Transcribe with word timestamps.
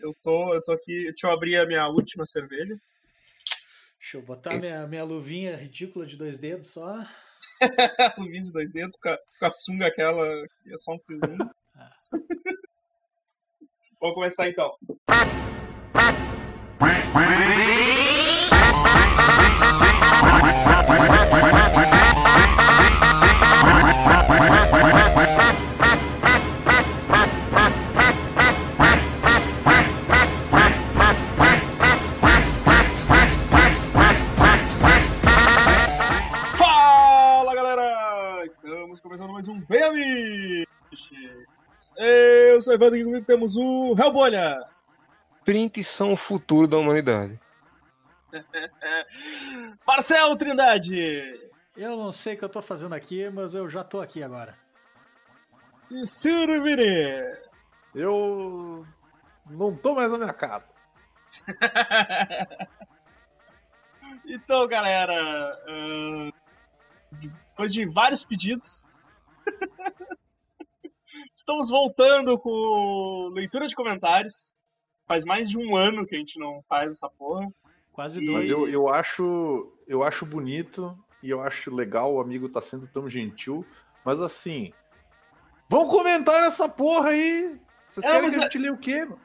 Eu 0.00 0.14
tô, 0.22 0.54
eu 0.54 0.62
tô 0.62 0.72
aqui. 0.72 1.04
Deixa 1.04 1.26
eu 1.26 1.30
abrir 1.32 1.56
a 1.56 1.66
minha 1.66 1.86
última 1.88 2.24
cerveja. 2.24 2.78
Deixa 3.98 4.16
eu 4.16 4.22
botar 4.22 4.54
minha, 4.56 4.86
minha 4.86 5.04
luvinha 5.04 5.56
ridícula 5.56 6.06
de 6.06 6.16
dois 6.16 6.38
dedos 6.38 6.68
só. 6.68 7.04
luvinha 8.18 8.44
de 8.44 8.52
dois 8.52 8.70
dedos, 8.70 8.96
com 8.96 9.08
a, 9.08 9.18
com 9.38 9.46
a 9.46 9.52
sunga 9.52 9.86
aquela, 9.86 10.46
que 10.62 10.72
é 10.72 10.78
só 10.78 10.92
um 10.94 10.98
fiozinho. 10.98 11.50
Ah. 11.74 11.92
Vamos 14.00 14.14
começar 14.14 14.48
então. 14.48 14.76
Eu 42.00 42.62
sou 42.62 42.72
o 42.72 42.76
Evandro 42.76 42.96
e 42.96 43.02
comigo 43.04 43.26
temos 43.26 43.56
o 43.56 43.92
Hellbolha! 43.98 44.64
Prints 45.44 45.88
são 45.88 46.12
o 46.12 46.16
futuro 46.16 46.68
da 46.68 46.76
humanidade. 46.76 47.40
Marcelo 49.84 50.36
Trindade! 50.36 51.50
Eu 51.76 51.96
não 51.96 52.12
sei 52.12 52.34
o 52.34 52.38
que 52.38 52.44
eu 52.44 52.48
tô 52.48 52.62
fazendo 52.62 52.94
aqui, 52.94 53.28
mas 53.30 53.52
eu 53.52 53.68
já 53.68 53.82
tô 53.82 54.00
aqui 54.00 54.22
agora. 54.22 54.56
E 55.90 56.06
Ciro 56.06 56.62
Vini! 56.62 57.36
Eu 57.92 58.86
não 59.50 59.74
tô 59.74 59.96
mais 59.96 60.12
na 60.12 60.18
minha 60.18 60.32
casa. 60.32 60.70
então, 64.24 64.68
galera, 64.68 65.58
uh, 65.66 66.32
depois 67.10 67.72
de 67.72 67.86
vários 67.86 68.22
pedidos, 68.22 68.84
estamos 71.32 71.68
voltando 71.70 72.38
com 72.38 73.30
leitura 73.32 73.66
de 73.66 73.74
comentários. 73.74 74.54
Faz 75.06 75.24
mais 75.24 75.48
de 75.48 75.56
um 75.58 75.74
ano 75.74 76.06
que 76.06 76.14
a 76.14 76.18
gente 76.18 76.38
não 76.38 76.60
faz 76.68 76.90
essa 76.90 77.08
porra. 77.08 77.48
Quase 77.92 78.24
dois. 78.24 78.46
Mas 78.46 78.48
eu, 78.48 78.68
eu 78.68 78.88
acho 78.88 79.72
eu 79.86 80.02
acho 80.02 80.26
bonito 80.26 80.96
e 81.22 81.30
eu 81.30 81.40
acho 81.42 81.74
legal 81.74 82.12
o 82.14 82.20
amigo 82.20 82.48
tá 82.48 82.60
sendo 82.60 82.86
tão 82.86 83.08
gentil. 83.08 83.64
Mas 84.04 84.20
assim, 84.20 84.72
vão 85.68 85.88
comentar 85.88 86.44
essa 86.44 86.68
porra 86.68 87.10
aí. 87.10 87.58
Vocês 87.90 88.04
É, 88.04 88.08
querem 88.10 88.22
mas 88.22 88.32
que 88.34 88.38
a 88.38 88.40
é- 88.40 88.42
gente 88.42 88.58
lê 88.58 88.70
o 88.70 88.76
quê? 88.76 89.04
mano? 89.04 89.18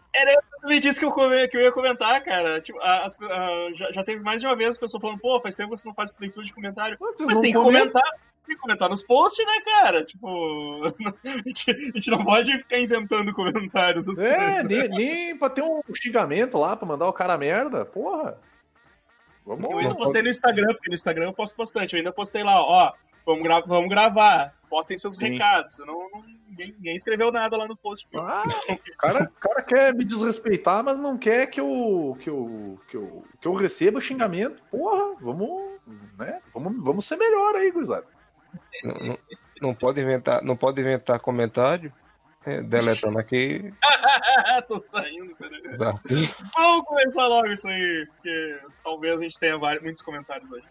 Me 0.64 0.80
disse 0.80 0.98
que 1.00 1.06
eu, 1.06 1.12
come- 1.12 1.48
que 1.50 1.58
eu 1.58 1.62
ia 1.62 1.72
comentar, 1.74 2.24
cara. 2.24 2.62
Tipo, 2.62 2.80
a- 2.80 3.06
a- 3.06 3.74
já, 3.74 3.92
já 3.92 4.04
teve 4.06 4.24
mais 4.24 4.40
de 4.40 4.48
uma 4.48 4.56
vez 4.56 4.78
a 4.78 4.80
pessoa 4.80 5.02
falando, 5.02 5.20
pô, 5.20 5.42
faz 5.42 5.56
tempo 5.56 5.72
que 5.74 5.78
você 5.78 5.88
não 5.88 5.94
faz 5.96 6.14
leitura 6.18 6.46
de 6.46 6.54
comentário. 6.54 6.98
Vocês 6.98 7.26
Mas 7.28 7.36
não 7.36 7.42
tem 7.42 7.52
que 7.52 7.60
comentar. 7.60 8.04
Que 8.46 8.56
comentar 8.58 8.90
nos 8.90 9.04
posts, 9.04 9.46
né, 9.46 9.54
cara? 9.66 10.04
Tipo, 10.04 10.28
a 11.24 11.38
gente, 11.48 11.72
a 11.72 11.98
gente 11.98 12.10
não 12.12 12.26
pode 12.26 12.58
ficar 12.60 12.78
inventando 12.80 13.34
comentário 13.34 14.04
das 14.04 14.22
É, 14.22 14.36
coisas. 14.64 14.66
nem, 14.68 14.90
nem 14.90 15.38
pra 15.38 15.50
ter 15.50 15.64
um 15.64 15.82
xingamento 15.96 16.58
lá, 16.58 16.76
pra 16.76 16.88
mandar 16.88 17.08
o 17.08 17.14
cara 17.14 17.38
merda. 17.38 17.86
Porra. 17.86 18.38
Vamos 19.46 19.64
Eu 19.70 19.78
ainda 19.78 19.90
Não 19.90 19.96
postei 19.98 20.22
no 20.22 20.30
Instagram, 20.30 20.68
porque 20.74 20.90
no 20.90 20.96
Instagram 20.96 21.26
eu 21.26 21.34
posto 21.34 21.58
bastante. 21.58 21.94
Eu 21.94 21.98
ainda 22.00 22.12
postei 22.12 22.44
lá, 22.44 22.62
ó, 22.62 22.92
vamos, 23.26 23.44
gra 23.44 23.62
vamos 23.62 23.90
gravar. 23.90 24.54
Postem 24.70 24.98
seus 24.98 25.16
Sim. 25.16 25.30
recados. 25.30 25.76
Senão 25.76 26.10
não, 26.12 26.24
ninguém, 26.50 26.74
ninguém 26.78 26.96
escreveu 26.96 27.32
nada 27.32 27.56
lá 27.56 27.68
no 27.68 27.78
post. 27.78 28.08
Ah, 28.16 28.44
o 28.70 28.98
cara, 28.98 29.32
cara 29.40 29.62
quer 29.62 29.94
me 29.94 30.04
desrespeitar, 30.04 30.84
mas 30.84 31.00
não 31.00 31.18
quer 31.18 31.48
que 31.48 31.60
eu, 31.60 32.18
que 32.20 32.30
eu, 32.30 32.80
que 32.90 32.98
eu, 32.98 33.26
que 33.40 33.48
eu 33.48 33.54
receba 33.54 34.02
xingamento. 34.02 34.64
Porra, 34.72 35.16
vamos, 35.22 35.80
né? 36.18 36.42
Vamos, 36.54 36.84
vamos 36.84 37.06
ser 37.06 37.18
melhor 37.18 37.56
aí, 37.56 37.70
gurizada. 37.72 38.06
Não, 38.84 38.94
não- 38.96 39.18
não 39.62 39.74
pode 39.74 40.02
inventar, 40.02 40.44
não 40.44 40.58
pode 40.58 40.82
inventar 40.82 41.20
comentário. 41.20 41.92
É, 42.46 42.62
deletando 42.62 43.18
aqui. 43.20 43.72
Tô 44.68 44.78
saindo, 44.78 45.34
peraí. 45.38 45.78
Tá. 45.78 45.98
Vamos 46.58 46.86
começar 46.86 47.26
logo 47.28 47.48
isso 47.48 47.66
aí, 47.70 48.06
porque 48.08 48.60
talvez 48.84 49.18
a 49.18 49.24
gente 49.24 49.40
tenha 49.40 49.58
vários, 49.58 49.82
muitos 49.82 50.02
comentários 50.02 50.52
hoje. 50.52 50.66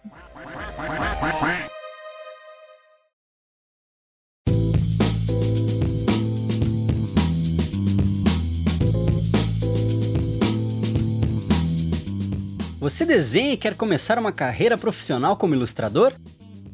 Você 12.79 13.05
desenha 13.05 13.53
e 13.55 13.57
quer 13.57 13.77
começar 13.77 14.19
uma 14.19 14.33
carreira 14.33 14.77
profissional 14.77 15.37
como 15.37 15.55
ilustrador? 15.55 16.13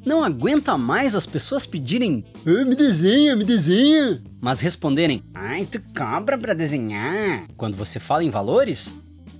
Não 0.08 0.24
aguenta 0.24 0.78
mais 0.78 1.14
as 1.14 1.26
pessoas 1.26 1.66
pedirem 1.66 2.24
"Ah, 2.46 2.64
me 2.64 2.74
desenha, 2.74 3.36
me 3.36 3.44
desenha, 3.44 4.18
mas 4.40 4.58
responderem 4.58 5.22
ai, 5.34 5.66
tu 5.66 5.78
cobra 5.94 6.38
pra 6.38 6.54
desenhar 6.54 7.44
quando 7.58 7.76
você 7.76 8.00
fala 8.00 8.24
em 8.24 8.30
valores? 8.30 8.94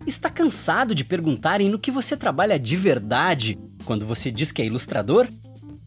Está 0.06 0.28
cansado 0.28 0.94
de 0.94 1.04
perguntarem 1.04 1.70
no 1.70 1.78
que 1.78 1.90
você 1.90 2.14
trabalha 2.18 2.58
de 2.58 2.76
verdade 2.76 3.58
quando 3.86 4.04
você 4.04 4.30
diz 4.30 4.52
que 4.52 4.60
é 4.60 4.66
ilustrador? 4.66 5.26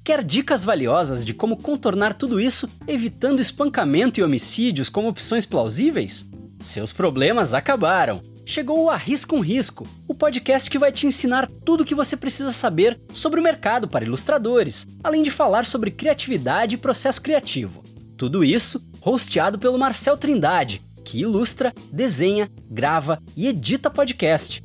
Quer 0.03 0.23
dicas 0.23 0.63
valiosas 0.63 1.23
de 1.23 1.31
como 1.31 1.57
contornar 1.57 2.15
tudo 2.15 2.41
isso, 2.41 2.67
evitando 2.87 3.39
espancamento 3.39 4.19
e 4.19 4.23
homicídios 4.23 4.89
como 4.89 5.09
opções 5.09 5.45
plausíveis? 5.45 6.27
Seus 6.61 6.93
problemas 6.93 7.53
acabaram. 7.53 8.21
Chegou 8.45 8.83
o 8.83 8.89
Arrisca 8.89 9.35
um 9.35 9.39
Risco, 9.39 9.87
o 10.07 10.13
podcast 10.13 10.69
que 10.69 10.77
vai 10.77 10.91
te 10.91 11.07
ensinar 11.07 11.47
tudo 11.65 11.81
o 11.81 11.85
que 11.85 11.95
você 11.95 12.17
precisa 12.17 12.51
saber 12.51 12.99
sobre 13.13 13.39
o 13.39 13.43
mercado 13.43 13.87
para 13.87 14.05
ilustradores, 14.05 14.87
além 15.03 15.23
de 15.23 15.31
falar 15.31 15.65
sobre 15.65 15.91
criatividade 15.91 16.75
e 16.75 16.77
processo 16.77 17.21
criativo. 17.21 17.83
Tudo 18.17 18.43
isso 18.43 18.81
hosteado 19.03 19.57
pelo 19.57 19.79
Marcel 19.79 20.17
Trindade, 20.17 20.81
que 21.03 21.21
ilustra, 21.21 21.73
desenha, 21.91 22.49
grava 22.69 23.19
e 23.35 23.47
edita 23.47 23.89
podcast. 23.89 24.61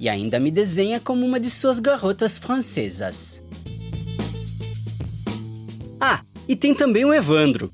E 0.00 0.08
ainda 0.08 0.38
me 0.38 0.50
desenha 0.50 1.00
como 1.00 1.24
uma 1.26 1.38
de 1.38 1.50
suas 1.50 1.78
garotas 1.78 2.38
francesas. 2.38 3.40
Ah, 6.00 6.20
e 6.48 6.56
tem 6.56 6.74
também 6.74 7.04
o 7.04 7.12
Evandro. 7.12 7.70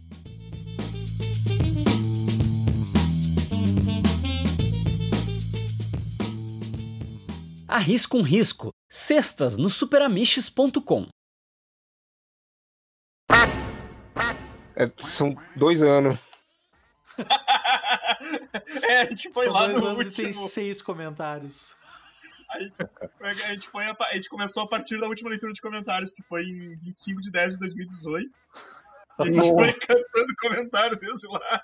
Arrisca 7.70 8.16
um 8.16 8.22
risco. 8.22 8.74
Cestas 8.88 9.56
no 9.56 9.68
superamiches.com. 9.68 11.06
É, 14.74 14.90
são 15.16 15.36
dois 15.54 15.80
anos. 15.80 16.18
é, 18.82 19.02
a 19.02 19.04
gente 19.04 19.32
foi 19.32 19.44
São 19.44 19.52
lá 19.52 19.68
dois 19.68 19.84
no 19.84 19.88
anos 19.90 20.12
e 20.12 20.16
tem 20.16 20.26
último. 20.26 20.48
seis 20.48 20.82
comentários. 20.82 21.76
A 22.50 22.58
gente, 22.58 22.76
a, 23.20 23.34
gente 23.52 23.68
foi 23.68 23.84
a, 23.84 23.96
a 24.00 24.14
gente 24.16 24.28
começou 24.28 24.64
a 24.64 24.68
partir 24.68 24.98
da 24.98 25.06
última 25.06 25.30
leitura 25.30 25.52
de 25.52 25.60
comentários, 25.60 26.12
que 26.12 26.22
foi 26.22 26.42
em 26.42 26.76
25 26.76 27.20
de 27.20 27.30
10 27.30 27.52
de 27.52 27.60
2018. 27.60 28.32
E 29.20 29.22
a 29.22 29.26
gente 29.26 29.36
Nossa. 29.36 29.52
foi 29.52 29.72
cantando 29.74 30.34
comentário 30.40 30.98
desde 30.98 31.28
lá. 31.28 31.62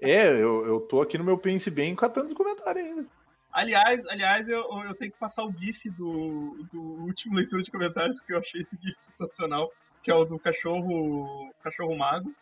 É, 0.00 0.28
eu, 0.28 0.64
eu 0.64 0.80
tô 0.82 1.02
aqui 1.02 1.18
no 1.18 1.24
meu 1.24 1.36
Pense 1.36 1.68
Bem 1.72 1.96
catando 1.96 2.28
os 2.28 2.34
comentários 2.34 2.86
ainda. 2.86 3.18
Aliás, 3.52 4.06
aliás 4.06 4.48
eu, 4.48 4.62
eu 4.84 4.94
tenho 4.94 5.10
que 5.10 5.18
passar 5.18 5.44
o 5.44 5.52
GIF 5.52 5.88
do, 5.90 6.66
do 6.72 6.80
último 7.04 7.34
leitura 7.34 7.62
de 7.62 7.70
comentários, 7.70 8.20
porque 8.20 8.32
eu 8.34 8.38
achei 8.38 8.60
esse 8.60 8.78
GIF 8.80 8.96
sensacional, 8.96 9.72
que 10.02 10.10
é 10.10 10.14
o 10.14 10.24
do 10.24 10.38
cachorro 10.38 11.52
cachorro 11.62 11.96
mago, 11.96 12.34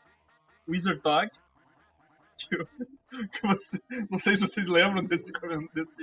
Wizard 0.69 1.01
Dog. 1.01 1.31
Que, 2.39 2.55
eu- 2.55 2.67
que 3.29 3.41
você, 3.47 3.81
não 4.11 4.19
sei 4.19 4.37
se 4.37 4.47
vocês 4.47 4.69
lembram 4.69 5.03
desse, 5.05 5.33
desse, 5.73 6.03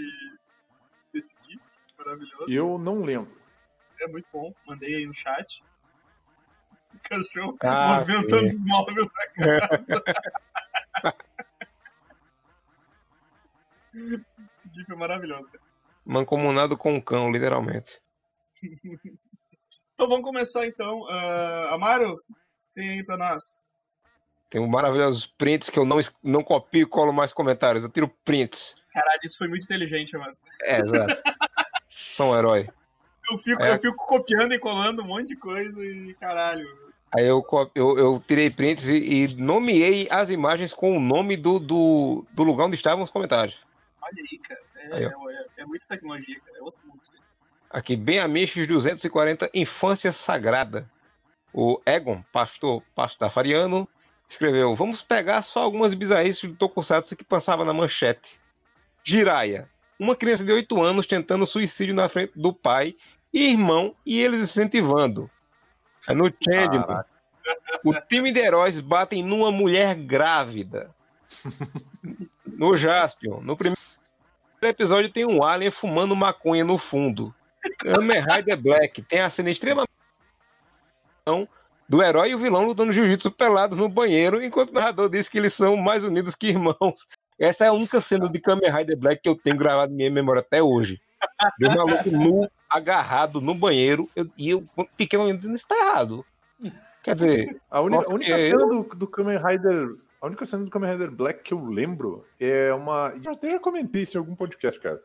desse 1.13 1.35
GIF 1.44 1.61
maravilhoso. 1.97 2.45
Eu 2.49 2.77
não 2.79 3.03
lembro. 3.03 3.39
É 3.99 4.07
muito 4.07 4.27
bom, 4.33 4.51
mandei 4.65 4.95
aí 4.95 5.06
no 5.06 5.13
chat. 5.13 5.63
O 6.94 6.99
cachorro 7.07 7.57
Ah, 7.61 7.99
movimentando 7.99 8.47
sim. 8.47 8.56
os 8.56 8.63
móveis 8.65 8.97
da 9.06 9.27
casa. 9.69 10.03
Esse 14.50 14.69
GIF 14.74 14.92
é 14.92 14.95
maravilhoso, 14.95 15.51
cara. 15.51 15.63
Mancomunado 16.06 16.78
com 16.78 16.94
um 16.95 17.01
cão, 17.01 17.31
literalmente. 17.31 18.01
Então 19.95 20.07
vamos 20.10 20.25
começar 20.25 20.66
então. 20.66 21.07
Ah, 21.07 21.69
Amaro, 21.74 22.19
tem 22.74 22.90
aí 22.90 23.04
pra 23.04 23.16
nós. 23.16 23.63
Tem 24.50 24.60
um 24.60 24.68
maravilhosos 24.68 25.28
prints 25.38 25.69
que 25.69 25.78
eu 25.78 25.86
não, 25.86 26.00
não 26.24 26.44
copio 26.44 26.81
e 26.81 26.86
colo 26.86 27.13
mais 27.13 27.31
comentários. 27.31 27.84
Eu 27.84 27.90
tiro 27.92 28.12
prints. 28.25 28.75
Caralho, 28.92 29.19
isso 29.24 29.38
foi 29.38 29.48
muito 29.48 29.63
inteligente, 29.63 30.18
mano. 30.18 30.36
É, 30.63 30.80
exato. 30.80 31.16
Sou 31.90 32.31
um 32.34 32.38
herói. 32.38 32.68
Eu 33.31 33.38
fico, 33.38 33.62
É. 33.63 33.74
eu 33.75 33.78
fico 33.80 33.95
copiando 34.07 34.54
e 34.54 34.60
colando 34.60 35.04
um 35.04 35.07
monte 35.07 35.30
de 35.30 35.36
coisa 35.36 35.84
e 35.86 36.16
caralho. 36.16 36.68
Aí 37.16 37.25
eu, 37.28 37.45
eu, 37.75 37.98
eu 37.98 38.24
tirei 38.28 38.50
prints 38.50 38.88
e, 38.88 38.95
e 38.98 39.36
nomeei 39.36 40.07
as 40.10 40.31
imagens 40.31 40.74
com 40.74 40.98
o 40.98 41.00
nome 41.00 41.38
do, 41.38 41.60
do, 41.60 42.25
do 42.31 42.44
lugar 42.44 42.66
onde 42.66 42.75
estavam 42.75 43.04
os 43.04 43.12
comentários. 43.12 43.56
Aí, 44.18 44.38
cara. 44.39 44.62
É, 44.75 44.95
Aí, 44.95 45.06
ó. 45.06 45.30
é, 45.30 45.45
é 45.57 45.65
muita 45.65 45.86
tecnologia, 45.88 46.39
cara. 46.39 46.57
É 46.57 46.62
outro 46.62 46.80
mundo 46.86 47.00
isso 47.01 47.13
aí. 47.13 47.19
Aqui, 47.69 47.95
bem 47.95 48.19
Amiches 48.19 48.68
240, 48.68 49.50
Infância 49.54 50.13
Sagrada. 50.13 50.89
O 51.51 51.81
Egon, 51.86 52.24
pastor 52.31 52.83
pastafariano, 52.95 53.88
escreveu: 54.30 54.75
Vamos 54.75 55.01
pegar 55.01 55.42
só 55.42 55.62
algumas 55.62 55.94
bizarrices 55.94 56.50
do 56.50 56.56
Tokusatsu 56.56 57.15
que 57.15 57.24
passava 57.24 57.65
na 57.65 57.74
manchete. 57.74 58.39
Jiraya, 59.04 59.68
uma 60.00 60.16
criança 60.16 60.44
de 60.44 60.51
8 60.51 60.81
anos 60.81 61.07
tentando 61.07 61.45
suicídio 61.45 61.94
na 61.94 62.09
frente 62.09 62.33
do 62.36 62.54
pai 62.54 62.95
e 63.33 63.51
irmão 63.51 63.95
e 64.06 64.19
eles 64.19 64.39
incentivando. 64.39 65.30
É 66.07 66.13
no 66.13 66.30
Changeman. 66.30 67.04
O 67.83 67.94
time 67.94 68.31
de 68.31 68.39
heróis 68.39 68.80
batem 68.80 69.24
numa 69.24 69.51
mulher 69.51 69.95
grávida. 69.95 70.94
No 72.56 72.77
Jaspion, 72.77 73.42
no 73.42 73.57
primeiro 73.57 73.81
episódio 74.68 75.12
tem 75.12 75.25
um 75.25 75.44
alien 75.44 75.71
fumando 75.71 76.15
maconha 76.15 76.63
no 76.63 76.77
fundo. 76.77 77.33
Kamen 77.80 78.21
Rider 78.21 78.62
Black 78.62 79.01
tem 79.04 79.21
a 79.21 79.30
cena 79.30 79.50
extremamente 79.50 79.89
do 81.88 82.01
herói 82.01 82.30
e 82.31 82.36
o 82.36 82.39
vilão 82.39 82.65
lutando 82.65 82.92
jiu-jitsu 82.94 83.31
pelados 83.31 83.77
no 83.77 83.88
banheiro, 83.88 84.44
enquanto 84.44 84.71
o 84.71 84.74
narrador 84.74 85.10
diz 85.10 85.30
que 85.30 85.38
eles 85.38 85.54
são 85.54 85.75
mais 85.77 86.04
unidos 86.04 86.36
que 86.36 86.48
irmãos. 86.48 87.06
Essa 87.39 87.65
é 87.65 87.68
a 87.68 87.74
única 87.74 88.00
cena 88.01 88.30
de 88.30 88.39
Kamen 88.39 88.71
Rider 88.71 88.98
Black 88.98 89.21
que 89.21 89.30
eu 89.30 89.36
tenho 89.36 89.57
gravado 89.57 89.92
em 89.92 89.95
minha 89.95 90.12
memória 90.12 90.39
até 90.42 90.62
hoje. 90.62 91.00
De 91.57 91.68
um 91.68 91.74
maluco 91.75 92.09
nu, 92.12 92.50
agarrado 92.69 93.39
no 93.42 93.54
banheiro, 93.56 94.09
eu- 94.16 94.30
e 94.38 94.50
eu, 94.50 94.63
pequeno, 94.98 95.33
dizendo, 95.36 95.56
isso 95.56 95.68
tá 95.68 95.75
errado. 95.75 96.25
Quer 97.01 97.16
dizer, 97.16 97.62
A, 97.69 97.81
uni- 97.81 97.95
a 97.98 98.09
única 98.09 98.38
cena 98.38 98.66
do, 98.68 98.83
do 98.83 99.07
Kamen 99.07 99.38
Rider. 99.38 99.95
A 100.23 100.27
única 100.27 100.45
cena 100.45 100.63
do 100.63 100.71
Kamen 100.71 100.89
Rider 100.91 101.11
Black 101.11 101.43
que 101.43 101.53
eu 101.53 101.65
lembro 101.65 102.25
é 102.39 102.73
uma. 102.73 103.13
Eu 103.21 103.33
até 103.33 103.51
já 103.51 103.59
comentei 103.59 104.03
isso 104.03 104.15
em 104.15 104.19
algum 104.19 104.33
podcast, 104.37 104.79
cara. 104.79 105.01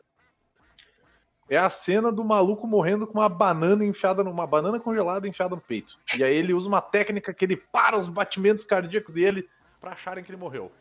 É 1.49 1.57
a 1.57 1.69
cena 1.69 2.09
do 2.09 2.23
maluco 2.23 2.65
morrendo 2.65 3.05
com 3.05 3.19
uma 3.19 3.27
banana 3.27 3.83
enfiada 3.83 4.23
numa 4.23 4.47
banana 4.47 4.79
congelada 4.79 5.27
enfiada 5.27 5.55
no 5.55 5.61
peito. 5.61 5.99
E 6.17 6.23
aí 6.23 6.33
ele 6.33 6.53
usa 6.53 6.69
uma 6.69 6.79
técnica 6.79 7.33
que 7.33 7.43
ele 7.43 7.57
para 7.57 7.97
os 7.97 8.07
batimentos 8.07 8.63
cardíacos 8.63 9.13
dele 9.13 9.49
pra 9.81 9.91
acharem 9.91 10.23
que 10.23 10.31
ele 10.31 10.37
morreu. 10.39 10.71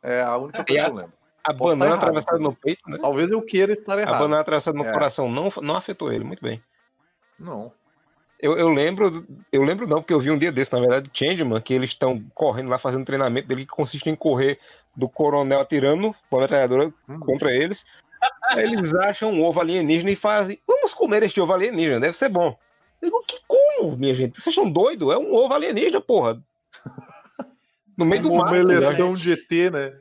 É 0.00 0.22
a 0.22 0.36
única 0.36 0.64
coisa 0.64 0.82
a- 0.82 0.84
que 0.84 0.90
eu 0.92 0.94
lembro. 0.98 1.12
a 1.42 1.52
Posso 1.54 1.76
banana 1.76 1.96
errado, 1.96 2.08
atravessada 2.10 2.38
no 2.38 2.54
peito, 2.54 2.88
né? 2.88 2.98
Talvez 3.00 3.32
eu 3.32 3.42
queira 3.42 3.72
estar 3.72 3.98
A 3.98 4.02
errado. 4.02 4.18
banana 4.20 4.40
atravessada 4.42 4.78
no 4.78 4.84
É. 4.84 4.92
coração 4.92 5.28
não, 5.28 5.50
não 5.60 5.74
afetou 5.74 6.12
ele, 6.12 6.22
muito 6.22 6.42
bem. 6.42 6.62
Não. 7.36 7.72
Eu, 8.42 8.56
eu 8.56 8.68
lembro, 8.70 9.26
eu 9.52 9.62
lembro 9.62 9.86
não, 9.86 10.00
porque 10.00 10.14
eu 10.14 10.20
vi 10.20 10.30
um 10.30 10.38
dia 10.38 10.50
desse, 10.50 10.72
na 10.72 10.80
verdade, 10.80 11.10
Changeman, 11.12 11.60
que 11.60 11.74
eles 11.74 11.90
estão 11.90 12.22
correndo 12.34 12.70
lá 12.70 12.78
fazendo 12.78 13.04
treinamento 13.04 13.46
dele, 13.48 13.66
que 13.66 13.70
consiste 13.72 14.08
em 14.08 14.16
correr 14.16 14.58
do 14.96 15.08
coronel 15.08 15.60
atirando 15.60 16.14
com 16.28 16.38
a 16.38 16.40
metralhadora 16.40 16.92
Hum. 17.08 17.20
contra 17.20 17.52
eles. 17.54 17.84
Aí 18.50 18.64
eles 18.72 18.94
acham 18.94 19.30
um 19.32 19.42
ovo 19.44 19.60
alienígena 19.60 20.10
e 20.10 20.16
fazem, 20.16 20.58
vamos 20.66 20.92
comer 20.94 21.22
este 21.22 21.40
ovo 21.40 21.52
alienígena, 21.52 22.00
deve 22.00 22.16
ser 22.16 22.28
bom. 22.28 22.58
Eu 23.00 23.08
digo, 23.08 23.24
que 23.26 23.38
como, 23.46 23.96
minha 23.96 24.14
gente? 24.14 24.40
Vocês 24.40 24.54
são 24.54 24.70
doidos? 24.70 25.12
É 25.12 25.16
um 25.18 25.34
ovo 25.34 25.54
alienígena, 25.54 26.00
porra. 26.00 26.38
No 27.96 28.04
meio 28.04 28.22
do 28.22 28.32
Um 28.32 28.36
mato. 28.38 28.50
né? 28.80 29.14
de 29.14 29.32
ET, 29.32 29.72
né? 29.72 29.92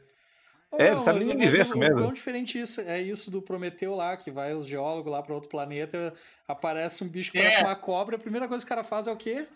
É, 0.77 0.92
não 0.94 1.01
sabe 1.04 1.25
nem 1.25 1.36
mas 1.36 1.50
viver 1.50 1.62
assim 1.63 1.71
o- 1.71 1.75
o 1.75 1.80
mesmo. 1.80 2.01
quão 2.01 2.13
diferente 2.13 2.60
isso 2.60 2.80
é 2.81 3.01
isso 3.01 3.31
do 3.31 3.42
Prometeu 3.42 3.95
lá, 3.95 4.16
que 4.16 4.30
vai 4.30 4.54
os 4.54 4.68
geólogos 4.68 5.12
lá 5.12 5.24
para 5.24 5.33
outro 5.33 5.50
planeta, 5.50 6.13
aparece 6.48 7.04
um 7.04 7.07
bicho 7.07 7.31
que 7.31 7.39
É. 7.39 7.44
parece 7.44 7.62
uma 7.63 7.75
cobra, 7.75 8.16
a 8.18 8.19
primeira 8.19 8.48
coisa 8.48 8.63
que 8.63 8.68
o 8.71 8.75
cara 8.75 8.83
faz 8.83 9.07
é 9.07 9.12
o 9.12 9.18
quê? 9.18 9.48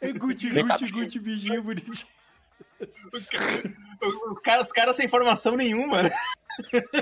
É 0.00 0.12
guti, 0.12 0.48
guti, 0.50 0.90
guti, 0.90 1.18
bichinho 1.18 1.62
bonitinho. 1.62 2.06
O- 4.02 4.32
o 4.32 4.36
cara- 4.36 4.62
os 4.62 4.72
caras 4.72 4.96
sem 4.96 5.06
informação 5.06 5.56
nenhuma, 5.56 6.04
né? 6.04 6.10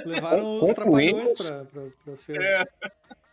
Levaram 0.04 0.60
os 0.60 0.68
trapalhões 0.72 1.32
pra, 1.32 1.64
pra, 1.66 1.82
pra 2.04 2.16
ser. 2.16 2.40
É. 2.40 2.64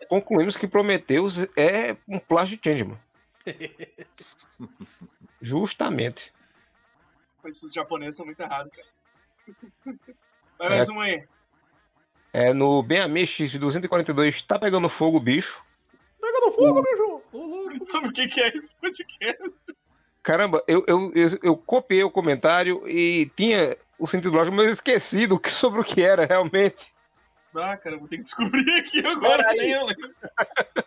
Concluímos 0.10 0.58
que 0.58 0.68
Prometheus 0.68 1.38
é 1.56 1.96
um 2.08 2.20
plágio 2.20 2.58
de 2.58 2.64
Changeman. 2.64 3.00
Justamente. 5.42 6.32
Esses 7.46 7.74
japoneses 7.74 8.16
são 8.18 8.26
muito 8.26 8.40
errados, 8.40 8.72
cara. 8.72 8.88
Vai 10.58 10.68
É. 10.68 10.70
mais 10.70 10.90
um 10.90 11.00
aí. 11.00 11.24
É, 12.34 12.54
no 12.54 12.82
BMX 12.82 13.58
242 13.60 14.42
tá 14.44 14.58
pegando 14.58 14.88
fogo, 14.90 15.20
bicho. 15.20 15.62
Pega 16.20 16.40
no 16.46 16.52
fogo, 16.52 16.82
bicho! 16.82 17.22
Ô, 17.34 17.38
louco! 17.46 17.84
Sobre 17.86 18.10
o 18.10 18.14
que, 18.14 18.28
que 18.28 18.42
é 18.42 18.48
esse 18.50 18.74
podcast? 18.76 19.76
Caramba, 20.24 20.64
eu, 20.68 20.84
eu, 20.88 21.12
eu, 21.16 21.40
eu 21.42 21.58
copiei 21.58 22.04
o 22.04 22.12
comentário 22.12 22.88
e 22.88 23.30
tinha 23.36 23.76
o 23.98 24.08
sentido 24.08 24.34
lógico, 24.36 24.56
mas 24.56 24.68
eu 24.68 24.74
esqueci 24.74 25.26
do 25.28 25.40
que, 25.40 25.50
sobre 25.50 25.82
o 25.82 25.84
que 25.84 26.02
era 26.02 26.26
realmente. 26.26 26.94
Ah, 27.56 27.76
cara, 27.76 27.98
vou 27.98 28.08
ter 28.08 28.18
que 28.18 28.22
descobrir 28.22 28.72
aqui 28.80 29.00
agora. 29.06 29.44
Peraí. 29.44 29.58
Nem 29.58 29.72
eu 29.72 29.86
lembro. 29.86 30.12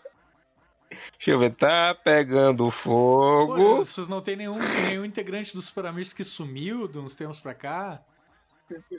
Deixa 1.18 1.30
eu 1.30 1.38
ver, 1.38 1.54
tá 1.54 1.94
pegando 1.94 2.64
Pô, 2.66 2.70
fogo. 2.70 3.76
vocês 3.76 4.08
não 4.08 4.20
tem 4.20 4.36
nenhum, 4.36 4.58
nenhum 4.88 5.04
integrante 5.04 5.54
dos 5.54 5.66
Super 5.66 5.86
Amigos 5.86 6.12
que 6.12 6.22
sumiu 6.22 6.86
de 6.86 6.98
uns 6.98 7.16
tempos 7.16 7.40
pra 7.40 7.54
cá? 7.54 8.00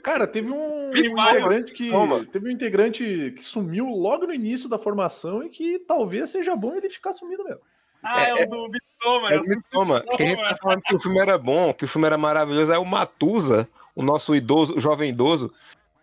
Cara, 0.02 0.26
teve 0.26 0.50
um, 0.50 0.90
Tem 0.92 1.08
um 1.08 1.18
integrante 1.18 1.72
que 1.72 1.90
Toma. 1.90 2.24
teve 2.24 2.48
um 2.48 2.52
integrante 2.52 3.34
que 3.36 3.42
sumiu 3.42 3.86
logo 3.88 4.26
no 4.26 4.32
início 4.34 4.68
da 4.68 4.78
formação 4.78 5.42
e 5.42 5.48
que 5.48 5.78
talvez 5.80 6.30
seja 6.30 6.54
bom 6.54 6.74
ele 6.74 6.88
ficar 6.88 7.12
sumido 7.12 7.42
mesmo. 7.44 7.60
Ah, 8.02 8.22
é, 8.28 8.44
o 8.44 8.48
do 8.48 8.68
Bitsoma, 8.68 9.28
É 9.30 9.36
né? 9.36 9.38
o 9.40 9.48
Mitoma, 9.48 10.00
que 10.16 10.22
a 10.22 10.26
gente 10.26 10.42
tá 10.48 10.56
falando 10.62 10.82
que 10.82 10.94
o 10.94 11.00
filme 11.00 11.18
era 11.18 11.36
bom, 11.36 11.74
que 11.74 11.84
o 11.84 11.88
filme 11.88 12.06
era 12.06 12.16
maravilhoso. 12.16 12.70
Aí 12.72 12.78
o 12.78 12.84
Matusa, 12.84 13.68
o 13.96 14.02
nosso 14.02 14.34
idoso, 14.36 14.76
o 14.76 14.80
jovem 14.80 15.10
idoso, 15.10 15.52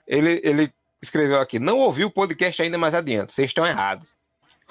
ele, 0.06 0.42
ele 0.44 0.74
escreveu 1.02 1.40
aqui: 1.40 1.60
não 1.60 1.80
ouvi 1.80 2.04
o 2.04 2.12
podcast 2.12 2.62
ainda 2.62 2.78
mais 2.78 2.94
adiante, 2.94 3.32
vocês 3.34 3.50
estão 3.50 3.66
errados. 3.66 4.10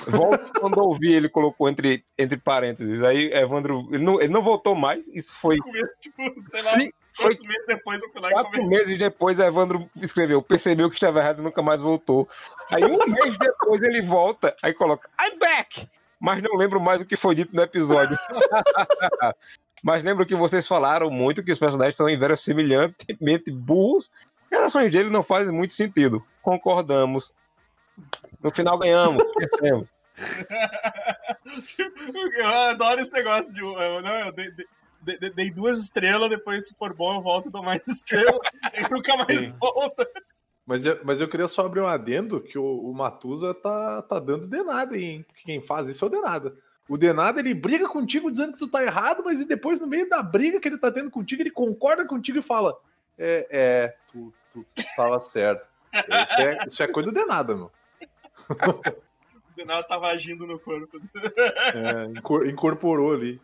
Volto 0.08 0.52
quando 0.60 0.76
ouvi, 0.78 1.12
ele 1.12 1.28
colocou 1.30 1.70
entre, 1.70 2.04
entre 2.18 2.36
parênteses. 2.36 3.02
Aí 3.02 3.32
Evandro, 3.32 3.88
ele 3.90 4.04
não, 4.04 4.20
ele 4.20 4.32
não 4.32 4.42
voltou 4.42 4.74
mais, 4.74 5.02
isso 5.08 5.30
foi. 5.32 5.54
Cinco 5.56 5.72
meses, 5.72 5.90
tipo, 6.00 6.22
sei 6.50 6.62
lá, 6.62 6.76
Foi 7.14 7.26
quantos 7.26 7.42
meses 7.42 7.66
depois 7.66 8.02
eu 8.02 8.10
fui 8.10 8.20
lá 8.22 8.28
e 8.28 8.32
Quatro 8.32 8.50
comentei. 8.52 8.78
meses 8.78 8.98
depois, 8.98 9.38
Evandro 9.38 9.90
escreveu, 9.96 10.42
percebeu 10.42 10.88
que 10.88 10.96
estava 10.96 11.18
errado 11.20 11.40
e 11.40 11.44
nunca 11.44 11.62
mais 11.62 11.80
voltou. 11.80 12.28
Aí 12.72 12.84
um 12.84 12.96
mês 13.06 13.38
depois 13.38 13.82
ele 13.82 14.02
volta, 14.02 14.54
aí 14.62 14.72
coloca, 14.74 15.08
I'm 15.20 15.38
back! 15.38 15.88
Mas 16.20 16.42
não 16.42 16.56
lembro 16.56 16.80
mais 16.80 17.00
o 17.00 17.04
que 17.04 17.16
foi 17.16 17.34
dito 17.34 17.54
no 17.54 17.62
episódio. 17.62 18.16
Mas 19.82 20.04
lembro 20.04 20.24
que 20.24 20.36
vocês 20.36 20.66
falaram 20.68 21.10
muito 21.10 21.42
que 21.42 21.50
os 21.50 21.58
personagens 21.58 21.96
são 21.96 22.08
inverossimilhantemente 22.08 23.50
burros 23.50 24.08
e 24.50 24.54
as 24.54 24.68
ações 24.68 24.92
dele 24.92 25.10
não 25.10 25.24
fazem 25.24 25.52
muito 25.52 25.74
sentido. 25.74 26.24
Concordamos. 26.40 27.32
No 28.40 28.52
final 28.52 28.78
ganhamos, 28.78 29.22
vencemos. 29.36 29.88
eu 32.38 32.46
adoro 32.48 33.00
esse 33.00 33.12
negócio 33.12 33.52
de. 33.54 33.60
Eu, 33.60 34.02
não, 34.02 34.20
eu 34.26 34.32
dei, 34.32 34.50
dei- 34.52 34.66
dei- 35.02 35.50
duas 35.50 35.78
estrelas, 35.80 36.30
depois, 36.30 36.66
se 36.68 36.74
for 36.74 36.92
bom, 36.94 37.14
eu 37.16 37.22
volto 37.22 37.48
e 37.48 37.52
dou 37.52 37.62
mais 37.62 37.86
estrelas. 37.88 38.40
e 38.74 38.82
nunca 38.88 39.16
mais 39.16 39.40
Sim. 39.40 39.54
volta. 39.60 40.08
Mas 40.64 40.86
eu, 40.86 40.98
mas 41.04 41.20
eu 41.20 41.28
queria 41.28 41.48
só 41.48 41.66
abrir 41.66 41.80
um 41.80 41.86
adendo 41.86 42.40
que 42.40 42.56
o, 42.58 42.64
o 42.64 42.94
Matusa 42.94 43.52
tá, 43.52 44.00
tá 44.02 44.20
dando 44.20 44.46
denada 44.46 44.94
aí, 44.94 45.04
hein? 45.04 45.24
Porque 45.26 45.42
quem 45.44 45.60
faz 45.62 45.88
isso 45.88 46.04
é 46.04 46.08
o 46.08 46.10
denada. 46.10 46.54
O 46.88 46.96
denada 46.96 47.40
ele 47.40 47.52
briga 47.54 47.88
contigo 47.88 48.30
dizendo 48.30 48.52
que 48.52 48.58
tu 48.58 48.68
tá 48.68 48.82
errado, 48.84 49.22
mas 49.24 49.44
depois, 49.46 49.80
no 49.80 49.86
meio 49.86 50.08
da 50.08 50.22
briga 50.22 50.60
que 50.60 50.68
ele 50.68 50.78
tá 50.78 50.90
tendo 50.90 51.10
contigo, 51.10 51.42
ele 51.42 51.50
concorda 51.50 52.06
contigo 52.06 52.38
e 52.38 52.42
fala: 52.42 52.76
É, 53.18 53.46
é, 53.50 53.94
tu, 54.12 54.32
tu, 54.52 54.64
tu 54.74 54.84
tava 54.96 55.18
certo. 55.20 55.66
Isso 55.92 56.40
é, 56.40 56.58
isso 56.66 56.82
é 56.82 56.86
coisa 56.88 57.10
do 57.10 57.14
denada, 57.14 57.54
meu. 57.56 57.70
O 59.52 59.54
Denal 59.54 59.84
tava 59.84 60.06
agindo 60.08 60.46
no 60.46 60.58
corpo 60.58 60.98
É, 61.74 62.06
incor- 62.18 62.46
incorporou 62.46 63.12
ali. 63.12 63.38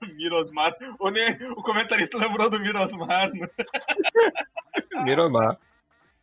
Mirosmar. 0.16 0.74
O, 0.98 1.10
ne- 1.10 1.38
o 1.50 1.62
comentarista 1.62 2.18
lembrou 2.18 2.48
do 2.50 2.60
Mirosmar. 2.60 3.30
Né? 3.32 3.48
Miramar. 5.04 5.58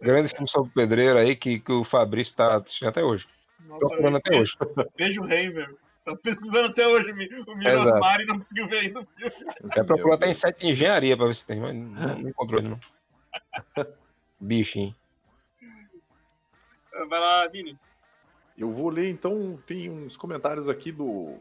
Grande 0.02 0.30
filme 0.30 0.48
sobre 0.50 0.72
pedreiro 0.74 1.18
aí 1.18 1.36
que, 1.36 1.60
que 1.60 1.72
o 1.72 1.84
Fabrício 1.86 2.36
tá 2.36 2.56
assistindo 2.58 2.90
até 2.90 3.04
hoje. 3.04 3.26
Nossa, 3.62 3.88
Procurando 3.88 4.18
até 4.18 4.40
hoje. 4.40 4.52
Beijo, 4.98 5.22
Rei, 5.24 5.50
velho. 5.50 5.78
Tá 6.04 6.16
pesquisando 6.18 6.68
até 6.68 6.86
hoje 6.88 7.12
o 7.12 7.16
Mi- 7.16 7.30
o 7.48 7.56
Mirosmar 7.56 8.22
e 8.22 8.26
não 8.26 8.36
conseguiu 8.36 8.68
ver 8.68 8.80
ainda 8.80 9.00
o 9.00 9.06
filme. 9.06 9.34
É 9.76 9.84
procurou 9.84 10.14
até 10.14 10.28
em 10.30 10.34
site 10.36 10.60
de 10.60 10.68
engenharia 10.68 11.18
pra 11.18 11.28
ver 11.28 11.36
se 11.36 11.46
tem, 11.46 11.60
mas 11.60 11.74
não, 11.76 12.20
não 12.20 12.30
encontrou 12.30 12.60
ele, 12.60 12.70
não. 12.70 12.80
Bichinho. 14.40 14.94
Vai 17.10 17.20
lá, 17.20 17.48
Vini. 17.48 17.78
Eu 18.58 18.72
vou 18.72 18.90
ler, 18.90 19.10
então, 19.10 19.58
tem 19.66 19.90
uns 19.90 20.16
comentários 20.16 20.70
aqui 20.70 20.92
do 20.92 21.38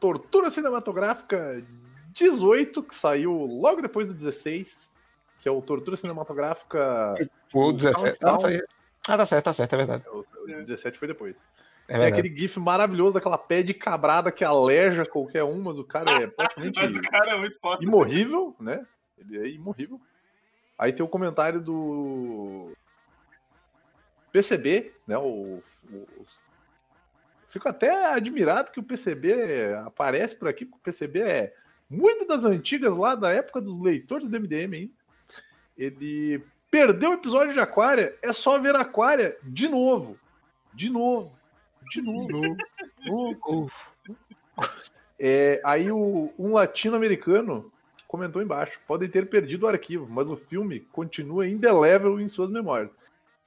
Tortura 0.00 0.50
Cinematográfica 0.50 1.64
18, 2.12 2.82
que 2.82 2.94
saiu 2.94 3.32
logo 3.32 3.80
depois 3.82 4.08
do 4.08 4.14
16, 4.14 4.92
que 5.40 5.48
é 5.48 5.52
o 5.52 5.60
Tortura 5.62 5.96
Cinematográfica. 5.96 7.14
O 7.52 7.68
O 7.68 7.72
17. 7.72 8.18
Countdown. 8.18 8.34
Ah, 8.34 8.38
tá. 8.38 8.66
Ah, 9.08 9.16
tá 9.18 9.26
certo, 9.26 9.44
tá 9.44 9.54
certo, 9.54 9.72
é 9.74 9.76
verdade. 9.78 10.04
O 10.08 10.18
o 10.20 10.46
17 10.64 10.98
foi 10.98 11.08
depois. 11.08 11.36
É 11.88 11.92
Tem 11.92 12.00
verdade. 12.00 12.20
aquele 12.20 12.36
gif 12.40 12.58
maravilhoso 12.58 13.14
daquela 13.14 13.38
pé 13.38 13.62
de 13.62 13.72
cabrada 13.72 14.32
que 14.32 14.42
aleja 14.44 15.04
qualquer 15.04 15.44
um, 15.44 15.60
mas 15.62 15.78
o 15.78 15.84
cara 15.84 16.10
é 16.22 16.26
praticamente 16.26 16.80
Mas 16.80 16.92
o 16.94 17.00
cara 17.02 17.30
é 17.32 17.38
muito 17.38 17.56
foda. 17.60 17.84
imorrível, 17.84 18.56
né? 18.58 18.84
Ele 19.16 19.38
é 19.38 19.48
imorrível. 19.50 20.00
Aí 20.76 20.92
tem 20.92 21.04
o 21.04 21.08
comentário 21.08 21.60
do 21.60 22.72
PCB, 24.32 24.92
né? 25.06 25.16
O, 25.16 25.62
o- 25.92 26.08
os- 26.20 26.42
Fico 27.56 27.70
até 27.70 28.12
admirado 28.12 28.70
que 28.70 28.78
o 28.78 28.82
PCB 28.82 29.72
aparece 29.86 30.36
por 30.36 30.46
aqui, 30.46 30.66
porque 30.66 30.78
o 30.78 30.92
PCB 30.92 31.22
é 31.22 31.54
muito 31.88 32.26
das 32.26 32.44
antigas 32.44 32.94
lá 32.94 33.14
da 33.14 33.30
época 33.30 33.62
dos 33.62 33.80
leitores 33.80 34.28
do 34.28 34.38
MDM, 34.38 34.74
hein? 34.74 34.94
Ele 35.74 36.44
perdeu 36.70 37.12
o 37.12 37.14
episódio 37.14 37.54
de 37.54 37.58
Aquária, 37.60 38.14
é 38.20 38.30
só 38.30 38.58
ver 38.58 38.76
Aquária 38.76 39.38
de 39.42 39.70
novo. 39.70 40.18
De 40.74 40.90
novo. 40.90 41.32
De 41.90 42.02
novo. 42.02 42.28
novo. 43.06 43.72
É, 45.18 45.58
aí 45.64 45.90
o, 45.90 46.30
um 46.38 46.52
latino-americano 46.52 47.72
comentou 48.06 48.42
embaixo: 48.42 48.78
podem 48.86 49.08
ter 49.08 49.30
perdido 49.30 49.64
o 49.64 49.68
arquivo, 49.68 50.06
mas 50.06 50.28
o 50.28 50.36
filme 50.36 50.80
continua 50.92 51.48
indelével 51.48 52.20
em 52.20 52.28
suas 52.28 52.50
memórias. 52.50 52.90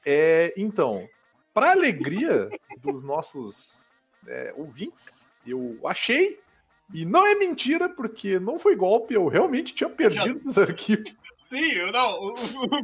É, 0.04 0.52
então, 0.58 1.08
para 1.54 1.74
alegria 1.74 2.50
dos 2.82 3.04
nossos 3.04 3.88
é, 4.30 4.54
ouvintes, 4.56 5.30
eu 5.46 5.78
achei. 5.86 6.40
E 6.94 7.06
não 7.06 7.26
é 7.28 7.36
mentira, 7.36 7.88
porque 7.90 8.40
não 8.40 8.58
foi 8.58 8.76
golpe, 8.76 9.14
eu 9.14 9.28
realmente 9.28 9.76
tinha 9.76 9.90
perdido 9.90 10.40
os 10.48 10.58
arquivos. 10.58 11.16
Sim, 11.38 11.72
eu 11.74 11.92
não. 11.92 12.20
O, 12.22 12.34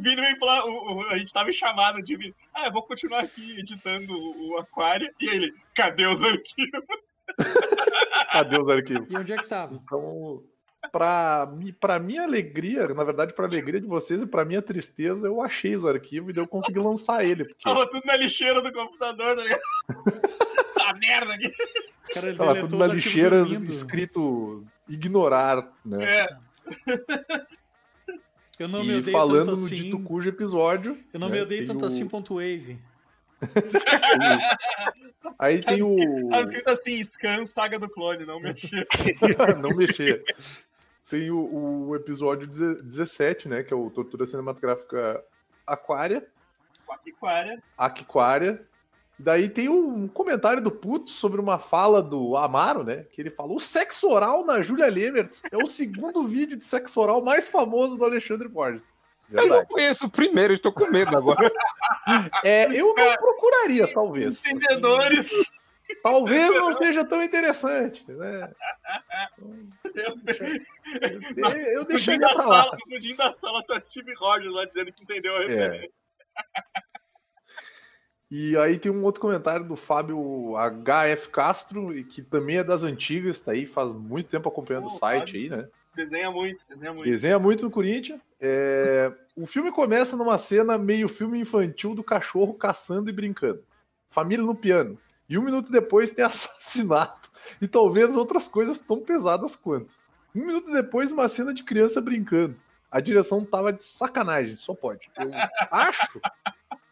Vini 0.00 0.16
veio 0.20 0.38
falar. 0.38 0.64
O, 0.64 0.96
o- 0.96 1.06
a 1.08 1.18
gente 1.18 1.32
tava 1.32 1.50
em 1.50 1.52
chamada 1.52 2.00
de 2.02 2.16
Vini. 2.16 2.34
Ah, 2.54 2.66
eu 2.66 2.72
vou 2.72 2.82
continuar 2.82 3.20
aqui 3.24 3.58
editando 3.58 4.12
o, 4.12 4.52
o 4.52 4.58
Aquário. 4.58 5.12
E 5.20 5.28
ele, 5.28 5.54
cadê 5.74 6.06
os 6.06 6.22
arquivos? 6.22 6.80
Cadê 8.32 8.58
os 8.58 8.68
arquivos? 8.68 9.06
E 9.10 9.16
onde 9.16 9.32
é 9.32 9.36
que 9.36 9.46
tava? 9.48 9.74
Então, 9.74 10.42
pra, 10.92 11.52
mi- 11.56 11.72
pra 11.72 11.98
minha 11.98 12.22
alegria, 12.24 12.86
na 12.88 13.04
verdade, 13.04 13.32
pra 13.34 13.46
alegria 13.46 13.80
de 13.80 13.86
vocês 13.86 14.22
e 14.22 14.26
pra 14.26 14.44
minha 14.44 14.62
tristeza, 14.62 15.26
eu 15.26 15.40
achei 15.42 15.76
os 15.76 15.84
arquivos 15.84 16.30
e 16.30 16.32
daí 16.32 16.42
eu 16.44 16.48
consegui 16.48 16.78
lançar 16.78 17.24
ele. 17.24 17.44
Porque 17.44 17.62
Tava 17.64 17.88
tudo 17.88 18.02
na 18.04 18.16
lixeira 18.16 18.60
do 18.60 18.72
computador, 18.72 19.36
tá 19.36 19.42
ligado? 19.42 19.60
Essa 20.76 20.92
merda 20.94 21.34
aqui. 21.34 21.50
Cara, 22.14 22.28
ele 22.28 22.38
tava 22.38 22.60
tudo 22.60 22.76
na 22.76 22.86
lixeira 22.86 23.38
dormindo. 23.38 23.68
escrito 23.70 24.64
ignorar, 24.88 25.72
né? 25.84 26.22
É, 26.22 26.28
Eu 28.58 28.68
não 28.68 28.82
me 28.82 28.94
e 28.94 28.98
odeio 29.00 29.12
falando 29.16 29.44
tanto 29.46 29.60
no 29.60 29.66
assim. 29.66 29.74
dito 29.76 29.98
cujo 30.00 30.28
episódio. 30.30 30.98
Eu 31.12 31.20
não 31.20 31.28
né, 31.28 31.34
me 31.36 31.42
odeio 31.42 31.66
tanto 31.66 31.84
o- 31.84 31.88
assim, 31.88 32.08
ponto 32.08 32.34
wave. 32.36 32.78
Aí 35.38 35.60
tem 35.62 35.82
o. 35.82 36.28
tava 36.30 36.42
escrito 36.44 36.68
assim: 36.70 37.04
Scan 37.04 37.44
Saga 37.44 37.78
do 37.78 37.88
Clone, 37.88 38.24
não 38.24 38.40
mexer. 38.40 38.86
não 39.60 39.70
mexer. 39.76 40.22
Tem 41.08 41.30
o, 41.30 41.88
o 41.88 41.96
episódio 41.96 42.46
17, 42.46 43.48
né? 43.48 43.62
Que 43.62 43.72
é 43.72 43.76
o 43.76 43.90
Tortura 43.90 44.26
Cinematográfica 44.26 45.22
Aquária. 45.66 46.26
Aquária. 46.88 47.62
Aquária. 47.76 48.66
Daí 49.18 49.48
tem 49.48 49.68
um 49.68 50.06
comentário 50.06 50.62
do 50.62 50.70
Puto 50.70 51.10
sobre 51.10 51.40
uma 51.40 51.58
fala 51.58 52.02
do 52.02 52.36
Amaro, 52.36 52.84
né? 52.84 53.06
Que 53.12 53.22
ele 53.22 53.30
falou: 53.30 53.56
o 53.56 53.60
sexo 53.60 54.10
oral 54.10 54.44
na 54.44 54.60
Julia 54.60 54.88
Lemertz 54.88 55.42
é 55.50 55.56
o 55.56 55.66
segundo 55.66 56.26
vídeo 56.26 56.56
de 56.56 56.64
sexo 56.64 57.00
oral 57.00 57.24
mais 57.24 57.48
famoso 57.48 57.96
do 57.96 58.04
Alexandre 58.04 58.46
Borges. 58.46 58.84
Eu 59.30 59.36
não 59.36 59.48
Verdade. 59.48 59.68
conheço 59.68 60.06
o 60.06 60.10
primeiro, 60.10 60.54
estou 60.54 60.72
com 60.72 60.90
medo 60.90 61.16
agora. 61.16 61.50
É, 62.44 62.66
eu 62.66 62.94
não 62.94 63.16
procuraria, 63.16 63.84
talvez. 63.92 64.46
Entendedores. 64.46 65.28
Talvez 66.02 66.54
não 66.54 66.74
seja 66.74 67.04
tão 67.04 67.22
interessante, 67.22 68.04
né? 68.10 68.52
Eu, 69.94 70.16
eu 71.74 71.84
deixaria 71.84 72.18
dia 72.18 72.28
da 72.28 72.34
pra 72.34 72.46
lá. 72.46 72.62
sala, 72.64 72.78
no 72.86 73.16
da 73.16 73.32
sala 73.32 73.62
tá 73.64 73.80
Steve 73.84 74.14
Rogers 74.14 74.52
lá 74.52 74.64
dizendo 74.64 74.92
que 74.92 75.02
entendeu 75.02 75.36
a 75.36 75.40
referência. 75.40 75.90
E 78.30 78.56
aí 78.56 78.78
tem 78.78 78.90
um 78.90 79.04
outro 79.04 79.20
comentário 79.20 79.64
do 79.64 79.76
Fábio 79.76 80.54
HF 80.56 81.28
Castro, 81.30 82.04
que 82.04 82.22
também 82.22 82.58
é 82.58 82.64
das 82.64 82.82
antigas, 82.82 83.40
tá 83.40 83.52
aí, 83.52 83.66
faz 83.66 83.92
muito 83.92 84.28
tempo 84.28 84.48
acompanhando 84.48 84.86
o 84.86 84.90
site 84.90 85.32
Fábio. 85.32 85.40
aí, 85.40 85.48
né? 85.50 85.68
Desenha 85.94 86.30
muito, 86.30 86.66
desenha 86.68 86.92
muito. 86.92 87.08
Desenha 87.08 87.38
muito 87.38 87.64
no 87.64 87.70
Corinthians. 87.70 88.20
É, 88.40 89.10
O 89.34 89.46
filme 89.46 89.72
começa 89.72 90.16
numa 90.16 90.36
cena 90.36 90.76
meio 90.76 91.08
filme 91.08 91.38
infantil 91.40 91.94
do 91.94 92.04
cachorro 92.04 92.52
caçando 92.52 93.08
e 93.08 93.12
brincando. 93.12 93.64
Família 94.10 94.44
no 94.44 94.54
piano. 94.54 94.98
E 95.28 95.38
um 95.38 95.42
minuto 95.42 95.70
depois 95.70 96.12
tem 96.12 96.24
assassinato. 96.26 97.30
E 97.60 97.68
talvez 97.68 98.16
outras 98.16 98.48
coisas 98.48 98.80
tão 98.80 99.00
pesadas 99.00 99.56
quanto. 99.56 99.94
Um 100.34 100.46
minuto 100.46 100.70
depois, 100.70 101.10
uma 101.10 101.28
cena 101.28 101.54
de 101.54 101.62
criança 101.62 102.00
brincando. 102.00 102.56
A 102.90 103.00
direção 103.00 103.44
tava 103.44 103.72
de 103.72 103.84
sacanagem, 103.84 104.56
só 104.56 104.74
pode. 104.74 105.08
Eu 105.16 105.30
acho 105.70 106.20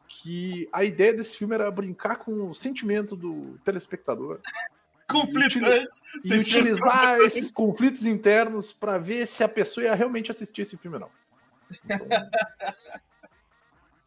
que 0.09 0.69
a 0.73 0.85
ideia 0.85 1.13
desse 1.13 1.37
filme 1.37 1.55
era 1.55 1.71
brincar 1.71 2.17
com 2.17 2.51
o 2.51 2.55
sentimento 2.55 3.17
do 3.17 3.59
telespectador 3.65 4.41
Conflitante. 5.09 5.97
e 6.25 6.35
utilizar 6.35 7.19
esses 7.19 7.51
conflitos 7.51 8.07
internos 8.07 8.73
pra 8.73 8.97
ver 8.97 9.27
se 9.27 9.45
a 9.45 9.49
pessoa 9.49 9.85
ia 9.85 9.95
realmente 9.95 10.31
assistir 10.31 10.63
esse 10.63 10.77
filme 10.77 10.97
ou 10.97 11.01
não. 11.01 11.11
Então, 11.85 12.07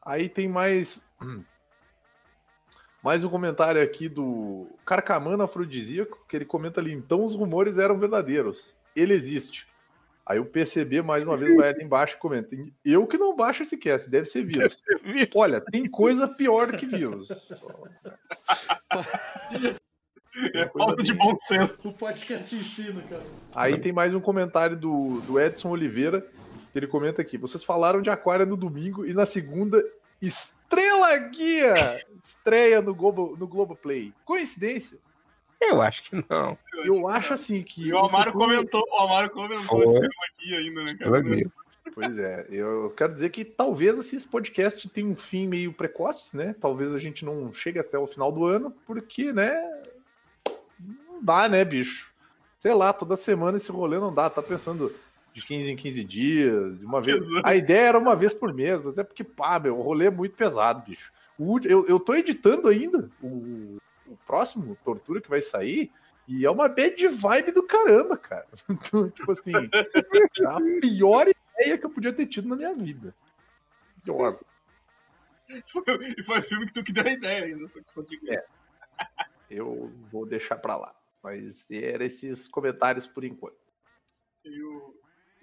Aí 0.07 0.29
tem 0.29 0.48
mais 0.48 1.05
mais 3.03 3.23
um 3.23 3.29
comentário 3.29 3.81
aqui 3.81 4.09
do 4.09 4.67
Carcamano 4.85 5.43
Afrodisíaco, 5.43 6.25
que 6.27 6.35
ele 6.35 6.45
comenta 6.45 6.81
ali, 6.81 6.93
então 6.93 7.23
os 7.23 7.35
rumores 7.35 7.77
eram 7.77 7.99
verdadeiros. 7.99 8.77
Ele 8.95 9.13
existe. 9.13 9.67
Aí 10.25 10.39
o 10.39 10.45
PCB, 10.45 11.01
mais 11.01 11.23
uma 11.23 11.37
vez, 11.37 11.55
vai 11.55 11.69
ali 11.69 11.85
embaixo 11.85 12.15
e 12.15 12.19
comenta. 12.19 12.49
Eu 12.83 13.07
que 13.07 13.17
não 13.17 13.33
baixo 13.35 13.63
esse 13.63 13.77
cast, 13.77 14.09
deve 14.09 14.25
ser 14.25 14.43
vírus. 14.43 14.77
Olha, 15.33 15.61
tem 15.61 15.89
coisa 15.89 16.27
pior 16.27 16.69
do 16.69 16.77
que 16.77 16.85
vírus. 16.85 17.29
É 20.53 20.67
falta 20.67 21.01
de 21.01 21.13
bom 21.13 21.35
senso. 21.35 21.89
O 21.89 21.97
podcast 21.97 22.55
ensina, 22.55 23.01
cara. 23.03 23.23
Aí 23.55 23.79
tem 23.79 23.93
mais 23.93 24.13
um 24.13 24.19
comentário 24.19 24.77
do, 24.77 25.21
do 25.21 25.39
Edson 25.39 25.69
Oliveira, 25.69 26.21
que 26.71 26.77
ele 26.77 26.87
comenta 26.87 27.21
aqui. 27.21 27.37
Vocês 27.37 27.63
falaram 27.63 28.01
de 28.01 28.09
Aquária 28.09 28.45
no 28.45 28.57
domingo 28.57 29.05
e 29.05 29.13
na 29.13 29.25
segunda, 29.25 29.81
Estrela 30.21 31.17
Guia 31.29 32.05
estreia 32.21 32.81
no 32.81 32.93
Globo, 32.93 33.36
no 33.39 33.47
Globoplay. 33.47 34.13
Coincidência? 34.25 34.97
Eu 35.59 35.81
acho 35.81 36.03
que 36.03 36.25
não. 36.29 36.57
Eu 36.83 37.07
acho 37.07 37.33
assim 37.33 37.63
que. 37.63 37.91
O 37.91 37.97
Amaro 37.97 38.31
futuro- 38.31 38.33
comentou, 38.33 38.83
o 38.91 39.01
Amaro 39.01 39.29
comentou 39.29 39.83
esse 39.83 40.00
tema 40.00 40.13
aqui 40.33 40.55
ainda, 40.55 40.83
né, 40.83 40.95
cara? 40.95 41.24
Pois 41.95 42.17
é, 42.19 42.45
eu 42.51 42.93
quero 42.95 43.13
dizer 43.13 43.29
que 43.31 43.43
talvez 43.43 43.97
assim, 43.97 44.17
esse 44.17 44.27
podcast 44.27 44.88
tenha 44.89 45.07
um 45.07 45.15
fim 45.15 45.47
meio 45.47 45.74
precoce, 45.74 46.36
né? 46.38 46.55
Talvez 46.59 46.93
a 46.93 47.00
gente 47.00 47.25
não 47.25 47.51
chegue 47.51 47.79
até 47.79 47.97
o 47.97 48.05
final 48.05 48.31
do 48.31 48.45
ano, 48.45 48.71
porque, 48.86 49.31
né? 49.33 49.81
Não 50.79 51.24
dá, 51.24 51.50
né, 51.50 51.65
bicho? 51.65 52.12
Sei 52.59 52.74
lá, 52.74 52.93
toda 52.93 53.15
semana 53.17 53.57
esse 53.57 53.71
rolê 53.71 53.97
não 53.97 54.13
dá. 54.13 54.29
Tá 54.29 54.43
pensando 54.43 54.93
de 55.38 55.46
15 55.46 55.72
em 55.72 55.75
15 55.75 56.03
dias, 56.03 56.84
uma 56.84 57.00
vez. 57.01 57.29
Exato. 57.29 57.48
A 57.48 57.56
ideia 57.56 57.89
era 57.89 58.00
uma 58.00 58.15
vez 58.15 58.34
por 58.34 58.53
mês, 58.53 58.82
mas 58.84 58.98
é 58.98 59.03
porque, 59.03 59.24
pá, 59.24 59.60
meu, 59.60 59.77
o 59.77 59.82
rolê 59.82 60.08
é 60.08 60.10
muito 60.12 60.36
pesado, 60.36 60.84
bicho. 60.86 61.12
O 61.38 61.60
eu, 61.63 61.86
eu 61.88 62.00
tô 62.00 62.15
editando 62.15 62.67
ainda 62.67 63.10
o, 63.22 63.77
o 64.08 64.17
próximo 64.25 64.75
Tortura 64.84 65.22
que 65.22 65.29
vai 65.29 65.41
sair. 65.41 65.91
E 66.27 66.46
é 66.46 66.50
uma 66.51 66.67
bad 66.67 67.08
vibe 67.08 67.51
do 67.51 67.63
caramba, 67.63 68.17
cara. 68.17 68.48
Então, 68.70 69.10
tipo 69.10 69.32
assim, 69.32 69.51
é 69.53 70.46
a 70.46 70.58
pior 70.82 71.25
ideia 71.27 71.77
que 71.77 71.86
eu 71.86 71.89
podia 71.89 72.12
ter 72.12 72.25
tido 72.25 72.50
na 72.50 72.56
minha 72.56 72.74
vida. 72.74 73.15
Pior. 74.03 74.38
Foi- 75.67 75.84
E 76.17 76.24
foi 76.24 76.39
o 76.39 76.41
filme 76.41 76.65
que 76.65 76.74
tu 76.74 76.84
que 76.84 76.91
deu 76.91 77.06
a 77.06 77.12
ideia 77.12 77.46
ainda. 77.46 77.67
Só, 77.70 77.79
só 77.94 78.01
digo 78.01 78.29
É. 78.29 78.36
isso. 78.36 78.53
Eu 79.50 79.89
vou 80.12 80.25
deixar 80.25 80.58
pra 80.58 80.75
lá. 80.75 80.94
Mas 81.24 81.70
eram 81.72 82.06
esses 82.06 82.48
comentários 82.48 83.08
por 83.08 83.24
enquanto. 83.24 83.56
E 84.44 84.62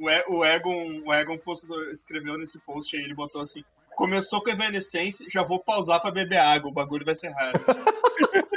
o, 0.00 0.44
Egon, 0.44 1.02
o 1.04 1.12
Egon 1.14 1.38
postou, 1.38 1.90
escreveu 1.90 2.36
nesse 2.38 2.58
post 2.60 2.96
aí, 2.96 3.02
ele 3.02 3.14
botou 3.14 3.40
assim: 3.40 3.64
começou 3.94 4.42
com 4.42 4.50
Evanescence, 4.50 5.28
já 5.30 5.42
vou 5.42 5.60
pausar 5.60 6.00
pra 6.00 6.10
beber 6.10 6.38
água, 6.38 6.70
o 6.70 6.74
bagulho 6.74 7.04
vai 7.04 7.14
ser 7.14 7.30
raro. 7.30 7.52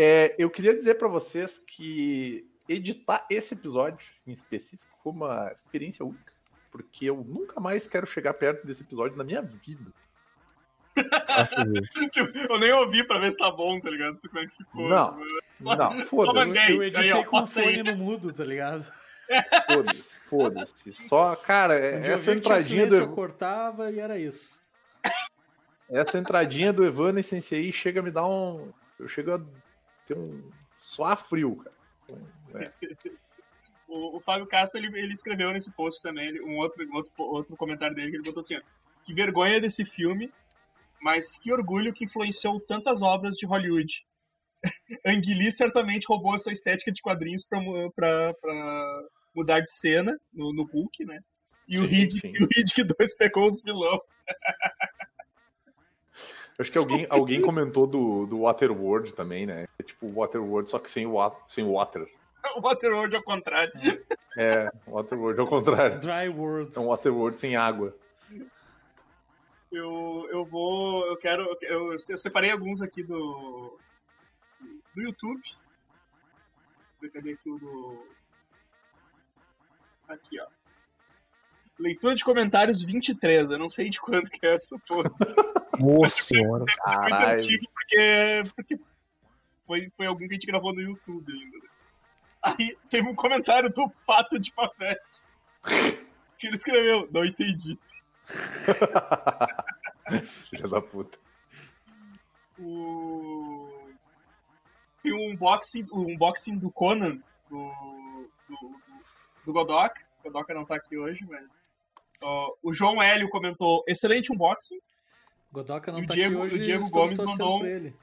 É, 0.00 0.32
eu 0.38 0.48
queria 0.48 0.76
dizer 0.76 0.94
pra 0.94 1.08
vocês 1.08 1.58
que 1.58 2.48
editar 2.68 3.26
esse 3.28 3.54
episódio 3.54 4.06
em 4.24 4.30
específico 4.30 4.86
foi 5.02 5.12
uma 5.12 5.50
experiência 5.52 6.04
única. 6.04 6.32
Porque 6.70 7.06
eu 7.06 7.16
nunca 7.26 7.58
mais 7.60 7.88
quero 7.88 8.06
chegar 8.06 8.34
perto 8.34 8.64
desse 8.64 8.84
episódio 8.84 9.16
na 9.16 9.24
minha 9.24 9.42
vida. 9.42 9.92
Tipo, 12.12 12.38
eu 12.48 12.60
nem 12.60 12.72
ouvi 12.72 13.04
pra 13.04 13.18
ver 13.18 13.32
se 13.32 13.38
tá 13.38 13.50
bom, 13.50 13.80
tá 13.80 13.90
ligado? 13.90 14.20
Como 14.20 14.38
é 14.38 14.46
que 14.46 14.56
ficou. 14.56 14.88
Não. 14.88 15.18
Só- 15.56 15.74
Não, 15.74 15.98
foda-se. 16.04 16.72
Eu 16.72 16.82
editei 16.84 17.12
Aí, 17.12 17.18
ó, 17.18 17.24
com 17.24 17.40
o 17.40 17.46
fone 17.46 17.82
no 17.82 17.96
mudo, 17.96 18.32
tá 18.32 18.44
ligado? 18.44 18.86
Foda-se, 19.70 20.16
foda-se. 20.26 20.92
Só, 20.92 21.36
cara, 21.36 21.74
é- 21.74 21.98
Um 22.00 22.04
essa 22.12 22.32
entradinha 22.32 22.84
silêncio, 22.86 23.04
eu 23.04 23.06
do, 23.08 23.14
cortava 23.14 23.90
e 23.90 23.98
era 24.00 24.18
isso. 24.18 24.60
essa 25.90 26.18
entradinha 26.18 26.72
do 26.72 26.84
Evanescence 26.84 27.54
aí 27.54 27.72
chega 27.72 28.00
a 28.00 28.02
me 28.02 28.10
dar 28.10 28.26
um. 28.26 28.72
Eu 28.98 29.08
chego 29.08 29.34
a 29.34 29.40
ter 30.06 30.16
um 30.16 30.50
suar 30.78 31.16
frio, 31.16 31.56
cara. 31.56 31.76
É. 32.54 32.72
O, 33.90 34.18
o 34.18 34.20
Fábio 34.20 34.46
Castro, 34.46 34.78
ele, 34.78 34.88
ele 35.00 35.14
escreveu 35.14 35.50
nesse 35.50 35.72
post 35.72 36.02
também, 36.02 36.28
ele- 36.28 36.42
um 36.42 36.58
outro, 36.58 36.86
outro, 36.92 37.10
outro 37.16 37.56
comentário 37.56 37.96
dele, 37.96 38.10
que 38.10 38.16
ele 38.18 38.22
botou 38.22 38.40
assim, 38.40 38.54
ó, 38.54 38.60
que 39.02 39.14
vergonha 39.14 39.58
desse 39.62 39.82
filme, 39.82 40.30
mas 41.00 41.38
que 41.38 41.50
orgulho 41.50 41.90
que 41.94 42.04
influenciou 42.04 42.60
tantas 42.60 43.00
obras 43.00 43.34
de 43.34 43.46
Hollywood. 43.46 44.06
Ang 45.06 45.22
Lee 45.34 45.50
certamente 45.50 46.06
roubou 46.06 46.34
essa 46.34 46.52
estética 46.52 46.92
de 46.92 47.00
quadrinhos 47.00 47.46
pra 47.46 47.62
mudar 49.38 49.60
de 49.60 49.70
cena 49.70 50.18
no, 50.32 50.52
no 50.52 50.64
Hulk, 50.64 51.04
né? 51.04 51.20
E 51.68 51.78
o 51.78 51.88
que 51.88 52.84
dois 52.84 53.16
pegou 53.16 53.46
os 53.46 53.62
vilão. 53.62 54.00
Acho 56.58 56.72
que 56.72 56.78
alguém, 56.78 57.06
alguém 57.08 57.40
comentou 57.40 57.86
do, 57.86 58.26
do 58.26 58.40
Waterworld 58.40 59.12
também, 59.12 59.46
né? 59.46 59.68
É 59.78 59.82
tipo 59.82 60.08
Waterworld, 60.12 60.68
só 60.68 60.78
que 60.78 60.90
sem, 60.90 61.06
wa 61.06 61.34
sem 61.46 61.64
water. 61.64 62.06
O 62.56 62.62
Waterworld 62.62 63.14
ao 63.14 63.22
contrário. 63.22 63.72
É, 64.36 64.70
Waterworld 64.86 65.40
ao 65.40 65.46
contrário. 65.46 65.98
Dry 65.98 66.28
World. 66.28 66.72
É 66.74 66.80
um 66.80 66.86
Waterworld 66.86 67.38
sem 67.38 67.56
água. 67.56 67.94
Eu, 69.70 70.26
eu 70.30 70.44
vou. 70.46 71.04
Eu 71.06 71.16
quero. 71.18 71.44
Eu, 71.60 71.92
eu 71.92 72.18
separei 72.18 72.50
alguns 72.50 72.80
aqui 72.80 73.02
do. 73.02 73.78
Do 74.94 75.02
YouTube. 75.02 75.42
Cadê 77.12 77.32
aqui 77.32 77.50
o 77.50 77.58
do. 77.58 78.06
Aqui, 80.08 80.40
ó. 80.40 80.46
Leitura 81.78 82.14
de 82.14 82.24
comentários 82.24 82.82
23. 82.82 83.50
Eu 83.50 83.58
não 83.58 83.68
sei 83.68 83.88
de 83.88 84.00
quanto 84.00 84.30
que 84.30 84.44
é 84.44 84.54
essa 84.54 84.78
porra. 84.80 85.10
Nossa 85.78 86.22
senhora. 86.24 86.64
Muito 86.64 86.76
Caralho. 86.82 87.40
antigo, 87.40 87.64
porque. 87.72 88.42
Porque 88.56 88.80
foi, 89.60 89.90
foi 89.96 90.06
algum 90.06 90.26
que 90.26 90.32
a 90.32 90.34
gente 90.34 90.46
gravou 90.46 90.74
no 90.74 90.80
YouTube 90.80 91.30
ainda. 91.30 91.58
né? 91.58 91.68
Aí 92.42 92.76
teve 92.88 93.06
um 93.06 93.14
comentário 93.14 93.70
do 93.70 93.88
Pato 94.06 94.38
de 94.38 94.50
Papete. 94.52 95.22
Que 96.38 96.46
ele 96.46 96.56
escreveu, 96.56 97.08
não 97.12 97.24
entendi. 97.24 97.78
Filha 100.50 100.68
da 100.68 100.80
puta. 100.80 101.18
o... 102.58 103.68
Tem 105.02 105.12
um 105.12 105.30
unboxing, 105.32 105.86
um 105.92 106.12
unboxing 106.12 106.58
do 106.58 106.70
Conan, 106.70 107.20
do, 107.48 107.72
do 109.48 109.52
Godok. 109.54 109.98
O 110.20 110.24
Godok 110.30 110.52
não 110.52 110.64
tá 110.66 110.76
aqui 110.76 110.96
hoje, 110.98 111.24
mas. 111.28 111.62
ó, 112.22 112.52
o 112.62 112.72
João 112.72 113.02
Hélio 113.02 113.28
comentou: 113.30 113.82
excelente 113.88 114.30
unboxing. 114.32 114.78
Godoka 115.50 115.90
não 115.90 116.00
E 116.00 116.04
o 116.04 116.06
tá 116.06 116.14
Diego- 116.14 116.34
aqui 116.42 116.42
hoje. 116.44 116.56
o 116.56 116.60
Diego 116.60 116.90
Gomes 116.90 117.18
mandou 117.18 117.62
um- 117.62 117.66
ele. 117.66 117.94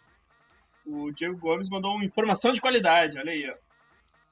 O 0.86 1.12
Diego 1.12 1.38
Gomes 1.38 1.70
mandou 1.70 1.94
uma 1.96 2.04
informação 2.06 2.52
de 2.52 2.60
qualidade, 2.62 3.18
olha 3.20 3.32
aí, 3.32 3.50
ó. 3.50 3.56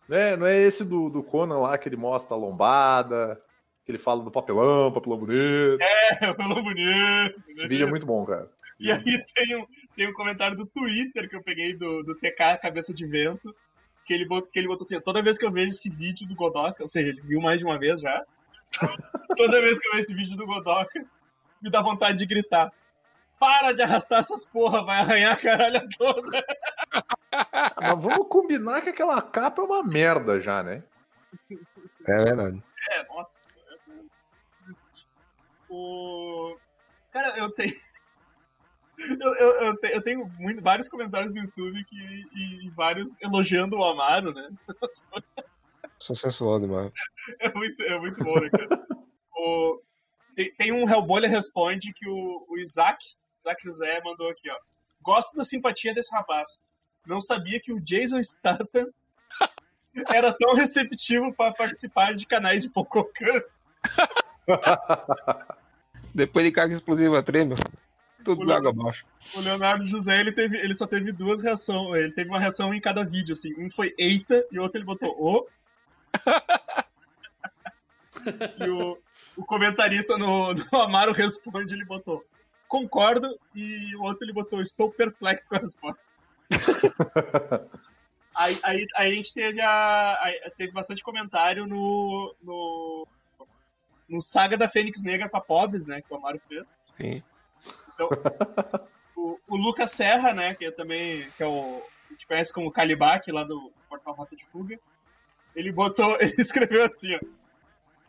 Não 0.07 0.17
é, 0.17 0.35
não 0.37 0.45
é 0.47 0.57
esse 0.59 0.83
do, 0.83 1.09
do 1.09 1.23
Conan 1.23 1.59
lá 1.59 1.77
que 1.77 1.87
ele 1.87 1.95
mostra 1.95 2.35
a 2.35 2.37
lombada, 2.39 3.41
que 3.85 3.91
ele 3.91 3.97
fala 3.99 4.23
do 4.23 4.29
papelão, 4.31 4.91
papelão 4.91 5.17
bonito. 5.17 5.77
É, 5.81 6.33
falou 6.35 6.61
bonito. 6.63 7.41
Esse 7.47 7.67
vídeo 7.67 7.87
é 7.87 7.89
muito 7.89 8.05
bom, 8.05 8.25
cara. 8.25 8.49
E 8.79 8.91
aí 8.91 9.23
tem 9.33 9.55
um, 9.55 9.65
tem 9.95 10.07
um 10.09 10.13
comentário 10.13 10.57
do 10.57 10.65
Twitter 10.65 11.29
que 11.29 11.35
eu 11.35 11.43
peguei 11.43 11.73
do, 11.75 12.03
do 12.03 12.15
TK 12.15 12.57
Cabeça 12.61 12.93
de 12.93 13.05
Vento, 13.07 13.55
que 14.05 14.13
ele, 14.13 14.25
botou, 14.25 14.49
que 14.49 14.59
ele 14.59 14.67
botou 14.67 14.85
assim, 14.85 14.99
toda 14.99 15.21
vez 15.21 15.37
que 15.37 15.45
eu 15.45 15.51
vejo 15.51 15.69
esse 15.69 15.89
vídeo 15.89 16.27
do 16.27 16.35
Godoka, 16.35 16.83
ou 16.83 16.89
seja, 16.89 17.09
ele 17.09 17.21
viu 17.21 17.41
mais 17.41 17.59
de 17.59 17.65
uma 17.65 17.77
vez 17.79 18.01
já, 18.01 18.23
toda 19.35 19.61
vez 19.61 19.79
que 19.79 19.87
eu 19.87 19.91
vejo 19.93 20.03
esse 20.03 20.13
vídeo 20.13 20.35
do 20.35 20.45
Godoka, 20.45 21.05
me 21.61 21.69
dá 21.69 21.81
vontade 21.81 22.17
de 22.17 22.25
gritar. 22.25 22.71
Para 23.39 23.73
de 23.73 23.81
arrastar 23.81 24.19
essas 24.19 24.45
porra, 24.45 24.83
vai 24.83 24.99
arranhar 24.99 25.33
a 25.33 25.37
caralho 25.37 25.87
toda. 25.97 26.45
Mas 27.81 28.03
vamos 28.03 28.27
combinar 28.29 28.81
que 28.81 28.89
aquela 28.89 29.21
capa 29.21 29.61
é 29.61 29.65
uma 29.65 29.83
merda 29.83 30.39
já, 30.39 30.63
né? 30.63 30.83
É 32.05 32.23
verdade. 32.23 32.63
É, 32.91 33.03
nossa. 33.07 33.39
O... 35.69 36.55
Cara, 37.11 37.37
eu 37.37 37.49
tenho. 37.49 37.73
Eu, 39.09 39.35
eu, 39.35 39.51
eu 39.65 39.77
te- 39.77 39.91
eu 39.93 40.01
tenho 40.01 40.27
muito- 40.39 40.61
vários 40.61 40.89
comentários 40.89 41.33
no 41.33 41.41
YouTube 41.41 41.83
que, 41.85 41.95
e, 42.35 42.67
e 42.67 42.69
vários 42.71 43.19
elogiando 43.21 43.77
o 43.77 43.83
Amaro, 43.83 44.33
né? 44.33 44.49
Sou 45.99 46.15
sensual 46.15 46.59
demais. 46.59 46.91
É 47.39 47.51
muito, 47.53 47.81
é 47.83 47.99
muito 47.99 48.23
bom, 48.23 48.39
né, 48.39 48.49
cara? 48.49 48.67
o, 49.35 49.81
tem, 50.35 50.53
tem 50.55 50.71
um 50.71 50.89
Hellbolha 50.89 51.27
Responde 51.29 51.93
que 51.93 52.07
o, 52.07 52.45
o 52.49 52.57
Isaac, 52.57 53.03
Isaac 53.37 53.63
José 53.63 54.01
mandou 54.03 54.29
aqui, 54.29 54.49
ó. 54.49 54.57
Gosto 55.01 55.35
da 55.37 55.43
simpatia 55.43 55.93
desse 55.93 56.13
rapaz. 56.15 56.65
Não 57.05 57.19
sabia 57.19 57.59
que 57.59 57.73
o 57.73 57.81
Jason 57.81 58.21
Statham 58.23 58.87
era 60.07 60.31
tão 60.33 60.55
receptivo 60.55 61.33
para 61.33 61.53
participar 61.53 62.13
de 62.15 62.25
canais 62.25 62.63
de 62.63 62.69
Pococãs. 62.69 63.61
Depois 66.13 66.45
de 66.45 66.51
carga 66.51 66.75
explosiva 66.75 67.23
3, 67.23 67.47
meu. 67.47 67.57
Tudo 68.23 68.51
água 68.51 68.69
abaixo. 68.69 69.05
O 69.35 69.39
Leonardo 69.39 69.85
José, 69.85 70.19
ele, 70.19 70.31
teve, 70.31 70.57
ele 70.57 70.75
só 70.75 70.87
teve 70.87 71.11
duas 71.11 71.41
reações. 71.41 72.03
Ele 72.03 72.13
teve 72.13 72.29
uma 72.29 72.39
reação 72.39 72.73
em 72.73 72.81
cada 72.81 73.03
vídeo, 73.03 73.33
assim. 73.33 73.53
Um 73.57 73.69
foi 73.69 73.93
eita 73.97 74.45
e 74.51 74.59
o 74.59 74.61
outro 74.61 74.77
ele 74.77 74.85
botou 74.85 75.15
o. 75.17 75.47
e 78.59 78.69
o, 78.69 78.97
o 79.35 79.45
comentarista 79.45 80.17
no, 80.17 80.53
no 80.53 80.81
Amaro 80.81 81.11
Responde, 81.11 81.73
ele 81.73 81.85
botou 81.85 82.23
concordo 82.73 83.39
e 83.53 83.95
o 83.97 84.01
outro 84.01 84.25
ele 84.25 84.33
botou 84.33 84.59
estou 84.59 84.89
perplexo 84.89 85.47
com 85.47 85.55
a 85.55 85.59
resposta. 85.59 86.09
aí, 88.33 88.59
aí, 88.63 88.87
aí 88.95 89.11
a 89.11 89.15
gente 89.15 89.31
teve, 89.31 89.61
a, 89.61 90.19
aí 90.23 90.39
teve 90.57 90.71
bastante 90.71 91.03
comentário 91.03 91.67
no, 91.67 92.35
no, 92.41 93.07
no 94.09 94.21
Saga 94.23 94.57
da 94.57 94.67
Fênix 94.67 95.03
Negra 95.03 95.29
para 95.29 95.39
pobres, 95.39 95.85
né, 95.85 96.01
que 96.01 96.11
o 96.11 96.17
Amaro 96.17 96.39
fez. 96.39 96.83
Sim. 96.97 97.21
Então, 97.93 98.09
o, 99.15 99.39
o 99.47 99.55
Lucas 99.55 99.91
Serra, 99.91 100.33
né, 100.33 100.55
que 100.55 100.65
é 100.65 100.71
também 100.71 101.27
que 101.37 101.43
é 101.43 101.47
o 101.47 101.81
a 102.09 102.13
gente 102.13 102.27
conhece 102.27 102.53
como 102.53 102.71
Calibac 102.71 103.31
lá 103.31 103.43
do 103.43 103.71
Portal 103.89 104.13
Rota 104.13 104.35
de 104.35 104.45
Fuga, 104.45 104.79
ele 105.55 105.71
botou, 105.71 106.15
ele 106.21 106.35
escreveu 106.37 106.85
assim, 106.85 107.15
ó, 107.15 107.19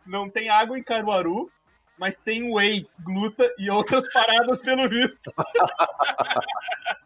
não 0.07 0.29
tem 0.29 0.51
água 0.51 0.79
em 0.79 0.83
Caruaru, 0.83 1.51
mas 1.99 2.19
tem 2.19 2.53
whey, 2.53 2.87
gluta 3.01 3.51
e 3.59 3.71
outras 3.71 4.11
paradas 4.13 4.61
pelo 4.61 4.89
visto. 4.89 5.33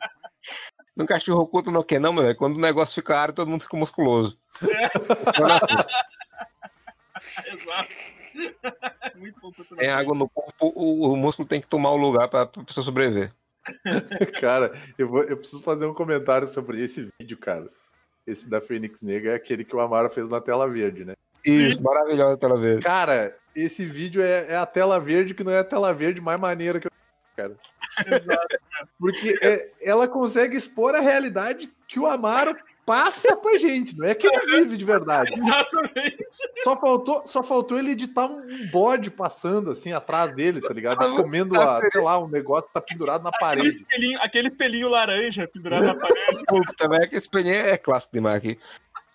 No 0.96 1.06
cachorro 1.06 1.42
oculto 1.42 1.70
não 1.70 1.84
quer, 1.84 2.00
não, 2.00 2.12
meu. 2.12 2.24
velho. 2.24 2.36
Quando 2.36 2.56
o 2.56 2.60
negócio 2.60 2.96
fica 2.96 3.16
árido, 3.16 3.36
todo 3.36 3.48
mundo 3.48 3.62
fica 3.62 3.76
musculoso. 3.76 4.36
Exato. 7.46 8.17
Muito 9.16 9.40
bom. 9.40 9.50
pra 9.52 9.76
Tem 9.76 9.88
água 9.88 10.14
no 10.14 10.28
corpo, 10.28 10.52
o, 10.74 11.12
o 11.12 11.16
músculo 11.16 11.48
tem 11.48 11.60
que 11.60 11.66
tomar 11.66 11.90
o 11.90 11.96
lugar 11.96 12.28
pra, 12.28 12.46
pra 12.46 12.64
pessoa 12.64 12.84
sobreviver. 12.84 13.32
Cara, 14.40 14.72
eu, 14.96 15.08
vou, 15.08 15.22
eu 15.24 15.36
preciso 15.36 15.62
fazer 15.62 15.86
um 15.86 15.94
comentário 15.94 16.48
sobre 16.48 16.82
esse 16.82 17.08
vídeo, 17.20 17.36
cara. 17.36 17.68
Esse 18.26 18.48
da 18.48 18.60
Fênix 18.60 19.02
Negra 19.02 19.32
é 19.32 19.34
aquele 19.34 19.64
que 19.64 19.74
o 19.74 19.80
Amaro 19.80 20.10
fez 20.10 20.28
na 20.30 20.40
tela 20.40 20.68
verde, 20.68 21.04
né? 21.04 21.14
Isso, 21.44 21.80
maravilhosa 21.82 22.36
pela 22.36 22.58
vez. 22.58 22.82
Cara, 22.82 23.34
esse 23.54 23.84
vídeo 23.84 24.22
é, 24.22 24.52
é 24.52 24.56
a 24.56 24.66
tela 24.66 24.98
verde 25.00 25.34
que 25.34 25.44
não 25.44 25.52
é 25.52 25.60
a 25.60 25.64
tela 25.64 25.92
verde 25.92 26.20
mais 26.20 26.40
maneira 26.40 26.78
que 26.80 26.86
eu. 26.86 26.92
Cara. 27.36 27.56
Exato. 28.06 28.58
Porque 28.98 29.38
é- 29.42 29.72
ela 29.82 30.06
consegue 30.08 30.56
expor 30.56 30.94
a 30.94 31.00
realidade 31.00 31.70
que 31.86 31.98
o 31.98 32.06
Amaro 32.06 32.56
passa 32.88 33.36
pra 33.36 33.58
gente, 33.58 33.96
não 33.98 34.06
é 34.06 34.14
que 34.14 34.26
ele 34.26 34.60
vive 34.60 34.78
de 34.78 34.84
verdade. 34.84 35.30
Exatamente. 35.36 36.24
Só 36.64 36.74
faltou, 36.74 37.22
só 37.26 37.42
faltou 37.42 37.78
ele 37.78 37.90
editar 37.90 38.24
um, 38.24 38.70
bode 38.72 39.10
passando 39.10 39.70
assim 39.70 39.92
atrás 39.92 40.34
dele, 40.34 40.62
tá 40.62 40.72
ligado? 40.72 41.02
Ah, 41.02 41.14
Comendo, 41.14 41.60
a, 41.60 41.82
sei 41.90 42.00
lá, 42.00 42.18
um 42.18 42.28
negócio 42.28 42.68
que 42.68 42.72
tá 42.72 42.80
pendurado 42.80 43.22
na 43.22 43.28
Aquele 43.28 43.40
parede. 43.40 43.68
espelhinho, 43.68 44.18
aquele 44.22 44.48
espelhinho 44.48 44.88
laranja 44.88 45.46
pendurado 45.46 45.84
na 45.84 45.94
parede. 45.94 46.44
Puta, 46.48 46.88
velho, 46.88 47.10
que 47.10 47.16
esse 47.16 47.28
peninho 47.28 47.56
é 47.56 47.76
clássico 47.76 48.14
demais 48.14 48.36
aqui. 48.36 48.58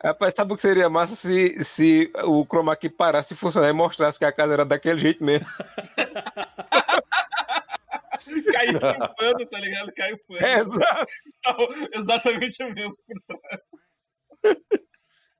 Rapaz, 0.03 0.36
sabe 0.36 0.53
o 0.53 0.55
que 0.57 0.62
seria 0.62 0.89
massa 0.89 1.15
se, 1.15 1.63
se 1.63 2.12
o 2.25 2.45
chroma 2.45 2.75
key 2.75 2.89
parasse 2.89 3.33
de 3.33 3.39
funcionar 3.39 3.69
e 3.69 3.73
mostrasse 3.73 4.19
que 4.19 4.25
a 4.25 4.33
casa 4.33 4.53
era 4.53 4.65
daquele 4.65 4.99
jeito 4.99 5.23
mesmo? 5.23 5.47
Caísse 8.52 8.86
um 8.86 9.15
pano, 9.15 9.45
tá 9.49 9.60
ligado? 9.60 9.91
Cai 9.93 10.13
o 10.13 10.19
pano. 10.28 10.45
É, 10.45 10.60
exato. 10.60 11.13
Então, 11.28 11.58
exatamente 11.93 12.63
o 12.63 12.73
mesmo 12.73 13.04
por 13.08 13.39
trás. 13.39 14.58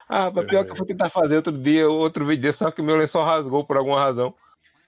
Ah, 0.09 0.29
mas 0.31 0.45
pior 0.45 0.65
que 0.65 0.71
eu 0.71 0.75
fui 0.75 0.86
tentar 0.86 1.09
fazer 1.09 1.38
outro 1.38 1.51
dia, 1.51 1.89
outro 1.89 2.25
vídeo 2.25 2.43
desse, 2.43 2.59
só 2.59 2.69
que 2.69 2.81
meu 2.81 2.95
lençol 2.95 3.23
rasgou 3.23 3.65
por 3.65 3.77
alguma 3.77 3.99
razão. 3.99 4.36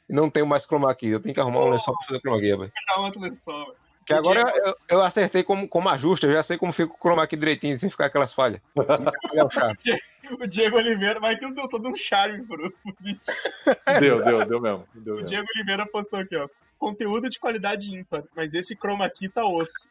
E 0.08 0.14
não 0.14 0.30
tenho 0.30 0.46
mais 0.46 0.66
chroma 0.66 0.94
key. 0.94 1.08
Eu 1.08 1.22
tenho 1.22 1.34
que 1.34 1.40
arrumar 1.40 1.62
um 1.62 1.70
lençol 1.70 1.96
pra 1.98 2.08
fazer 2.08 2.20
chroma 2.20 2.40
key, 2.40 2.56
velho. 2.56 2.72
Outro 2.98 3.22
lençol. 3.22 3.66
velho. 3.66 3.85
Que 4.06 4.14
O 4.14 4.18
agora 4.18 4.54
eu, 4.58 4.76
eu 4.90 5.02
acertei 5.02 5.44
como, 5.44 5.68
como 5.68 5.90
ajuste, 5.90 6.26
eu 6.26 6.34
já 6.34 6.44
sei 6.44 6.58
como 6.58 6.72
fica 6.72 6.94
o 6.94 6.98
chroma 6.98 7.26
key 7.26 7.36
direitinho, 7.36 7.80
sem 7.80 7.90
ficar 7.90 8.06
aquelas 8.06 8.34
falhas. 8.34 8.62
O 10.42 10.48
Diego 10.48 10.78
Oliveira, 10.78 11.20
mas 11.20 11.36
aquilo 11.36 11.54
deu 11.54 11.70
todo 11.70 11.88
um 11.88 11.96
charme 11.96 12.44
pro, 12.48 12.74
vídeo. 13.00 13.22
Deu, 14.02 14.24
deu, 14.24 14.44
deu 14.44 14.60
mesmo. 14.60 14.88
Deu 14.96 15.14
O 15.14 15.18
mesmo. 15.18 15.28
Diego 15.30 15.46
Oliveira 15.56 15.86
postou 15.86 16.20
aqui, 16.20 16.36
ó. 16.36 16.50
Conteúdo 16.80 17.30
de 17.30 17.40
qualidade 17.40 17.96
ímpar, 17.96 18.24
mas 18.36 18.56
esse 18.56 18.76
chroma 18.76 19.08
key 19.08 19.30
tá 19.30 19.46
osso. 19.46 19.88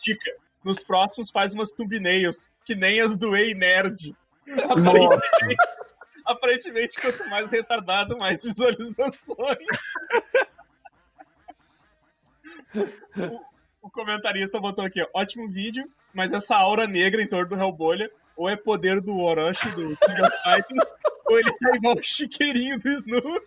Dica, 0.00 0.32
nos 0.62 0.84
próximos 0.84 1.30
faz 1.30 1.54
umas 1.54 1.72
thumbnails, 1.72 2.48
que 2.64 2.76
nem 2.76 3.00
as 3.00 3.16
do 3.16 3.36
Ei 3.36 3.52
Nerd. 3.52 4.14
Aparentemente, 4.68 5.66
Aparentemente, 6.24 7.00
quanto 7.00 7.26
mais 7.30 7.50
retardado, 7.50 8.16
mais 8.18 8.44
visualizações. 8.44 9.58
O, 12.74 13.86
o 13.86 13.90
comentarista 13.90 14.60
botou 14.60 14.84
aqui, 14.84 15.02
ó, 15.02 15.08
ótimo 15.14 15.48
vídeo, 15.48 15.90
mas 16.12 16.32
essa 16.32 16.56
aura 16.56 16.86
negra 16.86 17.22
em 17.22 17.26
torno 17.26 17.48
do 17.48 17.56
Hellbolha 17.56 18.10
ou 18.36 18.48
é 18.48 18.56
poder 18.56 19.00
do 19.00 19.18
Orochi 19.18 19.68
do 19.70 19.96
King 19.96 20.22
of 20.22 20.36
Fighters, 20.44 20.88
ou 21.26 21.38
ele 21.38 21.52
tá 21.58 21.74
igual 21.74 21.96
o 21.96 22.02
chiqueirinho 22.02 22.78
do 22.78 22.88
Snoop. 22.88 23.46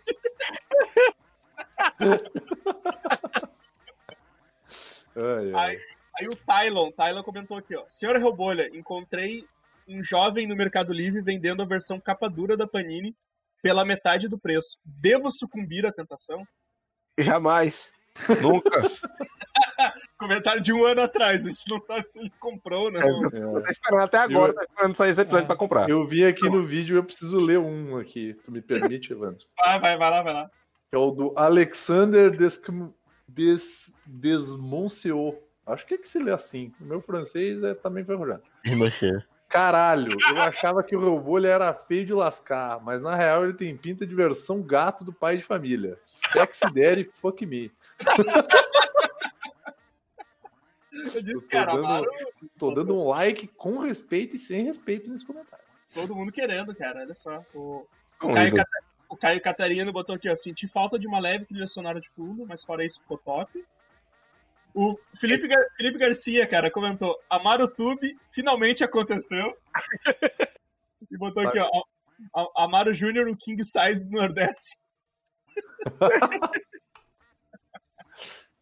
Ai, 5.16 5.54
ai. 5.54 5.70
Aí, 5.70 5.80
aí 6.20 6.28
o 6.28 6.36
Tylon, 6.36 6.92
Tylon 6.92 7.24
comentou 7.24 7.58
aqui, 7.58 7.76
ó. 7.76 7.84
Senhora 7.88 8.20
Hellbolha, 8.20 8.70
encontrei 8.74 9.46
um 9.88 10.02
jovem 10.04 10.48
no 10.48 10.56
Mercado 10.56 10.94
Livre 10.94 11.22
vendendo 11.22 11.62
a 11.62 11.66
versão 11.66 12.00
capa 12.00 12.30
dura 12.30 12.56
da 12.56 12.68
Panini 12.68 13.16
pela 13.62 13.86
metade 13.86 14.28
do 14.28 14.40
preço. 14.40 14.78
Devo 14.84 15.30
sucumbir 15.32 15.86
à 15.86 15.92
tentação? 15.92 16.46
Jamais. 17.18 17.92
Nunca. 18.42 18.82
Comentário 20.18 20.62
de 20.62 20.72
um 20.72 20.86
ano 20.86 21.02
atrás, 21.02 21.46
a 21.46 21.50
gente 21.50 21.70
não 21.70 21.80
sabe 21.80 22.04
se 22.04 22.20
ele 22.20 22.32
comprou 22.40 22.86
ou 22.86 22.92
não. 22.92 23.02
É, 23.02 23.38
eu 23.40 23.62
tô 23.64 23.72
esperando 23.72 24.02
até 24.04 24.18
agora, 24.18 24.54
tô 24.54 24.62
esperando 24.62 24.96
sair 24.96 25.10
esse 25.10 25.22
episódio 25.22 25.46
Ah. 25.46 25.48
pra 25.48 25.56
comprar. 25.56 25.90
Eu 25.90 26.06
vi 26.06 26.24
aqui 26.24 26.48
no 26.48 26.64
vídeo, 26.64 26.96
eu 26.96 27.04
preciso 27.04 27.40
ler 27.40 27.58
um 27.58 27.98
aqui. 27.98 28.36
Tu 28.46 28.52
me 28.52 28.62
permite, 28.62 29.12
Evandro? 29.14 29.46
Vai, 29.58 29.80
vai, 29.80 29.98
vai 29.98 30.12
lá, 30.12 30.22
vai 30.22 30.34
lá. 30.34 30.52
Que 30.90 30.96
é 30.96 31.00
o 31.00 31.12
do 31.12 31.34
Alexander 31.36 32.30
Descam... 32.30 32.94
Des... 33.28 34.00
Desmonceau. 34.06 35.42
Acho 35.66 35.86
que 35.86 35.94
é 35.96 35.98
que 35.98 36.08
se 36.08 36.20
lê 36.20 36.32
assim. 36.32 36.72
O 36.80 36.84
meu 36.86 37.02
francês 37.02 37.64
é 37.64 37.74
também 37.74 38.04
ferrujado. 38.04 38.44
Caralho, 39.48 40.18
eu 40.30 40.42
achava 40.42 40.82
que 40.82 40.96
o 40.96 41.16
Rebolho 41.16 41.46
era 41.48 41.74
feio 41.74 42.06
de 42.06 42.14
lascar, 42.14 42.80
mas 42.82 43.02
na 43.02 43.16
real 43.16 43.44
ele 43.44 43.54
tem 43.54 43.76
pinta 43.76 44.06
de 44.06 44.16
versão 44.16 44.62
gato 44.62 45.04
do 45.04 45.12
pai 45.12 45.36
de 45.38 45.44
família. 45.44 45.98
Sexy 46.04 46.66
daddy, 46.74 47.10
fuck 47.16 47.46
me. 47.46 47.72
Eu 50.94 51.22
disse, 51.22 51.32
Eu 51.34 51.42
tô 51.42 51.48
cara, 51.48 51.72
dando- 51.74 51.86
Amaro, 51.86 52.12
Tô 52.58 52.74
dando 52.74 52.96
um 52.96 53.08
like 53.08 53.48
com 53.48 53.80
respeito 53.80 54.36
e 54.36 54.40
sem 54.40 54.64
respeito 54.66 55.10
nesse 55.10 55.26
comentário. 55.26 55.64
todo 55.94 56.16
mundo 56.16 56.32
querendo, 56.32 56.76
cara, 56.76 57.02
olha 57.02 57.16
só. 57.16 57.44
O, 57.54 57.88
Caio, 58.20 58.54
o 59.10 59.18
Caio 59.18 59.42
Catarino 59.42 59.92
botou 59.92 60.16
aqui, 60.16 60.30
ó, 60.30 60.36
senti 60.36 60.68
falta 60.68 61.00
de 61.00 61.08
uma 61.08 61.20
leve 61.20 61.46
trilha 61.46 61.68
sonora 61.68 62.00
de 62.00 62.10
fundo, 62.10 62.46
mas 62.46 62.64
fora 62.64 62.86
isso 62.86 63.02
ficou 63.02 63.18
top. 63.18 63.66
O 64.74 64.98
Felipe, 65.16 65.48
Gar- 65.48 65.66
Felipe 65.76 65.98
Garcia, 65.98 66.48
cara, 66.48 66.70
comentou, 66.72 67.18
Amaro 67.30 67.68
Tube 67.68 68.18
finalmente 68.32 68.84
aconteceu. 68.84 69.58
E 71.10 71.18
botou 71.18 71.46
aqui, 71.46 71.58
ó, 71.60 72.52
Amaro 72.64 72.94
Júnior, 72.94 73.28
o 73.28 73.36
King 73.36 73.62
Size 73.64 74.00
do 74.02 74.12
Nordeste. 74.18 74.78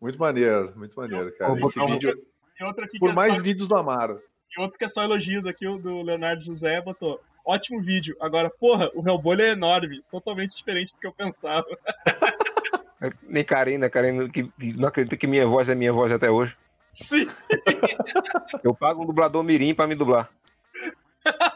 Muito 0.02 0.18
maneiro, 0.20 0.74
muito 0.76 0.96
maneiro, 0.96 1.32
cara. 1.38 1.52
Esse 1.54 1.62
botar 1.62 1.84
um- 1.84 1.92
vídeo, 1.94 2.26
outro 2.62 2.84
aqui 2.84 2.94
que 2.94 3.00
por 3.00 3.10
é 3.10 3.14
mais 3.14 3.36
só, 3.36 3.42
vídeos 3.44 3.68
do 3.68 3.76
Amaro. 3.76 4.22
e 4.58 4.62
outro 4.62 4.78
que 4.78 4.86
é 4.86 4.88
só 4.88 5.04
elogios 5.04 5.46
aqui, 5.46 5.68
o 5.68 5.78
do 5.78 6.02
Leonardo 6.02 6.42
José, 6.44 6.82
botou, 6.82 7.20
ótimo 7.46 7.82
vídeo. 7.82 8.16
Agora, 8.20 8.50
porra, 8.50 8.90
o 8.96 9.08
Hellbolha 9.08 9.44
é 9.44 9.50
enorme, 9.52 10.02
totalmente 10.10 10.56
diferente 10.56 10.94
do 10.94 11.00
que 11.00 11.08
eu 11.08 11.14
pensava. 11.14 11.66
Nem 13.24 13.46
Karina, 13.46 13.90
Karina 13.90 14.28
que, 14.30 14.44
que 14.44 14.74
não 14.74 14.90
acredita 14.90 15.16
que 15.16 15.26
minha 15.28 15.48
voz 15.48 15.70
é 15.70 15.76
minha 15.76 15.92
voz 15.94 16.12
até 16.12 16.30
hoje. 16.30 16.56
Sim, 16.92 17.28
Eu 18.64 18.74
pago 18.74 19.04
um 19.04 19.06
dublador 19.06 19.44
mirim 19.44 19.74
pra 19.76 19.88
me 19.88 19.96
dublar. 19.96 20.30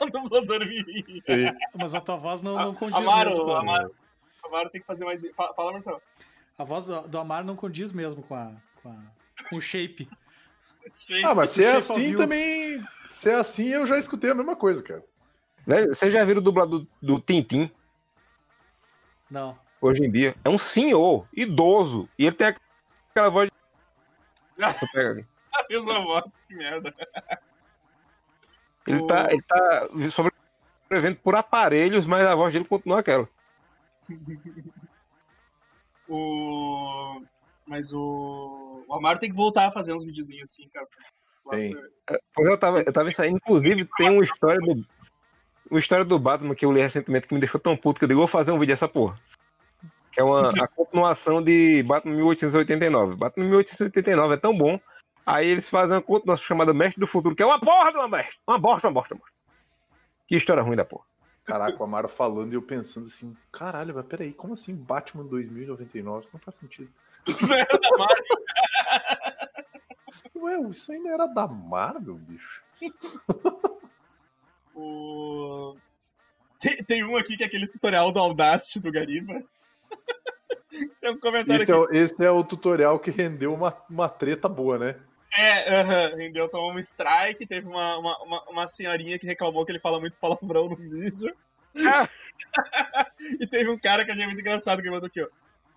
o 0.01 0.05
dublador 0.07 0.59
mirim. 0.59 1.21
Mas 1.75 1.95
a 1.95 1.99
tua 2.01 2.15
voz 2.17 2.41
não, 2.41 2.55
não 2.55 2.75
condiz 2.75 2.95
Amaro, 2.95 3.29
mesmo. 3.31 3.51
Amaro. 3.53 3.91
Amaro 4.45 4.69
tem 4.69 4.79
que 4.81 4.87
fazer 4.87 5.03
mais. 5.05 5.25
Fala 5.35 5.71
Marcelo. 5.73 6.01
A 6.57 6.63
voz 6.63 6.85
do, 6.85 7.01
do 7.07 7.17
Amaro 7.17 7.45
não 7.45 7.55
condiz 7.55 7.91
mesmo 7.91 8.21
com, 8.23 8.35
a, 8.35 8.51
com, 8.81 8.89
a- 8.89 9.47
com 9.49 9.55
o 9.55 9.61
shape. 9.61 10.07
Ah, 11.23 11.33
mas 11.33 11.49
se 11.51 11.63
é 11.63 11.77
assim 11.77 12.15
também. 12.15 12.83
Se 13.11 13.29
é 13.29 13.35
assim, 13.35 13.69
eu 13.69 13.85
já 13.85 13.97
escutei 13.97 14.31
a 14.31 14.35
mesma 14.35 14.55
coisa, 14.55 14.81
cara. 14.83 15.03
Né? 15.65 15.87
Vocês 15.87 16.11
já 16.11 16.23
viram 16.25 16.41
o 16.41 16.43
dublador 16.43 16.79
do, 16.79 16.87
do 17.01 17.19
Tintim? 17.21 17.71
Não. 19.31 19.57
Hoje 19.81 20.03
em 20.03 20.11
dia. 20.11 20.35
É 20.43 20.49
um 20.49 20.59
senhor, 20.59 21.27
idoso. 21.33 22.09
E 22.17 22.25
ele 22.25 22.35
tem 22.35 22.55
aquela 23.09 23.29
voz. 23.29 23.49
de-. 23.49 23.53
A 25.53 25.65
mesma 25.69 25.99
voz, 26.01 26.43
que 26.47 26.55
merda. 26.55 26.93
Ele 28.87 29.07
tá, 29.07 29.27
ele 29.31 29.41
tá 29.43 29.87
sobrevivendo 30.11 31.19
por 31.23 31.35
aparelhos, 31.35 32.05
mas 32.05 32.25
a 32.25 32.35
voz 32.35 32.51
dele 32.51 32.65
continua 32.65 32.99
aquela. 32.99 33.29
O. 36.07 37.21
Mas 37.65 37.93
o. 37.93 38.83
O 38.87 38.93
Amaro 38.93 39.19
tem 39.19 39.29
que 39.29 39.35
voltar 39.35 39.67
a 39.67 39.71
fazer 39.71 39.93
uns 39.93 40.03
videozinhos 40.03 40.49
assim, 40.49 40.67
cara. 40.69 40.87
Tem. 41.51 41.75
Pois 42.33 42.47
eu 42.47 42.57
tava, 42.57 42.81
eu 42.81 42.93
tava 42.93 43.11
saindo, 43.11 43.37
inclusive, 43.37 43.87
tem 43.97 44.09
uma 44.09 44.23
história 44.23 44.59
do. 44.59 44.85
Uma 45.69 45.79
história 45.79 46.05
do 46.05 46.19
Batman 46.19 46.53
que 46.53 46.65
eu 46.65 46.71
li 46.71 46.81
recentemente 46.81 47.27
que 47.27 47.33
me 47.33 47.39
deixou 47.39 47.59
tão 47.59 47.75
puto 47.75 47.99
que 47.99 48.05
eu 48.05 48.09
digo, 48.09 48.19
vou 48.19 48.27
fazer 48.27 48.51
um 48.51 48.59
vídeo 48.59 48.73
dessa 48.73 48.87
porra. 48.87 49.15
Que 50.11 50.21
é 50.21 50.23
uma, 50.23 50.49
a 50.49 50.67
continuação 50.67 51.41
de 51.41 51.81
Batman 51.83 52.15
1889. 52.15 53.15
Batman 53.15 53.45
1889 53.45 54.33
é 54.33 54.37
tão 54.37 54.55
bom. 54.55 54.79
Aí 55.25 55.47
eles 55.47 55.69
fazem 55.69 55.95
uma 55.95 56.01
continuação 56.01 56.45
chamada 56.45 56.73
Mestre 56.73 56.99
do 56.99 57.07
Futuro, 57.07 57.35
que 57.35 57.41
é 57.41 57.45
uma 57.45 57.59
porra 57.59 57.91
de 57.91 57.97
uma 57.97 58.07
mestre. 58.07 58.37
Uma 58.45 58.59
bosta, 58.59 58.87
uma 58.87 58.93
bosta, 58.93 59.15
uma 59.15 59.21
bosta. 59.21 59.35
Que 60.27 60.35
história 60.35 60.61
ruim 60.61 60.75
da 60.75 60.85
porra. 60.85 61.05
Caraca, 61.45 61.77
o 61.79 61.83
Amaro 61.83 62.07
falando 62.07 62.53
e 62.53 62.55
eu 62.55 62.61
pensando 62.61 63.07
assim: 63.07 63.35
caralho, 63.51 63.93
mas 63.93 64.05
peraí, 64.05 64.33
como 64.33 64.53
assim 64.53 64.75
Batman 64.75 65.25
2099? 65.25 66.23
Isso 66.23 66.33
não 66.33 66.39
faz 66.39 66.55
sentido. 66.55 66.89
Isso 67.27 67.47
não 67.47 67.55
era 67.55 67.77
da 67.77 67.89
Marvel. 67.97 68.25
Ué, 70.43 70.69
isso 70.71 70.91
ainda 70.91 71.09
era 71.09 71.25
da 71.25 71.47
Marvel, 71.47 72.15
bicho. 72.15 72.63
O... 74.75 75.75
Tem, 76.59 76.75
tem 76.83 77.03
um 77.03 77.15
aqui 77.15 77.37
que 77.37 77.43
é 77.43 77.45
aquele 77.45 77.67
tutorial 77.67 78.11
do 78.11 78.19
Audacity 78.19 78.79
do 78.79 78.91
Gariba. 78.91 79.43
tem 80.99 81.11
um 81.11 81.19
comentário 81.19 81.61
Esse 81.61 81.71
aqui. 81.71 81.95
é, 81.95 81.99
esse 81.99 82.25
é 82.25 82.31
o 82.31 82.43
tutorial 82.43 82.99
que 82.99 83.11
rendeu 83.11 83.53
uma, 83.53 83.77
uma 83.89 84.09
treta 84.09 84.49
boa, 84.49 84.79
né? 84.79 84.95
É, 85.35 85.79
aham, 85.79 86.15
rendeu, 86.15 86.47
tomou 86.47 86.73
um 86.73 86.79
strike. 86.79 87.45
Teve 87.45 87.67
uma, 87.67 87.97
uma, 87.97 88.23
uma, 88.23 88.49
uma 88.49 88.67
senhorinha 88.67 89.17
que 89.17 89.25
reclamou 89.25 89.65
que 89.65 89.71
ele 89.71 89.79
fala 89.79 89.99
muito 89.99 90.17
palavrão 90.17 90.69
no 90.69 90.75
vídeo. 90.75 91.35
Ah! 91.87 92.07
e 93.39 93.47
teve 93.47 93.69
um 93.69 93.79
cara 93.79 94.05
que 94.05 94.11
achei 94.11 94.25
muito 94.25 94.39
engraçado 94.39 94.81
que 94.81 94.89
mandou 94.89 95.07
aqui, 95.07 95.21
ó. 95.21 95.27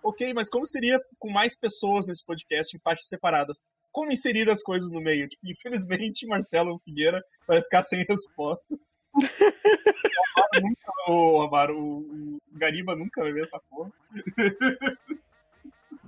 Ok, 0.02 0.32
mas 0.34 0.48
como 0.48 0.64
seria 0.64 1.00
com 1.18 1.30
mais 1.30 1.58
pessoas 1.58 2.06
nesse 2.06 2.24
podcast 2.24 2.76
em 2.76 2.80
faixas 2.80 3.08
separadas? 3.08 3.64
Como 3.90 4.12
inserir 4.12 4.48
as 4.50 4.62
coisas 4.62 4.92
no 4.92 5.00
meio? 5.00 5.28
Tipo, 5.28 5.48
infelizmente, 5.48 6.26
Marcelo 6.28 6.78
Figueira 6.84 7.24
vai 7.46 7.62
ficar 7.62 7.82
sem 7.82 8.04
resposta. 8.04 8.78
o 9.16 10.38
Amaro 10.38 10.60
nunca, 10.62 10.92
o, 11.08 11.40
Amaro, 11.42 11.78
o, 11.78 12.36
o 12.36 12.58
Gariba 12.58 12.94
nunca 12.94 13.22
vai 13.22 13.32
ver 13.32 13.44
essa 13.44 13.58
porra. 13.70 13.90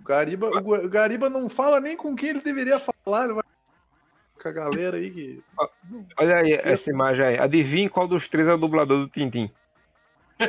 O 0.09 0.11
Gariba, 0.11 0.49
o 0.49 0.89
Gariba 0.89 1.29
não 1.29 1.51
fala 1.51 1.81
nem 1.81 1.95
com 1.95 2.17
quem 2.17 2.31
ele 2.31 2.41
deveria 2.41 2.81
falar, 2.81 3.25
ele 3.25 3.35
vai 3.35 3.43
com 4.41 4.49
a 4.49 4.53
galera 4.53 4.97
aí 4.97 5.11
que. 5.11 5.45
Olha 6.17 6.39
aí 6.39 6.53
essa 6.55 6.89
imagem 6.89 7.27
aí. 7.27 7.39
Adivinhe 7.39 7.91
qual 7.91 8.09
dos 8.09 8.27
três 8.27 8.49
é 8.49 8.55
o 8.55 8.57
dublador 8.57 9.01
do 9.01 9.09
Tintim. 9.11 9.53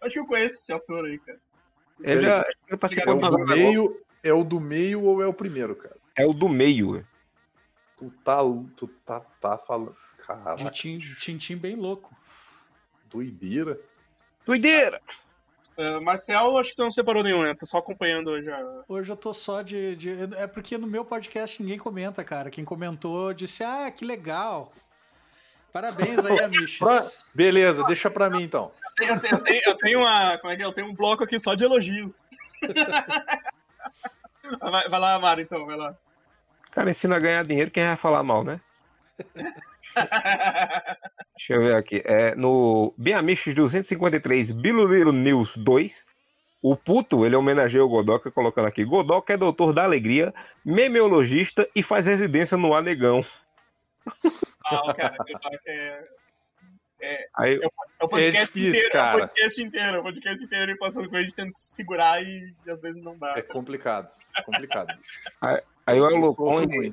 Acho 0.00 0.12
que 0.12 0.20
eu 0.20 0.26
conheço 0.26 0.54
esse 0.54 0.72
ator 0.72 1.04
aí, 1.04 1.18
cara. 1.18 1.40
Ele, 2.00 2.26
é, 2.26 2.38
ele 2.38 2.46
é 2.68 2.76
participou 2.76 3.16
o 3.16 3.28
do 3.28 3.38
meio, 3.46 4.00
é 4.22 4.32
o 4.32 4.44
do 4.44 4.60
meio 4.60 5.02
ou 5.02 5.20
é 5.20 5.26
o 5.26 5.34
primeiro, 5.34 5.74
cara? 5.74 5.96
É 6.16 6.24
o 6.24 6.30
do 6.30 6.48
meio. 6.48 7.04
Tu 7.96 8.08
tá, 8.22 8.38
tu 8.76 8.86
tá, 9.04 9.18
tá 9.40 9.58
falando. 9.58 9.96
Caraca, 10.24 10.70
tim- 10.70 11.00
tintim 11.18 11.56
bem 11.56 11.74
louco. 11.74 12.16
doideira. 13.10 13.80
Doideira! 14.46 15.00
Uh, 15.78 16.00
Marcel, 16.02 16.58
acho 16.58 16.70
que 16.70 16.76
tu 16.76 16.82
não 16.82 16.90
separou 16.90 17.22
nenhum, 17.22 17.44
né? 17.44 17.54
Tô 17.54 17.64
só 17.64 17.78
acompanhando 17.78 18.30
hoje. 18.30 18.50
a- 18.50 18.82
Hoje 18.88 19.12
eu 19.12 19.16
tô 19.16 19.32
só 19.32 19.62
de, 19.62 19.94
de- 19.94 20.34
É 20.36 20.46
porque 20.48 20.76
no 20.76 20.88
meu 20.88 21.04
podcast 21.04 21.62
ninguém 21.62 21.78
comenta, 21.78 22.24
cara. 22.24 22.50
Quem 22.50 22.64
comentou 22.64 23.32
disse: 23.32 23.62
Ah, 23.62 23.88
que 23.90 24.04
legal. 24.04 24.72
Parabéns 25.72 26.24
aí, 26.26 26.38
Amiches. 26.42 26.78
Pra- 26.80 27.06
Beleza, 27.32 27.84
deixa 27.84 28.10
pra 28.10 28.28
mim 28.28 28.42
então. 28.42 28.72
Eu 29.00 29.20
tenho, 29.20 29.34
eu 29.36 29.44
tenho- 29.44 29.62
eu 29.66 29.76
tenho 29.76 29.98
uma. 30.00 30.36
Como 30.38 30.52
é 30.52 30.56
que 30.56 30.62
é? 30.62 30.64
Eu 30.64 30.72
tenho 30.72 30.88
um 30.88 30.94
bloco 30.94 31.22
aqui 31.22 31.38
só 31.38 31.54
de 31.54 31.62
elogios. 31.62 32.24
vai, 34.60 34.88
vai 34.88 35.00
lá, 35.00 35.14
Amaro, 35.14 35.40
então, 35.40 35.64
vai 35.64 35.76
lá. 35.76 35.94
Cara, 36.72 36.90
ensina 36.90 37.14
a 37.16 37.20
ganhar 37.20 37.46
dinheiro 37.46 37.70
quem 37.70 37.86
vai 37.86 37.96
falar 37.96 38.24
mal, 38.24 38.42
né? 38.42 38.60
Deixa 41.48 41.62
eu 41.62 41.66
ver 41.66 41.76
aqui. 41.76 42.02
É, 42.04 42.34
no 42.34 42.94
Amiches 43.16 43.54
253, 43.54 44.50
Biluliro 44.50 45.12
News 45.12 45.50
2, 45.56 46.04
o 46.60 46.76
puto, 46.76 47.24
ele 47.24 47.36
homenageia 47.36 47.82
o 47.82 47.88
Godoka, 47.88 48.30
colocando 48.30 48.66
aqui. 48.68 48.84
Godoka 48.84 49.32
é 49.32 49.36
doutor 49.38 49.72
da 49.72 49.82
alegria, 49.82 50.34
memeologista 50.62 51.66
e 51.74 51.82
faz 51.82 52.04
residência 52.04 52.54
no 52.58 52.74
Anegão. 52.74 53.24
ah, 54.66 54.92
cara, 54.94 55.16
tava 55.16 55.58
que 55.64 55.70
é. 57.00 57.26
Aí, 57.34 57.58
É 57.62 58.04
o 58.04 58.08
podcast 58.08 58.40
É 58.40 58.44
difícil, 58.44 58.70
inteiro, 58.70 58.88
é 58.88 58.90
cara. 58.90 59.16
o 59.16 59.20
podcast 59.20 59.62
inteiro, 59.62 59.96
é 59.96 60.00
o 60.00 60.02
podcast 60.02 60.44
inteiro 60.44 60.64
ele 60.64 60.76
passando 60.76 61.08
com 61.08 61.16
a 61.16 61.22
gente 61.22 61.34
tendo 61.34 61.52
que 61.52 61.58
se 61.58 61.76
segurar 61.76 62.22
e, 62.22 62.54
e 62.66 62.70
às 62.70 62.78
vezes 62.78 63.02
não 63.02 63.16
dá. 63.16 63.32
É 63.38 63.40
complicado. 63.40 64.10
É 64.36 64.42
complicado. 64.42 64.88
bicho. 64.88 65.62
aí 65.86 65.98
o 65.98 66.34
sofro 66.34 66.62
ele, 66.62 66.92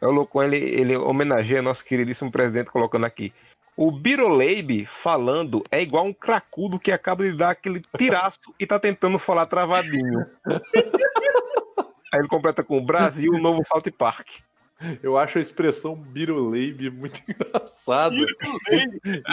o 0.00 0.42
ele, 0.42 0.58
ele 0.58 0.96
homenageia 0.96 1.62
nosso 1.62 1.84
queridíssimo 1.84 2.30
presidente 2.30 2.70
colocando 2.70 3.06
aqui. 3.06 3.32
O 3.76 3.90
Biroleibe 3.90 4.88
falando 5.02 5.62
é 5.70 5.82
igual 5.82 6.04
um 6.06 6.12
cracudo 6.12 6.78
que 6.78 6.92
acaba 6.92 7.24
de 7.24 7.36
dar 7.36 7.50
aquele 7.50 7.82
tiraço 7.96 8.38
e 8.58 8.66
tá 8.66 8.78
tentando 8.78 9.18
falar 9.18 9.46
travadinho. 9.46 10.24
Aí 12.12 12.20
ele 12.20 12.28
completa 12.28 12.62
com 12.62 12.84
Brasil, 12.84 13.32
novo 13.32 13.62
South 13.66 13.90
Park. 13.98 14.28
Eu 15.02 15.18
acho 15.18 15.38
a 15.38 15.40
expressão 15.40 15.96
biruleibe 15.96 16.90
muito 16.90 17.20
engraçada. 17.28 18.14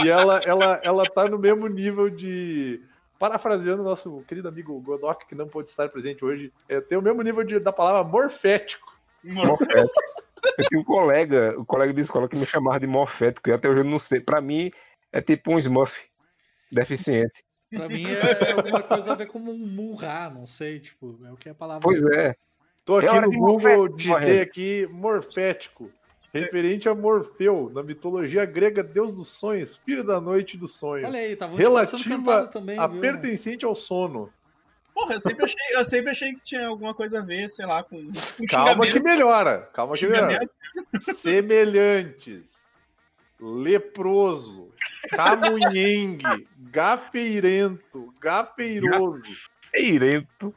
E 0.03 0.09
ela, 0.09 0.39
ela, 0.43 0.79
ela 0.83 1.03
tá 1.05 1.27
no 1.27 1.37
mesmo 1.37 1.67
nível 1.67 2.09
de. 2.09 2.81
Parafraseando 3.19 3.83
nosso 3.83 4.23
querido 4.27 4.47
amigo 4.47 4.79
Godok, 4.81 5.27
que 5.27 5.35
não 5.35 5.47
pôde 5.47 5.69
estar 5.69 5.87
presente 5.89 6.25
hoje, 6.25 6.51
é, 6.67 6.81
tem 6.81 6.97
o 6.97 7.01
mesmo 7.03 7.21
nível 7.21 7.43
de- 7.43 7.59
da 7.59 7.71
palavra 7.71 8.03
morfético. 8.03 8.91
Morfético. 9.23 9.91
Eu 10.57 10.67
tinha 10.67 10.79
um 10.81 10.83
colega, 10.83 11.55
um 11.57 11.65
colega 11.65 11.93
de 11.93 12.01
escola 12.01 12.27
que 12.27 12.37
me 12.37 12.45
chamava 12.45 12.79
de 12.79 12.87
morfético, 12.87 13.49
e 13.49 13.53
até 13.53 13.69
hoje 13.69 13.81
eu 13.81 13.89
não 13.89 13.99
sei. 13.99 14.19
Pra 14.19 14.41
mim, 14.41 14.71
é 15.11 15.21
tipo 15.21 15.51
um 15.51 15.59
Smurf 15.59 15.93
deficiente. 16.71 17.43
Pra 17.69 17.87
mim 17.87 18.03
é 18.05 18.51
alguma 18.51 18.83
coisa 18.83 19.13
a 19.13 19.15
ver 19.15 19.27
com 19.27 19.39
um 19.39 19.57
murrar, 19.57 20.33
não 20.33 20.45
sei, 20.45 20.79
tipo, 20.79 21.19
é 21.25 21.31
o 21.31 21.37
que 21.37 21.47
é 21.49 21.51
a 21.51 21.55
palavra. 21.55 21.81
Pois 21.81 22.01
é. 22.01 22.35
Tô 22.83 22.97
aqui 22.97 23.07
É 23.07 23.21
no 23.21 23.29
de 23.29 23.37
Google, 23.37 23.87
digitei 23.89 24.41
aqui 24.41 24.87
morfético. 24.91 25.91
Referente 26.33 26.87
a 26.87 26.95
Morfeu, 26.95 27.69
na 27.73 27.83
mitologia 27.83 28.45
grega, 28.45 28.81
deus 28.81 29.13
dos 29.13 29.27
sonhos, 29.27 29.75
filho 29.77 30.01
da 30.01 30.21
noite 30.21 30.55
e 30.55 30.57
do 30.57 30.65
sonho. 30.65 31.05
Olha 31.05 31.19
aí, 31.19 31.35
tava 31.35 31.57
Relativa 31.57 32.47
também, 32.47 32.79
a 32.79 32.87
viu? 32.87 33.01
pertencente 33.01 33.65
ao 33.65 33.75
sono. 33.75 34.31
Porra, 34.93 35.13
eu 35.13 35.19
sempre, 35.19 35.45
achei, 35.45 35.59
eu 35.71 35.85
sempre 35.85 36.11
achei 36.11 36.33
que 36.33 36.43
tinha 36.43 36.67
alguma 36.67 36.93
coisa 36.93 37.19
a 37.19 37.23
ver, 37.23 37.49
sei 37.49 37.65
lá, 37.65 37.83
com. 37.83 38.11
com 38.37 38.45
Calma 38.47 38.85
que 38.85 38.99
melhora. 38.99 39.69
Calma 39.73 39.95
que 39.95 40.07
melhora. 40.07 40.49
Semelhantes. 40.99 42.65
Leproso. 43.39 44.71
Camunhengue. 45.09 46.47
Gafeirento. 46.57 48.13
Gafeiroso. 48.19 49.23
Eirento. 49.73 50.53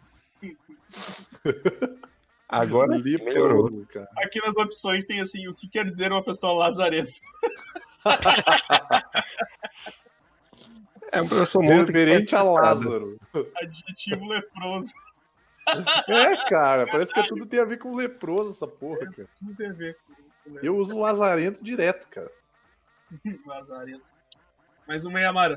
Agora 2.49 2.99
melhorou. 2.99 3.65
Leproso, 3.65 3.87
cara. 3.93 4.09
Aqui 4.19 4.41
nas 4.45 4.57
opções 4.57 5.07
tem 5.07 5.21
assim, 5.21 5.49
o 5.49 5.55
que 5.55 5.69
quer 5.69 5.89
dizer 5.89 6.13
uma 6.13 6.23
pessoa 6.23 6.53
lazarenta? 6.53 7.13
É 11.15 11.21
um 11.21 11.29
professor 11.29 11.63
muito 11.63 11.93
Referente 11.93 12.35
a 12.35 12.43
Lázaro. 12.43 13.17
Adjetivo 13.57 14.27
leproso. 14.27 14.95
É, 16.09 16.49
cara, 16.49 16.87
parece 16.87 17.13
que 17.15 17.27
tudo 17.27 17.47
tem 17.47 17.61
a 17.61 17.65
ver 17.65 17.79
com 17.79 17.95
leproso 17.95 18.51
essa 18.51 18.67
porra, 18.67 19.11
cara. 19.11 19.29
Tudo 19.39 19.55
tem 19.55 19.69
a 19.69 19.73
ver 19.73 19.97
com 20.07 20.15
com 20.45 20.59
Eu 20.63 20.77
uso 20.77 20.99
lazarento 20.99 21.63
direto, 21.65 22.09
cara. 22.09 22.31
lazarento. 23.47 24.05
Mais 24.87 25.05
uma 25.05 25.19
aí, 25.19 25.25
Amara. 25.25 25.57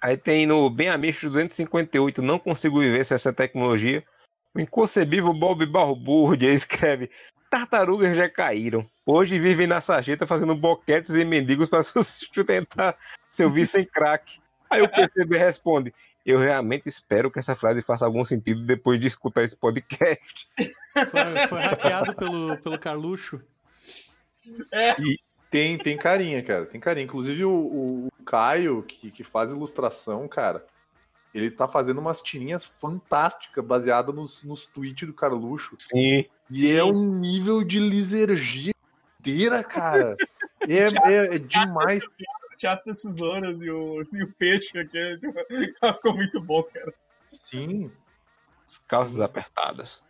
Aí 0.00 0.16
tem 0.16 0.46
no 0.46 0.68
Bem 0.70 0.88
Amish 0.88 1.22
258, 1.22 2.20
não 2.22 2.38
consigo 2.38 2.80
viver 2.80 3.04
sem 3.04 3.14
essa 3.14 3.32
tecnologia. 3.32 4.04
O 4.54 4.60
inconcebível 4.60 5.32
Bob 5.32 5.64
Balbúrdia 5.66 6.52
escreve: 6.52 7.10
Tartarugas 7.50 8.16
já 8.16 8.28
caíram. 8.28 8.88
Hoje 9.06 9.38
vivem 9.38 9.66
na 9.66 9.80
sarjeta 9.80 10.26
fazendo 10.26 10.54
boquetes 10.54 11.10
e 11.10 11.24
mendigos 11.24 11.68
para 11.68 11.82
sustentar 11.82 12.96
seu 13.26 13.50
vício 13.50 13.72
sem 13.72 13.86
crack. 13.86 14.38
Aí 14.70 14.82
o 14.82 14.88
PCB 14.88 15.36
responde: 15.38 15.94
Eu 16.24 16.38
realmente 16.38 16.88
espero 16.88 17.30
que 17.30 17.38
essa 17.38 17.54
frase 17.56 17.82
faça 17.82 18.04
algum 18.04 18.24
sentido 18.24 18.64
depois 18.66 19.00
de 19.00 19.06
escutar 19.06 19.42
esse 19.44 19.56
podcast. 19.56 20.48
Foi, 21.10 21.46
foi 21.48 21.60
hackeado 21.60 22.14
pelo, 22.14 22.56
pelo 22.58 22.78
Carluxo. 22.78 23.40
Tem, 25.50 25.78
tem 25.78 25.96
carinha, 25.96 26.42
cara. 26.42 26.66
Tem 26.66 26.80
carinha. 26.80 27.04
Inclusive 27.04 27.44
o, 27.44 27.50
o- 27.50 28.06
o 28.08 28.24
Caio, 28.24 28.82
que, 28.82 29.10
que 29.10 29.24
faz 29.24 29.50
ilustração, 29.52 30.28
cara, 30.28 30.64
ele 31.34 31.50
tá 31.50 31.66
fazendo 31.66 31.98
umas 32.00 32.20
tirinhas 32.20 32.64
fantásticas 32.66 33.64
baseadas 33.64 34.14
nos, 34.14 34.44
nos 34.44 34.66
tweets 34.66 35.06
do 35.08 35.14
Carluxo. 35.14 35.76
Sim. 35.78 36.26
E 36.50 36.70
é 36.72 36.84
um 36.84 37.14
nível 37.18 37.64
de 37.64 37.78
lisergia 37.78 38.72
inteira, 39.20 39.62
cara. 39.64 40.16
É, 40.60 40.84
é, 41.10 41.36
é 41.36 41.38
demais. 41.38 42.04
O 42.58 42.60
Teatro 42.60 42.86
das 42.86 43.02
Tesouras 43.02 43.62
e 43.62 43.70
o, 43.70 44.04
e 44.12 44.24
o 44.24 44.32
Peixe 44.32 44.76
aqui. 44.80 45.16
Tipo, 45.20 45.38
ficou 45.94 46.12
muito 46.12 46.40
bom, 46.40 46.60
cara. 46.64 46.92
Sim. 47.28 47.88
Calças 48.88 49.14
Sim. 49.14 49.22
apertadas. 49.22 50.02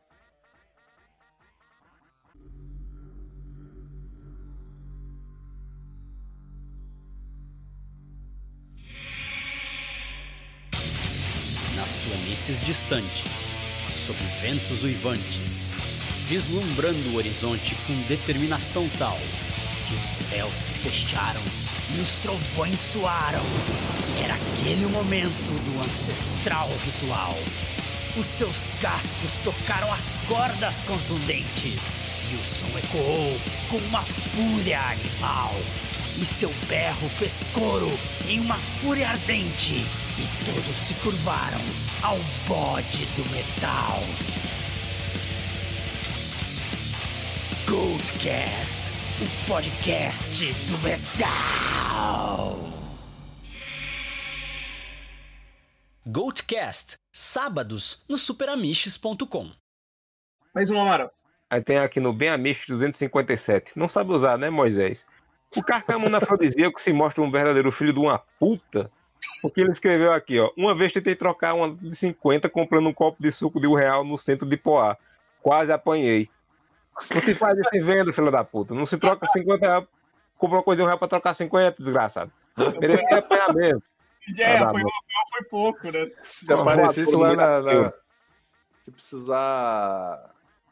Nas 11.77 11.97
planícies 11.97 12.65
distantes, 12.65 13.59
sob 13.93 14.19
ventos 14.41 14.85
uivantes, 14.85 15.75
vislumbrando 16.27 17.11
o 17.11 17.17
horizonte 17.17 17.75
com 17.87 17.93
determinação 18.09 18.89
tal 18.99 19.19
que 19.87 19.95
os 19.95 20.09
céus 20.09 20.55
se 20.55 20.73
fecharam 20.73 21.68
e 21.97 22.01
os 22.01 22.11
trovões 22.23 22.79
soaram. 22.79 23.43
Era 24.23 24.35
aquele 24.35 24.87
momento 24.87 25.31
do 25.65 25.85
ancestral 25.85 26.69
ritual. 26.85 27.37
Os 28.17 28.27
seus 28.27 28.73
cascos 28.81 29.33
tocaram 29.45 29.93
as 29.93 30.13
cordas 30.27 30.83
contundentes 30.83 31.97
e 32.31 32.35
o 32.35 32.45
som 32.45 32.79
ecoou 32.79 33.41
com 33.69 33.77
uma 33.89 34.03
fúria 34.03 34.81
animal. 34.81 35.55
E 36.21 36.27
seu 36.27 36.53
berro 36.69 37.09
fez 37.09 37.45
coro 37.53 37.91
em 38.27 38.41
uma 38.41 38.57
fúria 38.57 39.09
ardente 39.09 39.85
e 40.19 40.45
todos 40.45 40.77
se 40.77 40.95
curvaram 40.95 41.61
ao 42.03 42.19
bode 42.49 43.07
do 43.17 43.31
metal. 43.31 44.03
Goldcast, 47.69 48.88
o 49.21 49.49
podcast 49.49 50.47
do 50.71 50.79
metal. 50.79 52.57
Goldcast, 56.07 56.95
sábados 57.13 58.07
no 58.09 58.17
superamiches.com. 58.17 59.51
Mais 60.55 60.71
uma, 60.71 60.83
Amara. 60.83 61.11
Aí 61.51 61.61
tem 61.61 61.79
aqui 61.79 61.99
no 61.99 62.13
Bem 62.13 62.29
Amish 62.29 62.67
257. 62.69 63.73
Não 63.75 63.89
sabe 63.89 64.13
usar, 64.13 64.39
né, 64.39 64.51
Moisés? 64.51 65.05
O 65.57 65.65
carcamano 65.65 66.17
afrodisíaco 66.17 66.81
se 66.81 66.93
mostra 66.93 67.21
um 67.21 67.31
verdadeiro 67.31 67.73
filho 67.73 67.93
de 67.93 67.99
uma 67.99 68.21
puta. 68.39 68.89
Porque 69.43 69.63
ele 69.63 69.73
escreveu 69.73 70.13
aqui, 70.13 70.39
ó. 70.39 70.53
Uma 70.57 70.77
vez 70.77 70.93
tentei 70.93 71.17
trocar 71.17 71.55
uma 71.55 71.75
de 71.75 71.97
50 71.97 72.49
comprando 72.49 72.89
um 72.89 72.95
copo 72.95 73.21
de 73.21 73.33
suco 73.33 73.61
de 73.61 73.67
um 73.67 73.75
real 73.75 74.05
no 74.05 74.17
centro 74.17 74.49
de 74.49 74.57
Poá. 74.57 74.97
Quase 75.43 75.73
apanhei. 75.73 76.31
Não 77.15 77.21
se 77.23 77.35
faz 77.35 77.59
isso 77.59 77.71
em 77.75 77.83
venda, 77.85 78.13
filho 78.13 78.31
da 78.31 78.45
puta. 78.45 78.75
Não 78.75 78.87
se 78.87 78.97
troca 78.99 79.27
50 79.29 79.67
reais. 79.67 79.87
Compra 80.37 80.59
uma 80.59 80.63
coisa 80.63 80.77
de 80.79 80.83
um 80.83 80.87
real 80.87 80.99
pra 80.99 81.09
trocar 81.09 81.35
50, 81.35 81.83
desgraçado. 81.83 82.31
Merecia 82.81 83.19
apanhar 83.19 83.55
mesmo. 83.55 83.83
É, 84.39 84.59
Ah, 84.59 84.71
foi, 84.71 84.83
não. 84.83 84.91
foi 85.31 85.45
pouco, 85.49 85.91
né? 85.91 86.07
Se 86.09 86.53
aparecesse 86.53 87.17
lá 87.17 87.35
na. 87.35 87.61
na- 87.63 87.93
Se 88.79 88.91
precisar. 88.91 90.31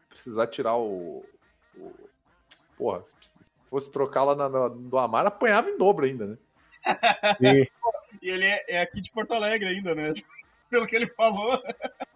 Precisar 0.08 0.46
tirar 0.48 0.76
o. 0.76 1.24
o- 1.76 1.94
Porra, 2.76 3.02
se 3.04 3.16
precis- 3.16 3.52
fosse 3.68 3.90
trocar 3.92 4.24
lá 4.24 4.34
na, 4.34 4.48
na- 4.48 4.68
do 4.68 4.98
Amar, 4.98 5.26
apanhava 5.26 5.68
em 5.70 5.78
dobro 5.78 6.04
ainda, 6.06 6.26
né? 6.26 6.36
Sim, 7.38 7.66
E 8.22 8.30
ele 8.30 8.44
é, 8.46 8.64
é 8.76 8.80
aqui 8.82 9.00
de 9.00 9.10
Porto 9.10 9.32
Alegre 9.34 9.68
ainda, 9.68 9.94
né? 9.94 10.12
Pelo 10.70 10.86
que 10.86 10.94
ele 10.94 11.06
falou. 11.08 11.60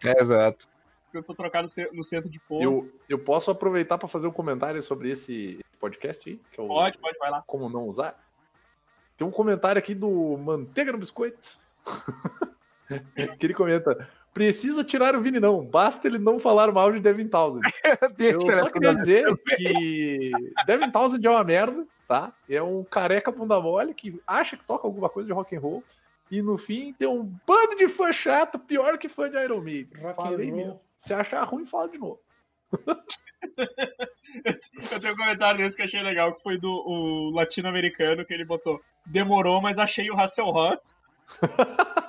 é, 0.04 0.20
exato. 0.20 0.68
Você 1.00 1.10
tentou 1.10 1.34
trocar 1.34 1.62
no, 1.62 1.68
no 1.94 2.04
centro 2.04 2.28
de 2.28 2.38
Porto. 2.38 2.62
Eu, 2.62 2.92
eu 3.08 3.18
posso 3.18 3.50
aproveitar 3.50 3.96
para 3.96 4.06
fazer 4.06 4.26
um 4.26 4.32
comentário 4.32 4.82
sobre 4.82 5.10
esse 5.10 5.58
podcast 5.80 6.28
aí? 6.28 6.38
Que 6.52 6.60
é 6.60 6.62
o 6.62 6.68
Pode, 6.68 6.98
pode, 6.98 7.18
vai 7.18 7.30
lá. 7.30 7.42
Como 7.46 7.70
não 7.70 7.88
usar? 7.88 8.22
Tem 9.16 9.26
um 9.26 9.30
comentário 9.30 9.78
aqui 9.78 9.94
do 9.94 10.36
Manteiga 10.36 10.92
no 10.92 10.98
Biscoito. 10.98 11.58
que 13.38 13.46
ele 13.46 13.54
comenta: 13.54 14.06
precisa 14.34 14.84
tirar 14.84 15.16
o 15.16 15.22
Vini, 15.22 15.40
não. 15.40 15.64
Basta 15.64 16.06
ele 16.06 16.18
não 16.18 16.38
falar 16.38 16.70
mal 16.70 16.92
de 16.92 17.00
Devin 17.00 17.28
Townsend. 17.28 17.62
Eu 18.18 18.54
só 18.54 18.68
queria 18.68 18.94
dizer 18.94 19.24
que 19.56 20.30
Devin 20.66 20.90
Townsend 20.90 21.26
é 21.26 21.30
uma 21.30 21.44
merda, 21.44 21.86
tá? 22.06 22.30
É 22.46 22.62
um 22.62 22.84
careca 22.84 23.32
bunda 23.32 23.58
mole 23.58 23.94
que 23.94 24.20
acha 24.26 24.54
que 24.54 24.64
toca 24.64 24.86
alguma 24.86 25.08
coisa 25.08 25.26
de 25.26 25.32
rock 25.32 25.56
and 25.56 25.60
roll. 25.60 25.82
E 26.30 26.42
no 26.42 26.58
fim 26.58 26.92
tem 26.92 27.08
um 27.08 27.24
bando 27.24 27.74
de 27.76 27.88
fã 27.88 28.12
chato, 28.12 28.58
pior 28.58 28.98
que 28.98 29.08
fã 29.08 29.30
de 29.30 29.38
Iron 29.38 29.62
Maiden. 29.62 30.02
Rock 30.02 30.14
Falei 30.14 30.52
mesmo. 30.52 30.78
Se 31.00 31.12
achar 31.14 31.42
ruim, 31.44 31.66
fala 31.66 31.88
de 31.88 31.98
novo. 31.98 32.20
Eu 34.92 35.00
tenho 35.00 35.14
um 35.14 35.16
comentário 35.16 35.58
desse 35.58 35.76
que 35.76 35.82
achei 35.82 36.02
legal, 36.02 36.34
que 36.34 36.42
foi 36.42 36.58
do 36.58 36.70
o 36.70 37.30
latino-americano, 37.34 38.24
que 38.24 38.32
ele 38.32 38.44
botou 38.44 38.80
Demorou, 39.04 39.60
mas 39.60 39.78
achei 39.78 40.10
o 40.10 40.14
Hasselhoff. 40.18 40.80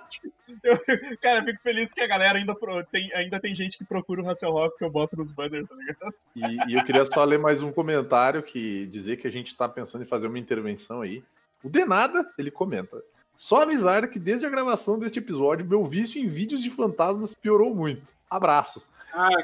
Eu- 0.64 1.18
cara, 1.22 1.40
eu 1.40 1.46
fico 1.46 1.62
feliz 1.62 1.94
que 1.94 2.02
a 2.02 2.08
galera 2.08 2.38
ainda, 2.38 2.54
pro- 2.54 2.84
tem, 2.86 3.12
ainda 3.14 3.40
tem 3.40 3.56
gente 3.56 3.78
que 3.78 3.86
procura 3.86 4.22
o 4.22 4.30
Hasselhoff 4.30 4.78
que 4.78 4.84
eu 4.84 4.90
boto 4.90 5.16
nos 5.16 5.32
banners, 5.32 5.68
tá 5.70 5.76
ligado? 5.76 6.14
E, 6.36 6.72
e 6.72 6.78
eu 6.78 6.84
queria 6.84 7.06
só 7.06 7.24
ler 7.24 7.40
mais 7.40 7.64
um 7.64 7.72
comentário 7.72 8.44
que 8.44 8.86
dizer 8.88 9.16
que 9.18 9.28
a 9.28 9.32
gente 9.32 9.56
tá 9.56 9.70
pensando 9.70 10.04
em 10.04 10.08
fazer 10.08 10.28
uma 10.28 10.38
intervenção 10.40 11.02
aí. 11.02 11.24
O 11.64 11.70
Denada, 11.70 12.30
ele 12.38 12.52
comenta. 12.52 13.02
Só 13.38 13.62
avisar 13.62 14.08
que 14.10 14.20
desde 14.20 14.46
a 14.46 14.50
gravação 14.50 15.00
deste 15.00 15.20
episódio, 15.20 15.66
meu 15.66 15.86
vício 15.86 16.22
em 16.22 16.28
vídeos 16.28 16.62
de 16.62 16.70
fantasmas 16.70 17.34
piorou 17.34 17.74
muito. 17.74 18.14
Abraços. 18.32 18.94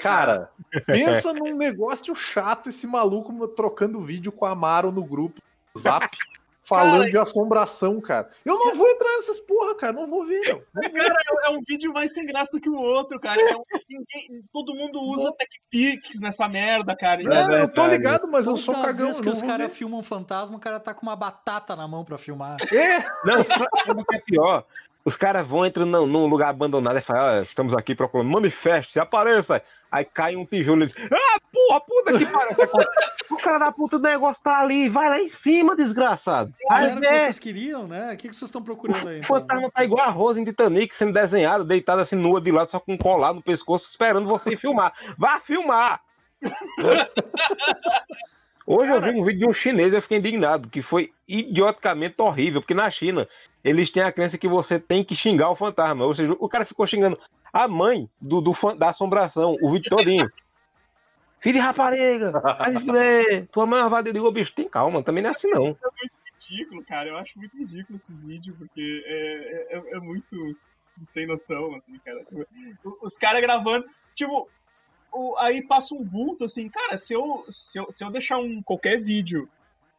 Cara, 0.01 0.49
pensa 0.85 1.33
num 1.33 1.57
negócio 1.57 2.15
chato 2.15 2.69
esse 2.69 2.87
maluco 2.87 3.47
trocando 3.49 3.99
vídeo 3.99 4.31
com 4.31 4.45
a 4.45 4.51
Amaro 4.51 4.93
no 4.93 5.03
grupo 5.03 5.41
do 5.75 5.79
Zap, 5.81 6.07
falando 6.63 6.99
Cara, 6.99 7.11
de 7.11 7.17
assombração, 7.17 7.99
cara. 7.99 8.29
Eu 8.45 8.57
não 8.57 8.73
vou 8.75 8.87
entrar 8.87 9.09
nessas 9.17 9.39
porra, 9.39 9.75
cara. 9.75 9.91
Não 9.91 10.07
vou 10.07 10.25
ver, 10.25 10.39
meu. 10.39 10.63
Não 10.73 10.83
vou. 10.83 10.91
Cara, 10.93 11.13
é, 11.13 11.47
é 11.47 11.49
um 11.49 11.59
vídeo 11.67 11.91
mais 11.91 12.13
sem 12.13 12.25
graça 12.25 12.53
do 12.53 12.61
que 12.61 12.69
o 12.69 12.75
outro, 12.77 13.19
cara. 13.19 13.41
É 13.41 13.55
um- 13.57 13.63
ninguém- 13.89 14.41
todo 14.53 14.73
mundo 14.73 15.01
usa 15.01 15.33
TechPix 15.33 16.21
nessa 16.21 16.47
merda, 16.47 16.95
cara. 16.95 17.21
É 17.21 17.25
Não, 17.25 17.57
eu 17.57 17.67
tô 17.73 17.85
ligado, 17.87 18.25
mas 18.29 18.45
eu 18.47 18.55
sou 18.55 18.73
cagão. 18.73 19.13
que 19.13 19.21
não 19.25 19.33
os 19.33 19.41
caras 19.41 19.71
filmam 19.77 19.99
um 19.99 20.03
fantasma, 20.03 20.55
o 20.55 20.59
cara 20.61 20.79
tá 20.79 20.93
com 20.93 21.01
uma 21.05 21.15
batata 21.15 21.75
na 21.75 21.85
mão 21.89 22.05
pra 22.05 22.17
filmar. 22.17 22.55
É, 22.73 22.99
Não, 23.25 23.43
sabe 23.85 24.01
o 24.01 24.05
que 24.05 24.15
é 24.15 24.19
pior? 24.19 24.65
Os 25.07 25.15
caras 25.15 25.47
vão 25.47 25.65
entrar 25.65 25.85
num, 25.85 26.05
num 26.05 26.25
lugar 26.25 26.49
abandonado 26.49 26.97
e 26.97 27.01
falam, 27.01 27.39
ah, 27.39 27.41
estamos 27.41 27.73
aqui 27.73 27.95
procurando, 27.95 28.29
manifeste, 28.29 28.99
apareça. 28.99 29.63
Aí 29.89 30.03
cai 30.03 30.35
um 30.35 30.45
tijolo 30.45 30.81
e 30.81 30.83
eles, 30.83 30.95
ah, 30.97 31.39
porra, 31.49 31.79
puta 31.79 32.17
que 32.17 32.25
pariu. 32.25 32.57
o 33.31 33.37
cara 33.37 33.57
da 33.57 33.71
puta 33.71 33.97
do 33.97 34.05
negócio 34.05 34.43
tá 34.43 34.59
ali, 34.59 34.89
vai 34.89 35.07
lá 35.07 35.17
em 35.17 35.29
cima, 35.29 35.77
desgraçado. 35.77 36.53
Aí 36.69 36.87
Era 36.87 36.97
o 36.97 37.01
que 37.01 37.07
vocês 37.07 37.39
queriam, 37.39 37.87
né? 37.87 38.11
O 38.11 38.17
que 38.17 38.27
que 38.27 38.35
vocês 38.35 38.49
estão 38.49 38.61
procurando 38.61 39.07
aí? 39.07 39.15
o 39.15 39.19
então? 39.19 39.37
fantasma 39.37 39.71
tá 39.71 39.85
igual 39.85 40.05
a 40.05 40.09
Rose 40.09 40.41
em 40.41 40.43
Titanic, 40.43 40.93
sendo 40.93 41.13
desenhado, 41.13 41.63
deitado 41.63 42.01
assim 42.01 42.17
nua 42.17 42.41
de 42.41 42.51
lado, 42.51 42.69
só 42.69 42.77
com 42.77 42.95
um 42.95 42.97
colar 42.97 43.33
no 43.33 43.41
pescoço, 43.41 43.87
esperando 43.89 44.27
você 44.27 44.57
filmar. 44.59 44.91
Vá 45.17 45.39
filmar! 45.39 46.01
Hoje 48.69 48.91
eu 48.91 49.01
vi 49.01 49.11
um 49.11 49.23
vídeo 49.23 49.39
de 49.39 49.47
um 49.47 49.53
chinês 49.53 49.93
e 49.93 49.95
eu 49.95 50.01
fiquei 50.01 50.17
indignado, 50.17 50.67
que 50.67 50.81
foi 50.81 51.13
idioticamente 51.25 52.15
horrível, 52.21 52.59
porque 52.59 52.73
na 52.73 52.91
China 52.91 53.25
eles 53.63 53.89
têm 53.91 54.03
a 54.03 54.11
crença 54.11 54.37
que 54.37 54.47
você 54.47 54.79
tem 54.79 55.03
que 55.03 55.15
xingar 55.15 55.49
o 55.49 55.55
fantasma. 55.55 56.05
Ou 56.05 56.15
seja, 56.15 56.35
o 56.39 56.49
cara 56.49 56.65
ficou 56.65 56.85
xingando 56.87 57.19
a 57.51 57.67
mãe 57.67 58.09
do, 58.21 58.41
do 58.41 58.53
da 58.75 58.89
assombração, 58.89 59.57
o 59.61 59.71
vídeo 59.71 59.89
todinho. 59.89 60.29
Filho 61.39 61.55
de 61.55 61.59
rapariga, 61.59 62.31
se 62.65 62.79
fuder, 62.79 63.47
tua 63.49 63.65
mãe 63.67 63.79
é 63.79 63.83
uma 63.83 63.89
vadia. 63.89 64.09
Eu 64.09 64.13
digo, 64.15 64.27
"Ô, 64.27 64.31
bicho, 64.31 64.51
tem 64.55 64.67
calma, 64.67 65.03
também 65.03 65.21
não 65.21 65.29
é 65.29 65.33
assim 65.33 65.47
não. 65.49 65.77
ridículo, 66.33 66.83
cara. 66.83 67.09
Eu 67.09 67.17
acho 67.17 67.37
muito 67.37 67.55
ridículo 67.55 67.97
esses 67.97 68.23
vídeos, 68.23 68.57
porque 68.57 69.03
é, 69.05 69.77
é, 69.77 69.97
é 69.97 69.99
muito 69.99 70.35
sem 71.05 71.27
noção, 71.27 71.75
assim, 71.75 71.97
cara. 71.99 72.25
Os 73.01 73.15
caras 73.17 73.41
gravando, 73.41 73.85
tipo, 74.15 74.49
o- 75.11 75.37
aí 75.37 75.65
passa 75.65 75.93
um 75.95 76.03
vulto, 76.03 76.43
assim, 76.45 76.69
cara, 76.69 76.97
se 76.97 77.13
eu, 77.13 77.45
se 77.49 77.79
eu, 77.79 77.91
se 77.91 78.03
eu 78.03 78.09
deixar 78.09 78.37
um 78.39 78.61
qualquer 78.61 78.99
vídeo 78.99 79.47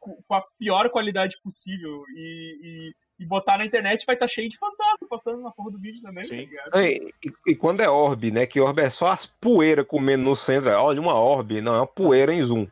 com 0.01 0.16
com 0.27 0.35
a 0.35 0.42
pior 0.59 0.88
qualidade 0.90 1.38
possível 1.42 2.05
e, 2.14 2.59
e, 2.62 2.94
e 3.18 3.26
botar 3.26 3.59
na 3.59 3.64
internet, 3.64 4.07
vai 4.07 4.14
estar 4.14 4.28
cheio 4.28 4.48
de 4.48 4.57
fantasma 4.57 5.09
passando 5.09 5.42
na 5.42 5.50
porra 5.50 5.72
do 5.72 5.78
vídeo 5.78 6.00
também, 6.02 6.24
Sim. 6.24 6.48
tá? 6.70 6.83
E, 6.83 7.12
e- 7.24 7.33
e 7.52 7.57
quando 7.57 7.81
é 7.81 7.88
orbe, 7.88 8.31
né? 8.31 8.46
Que 8.46 8.61
orbe 8.61 8.83
é 8.83 8.90
só 8.90 9.09
as 9.09 9.26
poeiras 9.40 9.87
comendo 9.87 10.22
no 10.24 10.37
centro. 10.37 10.70
Olha, 10.70 11.00
uma 11.00 11.14
orbe, 11.14 11.61
não, 11.61 11.74
é 11.74 11.78
uma 11.78 11.87
poeira 11.87 12.33
em 12.33 12.42
zoom. 12.42 12.66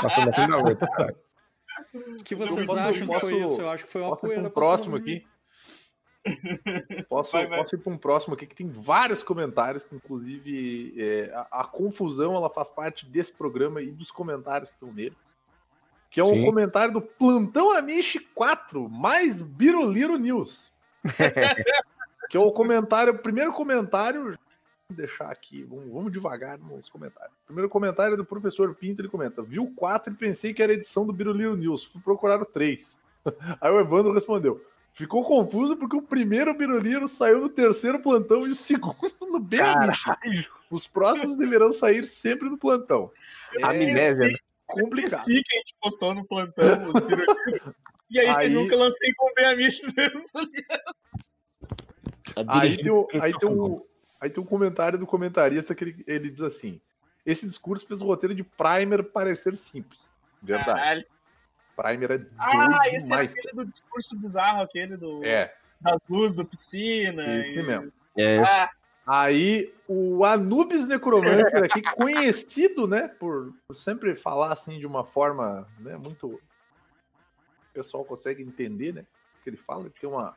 Passando 0.00 0.26
na 0.26 0.32
frente 0.34 0.48
da 0.50 0.58
outra, 0.58 0.88
cara. 0.88 1.16
Que 2.24 2.34
vocês 2.34 2.66
posso- 2.66 2.80
acham 2.80 3.06
que 3.06 3.12
posso- 3.12 3.28
foi 3.30 3.38
isso? 3.40 3.60
Eu 3.60 3.70
acho 3.70 3.84
que 3.84 3.90
foi 3.90 4.00
uma 4.02 4.10
Posso 4.10 4.26
ir 4.26 4.28
poeira. 4.28 4.48
um 4.48 4.50
próximo 4.50 4.96
aqui? 4.96 5.26
Posso, 7.08 7.32
Vai, 7.32 7.46
vai. 7.46 7.58
posso 7.58 7.74
ir 7.74 7.78
para 7.78 7.92
um 7.92 7.98
próximo 7.98 8.34
aqui 8.34 8.46
que 8.46 8.54
tem 8.54 8.68
vários 8.70 9.22
comentários, 9.22 9.84
que 9.84 9.94
inclusive 9.94 10.94
é, 10.96 11.30
a, 11.34 11.60
a 11.60 11.64
confusão 11.64 12.34
ela 12.34 12.48
faz 12.48 12.70
parte 12.70 13.04
desse 13.06 13.32
programa 13.36 13.82
e 13.82 13.90
dos 13.90 14.10
comentários 14.10 14.70
que 14.70 14.76
estão 14.76 14.92
nele. 14.92 15.14
Que 16.14 16.20
é 16.20 16.24
um 16.24 16.34
Sim. 16.34 16.44
comentário 16.44 16.94
do 16.94 17.00
Plantão 17.00 17.76
Amish 17.76 18.24
4, 18.36 18.88
mais 18.88 19.42
Biruliro 19.42 20.16
News. 20.16 20.72
que 22.30 22.36
é 22.36 22.40
o 22.40 22.52
comentário, 22.52 23.14
o 23.14 23.18
primeiro 23.18 23.52
comentário. 23.52 24.38
Vou 24.88 24.96
deixar 24.96 25.28
aqui, 25.28 25.64
vamos, 25.64 25.92
vamos 25.92 26.12
devagar 26.12 26.56
nos 26.56 26.88
comentários. 26.88 27.34
Primeiro 27.44 27.68
comentário 27.68 28.14
é 28.14 28.16
do 28.16 28.24
professor 28.24 28.72
Pinto, 28.76 29.02
ele 29.02 29.08
comenta: 29.08 29.42
Viu 29.42 29.64
o 29.64 29.74
4 29.74 30.12
e 30.12 30.16
pensei 30.16 30.54
que 30.54 30.62
era 30.62 30.72
edição 30.72 31.04
do 31.04 31.12
Biruliro 31.12 31.56
News. 31.56 31.84
Fui 31.84 32.00
procurar 32.00 32.40
o 32.40 32.46
3. 32.46 32.96
Aí 33.60 33.72
o 33.72 33.80
Evandro 33.80 34.12
respondeu: 34.12 34.64
Ficou 34.92 35.24
confuso 35.24 35.76
porque 35.76 35.96
o 35.96 36.02
primeiro 36.02 36.54
Biruliro 36.54 37.08
saiu 37.08 37.40
no 37.40 37.48
terceiro 37.48 37.98
plantão 37.98 38.46
e 38.46 38.50
o 38.50 38.54
segundo 38.54 39.12
no 39.22 39.40
bem. 39.40 39.64
Os 40.70 40.86
próximos 40.86 41.36
deverão 41.36 41.72
sair 41.72 42.04
sempre 42.04 42.48
no 42.48 42.56
plantão. 42.56 43.10
É 43.56 43.64
Amnésia, 43.64 44.38
complicado. 44.66 45.12
Esqueci 45.12 45.42
que 45.42 45.54
a 45.56 45.58
gente 45.58 45.74
postou 45.80 46.14
no 46.14 46.26
plantão. 46.26 46.64
E 48.10 48.20
aí, 48.20 48.28
Aí- 48.28 48.52
eu 48.52 48.60
nunca 48.62 48.76
lancei 48.76 49.12
com 49.14 49.30
o 49.30 49.34
bem 49.34 49.46
amigo. 49.46 49.70
Aí 52.48 52.76
tem, 52.76 52.90
o- 52.90 53.06
aí, 53.20 53.32
tem 53.38 53.48
um, 53.48 53.82
aí 54.20 54.28
tem 54.30 54.42
um 54.42 54.46
comentário 54.46 54.98
do 54.98 55.06
comentarista 55.06 55.74
que 55.74 55.84
ele, 55.84 56.04
ele 56.06 56.30
diz 56.30 56.42
assim: 56.42 56.80
Esse 57.24 57.46
discurso 57.46 57.86
fez 57.86 58.02
o 58.02 58.06
roteiro 58.06 58.34
de 58.34 58.42
Primer 58.42 59.04
parecer 59.04 59.54
simples. 59.56 60.08
Verdade. 60.42 60.66
Caralho. 60.78 61.04
Primer 61.76 62.10
é 62.10 62.26
Ah, 62.38 62.88
esse 62.88 63.08
demais. 63.08 63.30
aquele 63.30 63.52
do 63.54 63.64
discurso 63.66 64.16
bizarro, 64.18 64.62
aquele 64.62 64.96
do, 64.96 65.24
É, 65.24 65.54
das 65.80 65.98
luzes 66.08 66.32
do 66.34 66.44
piscina. 66.44 67.24
esse 67.46 67.58
e- 67.58 67.62
mesmo. 67.62 67.92
É, 68.16 68.38
Ah, 68.40 68.70
Aí 69.06 69.72
o 69.86 70.24
Anubis 70.24 70.88
Necromancer 70.88 71.64
aqui, 71.64 71.82
conhecido, 71.94 72.86
né, 72.86 73.08
por, 73.08 73.52
por 73.66 73.76
sempre 73.76 74.14
falar 74.14 74.52
assim 74.52 74.78
de 74.78 74.86
uma 74.86 75.04
forma, 75.04 75.68
né, 75.78 75.96
muito 75.96 76.26
o 76.28 76.40
pessoal 77.74 78.04
consegue 78.04 78.42
entender, 78.42 78.94
né, 78.94 79.04
que 79.42 79.50
ele 79.50 79.58
fala, 79.58 79.82
ele 79.82 79.94
tem 80.00 80.08
uma, 80.08 80.34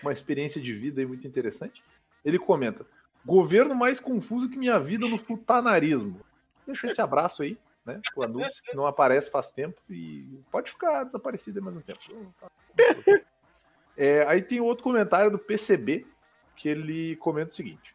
uma 0.00 0.12
experiência 0.12 0.60
de 0.60 0.72
vida 0.72 1.00
aí 1.00 1.06
muito 1.06 1.26
interessante. 1.26 1.82
Ele 2.24 2.38
comenta: 2.38 2.86
"Governo 3.24 3.74
mais 3.74 3.98
confuso 3.98 4.48
que 4.48 4.56
minha 4.56 4.78
vida 4.78 5.08
no 5.08 5.18
futanarismo". 5.18 6.20
Deixa 6.64 6.86
esse 6.86 7.00
abraço 7.00 7.42
aí, 7.42 7.58
né, 7.84 8.00
pro 8.14 8.22
Anubis, 8.22 8.60
que 8.60 8.76
não 8.76 8.86
aparece 8.86 9.28
faz 9.28 9.50
tempo 9.50 9.80
e 9.90 10.38
pode 10.52 10.70
ficar 10.70 11.02
desaparecido 11.02 11.60
mais 11.60 11.76
um 11.76 11.80
tempo. 11.80 12.00
É, 13.96 14.24
aí 14.26 14.40
tem 14.40 14.60
outro 14.60 14.84
comentário 14.84 15.30
do 15.30 15.38
PCB 15.38 16.06
que 16.56 16.68
ele 16.68 17.16
comenta 17.16 17.50
o 17.50 17.54
seguinte: 17.54 17.94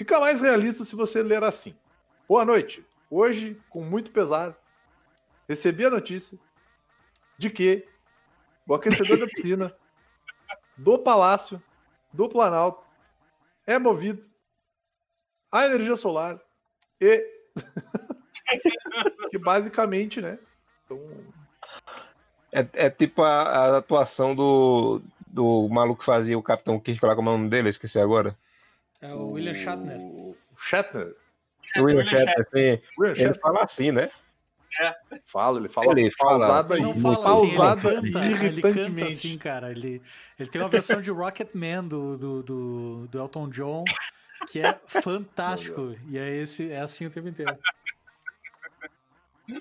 Fica 0.00 0.18
mais 0.18 0.40
realista 0.40 0.82
se 0.82 0.96
você 0.96 1.22
ler 1.22 1.44
assim. 1.44 1.78
Boa 2.26 2.42
noite. 2.42 2.82
Hoje, 3.10 3.60
com 3.68 3.84
muito 3.84 4.10
pesar, 4.10 4.56
recebi 5.46 5.84
a 5.84 5.90
notícia 5.90 6.38
de 7.36 7.50
que 7.50 7.86
o 8.66 8.72
aquecedor 8.72 9.18
da 9.18 9.26
piscina 9.26 9.76
do 10.74 10.98
Palácio 10.98 11.62
do 12.14 12.30
Planalto 12.30 12.88
é 13.66 13.78
movido 13.78 14.26
a 15.52 15.66
energia 15.66 15.96
solar 15.96 16.40
e 16.98 17.22
que 19.30 19.36
basicamente, 19.36 20.22
né? 20.22 20.38
Então, 20.86 20.98
é, 22.50 22.66
é 22.72 22.88
tipo 22.88 23.22
a, 23.22 23.42
a 23.42 23.76
atuação 23.76 24.34
do, 24.34 25.02
do 25.26 25.68
maluco 25.68 26.00
que 26.00 26.06
fazia 26.06 26.38
o 26.38 26.42
Capitão 26.42 26.80
Kirk 26.80 27.04
lá, 27.04 27.14
como 27.14 27.28
é 27.28 27.34
o 27.34 27.36
nome 27.36 27.50
dele? 27.50 27.68
Eu 27.68 27.72
Esqueci 27.72 27.98
agora. 27.98 28.34
É 29.00 29.14
o 29.14 29.30
William 29.30 29.54
Shatner. 29.54 29.98
O 29.98 30.36
Shatner. 30.56 31.14
O 31.76 31.82
William 31.82 32.04
Shatner, 32.04 32.34
assim, 32.40 32.82
William 32.98 33.12
ele 33.12 33.16
Shatner 33.16 33.40
fala 33.40 33.62
assim, 33.64 33.92
né? 33.92 34.10
fala, 35.24 35.58
ele 35.58 35.68
fala 35.68 35.92
Ele 35.98 36.10
fala- 36.12 36.38
pausada 36.46 36.78
Ele 36.78 36.90
e 36.90 37.00
fala 37.00 37.22
pausada 37.22 37.88
assim, 37.98 37.98
ele 37.98 38.12
canta, 38.12 38.46
ele 38.46 38.62
canta 38.62 39.06
assim, 39.06 39.38
cara. 39.38 39.70
Ele, 39.70 40.02
ele 40.38 40.48
tem 40.48 40.60
uma 40.60 40.68
versão 40.68 41.02
de 41.02 41.10
Rocketman 41.10 41.84
do, 41.88 42.16
do, 42.16 42.42
do, 42.42 43.06
do 43.08 43.18
Elton 43.18 43.48
John 43.48 43.84
que 44.48 44.60
é 44.60 44.78
fantástico. 44.86 45.96
E 46.08 46.18
é, 46.18 46.36
esse, 46.36 46.70
é 46.70 46.80
assim 46.80 47.06
o 47.06 47.10
tempo 47.10 47.28
inteiro. 47.28 47.56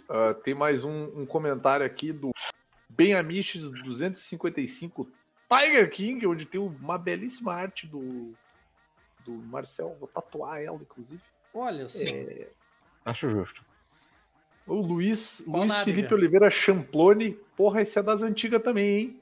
Ah, 0.07 0.35
tem 0.35 0.53
mais 0.53 0.83
um, 0.83 1.21
um 1.21 1.25
comentário 1.25 1.83
aqui 1.83 2.13
do 2.13 2.29
Ben 2.87 3.15
Amiches 3.15 3.71
255 3.71 5.09
Tiger 5.49 5.89
King, 5.89 6.27
onde 6.27 6.45
tem 6.45 6.61
uma 6.61 6.95
belíssima 6.95 7.51
arte 7.53 7.87
do, 7.87 8.35
do 9.37 9.47
Marcel. 9.47 9.95
Vou 9.99 10.07
tatuar 10.07 10.61
ela, 10.61 10.77
inclusive. 10.77 11.21
Olha 11.53 11.87
só. 11.87 12.03
Acho 13.05 13.29
justo. 13.29 13.63
O 14.65 14.75
Luiz, 14.75 15.43
Qual 15.45 15.63
Luiz? 15.63 15.77
Felipe 15.77 16.13
Oliveira 16.13 16.49
Champlone. 16.49 17.33
Porra, 17.55 17.81
esse 17.81 17.97
é 17.97 18.03
das 18.03 18.21
antigas 18.21 18.61
também, 18.61 18.99
hein? 18.99 19.21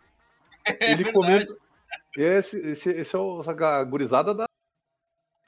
Ele 0.81 1.03
verdade. 1.03 1.13
comenta. 1.13 1.57
Esse, 2.17 2.57
esse, 2.57 2.89
esse 2.89 3.15
é 3.15 3.19
o, 3.19 3.39
essa 3.39 3.83
gurizada 3.83 4.33
da. 4.33 4.45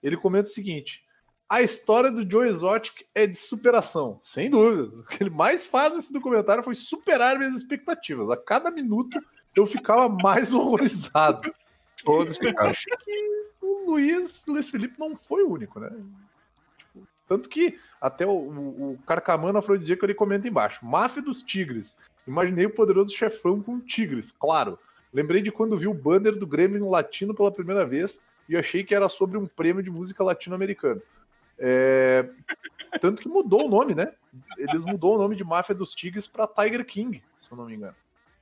Ele 0.02 0.16
comenta 0.16 0.48
o 0.48 0.52
seguinte: 0.52 1.04
A 1.50 1.62
história 1.62 2.10
do 2.10 2.30
Joe 2.30 2.48
Exotic 2.48 3.06
é 3.14 3.28
de 3.28 3.36
superação, 3.36 4.20
sem 4.24 4.50
dúvida. 4.50 5.00
O 5.00 5.04
que 5.04 5.22
ele 5.22 5.30
mais 5.30 5.66
faz 5.66 5.94
nesse 5.96 6.14
documentário 6.14 6.64
foi 6.64 6.76
superar 6.76 7.38
minhas 7.38 7.56
expectativas. 7.56 8.30
A 8.30 8.38
cada 8.38 8.72
minuto 8.72 9.20
eu 9.54 9.66
ficava 9.66 10.08
mais 10.08 10.54
horrorizado. 10.54 11.54
Todos 12.06 12.38
ficaram. 12.38 12.70
Acho 12.70 12.86
que 13.04 13.40
Luiz, 13.92 14.46
Luiz 14.48 14.70
Felipe 14.70 15.00
não 15.00 15.16
foi 15.16 15.44
o 15.44 15.52
único, 15.52 15.80
né? 15.80 15.92
Tipo, 16.78 17.08
tanto 17.28 17.50
que 17.50 17.80
até 18.00 18.26
o, 18.26 18.32
o, 18.32 18.92
o 18.94 19.00
Carcamano 19.06 19.60
Afrodisíaco 19.60 20.06
ele 20.06 20.14
comenta 20.14 20.48
embaixo: 20.48 20.86
Máfia 20.86 21.22
dos 21.22 21.42
Tigres. 21.44 21.98
Imaginei 22.28 22.66
o 22.66 22.74
poderoso 22.74 23.16
chefão 23.16 23.62
com 23.62 23.80
tigres, 23.80 24.32
claro. 24.32 24.78
Lembrei 25.12 25.42
de 25.42 25.52
quando 25.52 25.78
vi 25.78 25.88
o 25.88 25.94
banner 25.94 26.36
do 26.36 26.46
Grêmio 26.46 26.80
no 26.80 26.90
latino 26.90 27.34
pela 27.34 27.52
primeira 27.52 27.86
vez 27.86 28.24
e 28.48 28.56
achei 28.56 28.84
que 28.84 28.94
era 28.94 29.10
sobre 29.10 29.38
um 29.38 29.48
prêmio 29.48 29.82
de 29.82 29.90
música 29.90 30.24
latino-americana. 30.24 31.02
É, 31.58 32.30
Tanto 33.00 33.22
que 33.22 33.30
mudou 33.30 33.66
o 33.66 33.70
nome, 33.70 33.94
né? 33.94 34.14
Eles 34.58 34.82
mudou 34.82 35.16
o 35.16 35.18
nome 35.18 35.36
de 35.36 35.44
Máfia 35.44 35.76
dos 35.76 35.94
Tigres 35.94 36.26
para 36.26 36.48
Tiger 36.48 36.86
King, 36.86 37.24
se 37.38 37.52
eu 37.52 37.58
não 37.58 37.66
me 37.66 37.76
engano. 37.76 37.96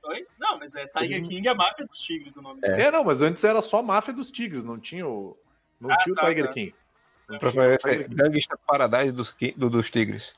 Oi? 0.04 0.26
Mas 0.58 0.74
é 0.74 0.86
Tiger 0.86 1.22
King 1.28 1.46
é 1.48 1.50
a 1.50 1.54
máfia 1.54 1.86
dos 1.86 1.98
tigres 1.98 2.36
o 2.36 2.42
nome. 2.42 2.60
É. 2.64 2.82
É, 2.82 2.90
não, 2.90 3.04
mas 3.04 3.22
antes 3.22 3.42
era 3.44 3.62
só 3.62 3.82
Máfia 3.82 4.12
dos 4.14 4.30
Tigres, 4.30 4.64
não 4.64 4.78
tinha 4.78 5.06
o, 5.06 5.36
não 5.80 5.90
Ah, 5.90 5.96
tinha 5.98 6.12
o 6.12 6.16
tá, 6.16 6.26
Tiger 6.26 6.46
tá. 6.46 6.52
King. 6.52 6.74
Não 7.28 7.38
Pra 7.38 7.50
tinha 7.50 7.74
o 7.74 7.78
Tiger 7.78 8.08
King. 8.08 8.14
Gangsta 8.14 8.58
Paradise 8.66 9.12
dos, 9.12 9.34
do- 9.56 9.70
dos 9.70 9.90
Tigres. 9.90 10.32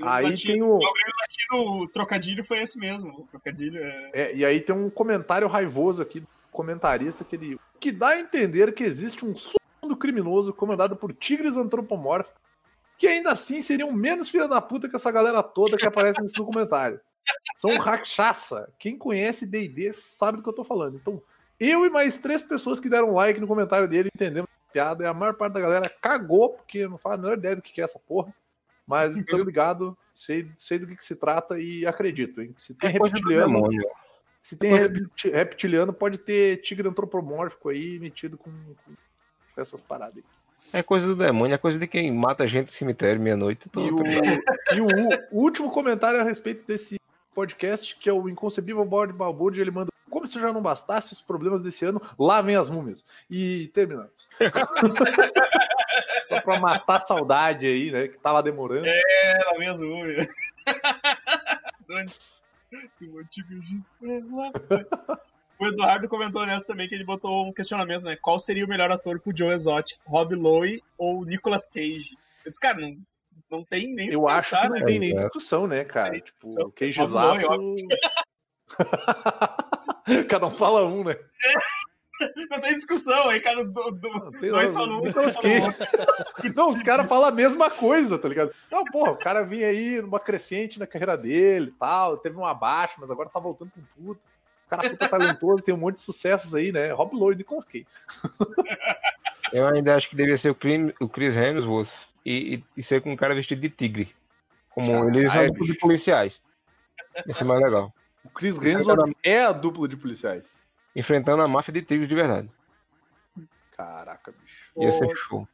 O 0.00 0.06
Aí 0.08 0.24
Latino- 0.30 0.52
tem 0.52 0.62
o. 0.62 0.76
O 0.76 0.80
Latino, 0.80 1.82
o 1.82 1.88
trocadilho 1.88 2.42
foi 2.44 2.60
esse 2.62 2.78
mesmo. 2.78 3.10
O 3.20 3.26
trocadilho 3.26 3.82
é. 3.82 4.10
É, 4.12 4.34
e 4.34 4.44
aí 4.44 4.60
tem 4.60 4.74
um 4.74 4.88
comentário 4.88 5.46
raivoso 5.48 6.00
aqui 6.02 6.20
do 6.20 6.28
comentarista 6.50 7.24
que 7.24 7.36
ele. 7.36 7.58
Que 7.78 7.92
dá 7.92 8.08
a 8.10 8.20
entender 8.20 8.72
que 8.72 8.84
existe 8.84 9.24
um 9.24 9.34
mundo 9.82 9.96
criminoso 9.96 10.52
comandado 10.52 10.96
por 10.96 11.12
tigres 11.12 11.56
antropomórficos 11.56 12.40
que 12.98 13.06
ainda 13.08 13.32
assim 13.32 13.60
seriam 13.60 13.90
menos 13.92 14.28
filha 14.28 14.46
da 14.46 14.60
puta 14.60 14.88
que 14.88 14.94
essa 14.94 15.10
galera 15.10 15.42
toda 15.42 15.76
que 15.76 15.84
aparece 15.84 16.22
nesse 16.22 16.36
documentário. 16.36 17.00
São 17.56 17.76
rachaça. 17.78 18.72
Quem 18.78 18.96
conhece 18.96 19.46
D&D 19.46 19.92
sabe 19.92 20.38
do 20.38 20.42
que 20.42 20.48
eu 20.48 20.54
tô 20.54 20.64
falando. 20.64 20.96
Então, 20.96 21.22
eu 21.58 21.86
e 21.86 21.90
mais 21.90 22.20
três 22.20 22.42
pessoas 22.42 22.80
que 22.80 22.88
deram 22.88 23.12
like 23.12 23.40
no 23.40 23.46
comentário 23.46 23.86
dele 23.88 24.08
entendemos 24.14 24.48
a 24.68 24.72
piada 24.72 25.04
e 25.04 25.06
a 25.06 25.14
maior 25.14 25.34
parte 25.34 25.52
da 25.54 25.60
galera 25.60 25.88
cagou 26.00 26.50
porque 26.50 26.88
não 26.88 26.98
faz 26.98 27.14
a 27.14 27.22
menor 27.22 27.38
ideia 27.38 27.56
do 27.56 27.62
que 27.62 27.80
é 27.80 27.84
essa 27.84 27.98
porra. 27.98 28.34
Mas 28.86 29.14
tô 29.26 29.36
ligado, 29.38 29.96
sei, 30.14 30.50
sei 30.58 30.78
do 30.78 30.86
que, 30.86 30.96
que 30.96 31.06
se 31.06 31.16
trata 31.16 31.58
e 31.58 31.86
acredito, 31.86 32.42
hein? 32.42 32.52
Se 32.58 32.74
tem 32.74 32.90
É 32.90 32.92
reptiliano, 32.92 33.68
se 34.42 34.58
tem 34.58 34.74
repti- 34.74 35.30
reptiliano, 35.30 35.92
pode 35.92 36.18
ter 36.18 36.56
tigre 36.62 36.88
antropomórfico 36.88 37.68
aí 37.68 37.98
metido 38.00 38.36
com, 38.36 38.50
com 38.50 39.60
essas 39.60 39.80
paradas 39.80 40.16
aí. 40.16 40.24
É 40.72 40.82
coisa 40.82 41.06
do 41.06 41.14
demônio, 41.14 41.54
é 41.54 41.58
coisa 41.58 41.78
de 41.78 41.86
quem 41.86 42.10
mata 42.12 42.48
gente 42.48 42.66
no 42.66 42.72
cemitério 42.72 43.20
meia-noite. 43.20 43.70
E, 43.76 43.78
o, 43.78 44.00
e 44.74 44.80
o, 44.80 44.88
o 45.30 45.42
último 45.42 45.70
comentário 45.70 46.18
a 46.18 46.24
respeito 46.24 46.66
desse 46.66 46.96
podcast, 47.34 47.96
que 47.96 48.08
é 48.08 48.12
o 48.12 48.28
Inconcebível 48.28 48.84
Bode 48.84 49.12
Balbúrdia, 49.12 49.60
ele 49.62 49.70
manda. 49.70 49.90
Como 50.10 50.26
se 50.26 50.38
já 50.38 50.52
não 50.52 50.62
bastasse 50.62 51.12
os 51.14 51.20
problemas 51.22 51.62
desse 51.62 51.84
ano, 51.86 52.00
lá 52.18 52.42
vem 52.42 52.54
as 52.56 52.68
múmias. 52.68 53.02
E 53.30 53.68
terminamos. 53.74 54.10
Só 56.28 56.40
pra 56.42 56.60
matar 56.60 56.96
a 56.96 57.00
saudade 57.00 57.66
aí, 57.66 57.90
né? 57.90 58.08
Que 58.08 58.18
tava 58.18 58.42
demorando. 58.42 58.86
Mesmo. 59.58 59.86
ui. 59.94 60.28
Que 62.98 63.08
motivo 63.08 63.60
de- 63.60 63.82
O 65.58 65.66
Eduardo 65.66 66.08
comentou 66.08 66.44
nessa 66.44 66.66
também 66.66 66.88
que 66.88 66.94
ele 66.94 67.04
botou 67.04 67.46
um 67.46 67.52
questionamento, 67.52 68.02
né? 68.02 68.16
Qual 68.20 68.40
seria 68.40 68.64
o 68.64 68.68
melhor 68.68 68.90
ator 68.90 69.20
pro 69.20 69.36
Joe 69.36 69.54
Exotic? 69.54 69.96
Rob 70.04 70.34
Lowe 70.34 70.82
ou 70.98 71.24
Nicolas 71.24 71.68
Cage? 71.68 72.18
Eu 72.44 72.50
disse, 72.50 72.60
cara, 72.60 72.80
não, 72.80 72.96
não 73.52 73.64
tem 73.64 73.92
nem 73.94 74.10
Eu 74.10 74.24
que 74.24 74.32
acho 74.32 74.50
pensar, 74.50 74.62
que 74.62 74.68
não 74.68 74.78
né? 74.80 74.84
tem 74.86 74.98
nem 74.98 75.14
discussão, 75.14 75.66
né, 75.66 75.84
cara? 75.84 76.10
Tem 76.12 76.20
Tipo, 76.20 76.40
discussão. 76.42 76.68
o 76.68 76.72
queijaço. 76.72 77.14
Cada 80.28 80.46
um 80.46 80.50
fala 80.50 80.86
um, 80.86 81.04
né? 81.04 81.16
Não 82.48 82.60
tem 82.60 82.74
discussão, 82.74 83.28
aí, 83.28 83.40
cara, 83.40 83.64
do, 83.64 83.90
do, 83.90 84.08
Não, 84.08 84.30
dois 84.30 84.72
falam 84.72 84.92
um, 84.92 85.04
outro 85.04 85.12
fala 85.12 85.32
Cage. 85.42 86.54
Não, 86.54 86.70
os 86.70 86.80
caras 86.80 87.08
falam 87.08 87.28
a 87.28 87.32
mesma 87.32 87.68
coisa, 87.68 88.16
tá 88.16 88.28
ligado? 88.28 88.52
Não, 88.70 88.84
porra, 88.84 89.10
o 89.10 89.16
cara 89.16 89.42
vinha 89.42 89.66
aí 89.66 90.00
numa 90.00 90.20
crescente 90.20 90.78
na 90.78 90.86
carreira 90.86 91.18
dele 91.18 91.66
e 91.70 91.72
tal, 91.72 92.16
teve 92.16 92.36
um 92.36 92.44
abaixo, 92.44 92.96
mas 93.00 93.10
agora 93.10 93.28
tá 93.28 93.40
voltando 93.40 93.72
com 93.72 93.80
tudo. 93.96 94.20
O 94.66 94.70
cara 94.70 94.86
é 94.86 94.90
puta 94.90 95.08
talentoso, 95.08 95.64
tem 95.64 95.74
um 95.74 95.78
monte 95.78 95.96
de 95.96 96.02
sucessos 96.02 96.54
aí, 96.54 96.70
né? 96.70 96.92
Rob 96.92 97.12
Lowe 97.16 97.32
e 97.34 97.38
Nicolas 97.38 97.64
Cage. 97.64 97.86
Eu 99.52 99.66
ainda 99.66 99.96
acho 99.96 100.08
que 100.08 100.14
deveria 100.14 100.38
ser 100.38 100.50
o 100.50 101.08
Chris 101.08 101.34
Hemsworth 101.34 101.90
e, 102.24 102.56
e- 102.56 102.64
e 102.76 102.82
ser 102.82 103.02
com 103.02 103.12
um 103.12 103.16
cara 103.16 103.34
vestido 103.34 103.60
de 103.60 103.70
tigre. 103.70 104.14
Como 104.70 104.86
Caralho, 104.86 105.18
eles 105.18 105.32
são 105.32 105.46
duplo 105.46 105.62
de 105.64 105.68
bicho. 105.72 105.80
policiais. 105.80 106.42
Isso 107.26 107.42
é 107.42 107.46
mais 107.46 107.60
legal. 107.60 107.92
O 108.24 108.30
Chris 108.30 108.62
Hemsworth 108.62 109.12
é 109.22 109.42
a 109.44 109.52
dupla 109.52 109.86
de 109.88 109.96
policiais. 109.96 110.62
Enfrentando 110.96 111.42
a 111.42 111.48
máfia 111.48 111.72
de 111.72 111.82
tigres 111.82 112.08
de 112.08 112.14
verdade. 112.14 112.48
Caraca, 113.76 114.32
bicho. 114.32 114.70
Ia 114.78 114.92
ser 114.92 115.16
show. 115.16 115.48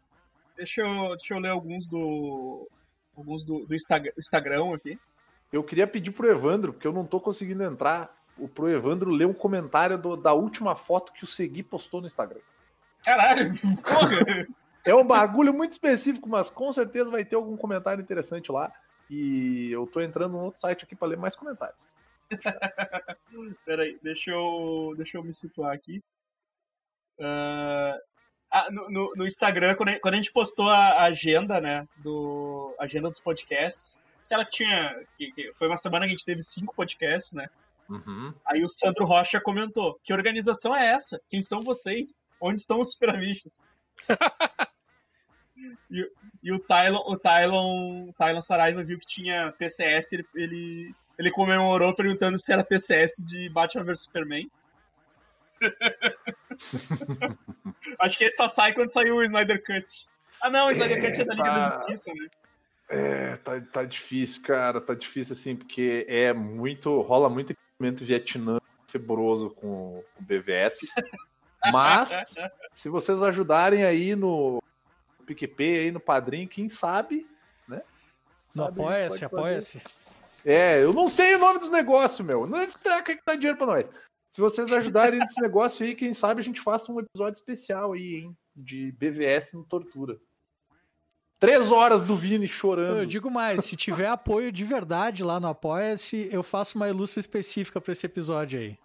Deixa 0.57 0.81
eu, 0.83 1.09
deixa 1.16 1.35
eu 1.35 1.39
ler 1.39 1.51
alguns 1.51 1.87
do. 1.89 2.69
Alguns 3.16 3.45
do, 3.45 3.66
do 3.66 3.75
Instagram, 3.75 4.12
Instagram 4.19 4.75
aqui. 4.75 4.99
Eu 5.53 5.64
queria 5.64 5.87
pedir 5.87 6.11
pro 6.12 6.29
Evandro, 6.31 6.73
porque 6.73 6.87
eu 6.87 6.93
não 6.93 7.07
tô 7.07 7.19
conseguindo 7.21 7.62
entrar, 7.64 8.14
o 8.37 8.47
pro 8.47 8.69
Evandro 8.69 9.11
ler 9.11 9.27
um 9.27 9.33
comentário 9.33 9.97
do- 9.99 10.16
da 10.16 10.33
última 10.35 10.77
foto 10.77 11.12
que 11.12 11.25
o 11.25 11.27
Segui 11.27 11.62
postou 11.62 12.01
no 12.01 12.07
Instagram. 12.07 12.41
Caralho, 13.05 13.53
porra! 13.83 14.47
É 14.85 14.95
um 14.95 15.07
bagulho 15.07 15.53
muito 15.53 15.72
específico, 15.72 16.29
mas 16.29 16.49
com 16.49 16.72
certeza 16.72 17.11
vai 17.11 17.24
ter 17.24 17.37
algum 17.37 17.57
comentário 17.57 18.01
interessante 18.03 18.51
lá. 18.51 18.72
E 19.11 19.70
eu 19.72 19.87
tô 19.87 20.01
entrando 20.01 20.33
num 20.33 20.45
outro 20.45 20.61
site 20.61 20.85
aqui 20.85 20.95
para 20.97 21.09
ler 21.09 21.18
mais 21.18 21.35
comentários. 21.37 21.95
Peraí, 23.64 23.99
deixa 24.03 24.31
eu, 24.31 24.95
deixa 24.97 25.16
eu 25.18 25.24
me 25.24 25.35
situar 25.35 25.72
aqui. 25.74 26.03
Ah, 27.20 27.97
ah, 28.51 28.70
no, 28.70 28.89
no- 28.91 29.12
no 29.16 29.26
Instagram, 29.26 29.74
quando 29.74 29.89
a, 29.91 30.01
quando 30.01 30.14
a 30.14 30.16
gente 30.16 30.33
postou 30.33 30.68
a 30.70 31.03
agenda, 31.05 31.61
né? 31.61 31.87
Do, 31.97 32.74
a 32.79 32.85
agenda 32.85 33.11
dos 33.11 33.20
podcasts, 33.20 33.99
que 34.26 34.35
ela 34.35 34.45
tinha. 34.45 34.95
que- 35.16 35.33
que 35.33 35.53
foi 35.55 35.68
uma 35.68 35.76
semana 35.76 36.05
que 36.07 36.09
a 36.12 36.16
gente 36.16 36.24
teve 36.24 36.43
cinco 36.43 36.74
podcasts, 36.74 37.33
né? 37.33 37.49
Aí 38.47 38.62
o 38.64 38.68
Sandro 38.68 39.05
Rocha 39.05 39.41
comentou: 39.41 39.99
Que 40.03 40.12
organização 40.12 40.74
é 40.76 40.87
essa? 40.95 41.20
Quem 41.29 41.43
são 41.43 41.62
vocês? 41.62 42.22
Onde 42.41 42.61
estão 42.61 42.79
os 42.79 42.93
superamichos? 42.93 43.61
e, 45.91 46.11
e 46.43 46.53
o 46.53 46.59
Tylon, 46.59 47.03
o 47.07 47.17
Tylon, 47.19 48.13
Tylon 48.13 48.43
Saraiva 48.43 48.85
viu 48.85 48.99
que 48.99 49.07
tinha 49.07 49.53
PCS, 49.59 50.13
ele, 50.13 50.27
ele, 50.35 50.95
ele 51.19 51.31
comemorou 51.31 51.95
perguntando 51.95 52.39
se 52.39 52.53
era 52.53 52.65
PCS 52.65 53.25
de 53.25 53.49
Batman 53.51 53.85
vs 53.85 54.01
Superman. 54.01 54.51
Acho 57.99 58.19
que 58.19 58.25
ele 58.25 58.33
só 58.33 58.49
sai 58.49 58.73
quando 58.73 58.93
saiu 58.93 59.17
o 59.17 59.23
Snyder 59.25 59.63
Cut. 59.65 60.09
Ah 60.41 60.51
não, 60.51 60.69
o 60.69 60.71
Snyder 60.71 61.01
Cut 61.01 61.21
é 61.21 61.25
da 61.25 61.35
Liga 61.35 61.51
da 61.51 61.65
Eita. 61.65 61.77
Justiça, 61.77 62.15
né? 62.15 62.29
É, 62.89 63.37
tá, 63.37 63.61
tá 63.61 63.85
difícil, 63.85 64.43
cara. 64.43 64.81
Tá 64.81 64.95
difícil 64.95 65.35
assim, 65.35 65.55
porque 65.57 66.07
é 66.09 66.33
muito. 66.33 67.01
rola 67.03 67.29
muito 67.29 67.53
equipamento 67.53 68.05
Vietnã 68.05 68.59
febroso 68.87 69.51
com 69.51 69.99
o 69.99 70.05
BVS. 70.21 70.79
Mas, 71.71 72.11
se 72.79 72.89
vocês 72.89 73.24
ajudarem 73.24 73.83
aí 73.83 74.14
no 74.14 74.62
PicPay, 75.26 75.79
aí 75.79 75.91
no 75.91 75.99
Padrinho, 75.99 76.47
quem 76.47 76.68
sabe, 76.68 77.26
né? 77.66 77.83
No 78.55 78.62
Sabe, 78.62 78.81
Apoia-se, 78.81 79.24
apoia-se. 79.24 79.83
É, 80.45 80.81
eu 80.81 80.93
não 80.93 81.09
sei 81.09 81.35
o 81.35 81.41
nome 81.41 81.59
dos 81.59 81.72
negócios, 81.72 82.24
meu. 82.24 82.47
Não 82.47 82.57
é 82.57 82.68
será 82.68 83.03
que 83.03 83.18
dá 83.26 83.35
dinheiro 83.35 83.59
pra 83.59 83.66
nós. 83.66 83.87
Se 84.31 84.41
vocês 84.41 84.72
ajudarem 84.72 85.18
nesse 85.18 85.41
negócio 85.43 85.85
aí, 85.85 85.97
quem 85.97 86.14
sabe 86.14 86.41
a 86.41 86.45
gente 86.45 86.61
faça 86.61 86.93
um 86.93 87.01
episódio 87.01 87.37
especial 87.37 87.95
aí, 87.95 88.14
hein? 88.14 88.37
De 88.55 88.93
BVS 88.93 89.55
no 89.55 89.64
Tortura. 89.64 90.16
Três 91.41 91.72
horas 91.72 92.05
do 92.05 92.14
Vini 92.14 92.47
chorando. 92.47 92.99
Eu 92.99 93.07
digo 93.07 93.29
mais, 93.29 93.64
se 93.64 93.74
tiver 93.74 94.07
apoio 94.07 94.53
de 94.53 94.62
verdade 94.62 95.24
lá 95.24 95.41
no 95.41 95.49
Apoia-se, 95.49 96.29
eu 96.31 96.45
faço 96.45 96.76
uma 96.79 96.89
ilustra 96.89 97.18
específica 97.18 97.81
pra 97.81 97.93
esse 97.93 98.07
episódio 98.07 98.61
aí. 98.61 98.79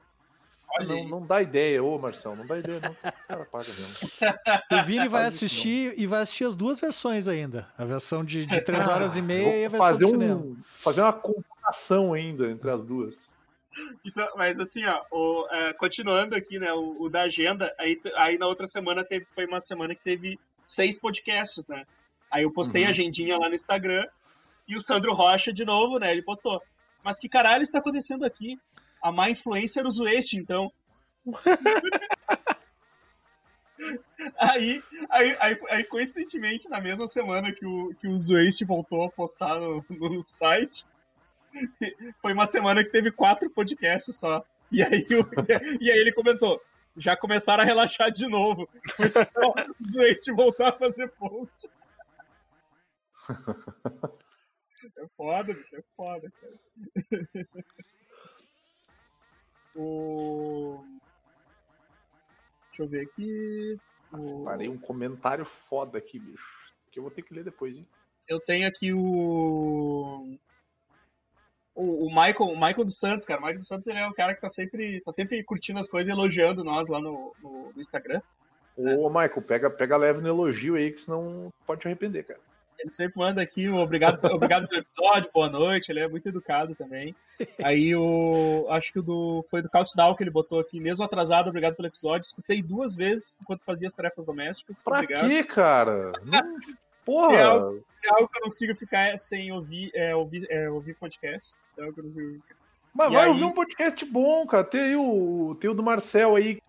Não, 0.81 1.03
não 1.07 1.25
dá 1.25 1.41
ideia, 1.41 1.83
ô 1.83 1.97
Marcelo, 1.99 2.35
não 2.35 2.45
dá 2.47 2.57
ideia, 2.57 2.79
não. 2.79 2.91
O 2.91 3.27
cara 3.27 3.45
paga 3.45 3.67
mesmo. 3.73 3.93
O 4.71 4.83
Vini 4.83 5.07
vai 5.07 5.25
assistir 5.25 5.93
e 5.97 6.07
vai 6.07 6.21
assistir 6.21 6.45
as 6.45 6.55
duas 6.55 6.79
versões 6.79 7.27
ainda. 7.27 7.67
A 7.77 7.85
versão 7.85 8.23
de, 8.25 8.45
de 8.45 8.61
3 8.61 8.87
Ah, 8.87 8.93
horas 8.95 9.15
e 9.15 9.21
meia 9.21 9.57
e 9.61 9.65
a 9.65 9.69
versão 9.69 9.87
fazer, 9.87 10.05
um, 10.05 10.57
fazer 10.79 11.01
uma 11.01 11.13
comparação 11.13 12.13
ainda 12.13 12.49
entre 12.49 12.69
as 12.71 12.83
duas. 12.83 13.31
Então, 14.05 14.27
mas 14.35 14.59
assim, 14.59 14.83
ó, 14.85 15.01
o, 15.11 15.47
é, 15.51 15.73
continuando 15.73 16.35
aqui, 16.35 16.59
né, 16.59 16.71
o, 16.73 16.95
o 17.03 17.09
da 17.09 17.23
agenda, 17.23 17.73
aí, 17.79 17.99
aí 18.17 18.37
na 18.37 18.45
outra 18.47 18.67
semana 18.67 19.03
teve, 19.03 19.25
foi 19.25 19.45
uma 19.45 19.59
semana 19.59 19.95
que 19.95 20.03
teve 20.03 20.39
seis 20.65 20.99
podcasts, 20.99 21.67
né? 21.67 21.85
Aí 22.31 22.43
eu 22.43 22.51
postei 22.51 22.81
Uhum. 22.83 22.87
a 22.87 22.91
agendinha 22.91 23.37
lá 23.37 23.49
no 23.49 23.55
Instagram 23.55 24.05
e 24.67 24.75
o 24.75 24.81
Sandro 24.81 25.13
Rocha, 25.13 25.51
de 25.53 25.65
novo, 25.65 25.97
né, 25.99 26.11
ele 26.11 26.21
botou, 26.21 26.61
mas 27.03 27.19
que 27.19 27.27
caralho 27.29 27.63
está 27.63 27.79
acontecendo 27.79 28.23
aqui? 28.25 28.59
A 29.03 29.11
má 29.11 29.29
influência 29.29 29.81
era 29.81 29.87
o 29.87 29.91
Zueste, 29.91 30.37
então. 30.37 30.71
Aí, 34.37 34.81
aí, 35.09 35.35
aí, 35.39 35.59
aí, 35.69 35.83
coincidentemente, 35.83 36.69
na 36.69 36.79
mesma 36.79 37.05
semana 37.07 37.51
que 37.51 37.65
o, 37.65 37.93
que 37.95 38.07
o 38.07 38.17
Zwaste 38.17 38.63
voltou 38.63 39.03
a 39.03 39.11
postar 39.11 39.59
no, 39.59 39.83
no 39.89 40.23
site, 40.23 40.85
foi 42.21 42.31
uma 42.31 42.45
semana 42.45 42.83
que 42.83 42.91
teve 42.91 43.11
quatro 43.11 43.49
podcasts 43.49 44.15
só. 44.15 44.45
E 44.71 44.81
aí, 44.81 45.05
o, 45.11 45.27
e 45.81 45.91
aí 45.91 45.97
ele 45.97 46.13
comentou: 46.13 46.61
já 46.95 47.17
começaram 47.17 47.63
a 47.63 47.65
relaxar 47.65 48.11
de 48.11 48.27
novo. 48.27 48.69
Foi 48.95 49.11
só 49.25 49.49
o 49.49 49.85
Zwaste 49.85 50.31
voltar 50.31 50.69
a 50.69 50.77
fazer 50.77 51.09
post. 51.09 51.69
É 54.97 55.07
foda, 55.15 55.53
bicho, 55.53 55.77
é 55.77 55.83
foda, 55.95 56.29
cara. 56.29 57.47
O... 59.75 60.83
Deixa 62.67 62.83
eu 62.83 62.87
ver 62.87 63.01
aqui. 63.01 63.77
O... 64.11 64.43
Parei 64.43 64.69
um 64.69 64.77
comentário 64.77 65.45
foda 65.45 65.97
aqui, 65.97 66.19
bicho. 66.19 66.73
Que 66.91 66.99
eu 66.99 67.03
vou 67.03 67.11
ter 67.11 67.23
que 67.23 67.33
ler 67.33 67.43
depois, 67.43 67.77
hein? 67.77 67.87
Eu 68.27 68.39
tenho 68.39 68.67
aqui 68.67 68.93
o. 68.93 70.37
O, 71.75 72.05
o 72.05 72.09
Michael, 72.09 72.51
o 72.51 72.55
Michael 72.55 72.85
dos 72.85 72.97
Santos, 72.97 73.25
cara. 73.25 73.39
O 73.39 73.43
Michael 73.43 73.59
dos 73.59 73.67
Santos 73.67 73.87
ele 73.87 73.99
é 73.99 74.07
um 74.07 74.13
cara 74.13 74.35
que 74.35 74.41
tá 74.41 74.49
sempre, 74.49 75.01
tá 75.01 75.11
sempre 75.11 75.43
curtindo 75.43 75.79
as 75.79 75.89
coisas 75.89 76.07
e 76.07 76.11
elogiando 76.11 76.63
nós 76.63 76.87
lá 76.87 76.99
no, 76.99 77.33
no, 77.41 77.71
no 77.73 77.81
Instagram. 77.81 78.21
Ô, 78.77 79.09
Michael, 79.09 79.41
pega, 79.41 79.69
pega 79.69 79.97
leve 79.97 80.21
no 80.21 80.27
elogio 80.27 80.75
aí, 80.75 80.91
que 80.91 81.01
senão 81.01 81.51
pode 81.65 81.81
te 81.81 81.87
arrepender, 81.87 82.23
cara. 82.23 82.39
Ele 82.83 82.91
sempre 82.91 83.17
manda 83.17 83.41
aqui 83.41 83.69
um 83.69 83.77
obrigado, 83.77 84.19
obrigado 84.35 84.67
pelo 84.67 84.81
episódio, 84.81 85.31
boa 85.33 85.49
noite. 85.49 85.89
Ele 85.89 86.01
é 86.01 86.07
muito 86.07 86.27
educado 86.27 86.75
também. 86.75 87.15
Aí 87.63 87.95
o. 87.95 88.67
Acho 88.69 88.91
que 88.91 88.99
o 88.99 89.01
do. 89.01 89.45
Foi 89.49 89.61
do 89.61 89.69
Countdown 89.69 90.13
que 90.15 90.21
ele 90.21 90.29
botou 90.29 90.59
aqui, 90.59 90.81
mesmo 90.81 91.05
atrasado, 91.05 91.47
obrigado 91.47 91.75
pelo 91.75 91.87
episódio. 91.87 92.25
Escutei 92.25 92.61
duas 92.61 92.93
vezes 92.93 93.37
enquanto 93.41 93.63
fazia 93.63 93.87
as 93.87 93.93
tarefas 93.93 94.25
domésticas. 94.25 94.83
Pra 94.83 94.99
obrigado. 94.99 95.29
quê, 95.29 95.43
cara? 95.45 96.11
Porra! 97.05 97.29
Se 97.33 97.35
é, 97.35 97.43
algo, 97.43 97.83
se 97.87 98.07
é, 98.07 98.09
algo, 98.09 98.27
que 98.27 98.37
eu 98.37 98.41
não 98.41 98.49
consigo 98.49 98.75
ficar 98.75 99.17
sem 99.17 99.51
ouvir, 99.51 99.91
é, 99.93 100.13
ouvir, 100.13 100.45
é, 100.49 100.69
ouvir 100.69 100.93
podcast. 100.95 101.61
Se 101.73 101.79
é 101.79 101.83
algo 101.83 101.93
que 101.93 102.01
eu 102.01 102.03
não 102.03 102.11
consigo... 102.11 102.43
Mas 102.93 103.07
e 103.09 103.13
vai 103.13 103.23
aí... 103.23 103.29
ouvir 103.29 103.43
um 103.45 103.51
podcast 103.51 104.05
bom, 104.05 104.45
cara. 104.45 104.63
Tem 104.63 104.95
o, 104.95 105.55
tem 105.59 105.69
o 105.69 105.73
do 105.73 105.81
Marcel 105.81 106.35
aí. 106.35 106.61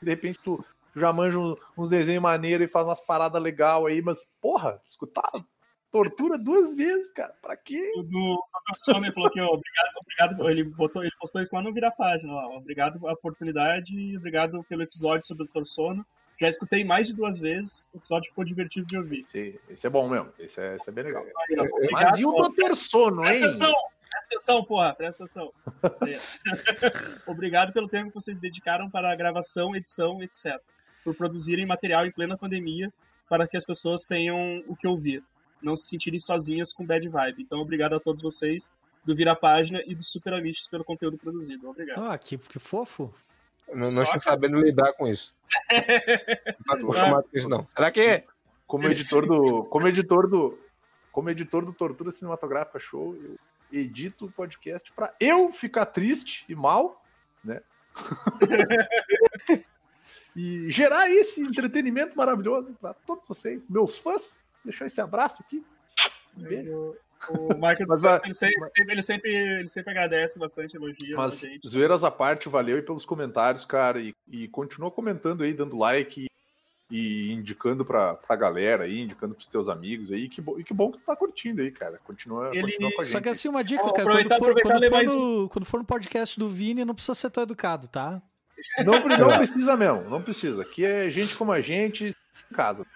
De 0.00 0.10
repente 0.10 0.38
tu 0.42 0.64
já 0.98 1.12
manja 1.12 1.38
uns 1.76 1.88
desenhos 1.88 2.22
maneiros 2.22 2.66
e 2.66 2.70
faz 2.70 2.86
umas 2.86 3.04
paradas 3.04 3.40
legal 3.40 3.86
aí, 3.86 4.02
mas, 4.02 4.18
porra, 4.40 4.80
escutar 4.86 5.30
tortura 5.90 6.38
duas 6.38 6.76
vezes, 6.76 7.12
cara. 7.12 7.34
Pra 7.42 7.56
quê? 7.56 7.92
O 7.96 8.02
do 8.02 8.42
Sônia 8.76 9.12
falou 9.12 9.30
que, 9.30 9.40
obrigado, 9.40 9.90
obrigado. 10.00 10.50
Ele, 10.50 10.64
botou, 10.64 11.02
ele 11.02 11.12
postou 11.18 11.42
isso 11.42 11.54
lá 11.54 11.62
no 11.62 11.72
Vira 11.72 11.90
Página. 11.90 12.32
Ó, 12.32 12.56
obrigado 12.56 12.98
pela 12.98 13.12
oportunidade, 13.12 14.16
obrigado 14.16 14.62
pelo 14.64 14.82
episódio 14.82 15.26
sobre 15.26 15.44
o 15.44 15.46
Dr. 15.46 15.64
Sono. 15.64 16.06
Já 16.40 16.48
escutei 16.48 16.84
mais 16.84 17.08
de 17.08 17.16
duas 17.16 17.36
vezes, 17.36 17.90
o 17.92 17.96
episódio 17.96 18.28
ficou 18.28 18.44
divertido 18.44 18.86
de 18.86 18.96
ouvir. 18.96 19.20
Esse, 19.20 19.60
esse 19.68 19.86
é 19.86 19.90
bom 19.90 20.08
mesmo, 20.08 20.32
esse 20.38 20.60
é, 20.60 20.76
esse 20.76 20.88
é 20.88 20.92
bem 20.92 21.02
legal. 21.02 21.24
Aí, 21.24 21.58
ó, 21.58 21.64
obrigado, 21.64 22.10
mas 22.10 22.18
e 22.18 22.24
o 22.24 22.32
Dr. 22.32 22.74
Sono, 22.76 23.26
hein? 23.26 23.40
Presta 23.40 23.46
atenção, 23.48 23.74
presta 24.08 24.26
atenção, 24.26 24.64
porra, 24.64 24.94
presta 24.94 25.24
atenção. 25.24 25.52
obrigado 27.26 27.72
pelo 27.72 27.88
tempo 27.88 28.10
que 28.10 28.14
vocês 28.14 28.38
dedicaram 28.38 28.88
para 28.88 29.10
a 29.10 29.16
gravação, 29.16 29.74
edição, 29.74 30.22
etc 30.22 30.60
por 31.04 31.14
produzirem 31.14 31.66
material 31.66 32.06
em 32.06 32.10
plena 32.10 32.36
pandemia 32.36 32.92
para 33.28 33.46
que 33.46 33.56
as 33.56 33.64
pessoas 33.64 34.04
tenham 34.04 34.62
o 34.66 34.74
que 34.74 34.86
ouvir, 34.86 35.22
não 35.62 35.76
se 35.76 35.88
sentirem 35.88 36.18
sozinhas 36.18 36.72
com 36.72 36.86
bad 36.86 37.06
vibe. 37.08 37.42
Então, 37.42 37.60
obrigado 37.60 37.94
a 37.94 38.00
todos 38.00 38.22
vocês 38.22 38.70
do 39.04 39.14
Vira 39.14 39.36
Página 39.36 39.82
e 39.86 39.94
do 39.94 40.02
Super 40.02 40.34
Amistos 40.34 40.66
pelo 40.68 40.84
conteúdo 40.84 41.18
produzido. 41.18 41.68
Obrigado. 41.68 42.02
Ah, 42.02 42.18
que, 42.18 42.38
que 42.38 42.58
fofo. 42.58 43.12
Não, 43.68 43.88
não 43.88 44.02
estou 44.02 44.22
sabendo 44.22 44.60
lidar 44.60 44.92
com 44.94 45.06
isso. 45.06 45.34
não 46.66 46.74
estou 46.74 47.22
com 47.22 47.38
isso, 47.38 47.48
não. 47.48 47.66
Será 47.68 47.90
que... 47.90 48.24
Como 48.66 48.86
editor 48.86 49.26
do... 49.26 49.64
Como 49.64 49.88
editor 49.88 50.28
do... 50.28 50.58
Como 51.10 51.30
editor 51.30 51.64
do 51.64 51.72
Tortura 51.72 52.10
Cinematográfica 52.10 52.78
Show, 52.78 53.16
eu 53.16 53.36
edito 53.72 54.26
o 54.26 54.30
podcast 54.30 54.92
para 54.92 55.14
eu 55.18 55.52
ficar 55.52 55.86
triste 55.86 56.44
e 56.48 56.54
mal, 56.54 57.02
né? 57.42 57.60
e 60.38 60.70
gerar 60.70 61.10
esse 61.10 61.40
entretenimento 61.40 62.16
maravilhoso 62.16 62.72
para 62.80 62.94
todos 62.94 63.26
vocês, 63.26 63.68
meus 63.68 63.98
fãs. 63.98 64.44
Deixar 64.64 64.86
esse 64.86 65.00
abraço 65.00 65.42
aqui. 65.42 65.64
Um 66.36 66.42
beijo. 66.42 66.94
O 67.30 67.54
Michael 67.54 67.86
dos 67.88 67.98
Santos, 67.98 68.24
ele, 68.24 68.34
sempre, 68.34 68.92
ele, 68.92 69.02
sempre, 69.02 69.34
ele 69.34 69.68
sempre 69.68 69.90
agradece 69.90 70.38
bastante 70.38 70.76
elogio. 70.76 71.16
Mas 71.16 71.44
zoeiras 71.66 72.04
à 72.04 72.10
parte, 72.12 72.48
valeu 72.48 72.76
aí 72.76 72.82
pelos 72.82 73.04
comentários, 73.04 73.64
cara. 73.64 74.00
E, 74.00 74.14
e 74.28 74.46
continua 74.46 74.92
comentando 74.92 75.42
aí, 75.42 75.52
dando 75.52 75.76
like 75.76 76.26
e, 76.26 76.96
e 76.96 77.32
indicando 77.32 77.84
pra, 77.84 78.14
pra 78.14 78.36
galera 78.36 78.84
aí, 78.84 79.00
indicando 79.00 79.34
pros 79.34 79.48
teus 79.48 79.68
amigos 79.68 80.12
aí. 80.12 80.28
Que, 80.28 80.40
e 80.56 80.62
que 80.62 80.72
bom 80.72 80.92
que 80.92 80.98
tu 80.98 81.04
tá 81.04 81.16
curtindo 81.16 81.62
aí, 81.62 81.72
cara. 81.72 81.98
Continua, 82.04 82.50
ele... 82.52 82.62
continua 82.62 82.92
com 82.92 83.00
a 83.00 83.04
gente. 83.04 83.12
Só 83.12 83.20
que 83.20 83.28
assim, 83.28 83.48
uma 83.48 83.64
dica, 83.64 83.92
cara. 83.92 84.04
Quando 84.04 84.38
for, 84.38 84.62
quando, 84.62 84.88
for 84.88 85.04
no, 85.04 85.48
quando 85.48 85.64
for 85.64 85.78
no 85.78 85.84
podcast 85.84 86.38
do 86.38 86.48
Vini, 86.48 86.84
não 86.84 86.94
precisa 86.94 87.16
ser 87.16 87.30
tão 87.30 87.42
educado, 87.42 87.88
tá? 87.88 88.22
Não, 88.84 88.98
não 89.18 89.36
precisa 89.36 89.76
mesmo, 89.76 90.08
não 90.10 90.22
precisa. 90.22 90.62
Aqui 90.62 90.84
é 90.84 91.10
gente 91.10 91.36
como 91.36 91.52
a 91.52 91.60
gente 91.60 92.14
em 92.50 92.54
casa. 92.54 92.86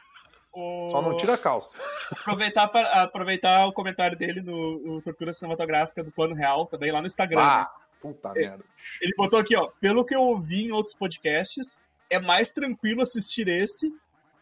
O... 0.52 0.88
Só 0.90 1.00
não 1.00 1.16
tira 1.16 1.34
a 1.34 1.38
calça. 1.38 1.76
Aproveitar, 2.10 2.68
pra, 2.68 3.02
aproveitar 3.02 3.66
o 3.66 3.72
comentário 3.72 4.16
dele 4.18 4.42
no, 4.42 4.80
no, 4.80 5.02
Tortura 5.02 5.32
Cinematográfica 5.32 6.04
do 6.04 6.12
Plano 6.12 6.34
Real, 6.34 6.66
também 6.66 6.92
lá 6.92 7.00
no 7.00 7.06
Instagram. 7.06 7.40
Ah, 7.40 7.70
né? 7.72 7.84
puta 8.00 8.32
ele, 8.34 8.48
merda. 8.48 8.64
Ele 9.00 9.14
botou 9.16 9.38
aqui, 9.38 9.56
ó. 9.56 9.70
Pelo 9.80 10.04
que 10.04 10.14
eu 10.14 10.20
ouvi 10.20 10.64
em 10.64 10.72
outros 10.72 10.94
podcasts, 10.94 11.82
é 12.10 12.18
mais 12.18 12.52
tranquilo 12.52 13.02
assistir 13.02 13.48
esse 13.48 13.94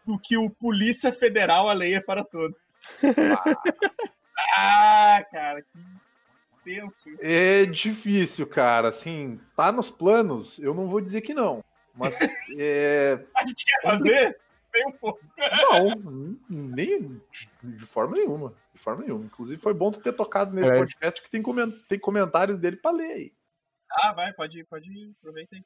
do 0.05 0.19
que 0.19 0.37
o 0.37 0.51
Polícia 0.51 1.13
Federal 1.13 1.69
A 1.69 1.73
Lei 1.73 1.95
é 1.95 2.01
para 2.01 2.25
Todos. 2.25 2.75
Ah, 4.57 5.15
ah 5.19 5.25
cara, 5.31 5.63
que 5.63 5.79
tenso. 6.65 7.09
Isso. 7.11 7.25
É 7.25 7.65
difícil, 7.65 8.47
cara. 8.47 8.89
Assim, 8.89 9.41
tá 9.57 9.71
nos 9.73 9.91
planos, 9.91 10.59
eu 10.59 10.75
não 10.75 10.89
vou 10.89 11.01
dizer 11.01 11.21
que 11.21 11.35
não. 11.35 11.63
Mas 11.95 12.19
é... 12.59 13.25
A 13.37 13.47
gente 13.47 13.65
quer 13.65 13.83
fazer? 13.83 14.39
Nem 14.73 14.87
um 14.87 14.93
pouco. 14.93 15.21
Não, 15.37 16.39
nem 16.49 17.21
de, 17.63 17.87
forma 17.87 18.17
nenhuma. 18.17 18.55
De 18.73 18.81
forma 18.81 19.03
nenhuma. 19.03 19.25
Inclusive, 19.25 19.61
foi 19.61 19.75
bom 19.75 19.91
tu 19.91 20.01
ter 20.01 20.13
tocado 20.13 20.55
nesse 20.55 20.71
é. 20.71 20.79
podcast 20.79 21.23
que 21.23 21.31
tem, 21.31 21.43
coment... 21.43 21.73
tem 21.89 21.99
comentários 21.99 22.59
dele 22.59 22.77
pra 22.77 22.93
ler 22.93 23.13
aí. 23.13 23.33
Ah, 23.91 24.13
vai, 24.13 24.33
pode 24.33 24.61
ir, 24.61 24.65
pode 24.65 24.89
ir, 24.89 25.11
aproveita 25.19 25.57
aí. 25.57 25.65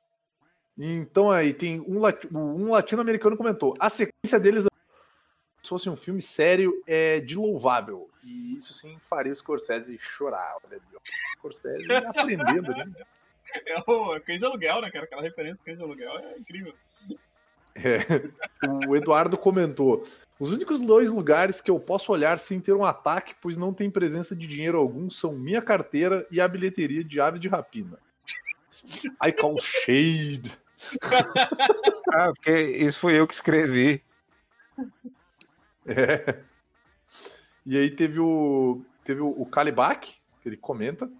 Então 0.76 1.30
aí, 1.30 1.53
tem 1.53 1.80
um, 1.82 2.01
um 2.32 2.70
latino-americano 2.70 3.36
comentou. 3.36 3.74
A 3.78 3.90
sequência 3.90 4.40
deles 4.40 4.66
se 5.64 5.70
fosse 5.70 5.88
um 5.88 5.97
filme 5.97 6.20
sério, 6.20 6.82
é 6.86 7.20
de 7.20 7.36
louvável. 7.36 8.11
E 8.25 8.57
isso 8.57 8.72
sim 8.72 8.99
faria 9.01 9.33
o 9.33 9.37
Scorsese 9.37 9.99
chorar. 9.99 10.57
Olha 10.64 10.77
ali, 10.77 10.97
ó. 10.97 11.01
Scorsese 11.39 11.87
aprendendo, 12.16 12.72
né? 12.72 12.91
É 13.66 13.79
o 13.79 14.20
Cães 14.20 14.39
de 14.39 14.47
Aluguel, 14.47 14.81
né, 14.81 14.91
cara? 14.91 15.05
Aquela 15.05 15.22
referência 15.22 15.64
Cães 15.64 15.79
de 15.79 15.85
Aluguel 15.85 16.16
é 16.18 16.39
incrível. 16.39 16.75
É, 17.77 17.99
o 18.89 18.97
Eduardo 18.97 19.37
comentou: 19.37 20.07
os 20.39 20.53
únicos 20.53 20.81
dois 20.81 21.11
lugares 21.11 21.61
que 21.61 21.70
eu 21.70 21.79
posso 21.79 22.12
olhar 22.12 22.39
sem 22.39 22.61
ter 22.61 22.72
um 22.72 22.85
ataque, 22.85 23.35
pois 23.41 23.57
não 23.57 23.75
tem 23.75 23.91
presença 23.91 24.35
de 24.35 24.47
dinheiro 24.47 24.79
algum, 24.79 25.11
são 25.11 25.33
minha 25.33 25.61
carteira 25.61 26.27
e 26.31 26.41
a 26.41 26.49
bilheteria 26.49 27.05
de 27.05 27.20
aves 27.20 27.41
de 27.41 27.49
rapina. 27.49 27.99
I 29.25 29.33
call 29.33 29.59
shade. 29.59 30.53
ah, 32.12 32.33
porque 32.35 32.61
isso 32.61 33.01
foi 33.01 33.18
eu 33.18 33.27
que 33.27 33.35
escrevi. 33.35 34.03
É. 35.87 36.39
E 37.65 37.79
aí 37.79 37.91
teve 37.91 38.21
o. 38.21 38.83
Teve 39.05 39.21
o, 39.21 39.29
o 39.29 39.47
Kalibak, 39.47 40.15
que 40.41 40.49
ele 40.49 40.57
comenta. 40.57 41.11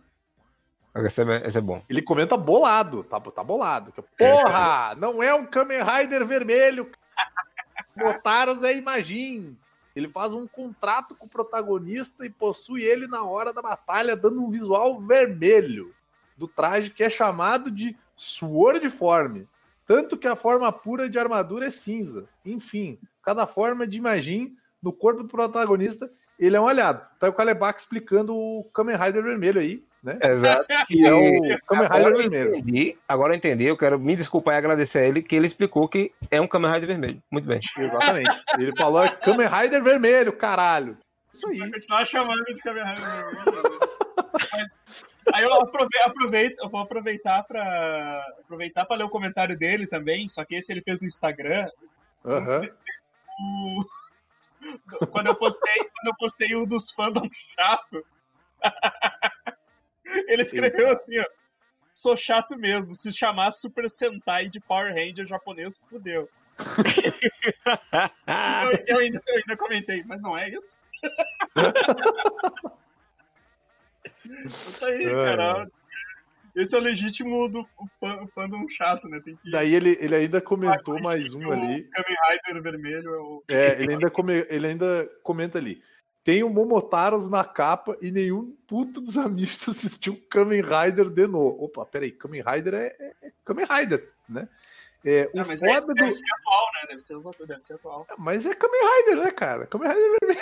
Esse 0.97 1.23
é, 1.23 1.49
esse 1.49 1.59
é, 1.59 1.61
bom. 1.61 1.83
Ele 1.89 2.01
comenta 2.01 2.37
bolado, 2.37 3.03
tá, 3.05 3.19
tá 3.21 3.43
bolado. 3.43 3.93
Porra! 4.17 4.95
Não 4.97 5.23
é 5.23 5.35
um 5.35 5.45
Kamen 5.45 5.83
Rider 5.83 6.25
vermelho! 6.25 6.91
Botaram 7.97 8.57
Zé 8.57 8.77
Imagine. 8.77 9.59
Ele 9.95 10.09
faz 10.09 10.33
um 10.33 10.47
contrato 10.47 11.15
com 11.15 11.27
o 11.27 11.29
protagonista 11.29 12.25
e 12.25 12.31
possui 12.31 12.83
ele 12.83 13.07
na 13.07 13.25
hora 13.25 13.53
da 13.53 13.63
batalha, 13.63 14.17
dando 14.17 14.43
um 14.43 14.51
visual 14.51 15.01
vermelho 15.01 15.95
do 16.37 16.49
traje 16.49 16.91
que 16.91 17.03
é 17.03 17.11
chamado 17.11 17.71
de 17.71 17.97
Sword 18.17 18.89
Form. 18.91 19.45
Tanto 19.87 20.17
que 20.17 20.27
a 20.27 20.35
forma 20.35 20.73
pura 20.73 21.09
de 21.09 21.19
armadura 21.19 21.67
é 21.67 21.71
cinza. 21.71 22.29
Enfim, 22.45 22.99
cada 23.23 23.47
forma 23.47 23.87
de 23.87 23.99
Imagine 23.99 24.57
no 24.83 24.93
corpo 24.93 25.23
do 25.23 25.29
protagonista, 25.29 26.11
ele 26.39 26.57
é 26.57 26.61
um 26.61 26.69
aliado. 26.69 27.01
Tá 27.19 27.29
o 27.29 27.33
Kalebak 27.33 27.79
explicando 27.81 28.35
o 28.35 28.65
Kamen 28.75 28.97
Rider 28.97 29.23
vermelho 29.23 29.61
aí, 29.61 29.83
né? 30.03 30.19
Exato. 30.23 30.67
Que 30.87 31.07
é 31.07 31.13
o 31.13 31.59
Kamen 31.67 31.89
Rider 31.89 32.17
vermelho. 32.17 32.57
Entendi, 32.57 32.99
agora 33.09 33.33
eu 33.33 33.37
entendi, 33.39 33.65
eu 33.65 33.77
quero 33.77 33.99
me 33.99 34.15
desculpar 34.17 34.55
e 34.55 34.59
agradecer 34.59 34.99
a 34.99 35.07
ele 35.07 35.23
que 35.23 35.35
ele 35.35 35.47
explicou 35.47 35.89
que 35.89 36.13
é 36.31 36.41
um 36.41 36.47
Kamen 36.49 36.71
Rider 36.73 36.89
vermelho. 36.89 37.23
Muito 37.31 37.47
bem. 37.47 37.59
Exatamente. 37.79 38.31
Ele 38.59 38.73
falou 38.77 39.09
Kamen 39.11 39.47
Rider 39.49 39.83
vermelho, 39.83 40.33
caralho. 40.33 40.97
Isso 41.33 41.49
aí. 41.49 41.59
Vai 41.59 41.71
continuar 41.73 42.05
chamando 42.05 42.45
de 42.45 42.55
Kamen 42.61 42.85
Rider 42.85 43.05
vermelho. 43.05 43.81
Aí 45.33 45.43
eu 45.43 45.55
aprove- 45.55 45.99
aproveito, 46.05 46.59
eu 46.63 46.69
vou 46.69 46.81
aproveitar 46.83 47.43
pra, 47.45 48.23
aproveitar 48.41 48.85
pra 48.85 48.95
ler 48.97 49.05
o 49.05 49.09
comentário 49.09 49.57
dele 49.57 49.87
também, 49.87 50.29
só 50.29 50.45
que 50.45 50.55
esse 50.55 50.71
ele 50.71 50.83
fez 50.83 51.01
no 51.01 51.07
Instagram. 51.07 51.67
Aham. 52.25 52.69
o- 53.41 53.85
Quando 55.11 55.27
eu 55.29 55.35
postei, 55.35 55.77
quando 55.77 56.07
eu 56.07 56.15
postei 56.19 56.57
um 56.57 56.67
dos 56.67 56.91
fandom 56.91 57.29
chato, 57.59 58.05
ele 60.29 60.43
escreveu 60.43 60.91
assim, 60.91 61.19
ó. 61.19 61.25
Sou 61.93 62.17
chato 62.17 62.59
mesmo. 62.59 62.95
Se 62.95 63.13
chamar 63.13 63.53
Super 63.53 63.89
Sentai 63.89 64.49
de 64.49 64.59
Power 64.61 64.93
Ranger 64.93 65.25
japonês, 65.27 65.79
fudeu. 65.89 66.29
Eu, 68.27 68.85
eu 68.87 68.99
ainda, 68.99 69.23
eu 69.27 69.37
ainda 69.37 69.57
comentei, 69.57 70.03
mas 70.05 70.21
não 70.21 70.37
é 70.37 70.49
isso? 70.49 70.77
Isso 74.45 74.85
aí, 74.87 75.05
É. 75.05 75.13
cara. 75.13 75.71
Esse 76.55 76.75
é 76.75 76.79
o 76.79 76.81
legítimo 76.81 77.49
do 77.49 77.67
fã, 77.99 78.27
fandom 78.35 78.69
chato, 78.69 79.09
né? 79.09 79.21
Tem 79.25 79.35
que 79.37 79.51
Daí 79.51 79.75
ele, 79.75 79.99
ele 80.01 80.15
ainda 80.15 80.41
comentou 80.41 81.01
mais 81.01 81.35
um 81.35 81.49
o 81.49 81.53
ali. 81.53 81.83
Kamen 81.85 82.17
Rider 82.31 82.63
vermelho 82.63 83.15
é 83.15 83.19
o. 83.19 83.45
É, 83.49 83.83
ele 83.83 83.95
ainda, 83.95 84.11
come- 84.11 84.47
ele 84.49 84.67
ainda 84.69 85.11
comenta 85.23 85.59
ali. 85.59 85.83
Tem 86.23 86.43
o 86.43 86.49
Momotaros 86.49 87.29
na 87.29 87.45
capa 87.45 87.99
e 88.01 88.11
nenhum 88.11 88.57
puto 88.67 89.01
dos 89.01 89.19
amigos 89.19 89.59
assistiu 89.69 90.23
Kamen 90.31 90.63
Rider 90.63 91.11
de 91.11 91.27
novo. 91.27 91.63
Opa, 91.65 91.85
peraí, 91.85 92.13
Kamen 92.13 92.43
Rider 92.43 92.75
é, 92.75 92.97
é, 92.99 93.15
é 93.25 93.33
Kamen 93.45 93.67
Rider, 93.67 94.11
né? 94.29 94.49
É, 95.05 95.29
o 95.35 95.37
Não, 95.37 95.45
mas 95.47 95.63
esse 95.63 95.75
foda 95.75 95.89
do... 95.89 95.95
deve 95.95 96.11
ser 96.13 96.33
atual, 96.33 96.67
né? 96.73 96.81
Deve 96.89 97.01
ser, 97.01 97.47
deve 97.47 97.61
ser 97.61 97.75
atual. 97.75 98.07
Mas 98.17 98.47
é 98.47 98.55
Kamen 98.55 98.81
Rider, 98.81 99.25
né, 99.25 99.31
cara? 99.33 99.67
Kamen 99.67 99.89
Rider 99.89 100.39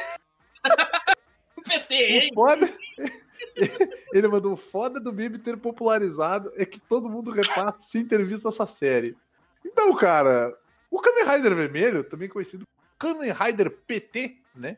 O 0.63 0.63
PT, 1.63 1.95
hein? 1.95 2.31
O 2.33 2.35
foda. 2.35 2.73
Ele 4.13 4.29
mandou 4.29 4.53
o 4.53 4.57
foda 4.57 5.01
do 5.01 5.13
meme 5.13 5.39
ter 5.39 5.57
popularizado 5.57 6.53
é 6.57 6.65
que 6.65 6.81
todo 6.81 7.09
mundo 7.09 7.31
repassa 7.31 7.79
sem 7.81 8.05
ter 8.05 8.25
visto 8.25 8.49
essa 8.49 8.67
série. 8.67 9.17
Então, 9.65 9.95
cara, 9.97 10.57
o 10.91 11.01
Kamen 11.01 11.25
Rider 11.25 11.55
Vermelho, 11.55 12.05
também 12.05 12.29
conhecido 12.29 12.67
como 12.99 13.17
Kamen 13.17 13.33
Rider 13.33 13.71
PT, 13.71 14.37
né? 14.55 14.77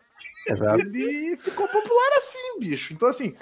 Exato. 0.48 0.80
Ele 0.80 1.36
ficou 1.36 1.68
popular 1.68 2.18
assim, 2.18 2.58
bicho. 2.58 2.92
Então, 2.92 3.08
assim, 3.08 3.36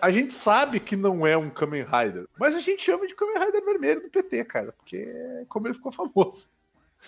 a 0.00 0.10
gente 0.10 0.34
sabe 0.34 0.80
que 0.80 0.96
não 0.96 1.26
é 1.26 1.36
um 1.36 1.50
Kamen 1.50 1.84
Rider, 1.84 2.26
mas 2.38 2.54
a 2.54 2.60
gente 2.60 2.82
chama 2.82 3.06
de 3.06 3.14
Kamen 3.14 3.44
Rider 3.44 3.64
Vermelho 3.64 4.02
do 4.02 4.10
PT, 4.10 4.44
cara, 4.44 4.72
porque 4.72 4.96
é 4.96 5.44
como 5.48 5.66
ele 5.66 5.74
ficou 5.74 5.92
famoso. 5.92 6.50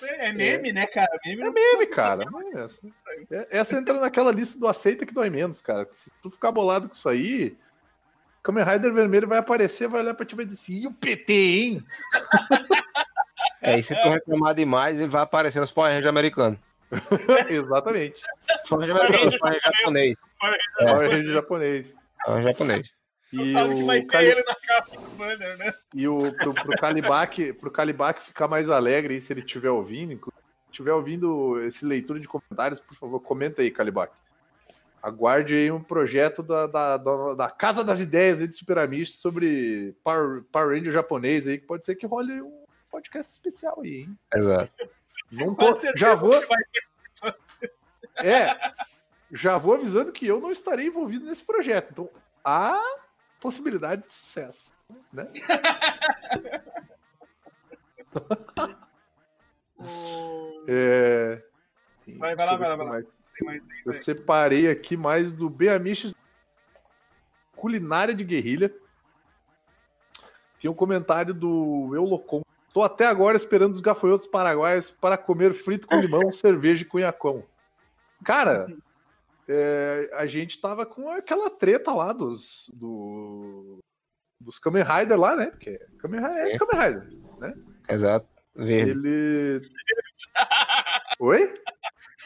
É, 0.02 0.28
é 0.28 0.32
meme, 0.32 0.72
né, 0.72 0.86
cara? 0.86 1.08
Meme, 1.24 1.42
É 1.42 1.50
meme, 1.50 1.86
cara. 1.88 2.24
é 2.54 2.60
essa. 2.60 2.86
É- 3.30 3.58
Essa 3.58 3.76
entra 3.78 4.00
naquela 4.00 4.30
lista 4.32 4.58
do 4.58 4.66
aceita 4.66 5.04
que 5.04 5.12
dói 5.14 5.30
menos, 5.30 5.60
cara. 5.60 5.88
Se 5.92 6.10
tu 6.22 6.30
ficar 6.30 6.52
bolado 6.52 6.88
com 6.88 6.94
isso 6.94 7.08
aí, 7.08 7.56
Kamen 8.42 8.64
Rider 8.64 8.92
Vermelho 8.92 9.28
vai 9.28 9.38
aparecer, 9.38 9.88
vai 9.88 10.00
olhar 10.00 10.14
pra 10.14 10.24
ti 10.24 10.32
e 10.32 10.36
vai 10.36 10.44
dizer 10.44 10.58
assim, 10.60 10.82
e 10.82 10.86
o 10.86 10.92
PT, 10.92 11.32
hein? 11.32 11.84
É, 13.62 13.78
e 13.78 13.82
se 13.82 13.94
tu 13.94 14.08
reclamar 14.08 14.54
demais, 14.54 14.98
ele 14.98 15.10
vai 15.10 15.20
aparecer 15.22 15.60
nos 15.60 15.70
Power 15.70 15.90
Rangers 15.90 16.08
americanos. 16.08 16.58
Exatamente. 17.50 18.22
Power 18.68 18.88
Rangers 18.88 19.38
Power 19.38 19.52
Rangers 19.52 19.62
japonês. 19.76 20.16
É. 20.80 20.84
Power 20.86 21.10
Ranger 21.10 21.32
japonês. 21.34 21.96
Power 22.24 22.36
Rangers 22.38 22.56
japonês. 22.56 22.90
Não 23.32 23.44
E 23.44 23.52
sabe 23.52 23.74
que 23.76 23.82
vai 23.84 23.98
o, 23.98 24.02
ter 24.02 24.06
Cali... 24.08 24.26
ele 24.28 24.42
na 24.42 24.54
capa 24.56 24.96
do 25.00 25.10
banner, 25.10 25.56
né? 25.56 25.74
e 25.94 26.08
o 26.08 26.32
pro, 26.32 26.52
pro 26.52 26.76
Calibac, 26.76 27.52
pro 27.54 27.70
Calibac 27.70 28.22
ficar 28.22 28.48
mais 28.48 28.68
alegre 28.68 29.14
aí, 29.14 29.20
se 29.20 29.32
ele 29.32 29.40
estiver 29.40 29.70
ouvindo, 29.70 30.12
inclu- 30.12 30.32
se 30.66 30.72
estiver 30.72 30.92
ouvindo 30.92 31.58
esse 31.60 31.84
leitura 31.84 32.18
de 32.18 32.26
comentários, 32.26 32.80
por 32.80 32.94
favor, 32.94 33.20
comenta 33.20 33.62
aí, 33.62 33.70
Calibac. 33.70 34.12
Aguarde 35.02 35.54
aí 35.54 35.70
um 35.70 35.82
projeto 35.82 36.42
da, 36.42 36.66
da, 36.66 36.96
da, 36.96 37.34
da 37.34 37.50
Casa 37.50 37.82
das 37.82 38.00
Ideias 38.00 38.40
aí 38.40 38.48
de 38.48 38.54
Super 38.54 38.78
Amish 38.78 39.12
sobre 39.18 39.96
Power, 40.04 40.42
Power 40.52 40.76
Ranger 40.76 40.92
japonês 40.92 41.48
aí, 41.48 41.56
que 41.58 41.66
pode 41.66 41.84
ser 41.86 41.94
que 41.94 42.06
role 42.06 42.42
um 42.42 42.64
podcast 42.90 43.32
especial 43.32 43.80
aí, 43.82 44.00
hein? 44.00 44.18
Exato. 44.34 44.72
Não 45.32 45.54
Com 45.54 45.66
tô, 45.66 45.74
certeza 45.74 45.94
já 45.96 46.14
vou, 46.14 46.38
que 46.40 46.46
vai 46.46 46.58
ter. 46.72 48.26
é, 48.26 48.72
já 49.32 49.56
vou 49.56 49.74
avisando 49.74 50.12
que 50.12 50.26
eu 50.26 50.40
não 50.40 50.50
estarei 50.50 50.86
envolvido 50.86 51.24
nesse 51.26 51.46
projeto. 51.46 51.90
Então, 51.92 52.10
há 52.44 52.78
possibilidade 53.40 54.06
de 54.06 54.12
sucesso, 54.12 54.74
né? 55.12 55.26
É... 60.68 61.42
Vai, 62.18 62.34
vai 62.36 62.46
lá, 62.46 62.52
eu 62.52 62.58
vai 62.58 62.68
lá, 62.68 62.76
vai 62.76 62.86
lá. 62.86 62.92
mais. 62.92 63.06
Mais 63.42 63.68
aí, 63.70 63.82
Eu 63.86 63.92
separei 63.94 64.70
aqui 64.70 64.96
mais 64.96 65.32
do 65.32 65.48
Beamiches 65.48 66.14
Culinária 67.56 68.14
de 68.14 68.24
Guerrilha. 68.24 68.74
Tinha 70.58 70.70
um 70.70 70.74
comentário 70.74 71.32
do 71.32 71.94
Eulocom. 71.94 72.42
Estou 72.68 72.82
até 72.82 73.06
agora 73.06 73.36
esperando 73.36 73.72
os 73.72 73.80
gafanhotos 73.80 74.26
paraguaios 74.26 74.90
para 74.90 75.16
comer 75.16 75.54
frito 75.54 75.86
com 75.86 75.98
limão, 75.98 76.30
cerveja 76.32 76.82
e 76.82 76.86
cunhacão. 76.86 77.44
Cara, 78.22 78.66
é, 79.50 80.10
a 80.14 80.26
gente 80.26 80.60
tava 80.60 80.86
com 80.86 81.10
aquela 81.10 81.50
treta 81.50 81.92
lá 81.92 82.12
dos, 82.12 82.70
do, 82.74 83.78
dos 84.40 84.58
Kamen 84.58 84.84
Rider 84.84 85.18
lá, 85.18 85.34
né? 85.36 85.46
Porque 85.50 85.78
Kamen 85.98 86.20
Rider 86.20 86.36
é 86.46 86.52
É. 86.54 86.58
Kamen 86.58 86.86
Rider. 86.86 87.08
Exato. 87.88 88.28
Verde. 88.54 88.90
Ele. 88.90 89.60
Oi? 91.18 91.52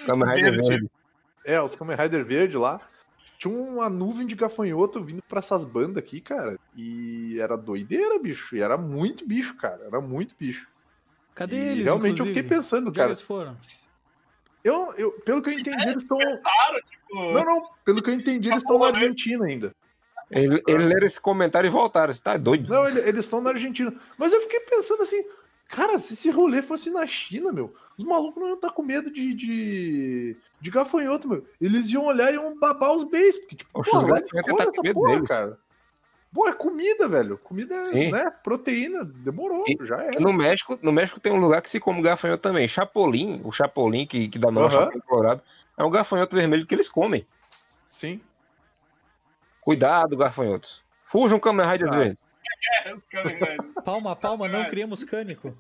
Kamen 0.07 0.29
Rider 0.35 0.53
Verde. 0.53 0.69
verde. 0.69 0.87
É, 1.47 1.61
os 1.61 1.75
Kamen 1.75 1.97
Rider 1.97 2.25
verde 2.25 2.57
lá. 2.57 2.81
Tinha 3.39 3.53
uma 3.55 3.91
nuvem 3.91 4.27
de 4.27 4.35
gafanhoto 4.35 5.03
vindo 5.05 5.23
pra 5.29 5.41
essas 5.41 5.65
bandas 5.65 5.99
aqui, 6.03 6.21
cara. 6.21 6.59
E 6.77 7.39
era 7.41 7.57
doideira, 7.57 8.19
bicho. 8.19 8.57
E 8.57 8.63
era 8.63 8.77
muito 8.79 9.27
bicho, 9.27 9.57
cara. 9.57 9.85
Era 9.85 10.01
muito 10.01 10.35
bicho. 10.39 10.69
Cadê 11.35 11.57
E 11.57 11.59
eles? 11.69 11.85
realmente 11.85 12.21
eu 12.21 12.25
inclusive? 12.27 12.35
fiquei 12.43 12.57
pensando, 12.57 12.89
Onde 12.89 12.97
cara. 12.97 13.09
eles 13.09 13.21
foram? 13.21 13.57
Eu, 14.65 14.95
eu, 14.97 15.13
pelo 15.21 15.43
que 15.43 15.51
eu 15.51 15.55
entendi, 15.55 15.83
eles 15.89 16.03
estão. 16.03 16.17
Tipo. 16.19 17.33
Não, 17.33 17.45
não. 17.45 17.63
Pelo 17.85 18.03
que 18.03 18.11
eu 18.11 18.15
entendi, 18.15 18.49
eles 18.49 18.63
estão 18.63 18.79
na 18.79 18.87
Argentina 18.87 19.45
ainda. 19.45 19.73
Ele, 20.31 20.63
ele 20.67 20.85
leram 20.87 21.07
esse 21.07 21.21
comentário 21.21 21.69
e 21.69 21.71
voltaram. 21.71 22.13
Você 22.15 22.21
tá 22.21 22.37
doido? 22.37 22.69
Não, 22.73 22.89
ele- 22.89 23.01
eles 23.01 23.25
estão 23.25 23.41
na 23.43 23.51
Argentina. 23.51 23.95
Mas 24.19 24.33
eu 24.33 24.41
fiquei 24.41 24.59
pensando 24.61 25.03
assim, 25.03 25.23
cara, 25.69 25.99
se 25.99 26.15
esse 26.15 26.31
rolê 26.31 26.63
fosse 26.63 26.91
na 26.91 27.07
China, 27.07 27.53
meu, 27.53 27.75
os 27.99 28.05
malucos 28.05 28.41
não 28.41 28.49
iam 28.49 28.57
estar 28.57 28.71
com 28.71 28.83
medo 28.83 29.11
de, 29.13 29.35
de, 29.35 30.37
de 30.61 30.71
gafanhoto, 30.71 31.29
meu. 31.29 31.47
Eles 31.61 31.91
iam 31.93 32.07
olhar 32.07 32.33
e 32.33 32.37
iam 32.37 32.59
babar 32.59 32.93
os 32.97 33.05
beis. 33.05 33.37
Porque, 33.41 33.57
tipo, 33.57 33.71
Oxe, 33.79 33.91
porra, 33.91 34.05
os 34.05 34.11
vai 34.11 34.21
gafanhotos 34.23 34.51
fora 34.51 34.65
tá 34.65 34.71
essa 34.71 34.95
porra, 34.95 35.13
deles. 35.13 35.29
cara. 35.29 35.59
Pô, 36.35 36.49
é 36.49 36.53
comida, 36.53 37.07
velho. 37.09 37.39
Comida 37.39 37.75
é, 37.75 37.93
Sim. 37.93 38.11
né? 38.11 38.29
Proteína. 38.43 39.05
Demorou, 39.05 39.65
E- 39.69 39.79
já 39.87 40.03
era. 40.03 40.19
No 40.19 40.33
México, 40.33 40.77
no 40.83 40.91
México 40.91 41.21
tem 41.21 41.33
um 41.33 41.39
lugar 41.41 41.63
que 41.63 41.71
se 41.71 41.79
come 41.79 42.03
gafanhoto 42.03 42.43
também. 42.43 42.67
Chapolin, 42.67 43.41
o 43.45 43.53
Chapolin 43.53 44.05
que, 44.05 44.29
que 44.29 44.39
dá 44.39 44.51
nome 44.51 44.75
ao. 44.75 44.83
Chapolin 44.83 45.01
Colorado, 45.03 45.43
é 45.79 45.85
um 45.85 45.91
gafanhoto 45.91 46.35
vermelho 46.35 46.67
que 46.67 46.75
eles 46.75 46.89
comem. 46.89 47.25
Sim. 47.87 48.21
Cuidado, 49.61 50.17
gafanhotos. 50.17 50.83
Fujam 51.07 51.39
Kamen 51.39 51.67
Rider 51.67 51.89
Ah. 51.93 52.05
É, 52.85 52.95
Rider. 53.29 53.57
Palma, 53.85 54.17
palma, 54.17 54.49
não 54.49 54.69
criamos 54.69 55.05
cânico. 55.05 55.57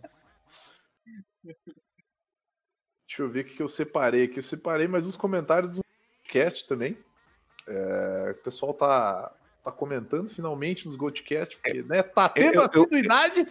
Deixa 3.06 3.22
eu 3.22 3.28
ver 3.28 3.40
o 3.42 3.44
que 3.44 3.54
que 3.54 3.62
eu 3.62 3.68
separei 3.68 4.24
aqui. 4.24 4.38
Eu 4.38 4.42
separei 4.42 4.88
mais 4.88 5.06
uns 5.06 5.16
comentários 5.16 5.70
do 5.70 5.84
cast 6.24 6.66
também. 6.66 6.98
É, 7.68 8.34
o 8.38 8.42
pessoal 8.42 8.74
tá, 8.74 9.32
tá 9.64 9.72
comentando 9.72 10.28
finalmente 10.28 10.86
nos 10.86 10.94
Goldcast, 10.96 11.56
porque 11.56 11.82
né, 11.82 12.02
tá 12.02 12.28
tendo 12.28 12.54
eu- 12.54 12.60
eu- 12.60 12.66
assiduidade. 12.82 13.46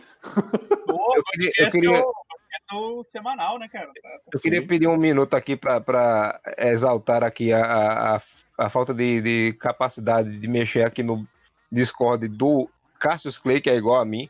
Pô, 0.85 1.13
Eu 1.15 1.23
queria, 1.23 1.51
eu 1.57 1.69
queria, 1.71 1.89
é 1.89 1.91
o, 2.01 2.11
esse 2.53 2.71
é 2.71 2.75
o 2.75 3.03
semanal, 3.03 3.57
né, 3.57 3.67
cara? 3.67 3.87
Tá- 3.87 4.09
eu 4.33 4.39
queria 4.39 4.61
Sim. 4.61 4.67
pedir 4.67 4.87
um 4.87 4.95
minuto 4.97 5.33
aqui 5.33 5.55
para 5.55 6.39
exaltar 6.57 7.23
aqui 7.23 7.51
a, 7.51 7.65
a, 7.65 8.21
a- 8.57 8.69
falta 8.69 8.93
de, 8.93 9.21
de 9.21 9.53
capacidade 9.59 10.39
de 10.39 10.47
mexer 10.47 10.83
aqui 10.83 11.01
no 11.01 11.27
Discord 11.71 12.27
do 12.27 12.69
Cassius 12.99 13.39
Clay, 13.39 13.59
que 13.59 13.69
é 13.69 13.75
igual 13.75 13.99
a 13.99 14.05
mim. 14.05 14.29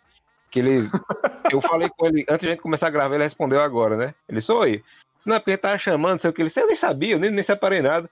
Que 0.50 0.60
ele. 0.60 0.76
Eu 1.52 1.62
falei 1.62 1.90
com 1.90 2.06
ele 2.08 2.24
antes 2.30 2.42
de 2.46 2.48
a 2.48 2.52
gente 2.52 2.62
começar 2.62 2.88
a 2.88 2.92
gravar, 2.92 3.16
ele 3.16 3.24
respondeu 3.24 3.60
agora, 3.62 3.98
né? 3.98 4.16
Ele 4.30 4.40
sou 4.40 4.62
aí. 4.62 4.82
Se 5.20 5.28
não 5.28 5.36
é 5.36 5.40
porque 5.40 5.52
ele 5.52 5.58
tava 5.58 5.78
chamando, 5.78 6.12
não 6.14 6.20
sei 6.20 6.30
o 6.30 6.34
que. 6.34 6.42
Ele 6.42 6.48
disse, 6.50 6.60
eu 6.62 6.68
nem 6.68 6.76
sabia, 6.76 7.16
eu 7.16 7.20
nem, 7.20 7.30
nem 7.32 7.44
separei 7.44 7.82
nada. 7.82 8.10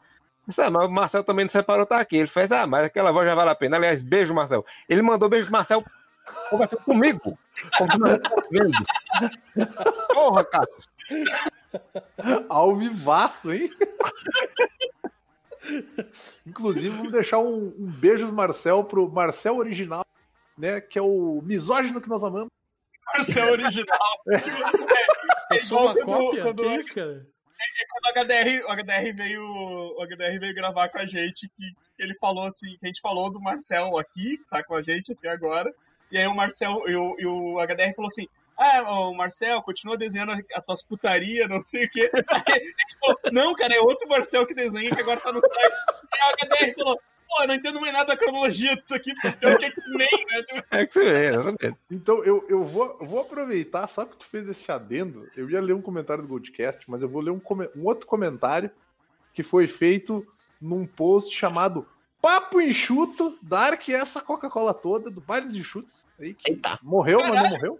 Disse, 0.48 0.62
ah, 0.62 0.70
mas 0.72 0.86
o 0.86 0.90
Marcel 0.92 1.24
também 1.24 1.46
não 1.46 1.52
separou, 1.52 1.86
tá 1.86 2.00
aqui. 2.00 2.18
Ele 2.18 2.28
fez, 2.28 2.52
ah, 2.52 2.66
mas 2.68 2.86
aquela 2.86 3.12
voz 3.12 3.26
já 3.28 3.36
vale 3.36 3.52
a 3.52 3.56
pena. 3.56 3.78
Aliás, 3.78 4.02
beijo, 4.02 4.34
Marcel. 4.34 4.66
Ele 4.90 5.02
mandou 5.02 5.30
beijo 5.30 5.46
pro 5.46 5.54
Marcel 5.54 5.84
conversando 6.50 6.84
comigo. 6.84 7.38
Porra, 10.14 10.44
cara. 10.46 10.68
Ao 12.50 12.76
vivaço, 12.76 13.54
hein? 13.54 13.70
Inclusive, 16.46 16.90
vamos 16.90 17.12
deixar 17.12 17.40
um, 17.40 17.74
um 17.78 17.88
beijos, 17.88 18.32
Marcel, 18.32 18.84
pro 18.84 19.10
Marcel 19.10 19.58
original, 19.58 20.06
né? 20.58 20.82
Que 20.82 20.98
é 20.98 21.02
o 21.02 21.42
misógino 21.44 22.02
que 22.02 22.10
nós 22.10 22.24
amamos. 22.24 22.50
É 23.38 23.46
o 23.46 23.52
original. 23.52 24.00
É, 24.30 24.36
Eu 25.52 25.58
é 25.58 25.60
sou 25.60 25.80
igual 25.80 25.86
uma 25.86 26.06
quando- 26.06 26.18
cópia? 26.26 26.44
quando- 26.44 26.64
Que 26.64 26.76
isso, 26.76 26.94
cara? 26.96 27.28
Quando 27.90 28.06
o 28.06 28.24
HDR, 28.24 28.66
o 28.66 28.72
HDR 28.72 29.16
veio, 29.16 29.44
o 29.44 30.06
HDR 30.06 30.40
veio 30.40 30.56
gravar 30.56 30.90
com 30.90 31.00
a 31.00 31.06
gente, 31.06 31.50
que, 31.50 31.74
ele 32.00 32.16
falou 32.16 32.46
assim, 32.46 32.78
que 32.78 32.86
a 32.86 32.88
gente 32.88 33.02
falou 33.02 33.32
do 33.32 33.40
Marcel 33.40 33.98
aqui, 33.98 34.38
que 34.38 34.48
tá 34.50 34.64
com 34.64 34.76
a 34.76 34.82
gente 34.82 35.12
aqui 35.12 35.28
agora. 35.28 35.74
E 36.12 36.18
aí 36.18 36.28
o 36.28 36.36
Marcel 36.36 36.84
e 36.88 36.96
o, 36.96 37.16
e 37.20 37.26
o 37.26 37.60
HDR 37.60 37.94
falou 37.96 38.08
assim: 38.08 38.28
ah, 38.58 38.84
o 38.84 39.14
Marcel, 39.14 39.62
continua 39.64 39.98
desenhando 39.98 40.34
as 40.54 40.66
tuas 40.66 40.84
putaria, 40.84 41.48
não 41.48 41.62
sei 41.62 41.86
o 41.86 41.90
quê. 41.90 42.12
Aí, 42.48 42.74
tipo, 42.90 43.20
não, 43.32 43.56
cara, 43.56 43.74
é 43.74 43.80
outro 43.80 44.08
Marcel 44.08 44.46
que 44.46 44.54
desenha 44.54 44.92
que 44.92 45.02
agora 45.02 45.20
tá 45.20 45.32
no 45.32 45.42
site. 45.42 45.80
Aí 46.12 46.20
o 46.22 46.46
HDR 46.46 46.76
falou, 46.76 47.02
pô, 47.32 47.48
não 47.48 47.56
entendo 47.56 47.80
mais 47.80 47.94
nada 47.94 48.08
da 48.08 48.18
cronologia 48.18 48.76
disso 48.76 48.94
aqui, 48.94 49.14
porque 49.16 49.46
é 49.46 49.56
o 49.56 49.62
X-Men, 49.62 50.26
né? 50.30 50.64
É 50.72 51.28
exatamente. 51.30 51.78
Então, 51.90 52.24
eu, 52.24 52.46
eu 52.50 52.66
vou, 52.66 52.98
eu 53.00 53.08
vou 53.08 53.22
aproveitar, 53.22 53.88
só 53.88 54.06
que 54.06 54.18
tu 54.18 54.26
fez 54.26 54.48
esse 54.48 54.70
adendo. 54.72 55.28
Eu 55.36 55.50
ia 55.50 55.62
ler 55.62 55.74
um 55.74 55.82
comentário 55.82 56.22
do 56.22 56.30
Goldcast, 56.30 56.84
mas 56.90 57.02
eu 57.02 57.10
vou 57.10 57.22
ler 57.22 57.32
um, 57.32 57.42
um 57.76 57.86
outro 57.86 58.06
comentário 58.06 58.70
que 59.34 59.44
foi 59.44 59.68
feito 59.68 60.28
num 60.60 60.86
post 60.86 61.34
chamado 61.34 61.88
Papo 62.22 62.62
Enxuto, 62.62 63.38
Dark 63.42 63.88
e 63.88 63.94
essa 63.94 64.22
Coca-Cola 64.22 64.74
toda, 64.74 65.10
do 65.10 65.22
Bailes 65.22 65.56
de 65.56 65.64
Chutes. 65.64 66.06
Aí 66.20 66.34
que 66.34 66.52
Eita. 66.52 66.78
morreu, 66.84 67.20
mas 67.22 67.42
não 67.42 67.50
morreu. 67.50 67.80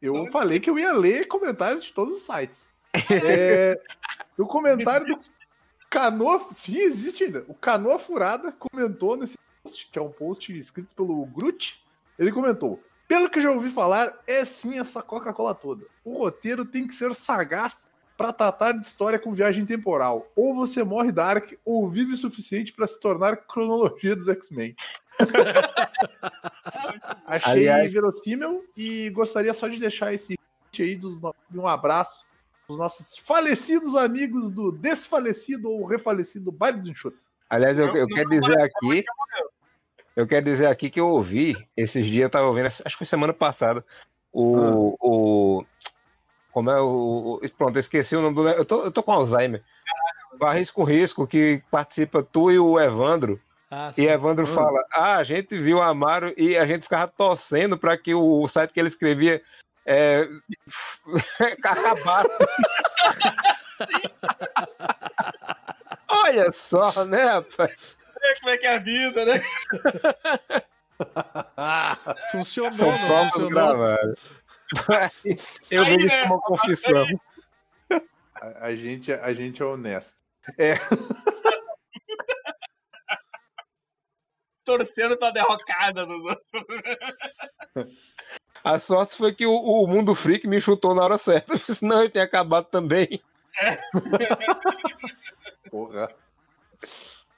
Eu 0.00 0.26
falei 0.32 0.58
que 0.58 0.68
eu 0.68 0.78
ia 0.78 0.92
ler 0.92 1.28
comentários 1.28 1.84
de 1.84 1.92
todos 1.92 2.18
os 2.18 2.22
sites. 2.22 2.72
É, 3.24 3.80
o 4.36 4.44
comentário 4.46 5.06
do 5.06 5.14
Canoa. 5.92 6.48
Sim, 6.52 6.78
existe 6.78 7.24
ainda. 7.24 7.44
O 7.48 7.54
Canoa 7.54 7.98
Furada 7.98 8.50
comentou 8.50 9.14
nesse 9.14 9.36
post, 9.62 9.88
que 9.92 9.98
é 9.98 10.02
um 10.02 10.10
post 10.10 10.58
escrito 10.58 10.94
pelo 10.94 11.26
Groot. 11.26 11.84
Ele 12.18 12.32
comentou: 12.32 12.82
Pelo 13.06 13.28
que 13.28 13.42
já 13.42 13.50
ouvi 13.50 13.68
falar, 13.68 14.10
é 14.26 14.42
sim 14.46 14.78
essa 14.78 15.02
Coca-Cola 15.02 15.54
toda. 15.54 15.84
O 16.02 16.16
roteiro 16.18 16.64
tem 16.64 16.86
que 16.86 16.94
ser 16.94 17.14
sagaz 17.14 17.90
para 18.16 18.32
tratar 18.32 18.72
de 18.72 18.86
história 18.86 19.18
com 19.18 19.34
viagem 19.34 19.66
temporal. 19.66 20.26
Ou 20.34 20.54
você 20.54 20.82
morre 20.82 21.12
Dark, 21.12 21.52
ou 21.62 21.90
vive 21.90 22.12
o 22.12 22.16
suficiente 22.16 22.72
para 22.72 22.86
se 22.86 22.98
tornar 22.98 23.36
cronologia 23.36 24.16
dos 24.16 24.28
X-Men. 24.28 24.74
Achei 27.26 27.68
Aliás- 27.68 27.92
verossímil 27.92 28.64
e 28.74 29.10
gostaria 29.10 29.52
só 29.52 29.68
de 29.68 29.78
deixar 29.78 30.14
esse 30.14 30.38
aí 30.78 30.94
de 30.94 31.06
um 31.54 31.66
abraço 31.66 32.24
dos 32.72 32.78
nossos 32.78 33.16
falecidos 33.18 33.94
amigos 33.94 34.50
do 34.50 34.72
desfalecido 34.72 35.70
ou 35.70 35.84
refalecido 35.86 36.50
Baile 36.50 36.80
do 36.80 36.88
Enxuto. 36.88 37.18
Aliás, 37.48 37.78
eu, 37.78 37.86
eu 37.94 38.06
não 38.08 38.08
quero 38.08 38.28
dizer 38.30 38.58
aqui. 38.60 39.04
Eu 40.16 40.26
quero 40.26 40.44
dizer 40.44 40.66
aqui 40.66 40.90
que 40.90 41.00
eu 41.00 41.08
ouvi, 41.08 41.68
esses 41.76 42.04
dias 42.06 42.24
eu 42.24 42.30
tava 42.30 42.46
ouvindo, 42.46 42.66
acho 42.66 42.82
que 42.82 42.98
foi 42.98 43.06
semana 43.06 43.32
passada, 43.32 43.84
o. 44.32 44.96
o 45.00 45.64
como 46.50 46.70
é 46.70 46.80
o. 46.80 47.40
o- 47.42 47.50
Pronto, 47.56 47.76
eu 47.76 47.80
esqueci 47.80 48.16
o 48.16 48.22
nome 48.22 48.36
do. 48.36 48.48
Eu 48.48 48.64
tô, 48.64 48.84
eu 48.84 48.92
tô 48.92 49.02
com 49.02 49.12
Alzheimer. 49.12 49.62
Barris 50.38 50.70
com 50.70 50.84
Risco, 50.84 51.26
que 51.26 51.62
participa 51.70 52.22
tu 52.22 52.50
e 52.50 52.58
o 52.58 52.80
Evandro. 52.80 53.40
Ah, 53.70 53.90
E. 53.96 54.06
Evandro 54.06 54.46
Hum. 54.46 54.54
fala: 54.54 54.82
Ah, 54.92 55.16
a 55.16 55.24
gente 55.24 55.58
viu 55.58 55.78
o 55.78 55.82
Amaro 55.82 56.32
e 56.38 56.56
a 56.56 56.66
gente 56.66 56.82
ficava 56.84 57.10
torcendo 57.10 57.76
para 57.78 57.96
que 57.98 58.14
o 58.14 58.46
site 58.48 58.72
que 58.72 58.80
ele 58.80 58.88
escrevia 58.88 59.42
é, 59.86 60.28
acabasse. 61.64 62.46
Olha 66.08 66.52
só, 66.52 67.04
né, 67.04 67.24
rapaz? 67.24 67.96
como 68.40 68.50
é 68.50 68.56
que 68.56 68.66
é 68.66 68.74
a 68.74 68.78
vida, 68.78 69.24
né? 69.24 69.40
Funcionou, 72.30 72.76
São 72.76 73.08
não 73.08 73.28
funcionou? 73.28 73.98
Eu 75.70 75.84
vejo 75.84 76.06
né? 76.06 76.06
isso 76.06 76.22
como 76.22 76.34
uma 76.34 76.42
confissão. 76.42 77.04
A, 78.34 78.66
a 78.66 78.76
gente, 78.76 79.12
a 79.12 79.34
gente 79.34 79.60
é 79.62 79.64
honesto. 79.64 80.22
É, 80.58 80.74
Torcendo 84.64 85.18
pra 85.18 85.32
derrocada 85.32 86.06
dos 86.06 86.24
outros. 86.24 86.52
A 88.64 88.78
sorte 88.78 89.16
foi 89.16 89.34
que 89.34 89.46
o, 89.46 89.52
o 89.54 89.86
Mundo 89.86 90.14
Freak 90.14 90.46
me 90.46 90.60
chutou 90.60 90.94
na 90.94 91.02
hora 91.02 91.18
certa, 91.18 91.54
senão 91.74 92.02
eu 92.02 92.10
tinha 92.10 92.24
acabado 92.24 92.66
também. 92.66 93.20
porra. 95.70 96.08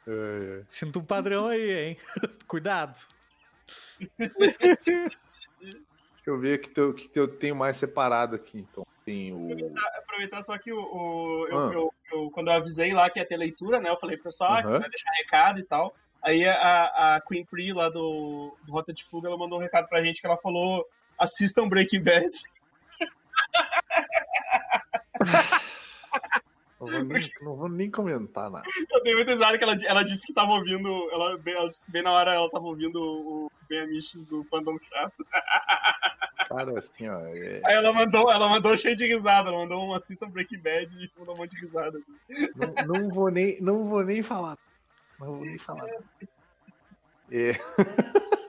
É, 0.07 0.61
é. 0.61 0.63
Sinto 0.69 1.01
um 1.01 1.05
padrão 1.05 1.49
aí, 1.49 1.71
hein? 1.73 1.97
Cuidado. 2.47 2.99
Deixa 4.19 5.17
eu 6.27 6.39
ver 6.39 6.59
que, 6.59 6.69
teu, 6.71 6.95
que 6.95 7.19
eu 7.19 7.29
tenho 7.29 7.55
mais 7.57 7.77
separado 7.77 8.37
aqui, 8.37 8.59
então. 8.59 8.87
Tem 9.05 9.33
o. 9.33 9.51
Aproveitar 9.99 10.43
só 10.43 10.57
que 10.57 10.73
o, 10.73 10.79
o- 10.81 11.47
eu, 11.49 11.59
Ah. 11.59 11.73
eu- 11.75 11.95
eu- 12.13 12.31
quando 12.31 12.49
eu 12.49 12.55
avisei 12.55 12.95
lá 12.95 13.11
que 13.11 13.19
ia 13.19 13.27
ter 13.27 13.37
leitura, 13.37 13.79
né? 13.81 13.91
Eu 13.91 13.99
falei 13.99 14.17
pro 14.17 14.25
pessoal, 14.25 14.53
ah, 14.53 14.61
Aham. 14.61 14.77
quiser 14.79 14.89
deixar 14.89 15.11
recado 15.13 15.59
e 15.61 15.65
tal. 15.65 15.95
Aí 16.23 16.47
a, 16.49 17.17
a 17.17 17.21
Queen 17.21 17.45
Pri 17.45 17.75
lá 17.75 17.91
do, 17.91 18.57
do 18.65 18.73
Rota 18.73 18.95
de 18.95 19.05
Fuga, 19.05 19.29
ela 19.29 19.37
mandou 19.37 19.59
um 19.59 19.63
recado 19.63 19.89
pra 19.89 20.03
gente 20.03 20.23
que 20.23 20.27
ela 20.27 20.39
falou: 20.39 20.87
assistam 21.19 21.69
Breaking 21.69 22.03
Bad. 22.03 22.31
Não 26.81 26.87
vou, 26.91 27.05
nem, 27.05 27.31
não 27.41 27.57
vou 27.57 27.69
nem 27.69 27.91
comentar 27.91 28.51
nada. 28.51 28.67
Eu 28.91 29.03
dei 29.03 29.15
muito 29.15 29.29
risada 29.29 29.57
que 29.57 29.65
ela, 29.65 29.77
ela 29.87 30.03
disse 30.05 30.27
que 30.27 30.35
tava 30.35 30.53
ouvindo. 30.53 30.89
Ela, 31.13 31.39
bem- 31.39 31.55
ela 31.55 31.69
disse 31.69 31.83
que 31.85 31.91
bem 31.91 32.03
na 32.03 32.13
hora 32.13 32.35
ela 32.35 32.51
tava 32.51 32.65
ouvindo 32.67 33.01
o 33.01 33.51
Ben 33.69 33.81
Amiches 33.85 34.23
do 34.25 34.45
fandom 34.45 34.77
chato. 34.81 35.25
Cara, 36.49 36.79
assim, 36.79 37.09
ó. 37.09 37.21
é- 37.29 37.63
Aí 37.65 37.75
ela 37.75 37.93
mandou, 37.93 38.31
ela 38.31 38.49
mandou 38.49 38.77
cheio 38.77 38.95
de 38.95 39.07
risada, 39.07 39.49
ela 39.49 39.59
mandou 39.59 39.83
um 39.83 39.95
assistam 39.95 40.29
Breaking 40.29 40.59
Bad 40.59 40.95
e 40.95 41.11
mandou 41.19 41.35
um 41.35 41.39
monte 41.39 41.53
de 41.53 41.61
risada. 41.63 41.99
não, 42.55 42.75
não 42.87 43.09
vou 43.09 43.31
nem, 43.31 43.59
não 43.63 43.89
vou 43.89 44.05
nem 44.05 44.23
falar. 44.23 44.59
Não 45.19 45.37
vou 45.37 45.45
nem 45.45 45.57
falar. 45.59 45.89
É. 47.33 47.53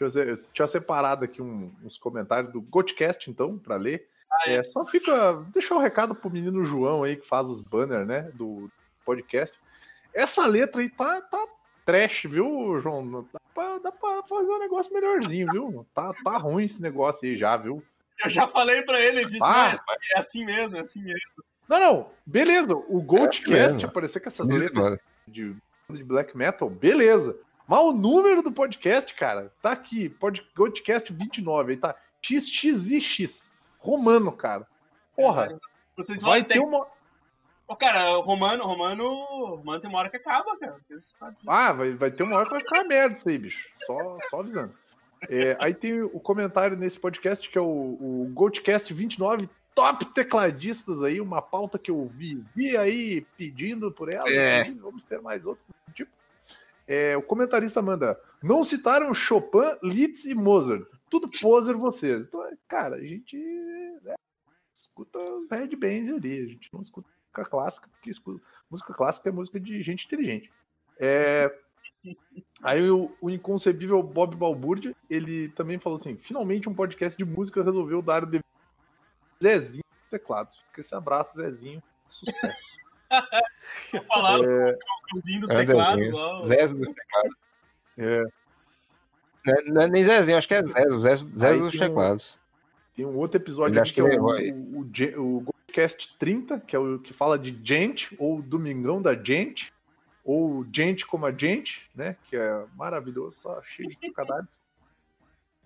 Deixa, 0.00 0.18
eu, 0.18 0.36
deixa 0.36 0.62
eu 0.62 0.68
separado 0.68 1.24
aqui 1.24 1.42
um- 1.42 1.72
uns 1.84 1.98
comentários 1.98 2.52
do 2.52 2.60
Gotcast, 2.60 3.30
então, 3.30 3.58
para 3.58 3.76
ler. 3.76 4.08
É, 4.46 4.62
só 4.62 4.86
fica. 4.86 5.34
Deixa 5.52 5.74
o 5.74 5.78
recado 5.78 6.14
pro 6.14 6.30
menino 6.30 6.64
João 6.64 7.02
aí 7.02 7.16
que 7.16 7.26
faz 7.26 7.48
os 7.48 7.60
banners, 7.60 8.06
né? 8.06 8.30
Do 8.34 8.70
podcast. 9.04 9.58
Essa 10.14 10.46
letra 10.46 10.80
aí 10.80 10.88
tá, 10.88 11.20
tá 11.22 11.46
trash, 11.84 12.22
viu, 12.26 12.80
João? 12.80 13.26
Dá 13.32 13.40
pra, 13.54 13.78
dá 13.78 13.92
pra 13.92 14.22
fazer 14.22 14.48
um 14.50 14.58
negócio 14.58 14.92
melhorzinho, 14.94 15.48
viu? 15.52 15.86
Tá, 15.94 16.12
tá 16.24 16.36
ruim 16.38 16.64
esse 16.64 16.80
negócio 16.80 17.28
aí 17.28 17.36
já, 17.36 17.56
viu? 17.56 17.82
Eu 18.22 18.30
já 18.30 18.46
falei 18.46 18.82
pra 18.82 19.00
ele, 19.00 19.20
ele 19.20 19.26
disse, 19.26 19.42
Ah, 19.42 19.72
"Não, 19.72 19.94
é 20.16 20.20
assim 20.20 20.44
mesmo, 20.44 20.76
é 20.78 20.80
assim 20.80 21.02
mesmo. 21.02 21.20
Não, 21.68 21.78
não, 21.80 22.10
beleza. 22.26 22.74
O 22.88 23.00
Goldcast 23.00 23.48
mesmo. 23.48 23.86
aparecer 23.88 24.20
com 24.20 24.28
essas 24.28 24.46
letras 24.48 24.98
de, 25.26 25.56
de 25.88 26.04
black 26.04 26.36
metal, 26.36 26.68
beleza. 26.68 27.38
Mas 27.70 27.78
o 27.78 27.92
número 27.92 28.42
do 28.42 28.50
podcast, 28.50 29.14
cara, 29.14 29.52
tá 29.62 29.70
aqui, 29.70 30.08
pod, 30.08 30.42
Podcast 30.56 31.12
29, 31.12 31.70
aí 31.70 31.78
tá 31.78 31.94
XXIX, 32.20 33.52
romano, 33.78 34.32
cara. 34.32 34.66
Porra, 35.14 35.56
Vocês 35.96 36.20
vão 36.20 36.32
vai 36.32 36.42
ter 36.42 36.58
uma... 36.58 36.84
Ô, 37.68 37.76
cara, 37.76 38.18
o 38.18 38.22
Romano, 38.22 38.64
Romano, 38.64 39.04
Romano 39.54 39.80
tem 39.80 39.88
uma 39.88 40.00
hora 40.00 40.10
que 40.10 40.16
acaba, 40.16 40.58
cara. 40.58 40.78
Vocês 40.82 41.04
sabem. 41.04 41.36
Ah, 41.46 41.72
vai, 41.72 41.92
vai 41.92 42.10
ter 42.10 42.24
uma 42.24 42.38
hora 42.38 42.46
que 42.46 42.54
vai 42.54 42.60
ficar 42.60 42.82
merda 42.82 43.14
isso 43.14 43.28
aí, 43.28 43.38
bicho. 43.38 43.68
Só, 43.86 44.18
só 44.28 44.40
avisando. 44.40 44.74
É, 45.28 45.56
aí 45.60 45.72
tem 45.72 46.02
o 46.02 46.18
comentário 46.18 46.76
nesse 46.76 46.98
podcast 46.98 47.48
que 47.48 47.56
é 47.56 47.60
o, 47.60 47.68
o 47.68 48.30
Goldcast 48.34 48.92
29, 48.92 49.48
top 49.76 50.06
tecladistas 50.06 51.04
aí, 51.04 51.20
uma 51.20 51.40
pauta 51.40 51.78
que 51.78 51.92
eu 51.92 52.10
vi, 52.16 52.44
vi 52.52 52.76
aí 52.76 53.24
pedindo 53.38 53.92
por 53.92 54.10
ela. 54.10 54.28
É. 54.28 54.68
Vamos 54.72 55.04
ter 55.04 55.20
mais 55.22 55.46
outros 55.46 55.68
tipo. 55.94 56.10
É, 56.92 57.16
o 57.16 57.22
comentarista 57.22 57.80
manda: 57.80 58.20
não 58.42 58.64
citaram 58.64 59.14
Chopin, 59.14 59.78
Liszt 59.80 60.26
e 60.26 60.34
Mozart. 60.34 60.84
Tudo 61.08 61.30
poser 61.30 61.76
vocês. 61.76 62.24
Então, 62.24 62.44
cara, 62.66 62.96
a 62.96 63.00
gente 63.00 63.36
né, 64.02 64.16
escuta 64.74 65.20
os 65.20 65.48
headbands 65.50 66.12
ali, 66.12 66.42
a 66.42 66.46
gente 66.48 66.68
não 66.72 66.82
escuta 66.82 67.08
música 67.08 67.44
clássica, 67.48 67.88
porque 67.88 68.10
escuta, 68.10 68.44
música 68.68 68.92
clássica 68.92 69.28
é 69.28 69.32
música 69.32 69.60
de 69.60 69.80
gente 69.84 70.04
inteligente. 70.06 70.50
É, 70.98 71.56
Aí 72.62 72.90
o, 72.90 73.14
o 73.20 73.30
inconcebível 73.30 74.02
Bob 74.02 74.34
Balbúrdia, 74.34 74.94
ele 75.08 75.48
também 75.50 75.78
falou 75.78 75.96
assim: 75.96 76.16
finalmente 76.16 76.68
um 76.68 76.74
podcast 76.74 77.16
de 77.16 77.24
música 77.24 77.62
resolveu 77.62 78.02
dar 78.02 78.24
o 78.24 78.26
devido 78.26 78.44
Zezinho 79.40 79.84
dos 80.02 80.10
teclados. 80.10 80.58
Fica 80.58 80.80
esse 80.80 80.94
abraço, 80.94 81.36
Zezinho. 81.36 81.80
Sucesso. 82.08 82.80
Vou 83.92 84.02
falar 84.04 84.38
É. 84.40 84.72
do 84.72 84.78
cãozinho 85.10 85.40
dos 85.40 85.50
É, 85.50 85.56
teclados 85.58 86.04
Zezinho. 86.04 86.16
lá. 86.16 86.40
o- 86.42 86.46
Zezo 86.46 86.74
do 86.74 86.94
teclado. 86.94 87.36
É, 87.98 88.22
Não 89.44 89.54
é, 89.54 89.62
não 89.70 89.82
é 89.82 89.88
nem 89.88 90.04
Zezinho, 90.04 90.36
acho 90.38 90.48
que 90.48 90.54
é 90.54 90.62
Zezo. 90.62 91.00
Zezo, 91.00 91.30
Zezo 91.30 91.60
dos 91.60 91.72
tem 91.72 91.80
um- 91.82 91.86
teclados. 91.88 92.38
tem 92.94 93.06
um 93.06 93.16
outro 93.18 93.40
episódio 93.40 93.80
aqui 93.80 93.90
que 93.92 93.94
que 93.94 94.00
é 94.00 94.04
ele 94.12 94.18
o, 94.18 94.24
o, 94.24 94.80
o, 94.82 95.36
o 95.36 95.40
Goldcast 95.40 96.16
30, 96.18 96.60
que 96.60 96.76
é 96.76 96.78
o 96.78 96.98
que 96.98 97.12
fala 97.12 97.38
de 97.38 97.58
gente, 97.64 98.14
ou 98.18 98.40
Domingão 98.42 99.00
da 99.00 99.14
Gente, 99.14 99.72
ou 100.24 100.64
Gente 100.72 101.06
como 101.06 101.24
a 101.26 101.32
Gente, 101.32 101.90
né? 101.94 102.16
Que 102.28 102.36
é 102.36 102.64
maravilhoso, 102.76 103.36
só 103.40 103.60
cheio 103.62 103.88
de 103.88 103.96
trocadilhos. 103.98 104.60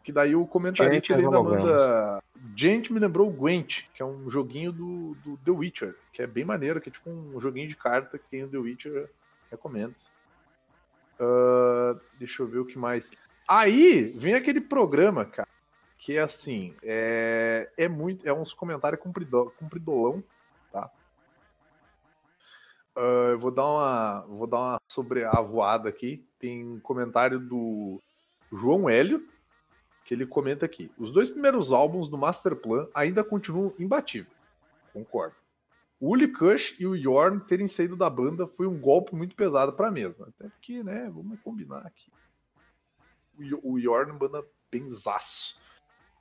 Que 0.04 0.12
daí 0.12 0.36
o 0.36 0.46
comentarista 0.46 1.14
ele 1.14 1.24
ainda 1.24 1.42
manda. 1.42 2.22
Gente 2.54 2.92
me 2.92 3.00
lembrou 3.00 3.26
o 3.26 3.32
Gwent, 3.32 3.84
que 3.94 4.02
é 4.02 4.04
um 4.04 4.30
joguinho 4.30 4.70
do, 4.70 5.14
do 5.24 5.36
The 5.38 5.50
Witcher, 5.50 5.96
que 6.12 6.22
é 6.22 6.26
bem 6.26 6.44
maneiro, 6.44 6.80
que 6.80 6.90
é 6.90 6.92
tipo 6.92 7.10
um 7.10 7.40
joguinho 7.40 7.68
de 7.68 7.74
carta 7.74 8.18
que 8.18 8.28
tem 8.28 8.44
o 8.44 8.48
The 8.48 8.58
Witcher. 8.58 9.10
Recomendo. 9.50 9.94
Ah, 11.18 11.96
deixa 12.18 12.42
eu 12.42 12.46
ver 12.46 12.58
o 12.58 12.66
que 12.66 12.78
mais. 12.78 13.10
Aí 13.48 14.12
vem 14.16 14.34
aquele 14.34 14.60
programa, 14.60 15.24
cara, 15.24 15.48
que 15.98 16.16
é 16.16 16.20
assim, 16.20 16.74
é, 16.82 17.70
é 17.76 17.88
muito, 17.88 18.26
é 18.26 18.32
uns 18.32 18.52
comentários 18.54 19.00
comprido, 19.00 19.52
compridolão, 19.58 20.22
tá? 20.72 20.90
Ah, 22.96 23.28
eu 23.30 23.38
vou 23.38 23.50
dar 23.50 23.66
uma, 23.66 24.20
vou 24.28 24.46
dar 24.46 24.58
uma 24.58 24.80
sobreavoada 24.90 25.88
aqui. 25.88 26.24
Tem 26.38 26.64
um 26.64 26.80
comentário 26.80 27.38
do 27.38 28.00
João 28.52 28.88
Hélio, 28.88 29.26
que 30.04 30.14
ele 30.14 30.26
comenta 30.26 30.66
aqui: 30.66 30.90
os 30.98 31.10
dois 31.10 31.30
primeiros 31.30 31.72
álbuns 31.72 32.08
do 32.08 32.18
Master 32.18 32.54
Plan 32.56 32.86
ainda 32.94 33.24
continuam 33.24 33.74
imbatíveis. 33.78 34.34
Concordo. 34.92 35.34
O 36.00 36.10
Uli 36.10 36.28
Kush 36.28 36.76
e 36.78 36.86
o 36.86 36.94
Yorn 36.94 37.40
terem 37.40 37.66
saído 37.68 37.96
da 37.96 38.10
banda 38.10 38.46
foi 38.46 38.66
um 38.66 38.78
golpe 38.78 39.14
muito 39.14 39.34
pesado 39.34 39.72
pra 39.72 39.90
mesma. 39.90 40.28
Até 40.28 40.48
porque, 40.48 40.82
né, 40.82 41.10
vamos 41.12 41.38
combinar 41.40 41.78
aqui. 41.86 42.10
O 43.38 43.42
Yo- 43.42 43.60
O 43.62 43.78
Yorn 43.78 44.12
banda 44.18 44.44
benzaço. 44.70 45.62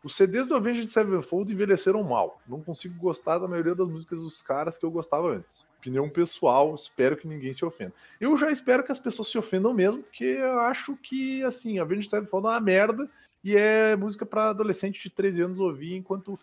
Os 0.04 0.16
CDs 0.16 0.48
do 0.48 0.56
Avenged 0.56 0.88
Sevenfold 0.88 1.52
envelheceram 1.52 2.04
mal. 2.04 2.42
Não 2.48 2.62
consigo 2.62 2.94
gostar 3.00 3.40
da 3.40 3.48
maioria 3.48 3.74
das 3.74 3.88
músicas 3.88 4.22
dos 4.22 4.42
caras 4.42 4.78
que 4.78 4.86
eu 4.86 4.92
gostava 4.92 5.30
antes. 5.30 5.66
Opinião 5.80 6.10
pessoal, 6.10 6.76
espero 6.76 7.16
que 7.16 7.28
ninguém 7.28 7.54
se 7.54 7.64
ofenda. 7.64 7.94
Eu 8.20 8.36
já 8.38 8.52
espero 8.52 8.84
que 8.84 8.92
as 8.92 9.00
pessoas 9.00 9.30
se 9.30 9.38
ofendam 9.38 9.74
mesmo, 9.74 10.04
porque 10.04 10.26
eu 10.26 10.60
acho 10.62 10.98
que, 10.98 11.42
assim, 11.44 11.80
Avenged 11.80 12.10
Sevenfold 12.10 12.46
é 12.48 12.50
uma 12.50 12.60
merda 12.60 13.10
e 13.44 13.56
é 13.56 13.96
música 13.96 14.26
pra 14.26 14.50
adolescente 14.50 15.02
de 15.02 15.10
13 15.10 15.42
anos 15.44 15.60
ouvir 15.60 15.96
enquanto 15.96 16.40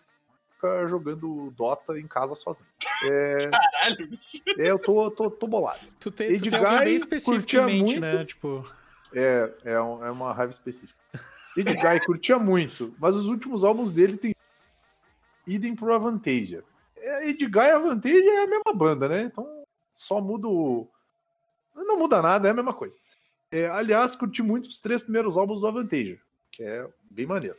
fica 0.53 0.87
jogando 0.87 1.51
Dota 1.57 1.99
em 1.99 2.07
casa 2.07 2.35
sozinho. 2.35 2.67
É, 3.03 3.49
Caralho, 3.49 4.07
bicho. 4.07 4.41
é, 4.57 4.69
eu 4.71 4.77
tô, 4.79 5.09
tô, 5.09 5.31
tô 5.31 5.47
bolado. 5.47 5.79
Tu 5.99 6.11
tem, 6.11 6.27
tu 6.27 6.29
tem 6.29 6.35
Edgar 6.37 6.61
alguém 6.65 6.79
bem 6.79 6.99
curtia 6.99 7.17
específico 7.17 7.55
em 7.57 7.65
mente, 7.65 7.81
muito. 7.83 8.01
né? 8.01 8.25
Tipo, 8.25 8.71
É, 9.13 9.53
é, 9.63 9.81
um- 9.81 10.05
é 10.05 10.11
uma 10.11 10.31
raiva 10.33 10.51
específica. 10.51 10.99
Edguy 11.57 11.99
curtia 12.05 12.37
muito, 12.39 12.95
mas 12.99 13.15
os 13.15 13.27
últimos 13.27 13.63
álbuns 13.63 13.91
dele 13.91 14.17
tem 14.17 14.33
idem 15.47 15.75
pro 15.75 15.93
Avantasia. 15.93 16.63
É, 16.95 17.27
Edguy 17.29 17.59
e 17.65 17.71
Avantasia 17.71 18.33
é 18.39 18.43
a 18.43 18.47
mesma 18.47 18.73
banda, 18.73 19.09
né? 19.09 19.23
Então 19.23 19.45
só 19.95 20.21
muda 20.21 20.47
o... 20.47 20.87
Não 21.75 21.97
muda 21.97 22.21
nada, 22.21 22.47
é 22.47 22.51
a 22.51 22.53
mesma 22.53 22.73
coisa. 22.73 22.97
É, 23.51 23.65
aliás, 23.67 24.15
curti 24.15 24.41
muito 24.41 24.67
os 24.67 24.79
três 24.79 25.01
primeiros 25.01 25.35
álbuns 25.35 25.59
do 25.59 25.67
Avantasia, 25.67 26.19
que 26.51 26.63
é 26.63 26.87
bem 27.09 27.25
maneiro. 27.25 27.57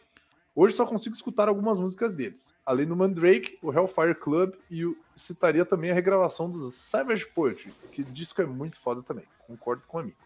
Hoje 0.54 0.76
só 0.76 0.84
consigo 0.84 1.14
escutar 1.14 1.48
algumas 1.48 1.78
músicas 1.78 2.12
deles. 2.12 2.54
Além 2.64 2.86
do 2.86 2.94
Mandrake, 2.94 3.58
o 3.62 3.72
Hellfire 3.72 4.14
Club 4.14 4.52
e 4.70 4.84
o, 4.84 4.96
citaria 5.16 5.64
também 5.64 5.90
a 5.90 5.94
regravação 5.94 6.50
dos 6.50 6.74
Savage 6.74 7.26
Poetry, 7.26 7.72
que 7.90 8.04
disco 8.04 8.42
é 8.42 8.46
muito 8.46 8.78
foda 8.78 9.02
também. 9.02 9.24
Concordo 9.46 9.82
com 9.88 9.96
o 9.96 10.00
amigo. 10.00 10.16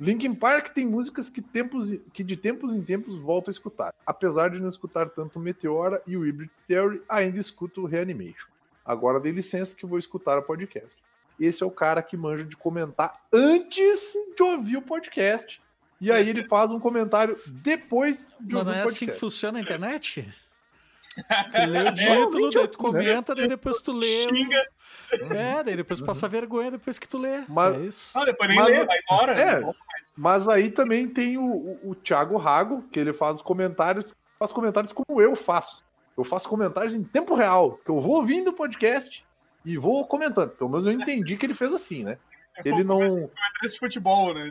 Linkin 0.00 0.34
Park 0.34 0.70
tem 0.70 0.84
músicas 0.84 1.30
que, 1.30 1.40
tempos, 1.40 1.90
que 2.12 2.24
de 2.24 2.36
tempos 2.36 2.74
em 2.74 2.82
tempos 2.82 3.14
volto 3.14 3.48
a 3.48 3.50
escutar. 3.52 3.94
Apesar 4.04 4.50
de 4.50 4.60
não 4.60 4.68
escutar 4.68 5.08
tanto 5.10 5.38
Meteora 5.38 6.02
e 6.08 6.16
o 6.16 6.22
Hybrid 6.22 6.50
Theory, 6.66 7.00
ainda 7.08 7.38
escuto 7.38 7.82
o 7.82 7.86
Reanimation. 7.86 8.48
Agora 8.84 9.20
dei 9.20 9.30
licença 9.30 9.76
que 9.76 9.86
vou 9.86 9.98
escutar 9.98 10.36
o 10.38 10.42
podcast. 10.42 11.00
Esse 11.38 11.62
é 11.62 11.66
o 11.66 11.70
cara 11.70 12.02
que 12.02 12.16
manja 12.16 12.44
de 12.44 12.56
comentar 12.56 13.12
antes 13.32 14.14
de 14.36 14.42
ouvir 14.42 14.76
o 14.76 14.82
podcast. 14.82 15.62
E 16.02 16.10
aí 16.10 16.28
ele 16.28 16.46
faz 16.48 16.70
um 16.70 16.80
comentário 16.80 17.38
depois 17.46 18.36
de 18.40 18.54
mas 18.54 18.66
ouvir 18.66 18.70
não 18.70 18.74
é 18.78 18.84
o 18.84 18.88
assim 18.88 18.94
que 19.06 19.12
podcast. 19.12 19.20
funciona 19.20 19.58
a 19.58 19.62
internet? 19.62 20.34
Tu 21.52 21.58
lê 21.68 21.88
o 21.88 21.94
título, 21.94 22.50
daí 22.50 22.68
tu 22.68 22.78
comenta, 22.78 23.34
daí 23.34 23.46
depois 23.48 23.80
tu 23.80 23.92
lê. 23.92 24.06
Xinga. 24.28 24.62
É, 25.30 25.62
daí 25.62 25.76
depois 25.76 26.00
passa 26.00 26.26
vergonha 26.26 26.70
depois 26.70 26.98
que 26.98 27.06
tu 27.06 27.18
lê. 27.18 27.44
Mas- 27.48 27.74
É 27.74 27.80
isso. 27.80 28.18
Ah, 28.18 28.24
depois 28.24 28.48
nem 28.48 28.58
Mas- 28.58 28.68
lê, 28.68 28.84
vai 28.84 28.98
embora. 28.98 29.32
É. 29.40 29.60
mais. 29.60 29.76
Mas 30.16 30.48
aí 30.48 30.70
também 30.70 31.06
tem 31.08 31.36
o, 31.38 31.44
o, 31.44 31.90
o 31.90 31.94
Thiago 31.94 32.36
Rago, 32.36 32.82
que 32.90 32.98
ele 32.98 33.12
faz 33.12 33.36
os 33.36 33.42
comentários, 33.42 34.14
faz 34.38 34.50
comentários 34.52 34.92
como 34.92 35.20
eu 35.20 35.36
faço. 35.36 35.84
Eu 36.16 36.24
faço 36.24 36.48
comentários 36.48 36.94
em 36.94 37.04
tempo 37.04 37.34
real, 37.34 37.78
que 37.84 37.90
eu 37.90 38.00
vou 38.00 38.16
ouvindo 38.16 38.48
o 38.48 38.52
podcast 38.54 39.24
e 39.64 39.76
vou 39.78 40.04
comentando. 40.06 40.50
Pelo 40.50 40.68
menos 40.70 40.84
eu 40.86 40.92
entendi 40.92 41.36
que 41.36 41.46
ele 41.46 41.54
fez 41.54 41.72
assim, 41.72 42.02
né? 42.02 42.18
Ele 42.64 42.82
não. 42.84 42.98
Comentarista 42.98 43.68
de 43.68 43.78
futebol, 43.78 44.34
né? 44.34 44.50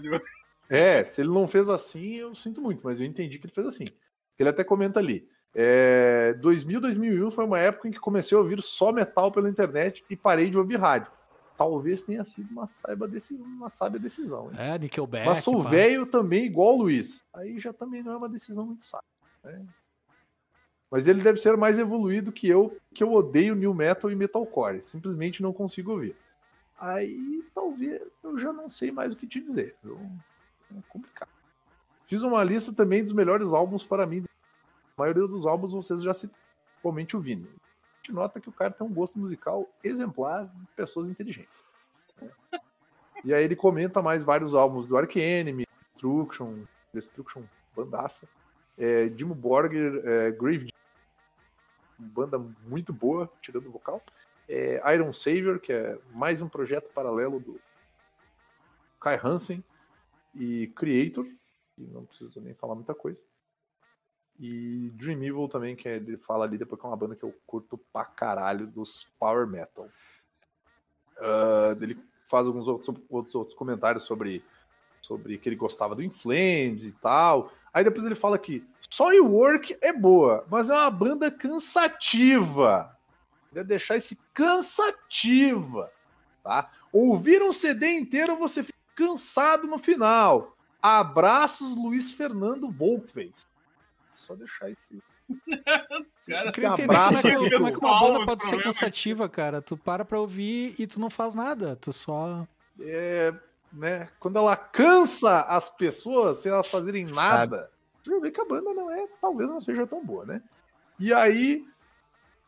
É, 0.74 1.04
se 1.06 1.22
ele 1.22 1.30
não 1.30 1.48
fez 1.48 1.68
assim, 1.70 2.16
eu 2.16 2.34
sinto 2.34 2.62
muito, 2.62 2.82
mas 2.84 3.00
eu 3.02 3.06
entendi 3.06 3.38
que 3.38 3.46
ele 3.46 3.54
fez 3.54 3.68
assim. 3.68 3.86
Ele 4.40 4.50
até 4.50 4.64
comenta 4.64 5.00
ali. 5.00 5.28
É, 5.54 6.34
2000, 6.36 6.80
2001 6.80 7.30
foi 7.30 7.44
uma 7.46 7.60
época 7.60 7.88
em 7.88 7.92
que 7.92 8.00
comecei 8.00 8.38
a 8.38 8.40
ouvir 8.42 8.62
só 8.62 8.92
metal 8.94 9.32
pela 9.32 9.50
internet 9.50 10.04
e 10.10 10.16
parei 10.16 10.50
de 10.50 10.58
ouvir 10.58 10.78
rádio. 10.80 11.12
Talvez 11.58 12.02
tenha 12.04 12.24
sido 12.24 12.50
uma, 12.52 12.68
saiba 12.68 13.08
deci- 13.08 13.34
uma 13.36 13.70
sábia 13.70 14.00
decisão. 14.00 14.50
hein? 14.52 14.58
É, 14.58 14.80
Nickelback. 14.80 15.26
Mas 15.26 15.40
sou 15.44 15.62
velho 15.62 16.06
também, 16.06 16.46
igual 16.46 16.74
o 16.76 16.84
Luiz. 16.84 17.22
Aí 17.34 17.60
já 17.60 17.74
também 17.74 18.02
não 18.02 18.14
é 18.14 18.18
uma 18.18 18.30
decisão 18.30 18.66
muito 18.66 18.86
sábia. 18.86 19.06
né? 19.44 19.64
Mas 20.90 21.08
ele 21.08 21.22
deve 21.22 21.38
ser 21.40 21.56
mais 21.56 21.80
evoluído 21.80 22.32
que 22.32 22.48
eu, 22.48 22.78
que 22.94 23.04
eu 23.04 23.14
odeio 23.14 23.56
new 23.56 23.74
metal 23.74 24.10
e 24.12 24.16
metalcore. 24.16 24.82
Simplesmente 24.84 25.42
não 25.42 25.54
consigo 25.54 25.92
ouvir. 25.92 26.16
Aí 26.80 27.44
talvez 27.54 28.02
eu 28.24 28.38
já 28.40 28.52
não 28.52 28.70
sei 28.70 28.92
mais 28.92 29.14
o 29.14 29.16
que 29.18 29.28
te 29.28 29.40
dizer. 29.40 29.76
Eu- 29.84 30.00
complicado. 30.88 31.30
Fiz 32.06 32.24
uma 32.24 32.44
lista 32.44 32.74
também 32.74 33.04
dos 33.04 33.14
melhores 33.14 33.54
álbuns 33.54 33.84
para 33.86 34.06
mim. 34.06 34.24
A 34.98 35.02
maioria 35.02 35.28
dos 35.28 35.46
álbuns 35.46 35.72
vocês 35.72 36.02
já 36.04 36.14
citaram, 36.14 36.42
principalmente 36.74 37.16
o 37.16 37.20
Vini. 37.20 37.48
A 37.48 37.98
gente 37.98 38.14
nota 38.14 38.40
que 38.40 38.50
o 38.50 38.52
cara 38.52 38.72
tem 38.72 38.86
um 38.86 38.94
gosto 38.94 39.18
musical 39.20 39.68
exemplar 39.84 40.46
de 40.48 40.68
pessoas 40.76 41.10
inteligentes. 41.10 41.64
E 43.24 43.34
aí 43.34 43.44
ele 43.44 43.56
comenta 43.56 44.02
mais 44.02 44.24
vários 44.24 44.54
álbuns 44.54 44.88
do 44.88 44.98
Ark 44.98 45.20
Enemy, 45.20 45.68
Destruction, 45.94 46.64
Destruction, 46.94 47.44
bandaça, 47.76 48.28
é, 48.78 49.08
Dimo 49.10 49.36
Borger, 49.36 50.02
é, 50.04 50.32
Grave, 50.32 50.74
banda 51.98 52.40
muito 52.66 52.92
boa, 52.92 53.32
tirando 53.42 53.68
o 53.68 53.72
vocal, 53.72 54.02
é, 54.50 54.82
Iron 54.94 55.14
Savior, 55.14 55.60
que 55.60 55.72
é 55.72 55.98
mais 56.12 56.42
um 56.42 56.50
projeto 56.50 56.92
paralelo 56.94 57.40
do 57.40 57.60
Kai 59.00 59.20
Hansen, 59.24 59.64
e 60.34 60.68
Creator, 60.76 61.26
que 61.76 61.82
não 61.82 62.06
preciso 62.06 62.40
nem 62.42 62.54
falar 62.54 62.76
muita 62.76 62.94
coisa. 62.94 63.24
E 64.40 64.90
Dream 64.96 65.24
Evil 65.24 65.48
também, 65.48 65.76
que 65.76 65.88
é- 65.88 65.98
ele 65.98 66.18
fala 66.18 66.46
ali 66.46 66.58
depois 66.58 66.80
que 66.80 66.86
é 66.86 66.90
uma 66.90 66.98
banda 66.98 67.16
que 67.16 67.24
eu 67.24 67.36
curto 67.46 67.78
pra 67.94 68.06
caralho 68.06 68.66
dos 68.66 69.08
Power 69.20 69.46
Metal. 69.46 69.90
Ah, 71.20 71.78
ele 71.80 71.98
faz 72.26 72.48
alguns 72.48 72.68
outros, 72.68 72.96
outros, 73.10 73.36
outros 73.36 73.58
comentários 73.58 74.04
sobre, 74.04 74.44
sobre 75.02 75.38
que 75.38 75.48
ele 75.50 75.56
gostava 75.56 75.94
do 75.96 76.02
Inflames 76.04 76.86
e 76.86 76.94
tal. 76.94 77.52
Aí 77.74 77.84
depois 77.84 78.06
ele 78.06 78.16
fala 78.16 78.40
que 78.40 78.66
só 78.90 79.10
o 79.10 79.32
Work 79.32 79.78
é 79.82 79.94
boa, 79.94 80.46
mas 80.50 80.70
é 80.70 80.74
uma 80.74 80.92
banda 80.92 81.30
cansativa. 81.30 82.98
Queria 83.50 83.64
deixar 83.64 83.98
esse 83.98 84.18
cansativa, 84.34 85.92
tá? 86.44 86.72
Ouvir 86.92 87.42
um 87.42 87.54
CD 87.54 87.94
inteiro 87.94 88.38
você 88.38 88.64
fica 88.64 88.71
cansado 88.96 89.68
no 89.68 89.78
final. 89.78 90.56
Abraços, 90.82 91.76
Luiz 91.76 92.12
Fernando 92.12 92.70
Volkvez. 92.70 93.46
Só 94.12 94.36
deixar 94.36 94.70
esse, 94.70 95.02
Cara, 96.28 96.50
esse 96.50 96.66
abraço 96.66 97.22
como 97.22 97.28
é, 97.28 97.36
aqui. 97.36 97.50
que, 97.50 97.56
como 97.56 97.68
é 97.68 97.72
que 97.72 97.78
uma 97.78 98.20
os 98.20 98.26
pode 98.26 98.46
ser 98.46 98.64
cansativa, 98.64 99.30
cara. 99.30 99.62
Tu 99.62 99.78
para 99.78 100.04
pra 100.04 100.20
ouvir 100.20 100.76
e 100.78 100.88
tu 100.88 101.00
não 101.00 101.10
faz 101.10 101.36
nada. 101.36 101.76
Tu 101.76 101.94
só. 101.94 102.48
é, 102.80 103.34
né, 103.72 104.10
quando 104.20 104.38
ela 104.38 104.56
cansa 104.56 105.42
as 105.42 105.70
pessoas 105.76 106.38
sem 106.38 106.52
elas 106.52 106.68
fazerem 106.68 107.06
nada, 107.06 107.72
tu 108.04 108.12
já 108.12 108.20
vê 108.20 108.32
que 108.32 108.42
a 108.42 108.46
banda 108.46 108.74
não 108.74 108.92
é, 108.92 109.08
talvez 109.22 109.50
não 109.50 109.62
seja 109.62 109.88
tão 109.88 110.04
boa, 110.04 110.26
né? 110.26 110.42
E 111.00 111.14
aí, 111.14 111.66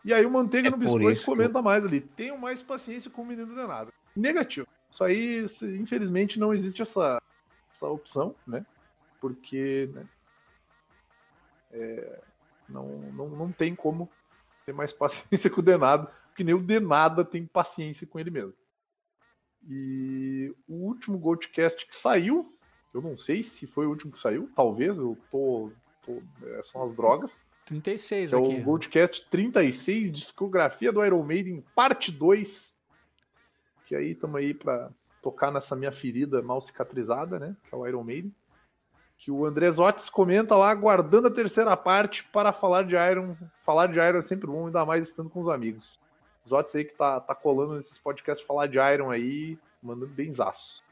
e 0.04 0.14
aí 0.14 0.26
o 0.26 0.32
Manteiga 0.32 0.68
É 0.68 0.72
no 0.72 0.78
Biscoito 0.78 1.24
comenta 1.24 1.62
mais 1.62 1.86
ali, 1.86 2.02
tenham 2.02 2.38
mais 2.38 2.62
paciência 2.62 3.10
com 3.10 3.22
o 3.22 3.26
menino 3.26 3.56
danado. 3.56 3.92
Negativo. 4.16 4.68
Isso 4.94 5.04
aí, 5.04 5.44
infelizmente, 5.80 6.40
não 6.40 6.54
existe 6.54 6.84
essa, 6.84 7.20
essa 7.74 7.88
opção, 7.90 8.36
né? 8.46 8.64
Porque, 9.20 9.90
né, 9.92 10.08
é, 11.72 12.22
não, 12.70 12.88
não, 13.12 13.30
não 13.30 13.52
tem 13.52 13.74
como 13.74 14.08
ter 14.68 14.72
mais 14.72 14.94
paciência 14.94 15.50
com 15.50 15.62
o 15.62 15.64
Denado, 15.64 16.08
porque 16.28 16.44
nem 16.44 16.54
o 16.54 16.62
Denada 16.62 17.26
tem 17.26 17.44
paciência 17.44 18.06
com 18.06 18.20
ele 18.20 18.30
mesmo. 18.30 18.54
E 19.68 20.54
o 20.68 20.76
último 20.76 21.18
Goldcast 21.18 21.88
que 21.88 21.98
saiu, 21.98 22.56
eu 22.94 23.02
não 23.02 23.18
sei 23.18 23.42
se 23.42 23.66
foi 23.66 23.88
o 23.88 23.90
último 23.90 24.12
que 24.12 24.20
saiu, 24.20 24.48
talvez, 24.56 25.00
eu 25.00 25.18
tô. 25.32 25.72
tô 26.06 26.22
é, 26.46 26.62
são 26.62 26.84
as 26.84 26.94
drogas. 26.94 27.42
36 27.66 28.30
Que 28.30 28.36
é 28.36 28.40
aqui. 28.40 28.48
o 28.48 28.64
Goldcast 28.64 29.28
36, 29.32 30.12
discografia 30.12 30.92
do 30.92 31.04
Iron 31.04 31.24
Maiden, 31.24 31.66
parte 31.74 32.12
2. 32.12 32.73
Que 33.86 33.96
aí 33.96 34.12
estamos 34.12 34.36
aí 34.38 34.54
pra 34.54 34.90
tocar 35.22 35.52
nessa 35.52 35.76
minha 35.76 35.92
ferida 35.92 36.42
mal 36.42 36.62
cicatrizada, 36.62 37.40
né? 37.40 37.56
Que 37.70 37.76
é 37.76 37.78
o 37.78 37.88
Iron 37.88 38.04
Maiden. 38.04 38.34
que 39.18 39.32
o 39.32 39.46
André 39.46 39.72
Zotes 39.72 40.10
comenta 40.10 40.56
lá, 40.56 40.70
aguardando 40.70 41.28
a 41.28 41.32
terceira 41.32 41.78
parte 41.78 42.24
para 42.26 42.52
falar 42.52 42.84
de 42.84 42.96
Iron. 42.96 43.38
Falar 43.66 43.88
de 43.88 43.98
Iron 44.00 44.20
é 44.20 44.22
sempre 44.22 44.48
bom, 44.48 44.66
ainda 44.68 44.86
mais 44.86 45.08
estando 45.08 45.30
com 45.30 45.40
os 45.40 45.48
amigos. 45.48 45.98
Zotes 46.48 46.76
aí 46.76 46.84
que 46.84 46.94
tá, 46.94 47.22
tá 47.22 47.34
colando 47.34 47.76
nesses 47.76 47.98
podcasts 47.98 48.46
falar 48.46 48.68
de 48.68 48.78
Iron 48.78 49.10
aí, 49.10 49.58
mandando 49.82 50.12
benzaço. 50.12 50.84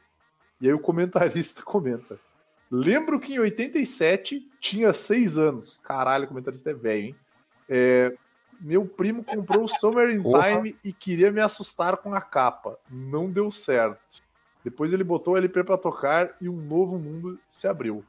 E 0.60 0.66
aí 0.66 0.72
o 0.72 0.78
comentarista 0.78 1.60
comenta. 1.64 2.18
Lembro 2.70 3.20
que 3.20 3.34
em 3.34 3.38
87 3.38 4.50
tinha 4.58 4.94
seis 4.94 5.36
anos. 5.36 5.76
Caralho, 5.76 6.24
o 6.24 6.28
comentarista 6.28 6.70
é 6.70 6.74
velho, 6.74 7.06
hein? 7.08 7.16
É, 7.68 8.16
meu 8.62 8.86
primo 8.86 9.24
comprou 9.24 9.64
o 9.64 9.68
Summer 9.68 10.10
in 10.14 10.22
Porra. 10.22 10.56
Time 10.56 10.78
e 10.84 10.92
queria 10.92 11.32
me 11.32 11.40
assustar 11.40 11.96
com 11.96 12.14
a 12.14 12.20
capa. 12.20 12.78
Não 12.88 13.28
deu 13.28 13.50
certo. 13.50 14.22
Depois 14.64 14.92
ele 14.92 15.02
botou 15.02 15.34
o 15.34 15.36
LP 15.36 15.64
pra 15.64 15.76
tocar 15.76 16.36
e 16.40 16.48
um 16.48 16.56
novo 16.56 16.98
mundo 16.98 17.38
se 17.50 17.66
abriu. 17.66 18.04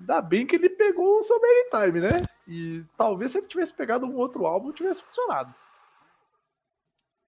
Ainda 0.00 0.22
bem 0.22 0.46
que 0.46 0.56
ele 0.56 0.70
pegou 0.70 1.18
o 1.18 1.22
Summer 1.22 1.50
in 1.50 1.70
Time, 1.70 2.00
né? 2.00 2.22
E 2.48 2.84
talvez 2.96 3.32
se 3.32 3.38
ele 3.38 3.46
tivesse 3.46 3.74
pegado 3.74 4.06
um 4.06 4.14
outro 4.14 4.46
álbum, 4.46 4.72
tivesse 4.72 5.02
funcionado. 5.02 5.54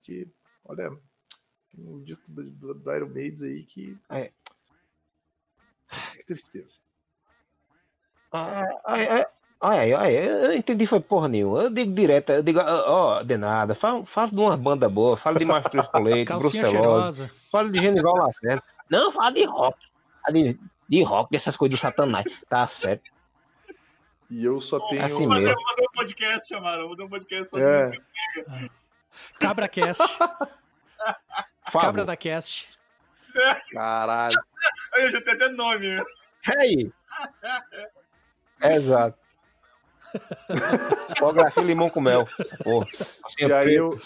Que, 0.03 0.27
olha, 0.65 0.91
tem 1.71 1.87
um 1.87 2.03
disco 2.03 2.31
do, 2.31 2.43
do, 2.43 2.75
do 2.75 2.95
Iron 2.95 3.09
Maiden 3.09 3.49
aí 3.49 3.65
que. 3.65 3.99
É. 4.09 4.33
Que 6.17 6.25
tristeza. 6.25 6.81
Ah, 8.31 8.63
ah, 8.85 9.21
ah, 9.21 9.31
ah, 9.61 9.75
é, 9.77 9.95
ah, 9.95 10.11
é, 10.11 10.47
eu 10.47 10.53
entendi, 10.55 10.87
foi 10.87 11.01
porra 11.01 11.29
nenhuma. 11.29 11.63
Eu 11.65 11.71
digo 11.71 11.93
direto, 11.93 12.31
eu 12.31 12.43
digo, 12.43 12.61
ah, 12.61 12.85
ó, 12.87 13.23
de 13.23 13.37
nada, 13.37 13.75
fala, 13.75 14.05
fala 14.07 14.29
de 14.31 14.37
uma 14.37 14.57
banda 14.57 14.89
boa, 14.89 15.17
fala 15.17 15.37
de 15.37 15.45
Mastro 15.45 15.81
Escolete, 15.81 16.25
Calcinha 16.31 16.63
Brucelose, 16.63 17.17
cheirosa. 17.19 17.31
fala 17.51 17.71
de 17.71 17.81
Genival 17.81 18.15
Lacerda. 18.17 18.63
Não, 18.91 19.13
fala 19.13 19.33
de 19.33 19.45
rock. 19.45 19.79
Fala 20.25 20.35
de, 20.35 20.59
de 20.89 21.03
rock, 21.03 21.31
dessas 21.33 21.57
coisas 21.57 21.79
do 21.79 21.83
Satanás. 21.83 22.25
Tá 22.49 22.67
certo. 22.69 23.11
E 24.31 24.45
eu 24.45 24.61
só 24.61 24.79
tenho. 24.89 25.03
assim 25.05 25.15
Vamos 25.15 25.29
fazer, 25.37 25.47
mesmo. 25.49 25.63
fazer 25.69 25.83
um 25.83 25.93
podcast, 25.97 26.49
chamaram. 26.49 26.83
Vamos 26.83 26.91
fazer 26.97 27.05
um 27.05 27.09
podcast 27.09 27.51
só 27.51 27.57
de 27.57 27.63
É. 27.65 27.87
música. 27.89 28.71
Cabra 29.41 29.69
Cast. 29.69 30.03
Cabra 31.73 32.05
da 32.05 32.17
Cast. 32.17 32.69
Caralho. 33.73 34.37
Aí, 34.95 35.11
já 35.11 35.21
tem 35.23 35.35
até 35.35 35.49
nome. 35.49 35.87
né? 35.97 36.03
Hey. 36.47 36.93
Exato. 38.63 39.19
Fotografia 41.19 41.63
limão 41.63 41.91
com 41.91 42.01
mel. 42.01 42.27
Porra. 42.63 42.87
E 43.39 43.53
aí 43.53 43.75
eu. 43.75 44.01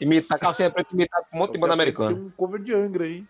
Imita, 0.00 0.38
calcinha 0.38 0.70
preta 0.70 0.92
imitado 0.92 1.26
por 1.30 1.36
um 1.36 1.38
monte 1.40 1.52
de 1.52 1.58
banda 1.58 1.72
americana. 1.74 2.14
Tem 2.16 2.24
um 2.26 2.30
cover 2.30 2.60
de 2.62 2.74
Angra 2.74 3.04
aí. 3.04 3.24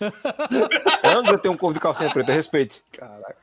Angra 1.04 1.38
tem 1.38 1.50
um 1.50 1.56
corpo 1.56 1.74
de 1.74 1.80
calcinha 1.80 2.12
preta, 2.12 2.32
respeite. 2.32 2.82
Caraca. 2.92 3.36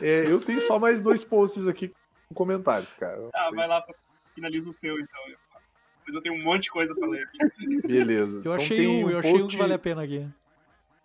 É, 0.00 0.26
eu 0.26 0.40
tenho 0.40 0.60
só 0.60 0.78
mais 0.78 1.02
dois 1.02 1.22
posts 1.24 1.66
aqui 1.66 1.92
com 2.28 2.34
comentários, 2.34 2.92
cara. 2.94 3.28
Ah, 3.34 3.50
vai 3.54 3.66
lá, 3.68 3.84
finaliza 4.34 4.68
os 4.68 4.76
teus 4.76 5.00
então. 5.00 5.20
Mas 6.04 6.14
eu 6.14 6.20
tenho 6.22 6.34
um 6.34 6.42
monte 6.42 6.64
de 6.64 6.70
coisa 6.70 6.94
pra 6.94 7.06
ler 7.08 7.24
aqui. 7.24 7.86
Beleza. 7.86 8.32
Eu 8.32 8.40
Então 8.40 8.52
achei 8.54 8.76
tem 8.76 8.88
um, 8.88 9.10
eu 9.10 9.18
achei 9.18 9.34
um 9.34 9.46
que 9.46 9.56
vale 9.56 9.72
a 9.74 9.78
pena 9.78 10.02
aqui. 10.02 10.18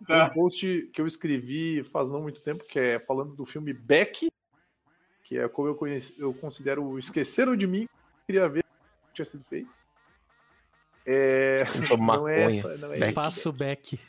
Tem 0.06 0.16
um 0.16 0.18
Tá. 0.20 0.30
post 0.30 0.90
que 0.92 1.00
eu 1.00 1.06
escrevi 1.06 1.82
faz 1.84 2.08
não 2.08 2.20
muito 2.22 2.40
tempo, 2.40 2.64
que 2.64 2.78
é 2.78 2.98
falando 3.00 3.34
do 3.34 3.44
filme 3.46 3.72
Beck, 3.72 4.28
que 5.28 5.38
é 5.38 5.46
como 5.46 5.68
eu, 5.68 5.74
conheci, 5.74 6.14
eu 6.18 6.32
considero 6.32 6.82
o 6.82 6.98
Esqueceram 6.98 7.54
de 7.54 7.66
Mim, 7.66 7.86
queria 8.26 8.48
ver 8.48 8.60
o 8.60 9.08
que 9.08 9.14
tinha 9.14 9.26
sido 9.26 9.44
feito. 9.44 9.76
É, 11.04 11.64
não 11.98 12.26
é 12.26 12.44
essa, 12.44 12.78
não 12.78 12.92
é. 12.94 13.12
Passo 13.12 13.52
back. 13.52 14.00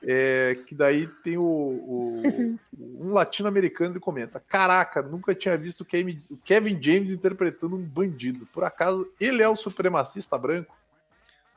É, 0.00 0.54
que 0.64 0.76
daí 0.76 1.08
tem 1.24 1.36
o, 1.36 1.42
o- 1.42 2.58
um 2.78 3.12
latino-americano 3.12 3.94
que 3.94 4.00
comenta: 4.00 4.38
Caraca, 4.38 5.02
nunca 5.02 5.34
tinha 5.34 5.58
visto 5.58 5.80
o 5.80 5.84
Kevin, 5.84 6.80
James 6.80 7.10
interpretando 7.10 7.74
um 7.74 7.82
bandido. 7.82 8.46
Por 8.46 8.62
acaso, 8.62 9.12
ele 9.18 9.42
é 9.42 9.48
o 9.48 9.56
supremacista 9.56 10.38
branco? 10.38 10.76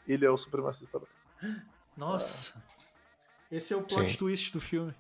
Ele 0.08 0.26
é 0.26 0.30
o 0.32 0.39
supremacista 0.39 0.97
branco. 0.97 1.64
Nossa. 1.95 2.60
Esse 3.52 3.74
é 3.74 3.78
o 3.78 3.84
plot 3.84 4.10
Sim. 4.12 4.18
twist 4.18 4.52
do 4.54 4.60
filme. 4.60 4.93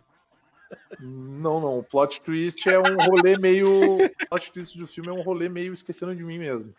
Não, 0.99 1.59
não. 1.59 1.79
O 1.79 1.83
plot 1.83 2.21
twist 2.21 2.67
é 2.69 2.79
um 2.79 2.95
rolê 2.95 3.37
meio. 3.37 3.95
O 3.97 4.27
plot 4.29 4.51
twist 4.51 4.77
do 4.77 4.87
filme 4.87 5.09
é 5.09 5.13
um 5.13 5.21
rolê 5.21 5.49
meio 5.49 5.73
esquecendo 5.73 6.15
de 6.15 6.23
mim 6.23 6.37
mesmo. 6.37 6.73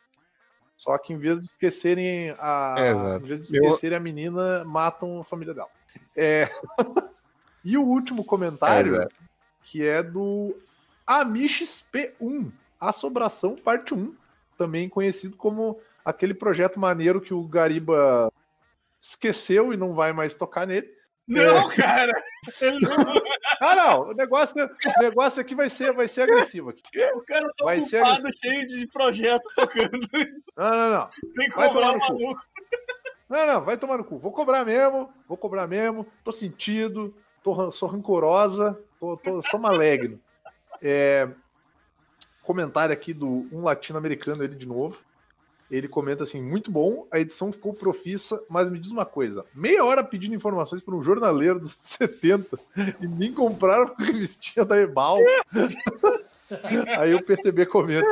Só 0.77 0.97
que 0.99 1.13
em 1.13 1.19
vez 1.19 1.41
de 1.41 1.47
esquecerem 1.47 2.35
a. 2.39 2.75
É, 2.79 3.17
em 3.17 3.27
vez 3.27 3.49
de 3.49 3.57
Eu- 3.57 3.65
esquecerem 3.65 3.97
a 3.97 4.01
menina, 4.01 4.65
matam 4.65 5.21
a 5.21 5.25
família 5.25 5.55
dela. 5.55 5.69
É... 6.17 6.49
e 7.65 7.77
o 7.77 7.83
último 7.83 8.25
comentário, 8.25 9.01
É, 9.01 9.09
que 9.65 9.87
é 9.87 10.03
do 10.03 10.57
Amish 11.07 11.89
P1, 11.93 12.51
Assobração 12.81 13.57
Parte 13.57 13.95
1, 13.95 14.15
também 14.59 14.89
conhecido 14.89 15.37
como 15.37 15.79
aquele 16.05 16.35
projeto 16.35 16.81
maneiro 16.81 17.21
que 17.21 17.33
o 17.33 17.47
Gariba 17.47 18.33
esqueceu 19.01 19.73
e 19.73 19.77
não 19.77 19.95
vai 19.95 20.13
mais 20.13 20.35
tocar 20.35 20.67
nele. 20.67 20.93
Não, 21.29 21.69
cara! 21.71 22.13
Ele 22.61 22.81
não- 22.87 22.97
Ah, 23.61 23.75
não, 23.77 24.01
o 24.11 24.13
negócio, 24.15 24.65
o 24.65 25.03
negócio 25.03 25.41
aqui 25.41 25.55
vai 25.55 25.71
ser, 25.71 25.93
vai 25.93 26.09
ser 26.09 26.23
agressivo 26.23 26.71
aqui. 26.71 26.83
o 27.15 27.21
cara 27.23 27.47
tá 27.57 27.65
Vai 27.65 27.81
ser 27.81 28.03
cheio 28.43 28.67
de 28.67 28.87
projeto 28.89 29.49
tocando. 29.55 30.01
Não, 30.57 30.71
não, 30.71 30.91
não. 30.91 31.09
Tem 31.37 31.49
que 31.49 31.57
Vai 31.57 31.69
cobrar 31.69 31.93
tomar 31.93 31.95
o 31.95 31.99
no 31.99 32.01
cu. 32.17 32.23
maluco. 32.23 32.43
Não, 33.29 33.47
não, 33.47 33.65
vai 33.65 33.77
tomar 33.77 33.97
no 33.99 34.05
cu. 34.05 34.19
Vou 34.19 34.33
cobrar 34.33 34.65
mesmo, 34.65 35.13
vou 35.29 35.37
cobrar 35.39 35.67
mesmo. 35.67 36.07
Tô 36.25 36.31
sentido, 36.33 37.15
tô, 37.43 37.71
sou 37.71 37.89
rancorosa, 37.89 38.79
tô, 39.01 39.17
tô, 39.17 39.41
sou 39.43 39.59
maligno. 39.61 40.21
É, 40.83 41.29
comentário 42.43 42.93
aqui 42.93 43.15
do 43.15 43.47
um 43.53 43.63
latino-americano, 43.63 44.43
ele 44.43 44.57
de 44.57 44.67
novo. 44.67 44.99
Ele 45.73 45.89
comenta 45.89 46.25
assim: 46.25 46.43
muito 46.43 46.71
bom, 46.71 47.07
a 47.11 47.19
edição 47.19 47.51
ficou 47.51 47.73
profissa, 47.73 48.45
mas 48.51 48.71
me 48.71 48.79
diz 48.79 48.91
uma 48.91 49.07
coisa: 49.07 49.43
meia 49.55 49.83
hora 49.83 50.05
pedindo 50.05 50.35
informações 50.35 50.83
para 50.83 50.95
um 50.95 51.03
jornaleiro 51.03 51.59
dos 51.59 51.71
anos 51.71 51.79
70 51.89 52.59
e 53.01 53.07
nem 53.07 53.33
compraram 53.33 53.87
uma 53.87 54.07
revistinha 54.07 54.67
da 54.67 54.77
Ebal. 54.77 55.19
Aí 56.99 57.15
o 57.15 57.25
PCB 57.25 57.65
comenta: 57.65 58.07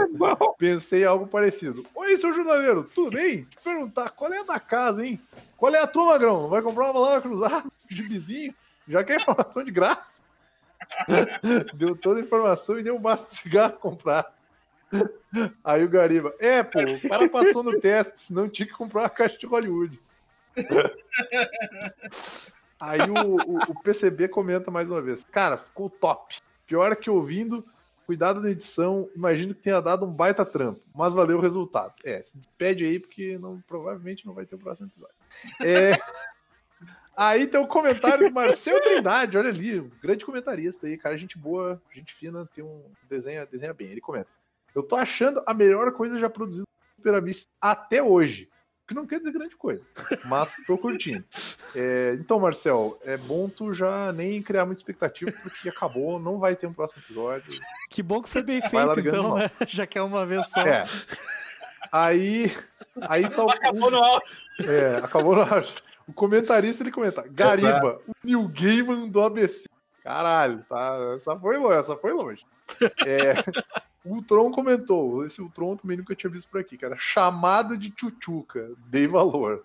pensei 0.59 1.05
algo 1.05 1.27
parecido. 1.27 1.85
Oi, 1.95 2.17
seu 2.17 2.35
jornaleiro, 2.35 2.91
tudo 2.95 3.11
bem? 3.11 3.45
Te 3.45 3.59
perguntar, 3.63 4.09
qual 4.09 4.33
é 4.33 4.41
a 4.41 4.45
da 4.45 4.59
casa, 4.59 5.05
hein? 5.05 5.21
Qual 5.59 5.75
é 5.75 5.79
a 5.79 5.87
tua, 5.87 6.07
Magrão? 6.07 6.49
Vai 6.49 6.63
comprar 6.63 6.87
uma 6.87 6.95
palavra 6.95 7.21
cruzada? 7.21 7.65
Gibizinho? 7.87 8.55
Já 8.89 9.05
quer 9.05 9.21
informação 9.21 9.63
de 9.63 9.71
graça? 9.71 10.23
Deu 11.75 11.95
toda 11.95 12.21
a 12.21 12.23
informação 12.23 12.79
e 12.79 12.83
nem 12.83 12.93
um 12.93 12.99
basta 12.99 13.29
de 13.31 13.37
cigarro 13.37 13.75
comprar. 13.75 14.40
Aí 15.65 15.85
o 15.85 15.89
Gariba, 15.89 16.35
é, 16.41 16.63
pô, 16.63 16.81
o 16.81 17.09
cara 17.09 17.29
passou 17.29 17.63
no 17.63 17.81
teste, 17.81 18.21
senão 18.23 18.49
tinha 18.49 18.67
que 18.67 18.75
comprar 18.75 19.03
uma 19.03 19.11
caixa 19.11 19.39
de 19.39 19.47
Hollywood. 19.47 20.01
Aí 22.81 23.01
o, 23.11 23.37
o- 23.37 23.59
o 23.71 23.83
PCB 23.83 24.29
comenta 24.29 24.71
mais 24.71 24.89
uma 24.89 25.03
vez, 25.03 25.25
cara, 25.25 25.57
ficou 25.57 25.91
top. 25.91 26.37
Pior 26.67 26.97
que 26.97 27.11
ouvindo, 27.11 27.65
cuidado 28.07 28.41
na 28.41 28.51
edição, 28.51 29.09
imagino 29.15 29.55
que 29.55 29.63
tenha 29.63 29.81
dado 29.81 30.07
um 30.07 30.13
baita 30.13 30.45
trampo, 30.47 30.81
mas 30.95 31.15
valeu 31.15 31.39
o 31.39 31.41
resultado. 31.43 31.95
É, 32.05 32.23
se 32.23 32.39
despede 32.39 32.85
aí, 32.85 32.99
porque 32.99 33.39
não, 33.39 33.61
provavelmente 33.69 34.27
não 34.27 34.33
vai 34.35 34.47
ter 34.47 34.55
o 34.55 34.59
próximo 34.59 34.89
episódio. 34.89 35.15
É, 35.63 35.99
Aí 37.17 37.47
tem 37.47 37.61
o 37.61 37.67
comentário 37.67 38.29
do 38.29 38.35
Marcel 38.35 38.83
Trindade, 38.83 39.37
olha 39.37 39.51
ali, 39.51 39.79
um 39.79 39.91
grande 40.03 40.25
comentarista 40.25 40.87
aí, 40.87 40.97
cara, 40.97 41.19
gente 41.19 41.37
boa, 41.37 41.81
gente 41.95 42.15
fina, 42.15 42.49
tem 42.55 42.65
um 42.65 42.83
desenha, 43.11 43.45
desenha 43.45 43.75
bem. 43.75 43.89
Ele 43.89 44.01
comenta: 44.01 44.29
Eu 44.75 44.83
tô 44.83 44.97
achando 44.97 45.43
a 45.47 45.55
melhor 45.55 45.93
coisa 45.93 46.17
já 46.17 46.29
produzida 46.29 46.65
por 46.97 47.03
Piramistas 47.03 47.49
até 47.61 48.03
hoje. 48.03 48.49
O 48.85 48.89
que 48.89 48.95
não 48.95 49.07
quer 49.07 49.19
dizer 49.19 49.33
grande 49.33 49.57
coisa, 49.57 49.83
mas 50.25 50.57
tô 50.67 50.77
curtindo. 50.77 51.25
É, 51.73 52.15
então, 52.15 52.41
Marcel, 52.41 52.99
é 53.05 53.17
bom 53.17 53.49
tu 53.49 53.73
já 53.73 54.13
nem 54.13 54.43
criar 54.43 54.67
muita 54.67 54.81
expectativa, 54.81 55.31
porque 55.41 55.69
acabou, 55.69 56.19
não 56.19 56.41
vai 56.41 56.57
ter 56.57 56.67
um 56.67 56.73
próximo 56.73 57.01
episódio. 57.01 57.61
Que 57.89 58.03
bom 58.03 58.21
que 58.21 58.29
foi 58.29 58.43
bem 58.43 58.61
feito, 58.61 58.99
então, 58.99 59.37
né? 59.37 59.49
Já 59.69 59.87
que 59.87 59.97
é 59.97 60.03
uma 60.03 60.27
vez 60.27 60.51
só. 60.51 60.63
É. 60.63 60.83
Aí, 61.93 62.53
aí 63.03 63.29
tá 63.29 63.45
o, 63.45 63.51
Acabou 63.55 63.91
no 63.91 63.99
áudio. 63.99 64.37
É, 64.65 64.97
acabou 64.97 65.37
no 65.37 65.43
auge. 65.43 65.75
O 66.09 66.13
comentarista 66.13 66.83
ele 66.83 66.91
comenta: 66.91 67.23
Gariba, 67.29 68.01
o 68.07 68.13
New 68.25 68.49
Gaiman 68.49 69.09
do 69.09 69.23
ABC. 69.23 69.69
Caralho, 70.03 70.65
tá? 70.69 70.97
Essa 71.15 71.39
foi 71.39 71.57
longe, 71.57 71.79
essa 71.79 71.97
foi 71.97 72.13
longe. 72.13 72.45
É, 73.07 73.35
o 74.05 74.15
Ultron 74.15 74.51
comentou: 74.51 75.25
esse 75.25 75.41
Ultron 75.43 75.77
também 75.77 75.97
nunca 75.97 76.15
tinha 76.15 76.31
visto 76.31 76.49
por 76.49 76.61
aqui, 76.61 76.77
cara. 76.79 76.97
Chamado 76.99 77.77
de 77.77 77.91
tchutchuca, 77.91 78.71
dei 78.87 79.07
valor. 79.07 79.65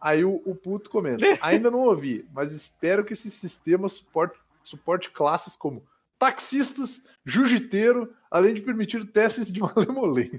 Aí 0.00 0.24
o, 0.24 0.42
o 0.44 0.54
puto 0.54 0.90
comenta: 0.90 1.24
ainda 1.40 1.70
não 1.70 1.80
ouvi, 1.80 2.26
mas 2.32 2.52
espero 2.52 3.04
que 3.04 3.12
esse 3.14 3.30
sistema 3.30 3.88
suporte, 3.88 4.38
suporte 4.62 5.10
classes 5.10 5.56
como 5.56 5.84
taxistas, 6.18 7.06
jiu-jiteiro, 7.24 8.14
além 8.30 8.54
de 8.54 8.62
permitir 8.62 9.04
testes 9.06 9.52
de 9.52 9.60
malemolência. 9.62 10.38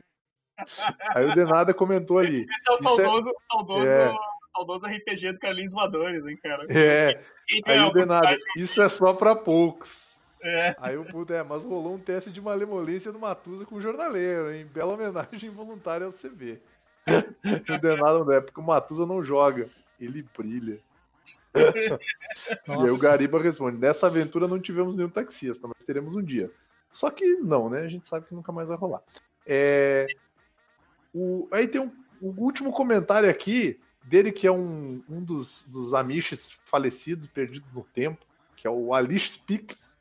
Aí 1.13 1.25
o 1.25 1.35
Denada 1.35 1.73
comentou 1.73 2.19
ali. 2.19 2.45
Esse 2.49 2.69
é 2.69 2.71
o 2.71 2.75
é- 2.75 2.77
saudoso, 2.77 3.31
saudoso 3.51 3.87
É. 3.87 4.13
saudoso 4.49 4.85
RPG 4.87 5.33
do 5.33 5.39
Carlinhos 5.39 5.73
Voadores, 5.73 6.25
hein, 6.25 6.37
cara? 6.41 6.65
É, 6.69 7.21
aí 7.67 7.79
o 7.81 7.87
oportunidade- 7.87 8.41
isso 8.55 8.81
é 8.81 8.87
só 8.87 9.13
pra 9.13 9.35
poucos. 9.35 10.14
É, 10.45 10.75
Aí 10.79 10.95
o 10.97 11.03
puto, 11.05 11.33
é, 11.33 11.41
mas 11.43 11.65
rolou 11.65 11.95
um 11.95 11.99
teste 11.99 12.31
de 12.31 12.39
malemolência 12.39 13.11
do 13.11 13.17
Matusa 13.19 13.65
com 13.65 13.75
o 13.75 13.81
jornaleiro, 13.81 14.51
hein? 14.53 14.65
Bela 14.71 14.93
homenagem 14.93 15.49
involuntária 15.49 16.05
ao 16.05 16.11
CB. 16.13 16.61
o 17.07 17.77
Denado 17.81 18.23
não 18.25 18.31
é, 18.31 18.39
porque 18.41 18.59
o 18.59 18.63
Matusa 18.63 19.05
não 19.05 19.23
joga, 19.23 19.69
ele 19.99 20.23
brilha. 20.37 20.79
E 21.55 22.71
aí 22.71 22.91
o. 22.91 22.97
Gariba 22.99 23.41
responde: 23.41 23.77
Nessa 23.77 24.07
aventura 24.07 24.47
não 24.47 24.59
tivemos 24.59 24.97
nenhum 24.97 25.09
taxista, 25.09 25.67
mas 25.67 25.85
teremos 25.85 26.15
um 26.15 26.21
dia. 26.21 26.51
Só 26.91 27.09
que 27.09 27.25
não, 27.37 27.69
né? 27.69 27.81
A 27.81 27.87
gente 27.87 28.07
sabe 28.07 28.25
que 28.27 28.35
nunca 28.35 28.51
mais 28.51 28.67
vai 28.67 28.77
rolar. 28.77 29.01
É, 29.45 30.07
o- 31.13 31.47
Aí 31.51 31.67
tem 31.67 31.81
um, 31.81 31.91
o 32.21 32.29
último 32.43 32.71
comentário 32.71 33.29
aqui 33.29 33.79
dele, 34.03 34.31
que 34.31 34.45
é 34.47 34.51
um, 34.51 35.03
um 35.09 35.23
dos, 35.23 35.63
dos 35.67 35.93
amishes 35.93 36.57
falecidos, 36.65 37.25
perdidos 37.27 37.71
no 37.71 37.83
tempo, 37.83 38.23
que 38.55 38.67
é 38.67 38.69
o 38.69 38.93
Alice 38.93 39.33
Speaks, 39.33 39.97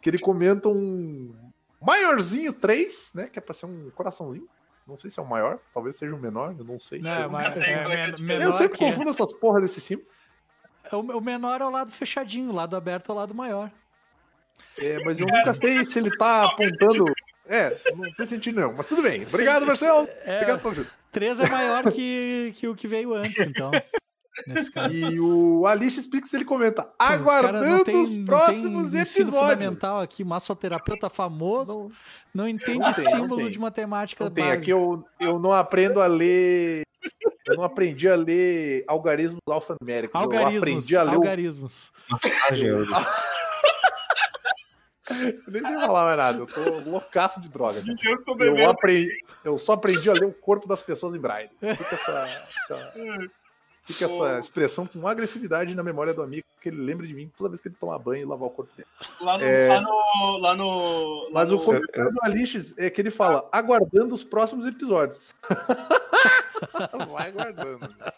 que 0.00 0.08
ele 0.10 0.18
comenta 0.18 0.68
um 0.68 1.34
maiorzinho 1.80 2.52
3, 2.52 3.10
né? 3.14 3.28
Que 3.32 3.38
é 3.38 3.42
pra 3.42 3.54
ser 3.54 3.66
um 3.66 3.90
coraçãozinho. 3.90 4.48
Não 4.86 4.96
sei 4.96 5.10
se 5.10 5.20
é 5.20 5.22
o 5.22 5.28
maior, 5.28 5.58
talvez 5.74 5.96
seja 5.96 6.14
o 6.14 6.18
menor, 6.18 6.54
eu 6.58 6.64
não 6.64 6.78
sei. 6.78 6.98
Não, 7.00 7.10
é, 7.10 7.22
nunca 7.24 7.34
mas, 7.38 7.54
sei 7.54 7.66
é, 7.66 7.72
é 7.72 8.40
é 8.40 8.46
eu 8.46 8.52
sempre 8.54 8.78
que- 8.78 8.84
confundo 8.84 9.10
essas 9.10 9.38
porra 9.38 9.60
desse 9.60 9.80
sim. 9.82 10.02
é 10.90 10.96
o, 10.96 11.00
o 11.00 11.20
menor 11.20 11.60
é 11.60 11.64
o 11.66 11.70
lado 11.70 11.90
fechadinho, 11.90 12.50
o 12.50 12.54
lado 12.54 12.74
aberto 12.74 13.10
é 13.10 13.14
o 13.14 13.16
lado 13.18 13.34
maior. 13.34 13.70
É, 14.82 15.04
mas 15.04 15.20
eu 15.20 15.26
nunca 15.28 15.52
sei 15.52 15.84
se 15.84 15.98
ele 15.98 16.16
tá 16.16 16.44
apontando. 16.46 17.04
É, 17.46 17.78
não 17.94 18.10
tem 18.14 18.26
sentido 18.26 18.60
não. 18.60 18.72
Mas 18.72 18.86
tudo 18.86 19.02
bem. 19.02 19.24
Obrigado, 19.28 19.66
Marcelo. 19.66 20.08
É, 20.24 20.36
Obrigado 20.36 20.58
pelo 20.60 20.70
ajuda. 20.72 20.90
3 21.12 21.40
é 21.40 21.48
maior 21.50 21.92
que, 21.92 22.52
que 22.56 22.68
o 22.68 22.74
que 22.74 22.86
veio 22.88 23.14
antes, 23.14 23.40
então. 23.46 23.70
E 24.92 25.18
o 25.20 25.66
Alice 25.66 26.02
Speaks 26.02 26.32
ele 26.34 26.44
comenta: 26.44 26.82
não 26.82 27.06
aguardando 27.06 27.84
tem- 27.84 28.00
os 28.00 28.14
não 28.16 28.24
próximos 28.24 28.90
tem 28.92 29.00
episódios. 29.00 29.30
fundamental 29.34 30.00
aqui, 30.00 30.22
massoterapeuta 30.24 31.08
famoso, 31.10 31.78
Não, 32.34 32.42
não 32.44 32.48
entende 32.48 32.78
Não 32.78 32.92
tem, 32.92 33.04
não 33.04 33.10
símbolo 33.10 33.36
tem. 33.42 33.50
de 33.50 33.58
matemática 33.58 34.24
não 34.24 34.30
tem. 34.30 34.50
Aqui 34.50 34.70
eu, 34.70 35.04
eu 35.18 35.38
não 35.38 35.52
aprendo 35.52 36.00
a 36.00 36.06
ler. 36.06 36.82
Eu 37.46 37.56
não 37.56 37.64
aprendi 37.64 38.06
a 38.08 38.14
ler 38.14 38.84
algarismos 38.86 39.40
alfanuméricos. 39.48 40.14
Eu 40.14 40.20
Algarismos, 40.20 40.58
aprendi 40.62 40.96
a 40.96 41.02
ler. 41.02 41.14
algarismos. 41.14 41.92
Eu 45.10 45.52
nem 45.52 45.62
sei 45.62 45.72
falar 45.74 46.04
mais 46.04 46.18
nada. 46.18 46.38
Eu 46.38 46.46
tô 46.46 46.90
loucaço 46.90 47.40
de 47.40 47.48
droga. 47.48 47.80
cara. 47.82 47.96
eu 48.04 48.22
tô 48.24 48.36
Eu, 48.44 48.68
aprendi, 48.70 49.10
eu 49.42 49.56
só 49.58 49.72
aprendi 49.72 50.10
a 50.10 50.12
ler 50.12 50.26
o 50.26 50.32
corpo 50.34 50.68
das 50.68 50.82
pessoas 50.82 51.14
em 51.14 51.18
braille. 51.18 51.48
Fica 51.58 51.94
essa, 51.94 52.28
essa- 52.58 52.92
fica 53.88 54.04
essa 54.04 54.38
expressão 54.38 54.86
com 54.86 55.08
agressividade 55.08 55.74
na 55.74 55.82
memória 55.82 56.14
do 56.14 56.22
amigo, 56.22 56.46
que 56.62 56.68
ele 56.68 56.80
lembra 56.80 57.06
de 57.06 57.12
mim 57.14 57.30
toda 57.36 57.50
vez 57.50 57.60
que 57.60 57.66
ele 57.68 57.74
tomar 57.80 57.98
banho 57.98 58.22
e 58.22 58.24
lavar 58.24 58.46
o 58.46 58.50
corpo 58.50 58.70
dele. 58.76 58.88
Lá 59.20 59.36
no. 59.38 59.44
É. 59.44 59.68
Lá 59.68 59.80
no. 59.80 60.36
Lá 60.38 60.54
no 60.56 61.22
lá 61.24 61.30
Mas 61.32 61.50
no- 61.50 61.56
o 61.56 61.64
comentário 61.64 62.12
do 62.12 62.20
Alixes 62.22 62.78
é 62.78 62.88
que 62.90 63.00
ele 63.00 63.10
fala, 63.10 63.48
aguardando 63.50 64.14
os 64.14 64.22
próximos 64.22 64.64
episódios. 64.66 65.34
vai 67.10 67.28
aguardando. 67.28 67.88
né? 67.98 68.12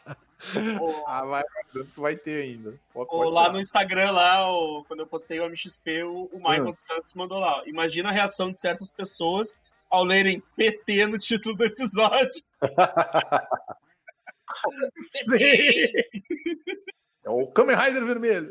o- 0.80 1.04
Ah, 1.06 1.24
vai 1.24 1.42
aguardando, 1.42 1.88
tu 1.94 2.00
vai 2.00 2.16
ter 2.16 2.42
ainda. 2.42 2.74
Pode- 2.92 3.06
o- 3.08 3.18
pode 3.18 3.30
lá 3.32 3.42
falar. 3.42 3.52
no 3.54 3.60
Instagram, 3.60 4.10
lá, 4.12 4.50
o- 4.52 4.84
quando 4.88 5.00
eu 5.00 5.06
postei 5.06 5.38
o 5.40 5.44
MXP, 5.46 6.02
o, 6.04 6.28
o 6.32 6.36
Michael 6.38 6.72
dos 6.72 6.82
Santos 6.82 7.14
mandou 7.14 7.38
lá. 7.38 7.58
ó, 7.58 7.62
Imagina 7.66 8.08
a 8.08 8.12
reação 8.12 8.50
de 8.50 8.58
certas 8.58 8.90
pessoas 8.90 9.60
ao 9.90 10.04
lerem 10.04 10.42
PT 10.56 11.06
no 11.06 11.18
título 11.18 11.56
do 11.56 11.64
episódio. 11.64 12.42
É 17.22 17.28
o 17.28 17.46
Kamen 17.48 17.76
Rider 17.76 18.06
vermelho. 18.06 18.50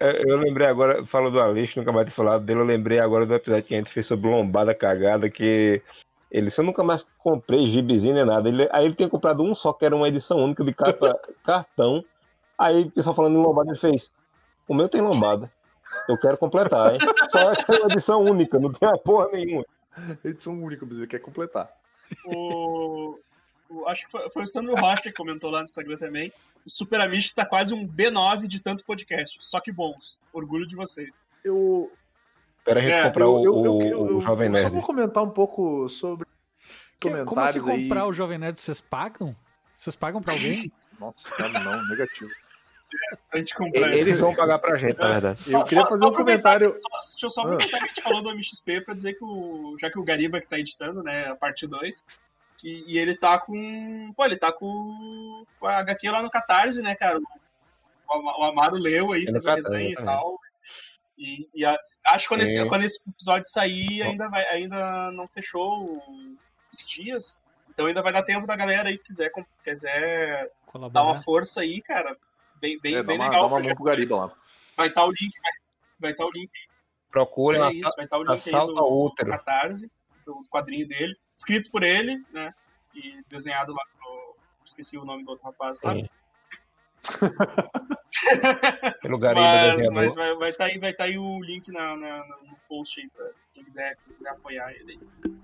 É, 0.00 0.22
Eu 0.30 0.36
lembrei 0.38 0.66
agora, 0.66 1.06
falou 1.06 1.30
do 1.30 1.40
Alice, 1.40 1.76
nunca 1.76 1.92
mais 1.92 2.08
ter 2.08 2.14
falado 2.14 2.44
dele, 2.44 2.60
eu 2.60 2.64
lembrei 2.64 2.98
agora 2.98 3.26
do 3.26 3.34
episódio 3.34 3.64
que 3.64 3.74
a 3.74 3.78
gente 3.78 3.92
fez 3.92 4.06
sobre 4.06 4.28
lombada 4.28 4.74
cagada, 4.74 5.30
que 5.30 5.82
ele, 6.30 6.50
se 6.50 6.60
eu 6.60 6.64
nunca 6.64 6.82
mais 6.82 7.04
comprei 7.18 7.68
gibizinho 7.68 8.14
nem 8.14 8.24
nada, 8.24 8.48
ele, 8.48 8.68
aí 8.72 8.86
ele 8.86 8.94
tinha 8.94 9.08
comprado 9.08 9.42
um 9.42 9.54
só, 9.54 9.72
que 9.72 9.84
era 9.84 9.94
uma 9.94 10.08
edição 10.08 10.38
única 10.38 10.64
de 10.64 10.72
capa 10.72 11.18
cartão, 11.44 12.04
aí 12.58 12.84
o 12.84 12.90
pessoal 12.90 13.14
falando 13.14 13.38
em 13.38 13.42
lombada, 13.42 13.70
ele 13.70 13.78
fez, 13.78 14.10
o 14.66 14.74
meu 14.74 14.88
tem 14.88 15.00
lombada, 15.00 15.50
eu 16.08 16.18
quero 16.18 16.38
completar, 16.38 16.94
hein? 16.94 17.00
Só 17.30 17.52
é 17.52 17.80
uma 17.80 17.92
edição 17.92 18.22
única, 18.22 18.58
não 18.58 18.72
tem 18.72 18.88
uma 18.88 18.98
porra 18.98 19.28
nenhuma. 19.32 19.64
Edição 20.24 20.54
única, 20.54 20.84
mas 20.84 20.98
ele 20.98 21.06
quer 21.06 21.20
completar. 21.20 21.70
O, 22.24 23.18
o- 23.68 23.88
acho 23.88 24.04
que 24.06 24.10
foi, 24.10 24.30
foi 24.30 24.42
o 24.44 24.46
Sandro 24.46 24.74
Rocha 24.74 25.02
que 25.04 25.12
comentou 25.12 25.50
lá 25.50 25.58
no 25.60 25.64
Instagram 25.64 25.96
também. 25.96 26.32
O 26.64 26.70
Super 26.70 27.00
Amish 27.00 27.26
está 27.26 27.44
quase 27.46 27.74
um 27.74 27.86
B9 27.86 28.46
de 28.46 28.60
tanto 28.60 28.84
podcast. 28.84 29.38
Só 29.42 29.60
que 29.60 29.70
bons. 29.72 30.20
Orgulho 30.32 30.66
de 30.66 30.74
vocês. 30.76 31.24
Eu, 31.44 31.92
Espera 32.58 32.80
a 32.80 32.82
gente 32.82 32.92
É, 32.92 33.02
comprar 33.04 33.24
eu, 33.24 33.34
o, 33.34 33.44
eu, 33.44 33.82
eu, 33.82 34.16
o 34.18 34.20
Jovem 34.22 34.48
eu 34.48 34.54
só 34.56 34.60
Nerd. 34.62 34.72
vou 34.74 34.82
comentar 34.82 35.22
um 35.22 35.30
pouco 35.30 35.88
sobre 35.88 36.26
Que- 37.00 37.08
Como 37.10 37.14
assim 37.16 37.24
comentários 37.24 37.68
aí. 37.68 37.82
comprar 37.82 38.06
o 38.06 38.12
Jovem 38.12 38.38
Nerd? 38.38 38.58
Vocês 38.60 38.80
pagam? 38.80 39.36
Vocês 39.74 39.94
pagam 39.94 40.20
pra 40.20 40.32
alguém? 40.32 40.72
Nossa, 40.98 41.28
cara, 41.30 41.60
não, 41.60 41.86
negativo. 41.88 42.30
Gente 43.34 43.54
comprar. 43.54 43.92
Eles 43.94 44.18
vão 44.18 44.34
pagar 44.34 44.58
pra 44.58 44.76
gente, 44.76 44.98
na 44.98 45.08
verdade. 45.08 45.40
Eu 45.46 45.64
queria 45.64 45.82
Só- 45.82 45.88
fazer 45.88 46.02
só 46.02 46.08
um 46.08 46.14
comentário. 46.14 46.70
que- 46.70 46.78
Só, 46.78 46.88
deixa 47.12 47.26
eu 47.26 47.30
só 47.30 47.40
Ah. 47.40 47.44
aproveitar 47.44 47.78
que 47.78 47.84
a 47.84 47.88
gente 47.88 48.02
falou 48.02 48.22
do 48.22 48.30
MXP 48.30 48.80
pra 48.80 48.94
dizer 48.94 49.14
que 49.14 49.24
o. 49.24 49.76
Já 49.78 49.90
que 49.90 49.98
o 49.98 50.04
Gariba 50.04 50.40
que 50.40 50.46
tá 50.46 50.58
editando, 50.58 51.02
né, 51.02 51.26
a 51.28 51.36
parte 51.36 51.66
2. 51.66 52.06
Que, 52.56 52.84
e 52.86 52.98
ele 52.98 53.14
tá 53.16 53.38
com. 53.38 54.12
Pô, 54.16 54.24
ele 54.24 54.36
tá 54.36 54.50
com, 54.50 55.44
com 55.60 55.66
a 55.66 55.76
HQ 55.78 56.10
lá 56.10 56.22
no 56.22 56.30
Catarse, 56.30 56.80
né, 56.80 56.94
cara? 56.94 57.18
O, 58.08 58.40
o 58.40 58.44
Amaro 58.44 58.76
leu 58.76 59.12
aí, 59.12 59.24
É 59.26 59.30
fez 59.32 59.46
a 59.46 59.54
resenha 59.56 59.90
e 59.90 59.94
tal. 59.96 60.38
E, 61.18 61.48
e 61.54 61.64
a- 61.66 61.78
acho 62.06 62.24
que 62.24 62.28
quando 62.28 62.42
esse, 62.42 62.54
Sim. 62.58 62.68
quando 62.68 62.82
esse 62.84 63.02
episódio 63.08 63.48
sair, 63.50 64.02
ainda, 64.02 64.28
vai, 64.30 64.44
ainda 64.48 65.10
não 65.12 65.26
fechou 65.28 66.02
os 66.72 66.88
dias. 66.88 67.36
Então 67.68 67.86
ainda 67.86 68.00
vai 68.02 68.12
dar 68.12 68.22
tempo 68.22 68.46
da 68.46 68.56
galera 68.56 68.88
aí 68.88 68.96
que 68.96 69.04
quiser, 69.04 69.30
quiser 69.62 70.50
dar 70.92 71.02
uma 71.02 71.16
força 71.16 71.60
aí, 71.60 71.82
cara. 71.82 72.16
Bem, 72.60 72.78
bem, 72.80 72.94
É, 72.96 73.02
bem 73.02 73.16
uma, 73.16 73.24
legal. 73.26 73.42
dá 73.48 73.54
uma 73.54 73.60
mão 73.62 73.74
pro 73.74 73.84
Gariba 73.84 74.16
lá. 74.16 74.32
Vai 74.76 74.88
estar 74.88 75.04
o 75.04 75.10
link, 75.10 75.32
vai 75.98 76.10
estar 76.12 76.24
o 76.26 76.30
link 76.30 76.50
Procurem 77.10 77.60
é 77.60 77.64
a 77.64 77.72
isso, 77.72 77.92
vai 77.96 78.04
estar 78.04 78.18
o 78.18 78.22
link 78.24 78.46
aí 78.54 78.66
do, 78.66 78.74
do. 78.74 79.14
Catarse, 79.14 79.90
do 80.24 80.44
quadrinho 80.50 80.86
dele, 80.86 81.16
escrito 81.34 81.70
por 81.70 81.82
ele, 81.82 82.22
né? 82.32 82.52
E 82.94 83.22
desenhado 83.28 83.72
lá 83.72 83.82
pro. 83.98 84.36
Esqueci 84.64 84.98
o 84.98 85.04
nome 85.04 85.24
do 85.24 85.30
outro 85.30 85.44
rapaz 85.46 85.80
lá. 85.82 85.94
Pelo 89.00 89.18
Gariba 89.18 89.76
Mas, 89.92 89.92
mas 89.92 90.14
vai 90.14 90.26
estar 90.26 90.34
vai 90.38 90.52
tá 90.52 90.64
aí, 90.64 90.78
vai 90.78 90.92
tá 90.92 91.04
aí 91.04 91.16
o 91.18 91.40
link 91.40 91.70
na, 91.70 91.96
na- 91.96 92.18
na- 92.26 92.36
no 92.42 92.56
post 92.68 93.00
aí 93.00 93.08
pra 93.08 93.30
quem 93.54 93.62
quiser, 93.64 93.96
quem 94.04 94.14
quiser 94.14 94.30
apoiar 94.30 94.72
ele 94.72 94.92
aí. 95.24 95.36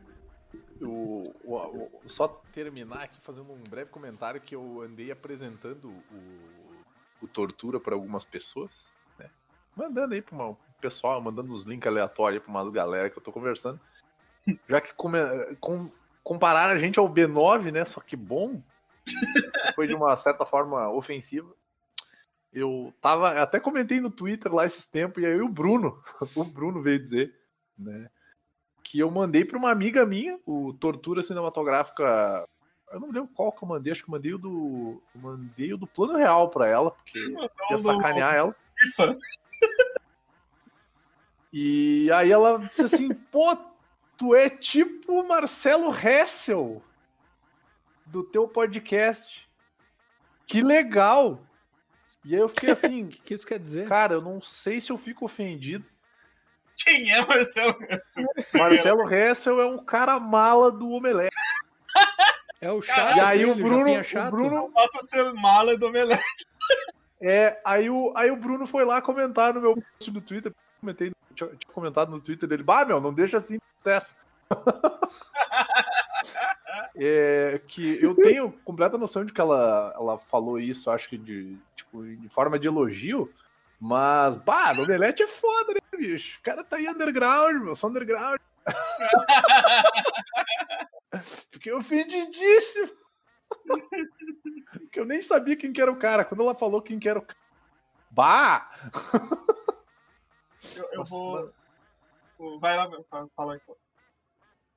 O, 0.83 1.33
o- 1.45 1.57
o- 1.57 2.09
só 2.09 2.27
terminar 2.53 3.05
aqui 3.05 3.21
fazendo 3.21 3.53
um 3.53 3.63
breve 3.71 3.91
comentário 3.91 4.41
que 4.41 4.55
eu 4.55 4.83
andei 4.83 5.11
apresentando 5.13 5.89
o, 5.89 6.62
o 7.23 7.29
Tortura 7.29 7.79
para 7.81 7.95
algumas 7.95 8.25
pessoas, 8.25 8.87
né? 9.19 9.31
Mandando 9.77 10.15
aí 10.15 10.23
para 10.23 10.37
um 10.37 10.57
pessoal, 10.81 11.21
mandando 11.21 11.53
os 11.53 11.63
links 11.65 11.87
aleatórios 11.87 12.43
para 12.43 12.51
uma 12.51 12.71
galera 12.71 13.09
que 13.09 13.17
eu 13.17 13.23
tô 13.23 13.33
conversando. 13.33 13.81
Já 14.69 14.81
que 14.81 14.93
come- 14.95 15.19
com, 15.61 15.91
compararam 16.23 16.75
a 16.75 16.79
gente 16.79 16.99
ao 16.99 17.09
B9, 17.09 17.71
né? 17.73 17.85
Só 17.85 18.01
que 18.01 18.17
bom. 18.17 18.63
Foi 19.75 19.87
de 19.87 19.95
uma 19.95 20.17
certa 20.17 20.45
forma 20.45 20.89
ofensiva. 20.91 21.53
Eu 22.53 22.93
tava, 23.01 23.41
até 23.41 23.59
comentei 23.59 24.01
no 24.01 24.11
Twitter 24.11 24.53
lá 24.53 24.67
esses 24.67 24.87
tempos, 24.87 25.23
e 25.23 25.27
aí 25.27 25.41
o 25.41 25.49
Bruno, 25.49 26.03
o 26.37 26.45
Bruno 26.45 26.83
veio 26.83 27.01
dizer, 27.01 27.35
né? 27.79 28.11
que 28.85 28.99
eu 28.99 29.11
mandei 29.11 29.45
para 29.45 29.57
uma 29.57 29.71
amiga 29.71 30.05
minha, 30.05 30.39
o 30.45 30.75
Tortura 30.75 31.23
Cinematográfica. 31.23 32.47
Eu 32.93 33.01
não 33.01 33.09
lembro 33.11 33.31
qual 33.35 33.51
que 33.51 33.65
eu 33.65 33.69
mandei, 33.69 33.93
acho 33.93 34.05
que 34.05 34.11
eu 34.11 34.13
mandei 34.13 34.35
o 34.35 34.39
do. 34.39 35.03
eu 35.15 35.21
mandei 35.21 35.73
o 35.73 35.79
do 35.79 35.87
plano 35.87 36.17
real 36.17 36.51
para 36.51 36.69
ela, 36.69 36.91
porque 36.91 37.19
ia 37.71 37.79
sacanear 37.79 38.35
ela. 38.35 38.57
E 41.55 42.11
aí 42.13 42.33
ela 42.33 42.59
disse 42.67 42.83
assim: 42.83 43.13
pô, 43.13 43.57
tu 44.17 44.35
é 44.35 44.49
tipo 44.49 45.21
o 45.21 45.29
Marcelo 45.29 45.95
Hessel 45.95 46.83
do 48.07 48.25
teu 48.25 48.49
podcast. 48.49 49.47
Que 50.47 50.63
legal! 50.63 51.43
E 52.25 52.35
aí 52.35 52.41
eu 52.41 52.49
fiquei 52.49 52.71
assim, 52.73 53.05
O 53.05 53.09
que, 53.09 53.21
que 53.21 53.35
isso 53.35 53.47
quer 53.47 53.59
dizer? 53.59 53.87
cara, 53.87 54.15
eu 54.15 54.23
não 54.23 54.41
sei 54.41 54.81
se 54.81 54.91
eu 54.91 54.97
fico 54.97 55.27
ofendido. 55.27 55.87
Quem 56.75 57.13
é 57.13 57.25
Marcelo? 57.25 57.77
Marcelo 58.55 59.13
Hessel 59.13 59.61
é 59.61 59.67
um 59.67 59.85
cara 59.85 60.19
mala 60.19 60.73
do 60.73 60.91
Omelete. 60.91 61.37
É 62.63 62.71
o 62.71 62.81
chato. 62.81 63.17
E 63.17 63.21
aí 63.21 63.45
o 63.45 63.57
Bruno, 63.57 63.91
o. 63.91 64.31
Bruno 64.31 64.71
Posso 64.71 65.07
ser 65.09 65.33
mala 65.35 65.77
do 65.77 65.87
Omelete. 65.87 66.23
É, 67.25 67.61
aí 67.65 67.89
o, 67.89 68.13
aí 68.17 68.33
o 68.33 68.37
Bruno 68.37 68.67
foi 68.67 68.85
lá 68.85 69.01
comentar 69.01 69.55
no 69.55 69.61
meu 69.61 69.77
post 69.77 70.11
no 70.11 70.21
Twitter. 70.21 70.53
Comentei, 70.81 71.13
tinha, 71.37 71.51
tinha 71.51 71.73
comentado 71.73 72.11
no 72.11 72.21
Twitter 72.21 72.49
dele, 72.49 72.65
bah, 72.65 72.85
meu, 72.85 73.01
não 73.01 73.15
deixa 73.15 73.37
assim 73.37 73.61
dessa. 73.85 74.17
É, 76.97 77.61
que 77.69 78.03
eu 78.03 78.15
tenho 78.15 78.53
completa 78.65 78.99
noção 78.99 79.25
de 79.25 79.33
que 79.33 79.41
ela, 79.41 79.95
ela 79.97 80.19
falou 80.19 80.59
isso, 80.59 80.91
acho 80.91 81.09
que 81.09 81.17
de, 81.17 81.57
tipo, 81.75 82.05
de 82.05 82.29
forma 82.29 82.59
de 82.59 82.67
elogio, 82.67 83.33
mas, 83.81 84.37
pá, 84.39 84.75
no 84.75 84.83
Omelete 84.83 85.23
é 85.23 85.27
foda, 85.27 85.75
né, 85.75 85.99
bicho? 85.99 86.39
O 86.39 86.43
cara 86.43 86.63
tá 86.63 86.77
aí 86.77 86.89
underground, 86.89 87.63
meu, 87.63 87.77
só 87.77 87.89
underground. 87.89 88.39
Fiquei 91.53 91.73
ofendidíssimo. 91.73 92.91
Porque 94.73 94.99
eu 95.01 95.05
nem 95.05 95.21
sabia 95.21 95.57
quem 95.57 95.73
que 95.73 95.81
era 95.81 95.91
o 95.93 95.99
cara. 95.99 96.25
Quando 96.25 96.43
ela 96.43 96.55
falou 96.55 96.81
quem 96.83 96.99
que 96.99 97.09
era 97.09 97.19
o 97.19 97.23
cara. 97.23 97.39
Bah! 98.11 98.71
Eu, 100.77 100.85
eu 100.93 100.99
Nossa, 100.99 101.11
vou. 101.15 101.33
mano. 102.39 102.61
Vai 102.61 102.77
lá, 102.77 102.89
meu, 102.89 103.05
fala- 103.11 103.29
fala 103.37 103.55
aí. 103.55 103.61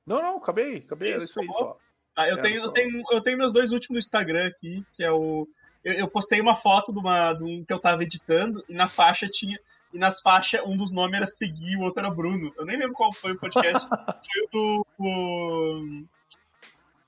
Não, 0.06 0.22
não, 0.22 0.36
acabei, 0.38 0.78
acabei, 0.78 1.16
Isso, 1.16 1.26
isso 1.30 1.40
aí 1.40 1.46
só. 1.48 1.76
Ah, 2.14 2.28
eu, 2.28 2.38
É, 2.38 2.42
tenho, 2.42 2.60
só- 2.60 2.66
eu, 2.68 2.72
tenho, 2.72 3.02
eu 3.10 3.20
tenho 3.20 3.38
meus 3.38 3.52
dois 3.52 3.72
últimos 3.72 3.94
no 3.96 3.98
Instagram 3.98 4.46
aqui, 4.48 4.84
que 4.94 5.02
é 5.02 5.10
o. 5.10 5.48
Eu, 5.84 5.94
eu 5.94 6.08
postei 6.08 6.40
uma 6.40 6.54
foto 6.56 6.92
de, 6.92 6.98
uma, 6.98 7.32
de 7.32 7.44
um 7.44 7.64
que 7.64 7.72
eu 7.72 7.80
tava 7.80 8.02
editando, 8.02 8.64
e 8.68 8.74
na 8.74 8.88
faixa 8.88 9.28
tinha. 9.28 9.58
E 9.92 9.98
nas 9.98 10.20
faixas, 10.20 10.60
um 10.66 10.76
dos 10.76 10.92
nomes 10.92 11.16
era 11.16 11.26
Segui, 11.26 11.76
o 11.76 11.80
outro 11.82 12.00
era 12.00 12.10
Bruno. 12.10 12.52
Eu 12.56 12.64
nem 12.66 12.76
lembro 12.78 12.92
qual 12.94 13.12
foi 13.12 13.32
o 13.32 13.38
podcast. 13.38 13.86
foi 13.88 14.42
o 14.44 14.48
do. 14.52 14.86
o- 14.98 15.06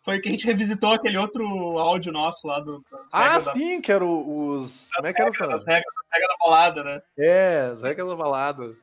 Foi 0.09 0.19
que 0.21 0.29
a 0.29 0.31
gente 0.31 0.47
revisitou 0.47 0.91
aquele 0.95 1.19
outro 1.19 1.45
áudio 1.79 2.11
nosso 2.11 2.49
lá 2.49 2.61
do, 2.61 2.83
Ah, 3.13 3.25
regras 3.25 3.45
da- 3.45 3.53
sim, 3.53 3.79
que 3.79 3.93
era 3.93 4.03
o- 4.03 4.57
os. 4.57 4.89
Como 4.97 5.07
é 5.07 5.13
que 5.13 5.21
era 5.21 5.31
regras, 5.31 5.61
essa? 5.61 5.71
regras, 5.71 5.95
das 5.95 6.09
regras 6.11 6.29
da 6.31 6.37
balada, 6.47 6.83
né? 6.85 7.03
É, 7.19 7.71
as 7.75 7.83
regras 7.83 8.09
da 8.09 8.17
balada. 8.17 8.75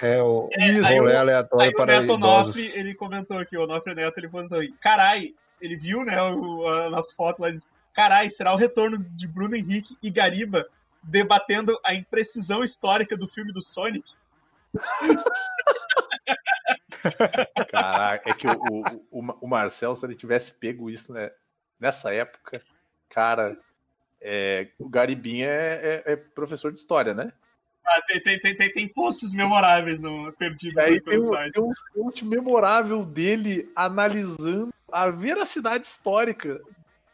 É 0.00 0.22
o 0.22 0.48
Isso. 0.58 0.86
aí 0.86 0.98
rolê 0.98 1.12
o- 1.14 1.18
aleatório 1.18 1.64
Aí 1.66 1.70
o 1.70 1.76
para 1.76 2.00
Neto 2.00 2.14
idosos. 2.14 2.24
Onofre, 2.46 2.72
ele 2.74 2.94
comentou 2.94 3.36
aqui, 3.38 3.58
o 3.58 3.64
Onofre 3.64 3.94
Neto, 3.94 4.16
ele 4.16 4.28
comentou 4.30 4.58
aí, 4.58 4.72
carai, 4.80 5.34
ele 5.60 5.76
viu, 5.76 6.02
né, 6.02 6.16
o, 6.22 6.66
a, 6.66 6.88
nas 6.88 7.12
fotos 7.12 7.38
lá, 7.42 7.50
e 7.50 7.52
disse, 7.52 7.66
carai, 7.92 8.30
será 8.30 8.54
o 8.54 8.56
retorno 8.56 8.96
de 8.98 9.28
Bruno 9.28 9.54
Henrique 9.54 9.98
e 10.02 10.08
Gariba 10.08 10.66
debatendo 11.02 11.78
a 11.84 11.92
imprecisão 11.94 12.64
histórica 12.64 13.18
do 13.18 13.28
filme 13.28 13.52
do 13.52 13.60
Sonic? 13.60 14.10
Caraca, 17.70 18.30
é 18.30 18.34
que 18.34 18.46
o, 18.46 19.02
o, 19.10 19.38
o, 19.40 19.48
Marcel, 19.48 19.94
se 19.96 20.04
ele 20.04 20.14
tivesse 20.14 20.58
pego 20.58 20.90
isso 20.90 21.12
né, 21.12 21.30
nessa 21.80 22.12
época, 22.12 22.62
cara, 23.08 23.58
é, 24.20 24.68
o 24.78 24.88
Garibinha 24.88 25.46
é, 25.48 26.02
é- 26.06 26.12
é 26.12 26.16
professor 26.16 26.72
de 26.72 26.78
história, 26.78 27.14
né? 27.14 27.32
Ah, 27.84 28.02
tem, 28.06 28.20
tem, 28.20 28.38
tem, 28.38 28.54
tem, 28.54 28.72
tem 28.72 28.88
posts 28.88 29.32
memoráveis 29.32 29.98
no, 29.98 30.30
perdidos 30.34 30.76
E 30.76 30.80
aí 30.80 31.00
tem 31.00 31.18
pelo 31.18 31.22
um, 31.24 31.28
site. 31.28 31.52
tem 31.54 31.62
um 31.62 31.72
post 31.94 32.24
memorável 32.24 33.04
dele 33.04 33.70
analisando 33.74 34.72
a 34.92 35.08
veracidade 35.08 35.86
histórica, 35.86 36.60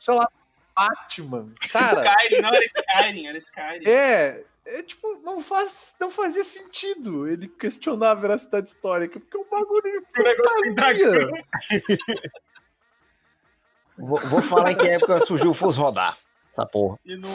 sei 0.00 0.14
lá, 0.14 0.28
Batman. 0.74 1.52
Cara, 1.70 2.04
Skyrim, 2.04 2.42
não 2.42 2.48
era 2.48 2.64
Skyrim, 2.64 3.26
era 3.28 3.38
Skyrim. 3.38 3.88
é, 3.88 4.44
é 4.66 4.82
tipo, 4.82 5.20
não, 5.22 5.40
faz, 5.40 5.94
não 6.00 6.10
fazia 6.10 6.44
sentido 6.44 7.28
ele 7.28 7.48
questionar 7.48 8.12
a 8.12 8.14
veracidade 8.14 8.68
histórica, 8.68 9.20
porque 9.20 9.36
o 9.36 9.46
bagulho 9.50 10.04
O 10.16 10.22
negócio 10.22 10.60
tem 10.60 10.74
fantasia. 10.74 11.30
Vou, 13.96 14.18
vou 14.18 14.42
falar 14.42 14.72
em 14.72 14.76
que 14.76 14.86
época 14.86 15.24
surgiu 15.26 15.50
o 15.50 15.54
Fus 15.54 15.76
Rodar. 15.76 16.18
Essa 16.52 16.66
porra. 16.66 16.98
E 17.04 17.16
no, 17.16 17.28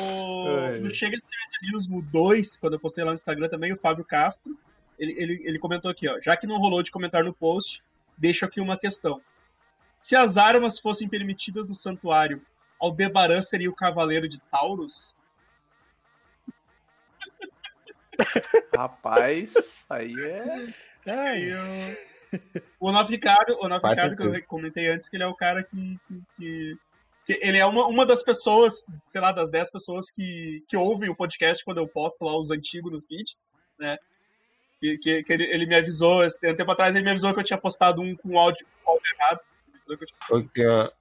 Ai. 0.60 0.80
no 0.80 0.90
Chega 0.92 1.18
de 1.18 1.24
Cinelismo 1.26 2.02
2, 2.02 2.58
quando 2.58 2.74
eu 2.74 2.80
postei 2.80 3.04
lá 3.04 3.12
no 3.12 3.16
Instagram 3.16 3.50
também, 3.50 3.74
o 3.74 3.78
Fábio 3.78 4.06
Castro, 4.06 4.58
ele, 4.98 5.14
ele, 5.18 5.42
ele 5.46 5.60
comentou 5.60 5.92
aqui, 5.92 6.08
ó, 6.08 6.20
já 6.22 6.38
que 6.38 6.48
não 6.48 6.58
rolou 6.58 6.82
de 6.82 6.92
comentar 6.92 7.24
no 7.24 7.34
post, 7.34 7.84
deixo 8.18 8.46
aqui 8.46 8.62
uma 8.62 8.78
questão. 8.78 9.22
Se 10.02 10.16
as 10.16 10.38
armas 10.38 10.80
fossem 10.80 11.10
permitidas 11.10 11.68
no 11.68 11.76
santuário, 11.76 12.42
Aldebaran 12.80 13.42
seria 13.42 13.70
o 13.70 13.76
cavaleiro 13.76 14.28
de 14.28 14.40
Taurus? 14.50 15.18
Rapaz, 18.76 19.86
aí 19.90 20.14
é. 20.20 21.12
Aí 21.12 21.50
eu... 21.50 22.10
O 22.80 22.90
Onofre 22.90 23.16
Ricardo, 23.16 23.58
o 23.60 23.68
Ricardo, 23.90 24.16
que 24.16 24.22
eu 24.22 24.44
comentei 24.44 24.88
antes, 24.88 25.10
que 25.10 25.18
ele 25.18 25.24
é 25.24 25.28
o 25.28 25.34
cara 25.34 25.64
que... 25.64 26.00
que, 26.08 26.22
que- 26.38 26.78
que 27.26 27.40
ele 27.44 27.60
é 27.60 27.66
uma, 27.66 27.86
uma 27.86 28.08
das 28.08 28.24
pessoas, 28.24 28.88
sei 29.06 29.22
lá, 29.22 29.32
das 29.32 29.52
10 29.52 29.70
pessoas 29.70 30.10
que, 30.10 30.64
que 30.68 30.76
ouvem 30.76 31.10
o 31.12 31.16
podcast 31.16 31.64
quando 31.64 31.78
eu 31.78 31.88
posto 31.88 32.26
lá 32.26 32.36
os 32.36 32.50
antigos 32.50 32.92
no 32.92 33.00
feed, 33.00 33.38
né? 33.78 34.00
Que, 34.80 34.98
que, 34.98 35.24
que 35.24 35.34
ele, 35.34 35.44
ele 35.44 35.68
me 35.68 35.76
avisou, 35.76 36.24
um 36.26 36.56
tempo 36.56 36.72
atrás 36.72 36.96
ele 36.96 37.04
me 37.04 37.12
avisou 37.12 37.32
que 37.32 37.40
eu 37.40 37.44
tinha 37.44 37.60
postado 37.60 38.02
um 38.02 38.16
com 38.16 38.40
áudio, 38.40 38.66
com 38.84 38.92
áudio 38.94 39.12
errado. 39.14 39.42
Ele 39.68 39.78
avisou 39.78 39.98
que 39.98 40.60
eu 40.62 40.92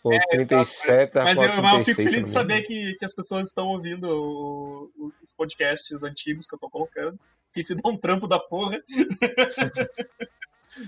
a- 0.00 0.02
Foi 0.02 0.18
37 0.30 1.18
a 1.18 1.24
Mas 1.24 1.42
eu, 1.42 1.48
mas 1.48 1.56
eu 1.56 1.62
46, 1.62 1.84
fico 1.84 2.02
feliz 2.02 2.22
de 2.22 2.28
saber 2.30 2.62
que, 2.62 2.94
que 2.94 3.04
as 3.04 3.14
pessoas 3.14 3.48
estão 3.48 3.66
ouvindo 3.68 4.04
o- 4.08 4.90
o- 4.96 5.12
os 5.22 5.32
podcasts 5.32 6.02
antigos 6.02 6.46
que 6.46 6.54
eu 6.54 6.58
tô 6.58 6.70
colocando. 6.70 7.18
Que 7.52 7.62
se 7.62 7.74
dá 7.74 7.88
um 7.88 7.96
trampo 7.96 8.26
da 8.28 8.38
porra. 8.38 8.80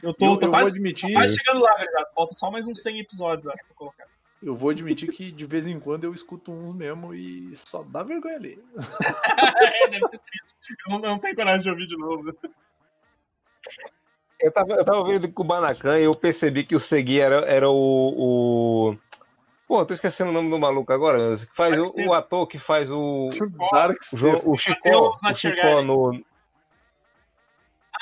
eu 0.03 0.15
tô, 0.15 0.27
Eu, 0.27 0.37
tô 0.39 0.47
eu 0.47 0.51
quase, 0.51 0.71
admitir, 0.71 1.13
quase 1.13 1.37
chegando 1.37 1.61
lá, 1.61 1.73
galera. 1.75 2.07
Falta 2.15 2.35
só 2.35 2.51
mais 2.51 2.67
uns 2.69 2.81
100 2.81 3.01
episódios, 3.01 3.47
acho, 3.49 3.65
pra 3.67 3.75
colocar. 3.75 4.07
eu 4.43 4.57
vou 4.57 4.71
admitir 4.71 5.11
que 5.13 5.31
de 5.33 5.45
vez 5.45 5.67
em 5.67 5.79
quando 5.81 6.05
eu 6.05 6.15
escuto 6.15 6.51
uns 6.53 6.75
mesmo 6.75 7.15
e 7.15 7.53
só 7.57 7.83
dá 7.83 8.03
vergonha 8.03 8.37
ali. 8.37 8.63
é, 9.85 9.89
deve 9.89 10.07
ser 10.07 10.19
triste. 10.21 10.55
Eu 10.87 10.93
não, 10.93 10.99
não 11.01 11.19
tenho 11.19 11.35
coragem 11.37 11.63
de 11.63 11.71
ouvir 11.71 11.87
de 11.87 11.97
novo. 11.97 12.35
Eu 14.43 14.51
tava, 14.53 14.73
eu 14.75 14.85
tava 14.85 14.99
ouvindo 14.99 15.27
de 15.27 15.33
Kubanacan 15.33 15.99
e 15.99 16.05
eu 16.05 16.15
percebi 16.15 16.65
que 16.65 16.75
o 16.75 16.81
Segui 16.81 17.21
era, 17.21 17.45
era 17.47 17.69
o, 17.71 17.75
o. 17.75 18.97
Pô, 19.69 19.87
tô 19.87 19.95
esquecendo 19.95 20.31
o 20.31 20.33
nome 20.33 20.51
do 20.51 20.59
maluco 20.59 20.93
agora. 20.93 21.37
Faz 21.55 21.79
o, 21.79 22.09
o 22.09 22.13
ator 22.15 22.47
que 22.47 22.59
faz 22.59 22.91
o. 22.91 23.29
Dark 23.73 23.97
O, 24.13 24.17
João- 24.19 24.43
o 24.47 24.57
Chicó. 24.57 25.79
O 25.79 25.83
no. 25.83 26.25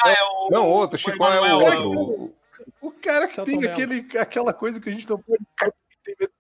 Ah, 0.02 0.10
é 0.10 0.22
o. 0.22 0.48
Não, 0.50 0.68
outro, 0.68 0.96
o 0.96 0.98
Chicó 0.98 1.28
é 1.30 1.40
o 1.52 1.58
outro. 1.60 1.78
né? 1.78 1.86
O- 1.86 2.34
O 2.80 2.90
cara 2.92 3.26
que 3.26 3.32
Celton 3.34 3.50
tem 3.50 3.60
Mello. 3.60 3.72
aquele, 3.72 4.18
aquela 4.18 4.52
coisa 4.54 4.80
que 4.80 4.88
a 4.88 4.92
gente 4.92 5.08
não 5.08 5.18
pode 5.20 5.44
dizer 5.44 5.72
que 5.90 5.98
tem 6.04 6.16
medo. 6.18 6.32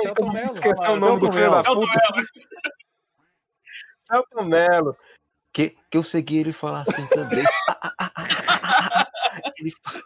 Celton 0.00 0.32
Mello. 0.32 0.54
O 0.54 0.98
nome 0.98 1.20
do 1.20 1.26
Celton 1.26 1.32
filho 1.32 1.50
da 1.50 1.60
Celton 1.60 1.80
puta. 1.80 1.92
Mello. 2.14 2.26
Celton 4.10 4.44
Mello. 4.44 4.96
Que, 5.52 5.76
que 5.90 5.96
eu 5.98 6.04
segui 6.04 6.38
ele 6.38 6.52
falar 6.52 6.84
assim 6.88 7.06
também. 7.08 7.44
ele, 9.58 9.72
fala, 9.82 10.02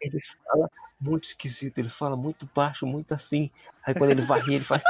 ele 0.00 0.20
fala 0.44 0.70
muito 1.00 1.24
esquisito, 1.24 1.78
ele 1.78 1.90
fala 1.90 2.16
muito 2.16 2.48
baixo, 2.54 2.86
muito 2.86 3.12
assim. 3.14 3.50
Aí 3.86 3.94
quando 3.94 4.10
ele 4.10 4.22
vai 4.22 4.40
rir, 4.40 4.54
ele 4.56 4.64
faz. 4.64 4.82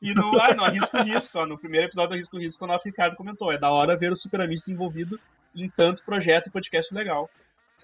E 0.00 0.14
no, 0.14 0.36
ah, 0.40 0.52
no 0.52 0.64
Arrisco 0.64 1.00
Risco, 1.02 1.38
ó, 1.38 1.46
no 1.46 1.56
primeiro 1.56 1.86
episódio 1.86 2.10
do 2.10 2.14
Arrisco 2.14 2.36
Risco, 2.36 2.64
o 2.64 2.66
Nof 2.66 2.84
Ricardo 2.84 3.14
comentou: 3.16 3.52
é 3.52 3.58
da 3.58 3.70
hora 3.70 3.96
ver 3.96 4.10
o 4.10 4.16
Super 4.16 4.40
Amigos 4.40 4.66
envolvido 4.66 5.18
em 5.54 5.68
tanto 5.70 6.02
projeto 6.02 6.48
e 6.48 6.50
podcast 6.50 6.92
legal. 6.92 7.30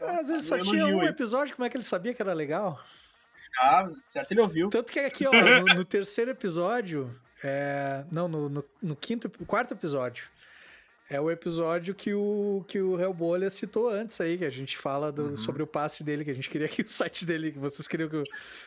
Mas 0.00 0.28
ele 0.28 0.42
só 0.42 0.56
Um 0.56 0.62
tinha 0.62 0.80
elogio 0.80 0.96
um 0.96 1.00
aí. 1.02 1.08
episódio, 1.08 1.54
como 1.54 1.64
é 1.64 1.70
que 1.70 1.76
ele 1.76 1.84
sabia 1.84 2.12
que 2.12 2.20
era 2.20 2.32
legal? 2.32 2.80
Ah, 3.60 3.86
certo, 4.04 4.32
ele 4.32 4.40
ouviu. 4.40 4.68
Tanto 4.68 4.90
que 4.90 4.98
aqui, 4.98 5.26
ó, 5.26 5.32
no, 5.32 5.74
no 5.76 5.84
terceiro 5.84 6.30
episódio, 6.30 7.16
é, 7.42 8.04
não, 8.10 8.26
no, 8.28 8.48
no, 8.48 8.64
no 8.82 8.96
quinto, 8.96 9.30
quarto 9.46 9.74
episódio, 9.74 10.28
é 11.10 11.18
o 11.20 11.30
episódio 11.30 11.94
que 11.94 12.12
o, 12.12 12.62
que 12.68 12.78
o 12.80 13.00
Hellbolha 13.00 13.48
citou 13.48 13.88
antes 13.88 14.20
aí, 14.20 14.36
que 14.36 14.44
a 14.44 14.50
gente 14.50 14.76
fala 14.76 15.10
do- 15.10 15.36
sobre 15.38 15.62
o 15.62 15.66
passe 15.66 16.04
dele, 16.04 16.22
que 16.24 16.30
a 16.30 16.34
gente 16.34 16.50
queria 16.50 16.68
que 16.68 16.82
o 16.82 16.88
site 16.88 17.24
dele, 17.24 17.50
que 17.52 17.58
vocês 17.58 17.88
queriam 17.88 18.08
que 18.10 18.16
o 18.16 18.22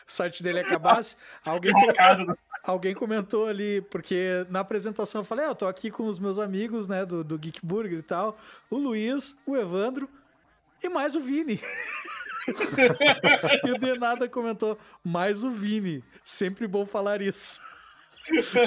site 0.08 0.42
dele 0.42 0.58
acabasse. 0.60 1.14
Alguém, 1.44 1.72
no- 1.72 2.36
alguém 2.64 2.94
comentou 2.94 3.46
ali, 3.46 3.80
porque 3.82 4.44
na 4.50 4.60
apresentação 4.60 5.20
eu 5.20 5.24
falei, 5.24 5.44
ah, 5.44 5.48
eu 5.50 5.54
tô 5.54 5.66
aqui 5.66 5.90
com 5.90 6.06
os 6.08 6.18
meus 6.18 6.38
amigos, 6.38 6.88
né, 6.88 7.06
do, 7.06 7.22
do 7.22 7.38
Geek 7.38 7.64
Burger 7.64 7.98
e 7.98 8.02
tal, 8.02 8.36
o 8.68 8.76
Luiz, 8.76 9.36
o 9.46 9.56
Evandro 9.56 10.08
e 10.82 10.88
mais 10.88 11.14
o 11.14 11.20
Vini. 11.20 11.60
e 13.64 13.70
o 13.70 13.78
Denada 13.78 14.28
comentou, 14.28 14.76
mais 15.04 15.44
o 15.44 15.50
Vini. 15.50 16.02
Sempre 16.24 16.66
bom 16.66 16.84
falar 16.86 17.20
isso. 17.22 17.60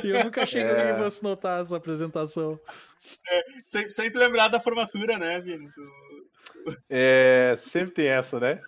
E 0.03 0.09
eu 0.09 0.21
nunca 0.25 0.43
achei 0.43 0.61
que 0.61 0.67
É. 0.69 0.89
alguém 0.89 1.03
fosse 1.03 1.23
notar 1.23 1.61
essa 1.61 1.77
apresentação. 1.77 2.59
sempre, 3.65 3.91
sempre 3.91 4.19
lembrar 4.19 4.47
da 4.47 4.59
formatura, 4.59 5.17
né, 5.17 5.39
Vini? 5.39 5.69
Do- 5.69 6.79
É, 6.89 7.55
sempre 7.59 7.91
tem 7.91 8.07
essa, 8.07 8.39
né? 8.39 8.59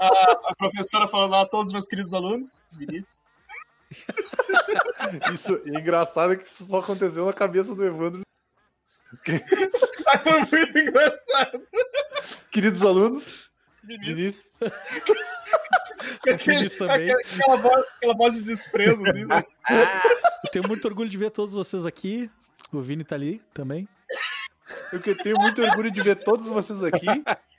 A, 0.00 0.50
a 0.50 0.54
professora 0.56 1.06
falando 1.08 1.30
lá, 1.32 1.46
todos 1.46 1.66
os 1.68 1.72
meus 1.72 1.86
queridos 1.86 2.14
alunos, 2.14 2.62
Vinícius. 2.72 3.26
Isso 5.32 5.62
é 5.66 5.78
engraçado 5.78 6.36
que 6.36 6.46
isso 6.46 6.64
só 6.64 6.80
aconteceu 6.80 7.26
na 7.26 7.32
cabeça 7.32 7.74
do 7.74 7.84
Evandro. 7.84 8.22
Foi 10.22 10.38
muito 10.50 10.78
engraçado. 10.78 11.62
Queridos 12.50 12.82
alunos, 12.84 13.50
Vinícius. 13.82 14.52
Vinícius. 14.60 15.22
O 16.26 16.36
Vinícius 16.36 16.78
também. 16.78 17.10
Aquela, 17.12 17.20
aquela 17.20 17.56
voz, 17.56 17.86
aquela 17.96 18.14
voz 18.14 18.34
de 18.34 18.42
desprezo, 18.42 19.06
assim, 19.06 19.24
sabe? 19.24 19.46
Eu 20.44 20.50
tenho 20.50 20.66
muito 20.66 20.84
orgulho 20.86 21.08
de 21.08 21.16
ver 21.18 21.30
todos 21.30 21.52
vocês 21.52 21.84
aqui. 21.86 22.28
O 22.72 22.80
Vini 22.80 23.04
tá 23.04 23.14
ali 23.14 23.40
também. 23.52 23.86
Eu 24.92 25.16
tenho 25.22 25.38
muito 25.38 25.62
orgulho 25.62 25.90
de 25.90 26.00
ver 26.02 26.16
todos 26.16 26.46
vocês 26.48 26.82
aqui. 26.82 27.06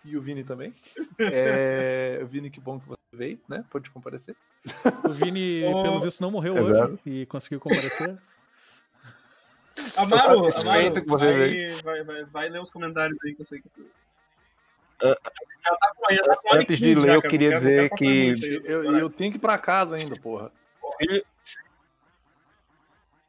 E 0.03 0.17
o 0.17 0.21
Vini 0.21 0.43
também. 0.43 0.73
É... 1.19 2.23
Vini, 2.29 2.49
que 2.49 2.59
bom 2.59 2.79
que 2.79 2.87
você 2.87 2.97
veio, 3.13 3.39
né? 3.47 3.63
Pode 3.69 3.89
comparecer. 3.91 4.35
O 5.05 5.09
Vini, 5.09 5.63
Oh. 5.71 5.83
pelo 5.83 6.01
visto, 6.01 6.21
não 6.21 6.31
morreu 6.31 6.57
Exato. 6.57 6.93
hoje 6.93 6.99
e 7.05 7.25
conseguiu 7.27 7.59
comparecer. 7.59 8.17
Amaro, 9.97 10.55
Amaro 10.59 10.93
que 11.01 11.07
você 11.09 11.25
vai, 11.25 11.81
vai, 11.81 12.03
vai, 12.03 12.23
vai 12.25 12.49
ler 12.49 12.61
os 12.61 12.71
comentários 12.71 13.17
aí 13.23 13.33
que 13.33 13.41
eu 13.41 13.45
sei 13.45 13.59
que. 13.61 13.69
Ah, 15.03 15.17
Já 15.65 15.75
tá 15.77 15.93
com, 15.95 16.13
já 16.15 16.23
tá 16.23 16.35
com 16.37 16.55
antes 16.55 16.77
de 16.79 16.85
15 16.85 17.01
ler, 17.01 17.07
já, 17.07 17.13
eu 17.15 17.21
queria 17.21 17.57
dizer 17.57 17.89
que-. 17.91 18.61
Eu, 18.65 18.83
eu 18.97 19.09
tenho 19.09 19.31
que 19.31 19.37
ir 19.37 19.41
pra 19.41 19.57
casa 19.57 19.95
ainda, 19.95 20.15
porra. 20.19 20.51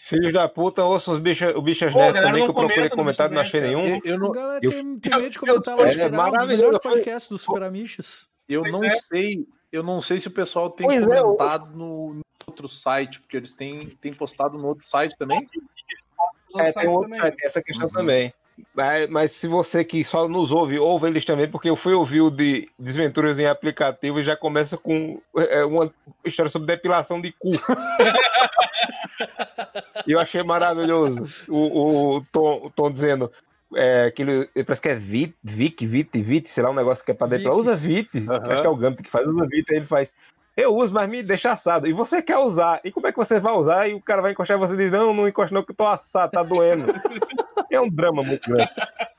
Filhos 0.08 0.32
da 0.34 0.48
puta, 0.48 0.84
ouça 0.84 1.10
os 1.12 1.20
bichos, 1.20 1.54
o 1.56 1.62
Bichas 1.62 1.90
Pô, 1.92 1.98
galera, 1.98 2.20
também, 2.26 2.44
que 2.44 2.50
eu 2.50 2.52
procurei 2.52 2.76
comenta 2.76 2.88
no 2.90 2.96
comentário 2.96 3.32
e 3.32 3.34
não 3.34 3.40
achei 3.42 3.60
nenhum. 3.60 3.86
Eu, 3.86 4.00
eu 4.04 4.14
A 4.14 4.18
não, 4.18 4.32
galera 4.32 4.60
eu- 4.62 4.70
tem, 4.70 4.98
tem 4.98 5.12
medo 5.16 5.30
de 5.30 5.38
comentar 5.38 5.76
lá, 5.78 5.88
é 5.88 6.06
um 6.06 6.10
maravilhoso, 6.10 6.46
melhores 6.48 6.78
foi- 6.82 6.90
podcasts 6.92 7.30
dos 7.30 7.42
Super 7.42 7.62
Amiches. 7.62 8.28
eu 8.48 8.60
Pois 8.60 8.72
não 8.72 8.84
é. 8.84 8.90
sei. 8.90 9.46
Eu 9.72 9.82
não 9.82 10.00
sei 10.02 10.20
se 10.20 10.28
o 10.28 10.30
pessoal 10.30 10.70
tem 10.70 10.86
Pois 10.86 11.02
é, 11.06 11.20
comentado 11.22 11.76
no, 11.76 12.14
no 12.14 12.20
outro 12.46 12.68
site, 12.68 13.20
porque 13.20 13.36
eles 13.36 13.54
têm, 13.56 13.80
têm 14.00 14.12
postado 14.12 14.56
no 14.58 14.66
outro 14.68 14.86
site 14.86 15.16
também. 15.16 15.38
É, 15.38 16.70
tem 16.72 16.88
outro 16.88 17.14
site, 17.14 17.36
tem 17.36 17.46
essa 17.48 17.62
questão 17.62 17.86
Uhum. 17.88 17.92
também. 17.92 18.32
Mas, 18.74 19.10
mas 19.10 19.32
se 19.32 19.48
você 19.48 19.84
que 19.84 20.04
só 20.04 20.28
nos 20.28 20.52
ouve, 20.52 20.78
ouve 20.78 21.08
eles 21.08 21.24
também, 21.24 21.50
porque 21.50 21.68
eu 21.68 21.76
fui 21.76 21.92
ouvir 21.92 22.20
o 22.20 22.30
de 22.30 22.68
Desventuras 22.78 23.38
em 23.38 23.46
Aplicativo 23.46 24.20
e 24.20 24.24
já 24.24 24.36
começa 24.36 24.76
com 24.76 25.20
é, 25.36 25.64
uma 25.64 25.92
história 26.24 26.50
sobre 26.50 26.68
depilação 26.68 27.20
de 27.20 27.32
cu. 27.32 27.50
e 30.06 30.12
eu 30.12 30.20
achei 30.20 30.42
maravilhoso. 30.42 31.24
O, 31.48 32.16
o, 32.16 32.24
Tom, 32.32 32.66
o 32.66 32.70
Tom 32.70 32.92
dizendo 32.92 33.30
é, 33.74 34.12
que 34.12 34.22
ele, 34.22 34.48
parece 34.64 34.82
que 34.82 34.88
é 34.88 34.94
Vit, 34.94 35.34
Vic, 35.42 35.86
Vit, 35.86 36.22
Vit, 36.22 36.48
sei 36.48 36.62
lá, 36.62 36.70
um 36.70 36.74
negócio 36.74 37.04
que 37.04 37.10
é 37.10 37.14
pra 37.14 37.26
depilar. 37.26 37.56
Usa 37.56 37.76
Vit. 37.76 38.08
Aham. 38.16 38.52
Acho 38.52 38.60
que 38.60 38.66
é 38.66 38.70
o 38.70 38.76
Gambit 38.76 39.02
que 39.02 39.10
faz, 39.10 39.26
usa 39.26 39.46
Vit. 39.46 39.72
Aí 39.72 39.78
ele 39.78 39.86
faz. 39.86 40.12
Eu 40.56 40.76
uso, 40.76 40.92
mas 40.92 41.10
me 41.10 41.22
deixa 41.22 41.50
assado. 41.50 41.88
E 41.88 41.92
você 41.92 42.22
quer 42.22 42.38
usar. 42.38 42.80
E 42.84 42.92
como 42.92 43.08
é 43.08 43.12
que 43.12 43.18
você 43.18 43.40
vai 43.40 43.52
usar? 43.54 43.88
E 43.88 43.94
o 43.94 44.00
cara 44.00 44.22
vai 44.22 44.30
encostar 44.30 44.56
e 44.56 44.60
você 44.60 44.76
diz: 44.76 44.92
Não, 44.92 45.12
não 45.12 45.26
encosta, 45.26 45.52
não, 45.52 45.64
que 45.64 45.72
eu 45.72 45.76
tô 45.76 45.84
assado, 45.84 46.30
tá 46.30 46.42
doendo. 46.44 46.84
É 47.74 47.80
um 47.80 47.90
drama 47.90 48.22
muito 48.22 48.48
grande. 48.50 48.70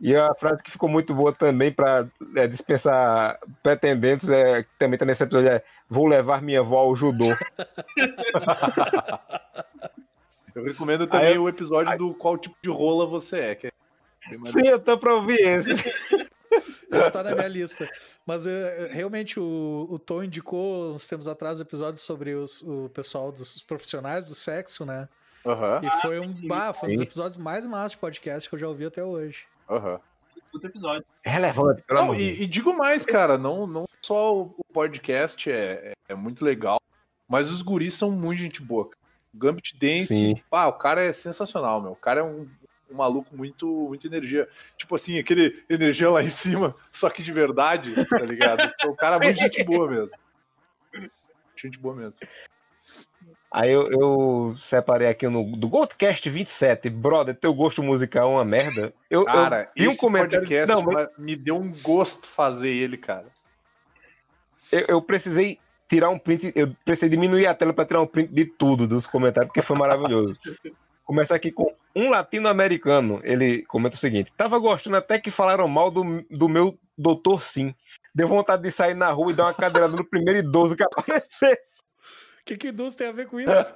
E 0.00 0.14
a 0.14 0.32
frase 0.36 0.62
que 0.62 0.70
ficou 0.70 0.88
muito 0.88 1.12
boa 1.12 1.32
também 1.32 1.72
para 1.72 2.06
dispensar 2.48 3.36
pretendentes, 3.64 4.28
é, 4.28 4.62
que 4.62 4.68
também 4.78 4.96
tá 4.96 5.04
nesse 5.04 5.24
episódio, 5.24 5.48
é 5.50 5.60
Vou 5.90 6.06
levar 6.06 6.40
minha 6.40 6.60
avó 6.60 6.78
ao 6.78 6.94
judô. 6.94 7.24
Eu 10.54 10.64
recomendo 10.64 11.06
também 11.06 11.28
Aí 11.28 11.34
eu- 11.34 11.44
o 11.44 11.48
episódio 11.48 11.96
do 11.98 12.14
qual 12.14 12.36
tipo 12.36 12.56
de 12.62 12.70
rola 12.70 13.06
você 13.06 13.38
é. 13.38 13.54
Que 13.54 13.66
é. 13.68 13.72
Sim, 14.52 14.66
eu 14.66 14.80
tô 14.80 14.98
pra 14.98 15.14
ouvir 15.14 15.40
esse. 15.40 15.70
Isso 16.90 17.12
tá 17.12 17.22
na 17.22 17.34
minha 17.34 17.48
lista. 17.48 17.88
Mas 18.26 18.46
eh, 18.46 18.88
realmente 18.90 19.38
o, 19.38 19.86
o 19.90 19.98
Tom 19.98 20.22
indicou 20.24 20.94
uns 20.94 21.06
tempos 21.06 21.28
atrás 21.28 21.60
episódios 21.60 22.02
sobre 22.02 22.34
os, 22.34 22.62
o 22.62 22.90
pessoal 22.92 23.30
dos 23.30 23.56
os 23.56 23.62
profissionais 23.62 24.26
do 24.26 24.34
sexo, 24.34 24.84
né? 24.84 25.08
Aham, 25.46 25.80
E 25.84 25.90
foi 26.02 26.20
um, 26.20 26.32
bah, 26.46 26.72
foi 26.72 26.90
um 26.90 26.92
dos 26.92 27.00
episódios 27.00 27.36
mais 27.36 27.66
massos 27.66 27.92
de 27.92 27.98
podcast 27.98 28.48
que 28.48 28.54
eu 28.54 28.58
já 28.58 28.68
ouvi 28.68 28.86
até 28.86 29.02
hoje. 29.02 29.44
Outro 30.52 30.68
episódio. 30.68 31.04
É 31.22 31.30
relevante, 31.30 31.82
pelo 31.82 31.98
Não, 31.98 32.06
amor 32.06 32.16
de 32.16 32.24
Deus. 32.26 32.38
e, 32.38 32.42
e 32.42 32.46
digo 32.46 32.76
mais, 32.76 33.04
cara, 33.04 33.36
não, 33.36 33.66
não 33.66 33.86
só 34.00 34.36
o 34.40 34.54
podcast 34.72 35.50
é, 35.50 35.92
é 36.08 36.14
muito 36.14 36.44
legal, 36.44 36.80
mas 37.28 37.50
os 37.50 37.60
guris 37.62 37.94
são 37.94 38.10
muito 38.10 38.40
gente 38.40 38.62
boa. 38.62 38.88
Gambit 39.34 39.78
Dance, 39.78 40.42
pá, 40.50 40.66
o 40.66 40.72
cara 40.72 41.02
é 41.02 41.12
sensacional, 41.12 41.82
meu. 41.82 41.92
O 41.92 41.96
cara 41.96 42.20
é 42.20 42.24
um, 42.24 42.48
um 42.90 42.94
maluco 42.96 43.36
muito, 43.36 43.66
muito 43.66 44.06
energia. 44.06 44.48
Tipo 44.78 44.96
assim, 44.96 45.18
aquele 45.18 45.62
energia 45.68 46.10
lá 46.10 46.22
em 46.22 46.30
cima, 46.30 46.74
só 46.90 47.10
que 47.10 47.22
de 47.22 47.30
verdade, 47.30 47.94
tá 48.08 48.24
ligado? 48.24 48.72
O 48.86 48.96
cara 48.96 49.16
é 49.16 49.18
muito 49.20 49.38
gente 49.38 49.62
boa 49.62 49.86
mesmo. 49.88 50.16
Gente 51.54 51.78
boa 51.78 51.94
mesmo. 51.94 52.18
Aí 53.50 53.70
eu, 53.72 53.90
eu 53.90 54.56
separei 54.64 55.08
aqui 55.08 55.26
no 55.26 55.56
do 55.56 55.68
Goldcast 55.68 56.28
27. 56.28 56.90
Brother, 56.90 57.34
teu 57.34 57.54
gosto 57.54 57.82
musical 57.82 58.30
é 58.30 58.34
uma 58.34 58.44
merda. 58.44 58.92
Eu, 59.08 59.24
Cara, 59.24 59.70
eu 59.74 59.84
vi 59.84 59.88
um 59.88 59.96
comentário. 59.96 60.40
podcast 60.40 60.70
Não, 60.70 60.82
mas 60.82 61.08
me 61.18 61.34
deu 61.34 61.56
um 61.56 61.72
gosto 61.82 62.26
fazer 62.26 62.68
ele, 62.68 62.98
cara. 62.98 63.26
eu, 64.70 64.84
eu 64.88 65.02
precisei 65.02 65.58
tirar 65.88 66.10
um 66.10 66.18
print. 66.18 66.52
Eu 66.54 66.74
precisei 66.84 67.08
diminuir 67.08 67.46
a 67.46 67.54
tela 67.54 67.72
para 67.72 67.86
tirar 67.86 68.02
um 68.02 68.06
print 68.06 68.32
de 68.32 68.44
tudo 68.44 68.86
dos 68.86 69.06
comentários, 69.06 69.50
porque 69.50 69.66
foi 69.66 69.76
maravilhoso. 69.76 70.36
Começa 71.04 71.34
aqui 71.34 71.50
com 71.50 71.74
um 71.96 72.10
latino-americano. 72.10 73.20
Ele 73.24 73.62
comenta 73.62 73.96
o 73.96 73.98
seguinte: 73.98 74.30
Tava 74.36 74.58
gostando 74.58 74.96
até 74.96 75.18
que 75.18 75.30
falaram 75.30 75.66
mal 75.66 75.90
do, 75.90 76.22
do 76.30 76.48
meu 76.50 76.78
doutor 76.98 77.42
Sim. 77.42 77.74
Deu 78.14 78.28
vontade 78.28 78.62
de 78.62 78.70
sair 78.70 78.94
na 78.94 79.10
rua 79.10 79.30
e 79.30 79.34
dar 79.34 79.44
uma 79.44 79.54
cadeirada 79.54 79.96
no 79.96 80.04
primeiro 80.04 80.40
idoso 80.40 80.76
que 80.76 80.82
aparecesse. 80.84 81.77
O 82.48 82.48
que, 82.48 82.56
que 82.56 82.68
idoso 82.68 82.96
tem 82.96 83.08
a 83.08 83.12
ver 83.12 83.26
com 83.26 83.38
isso? 83.38 83.50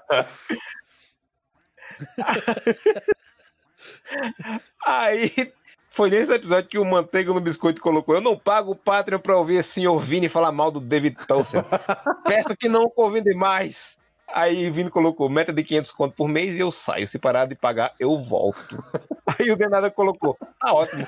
Aí 4.87 5.53
foi 5.91 6.09
nesse 6.09 6.33
episódio 6.33 6.71
que 6.71 6.79
o 6.79 6.85
Manteiga 6.87 7.35
no 7.35 7.41
Biscoito 7.41 7.83
colocou: 7.83 8.15
Eu 8.15 8.23
não 8.23 8.39
pago 8.39 8.73
o 8.73 8.77
Patreon 8.77 9.19
pra 9.19 9.37
ouvir 9.37 9.57
esse 9.57 9.75
senhor 9.75 9.99
Vini 9.99 10.31
falar 10.31 10.53
mal 10.53 10.71
do 10.71 10.81
David 10.81 11.19
Townsend. 11.27 11.67
Peço 12.25 12.57
que 12.57 12.67
não 12.67 12.89
convide 12.89 13.35
mais. 13.35 13.99
Aí 14.27 14.71
Vini 14.71 14.89
colocou 14.89 15.29
meta 15.29 15.53
de 15.53 15.63
500 15.63 15.93
conto 15.93 16.17
por 16.17 16.27
mês 16.27 16.57
e 16.57 16.61
eu 16.61 16.73
saio. 16.73 17.07
Se 17.07 17.19
parar 17.19 17.45
de 17.45 17.55
pagar, 17.55 17.93
eu 18.01 18.23
volto. 18.23 18.83
Aí 19.39 19.51
o 19.51 19.57
Denada 19.57 19.91
colocou: 19.91 20.35
Tá 20.59 20.73
ótimo. 20.73 21.07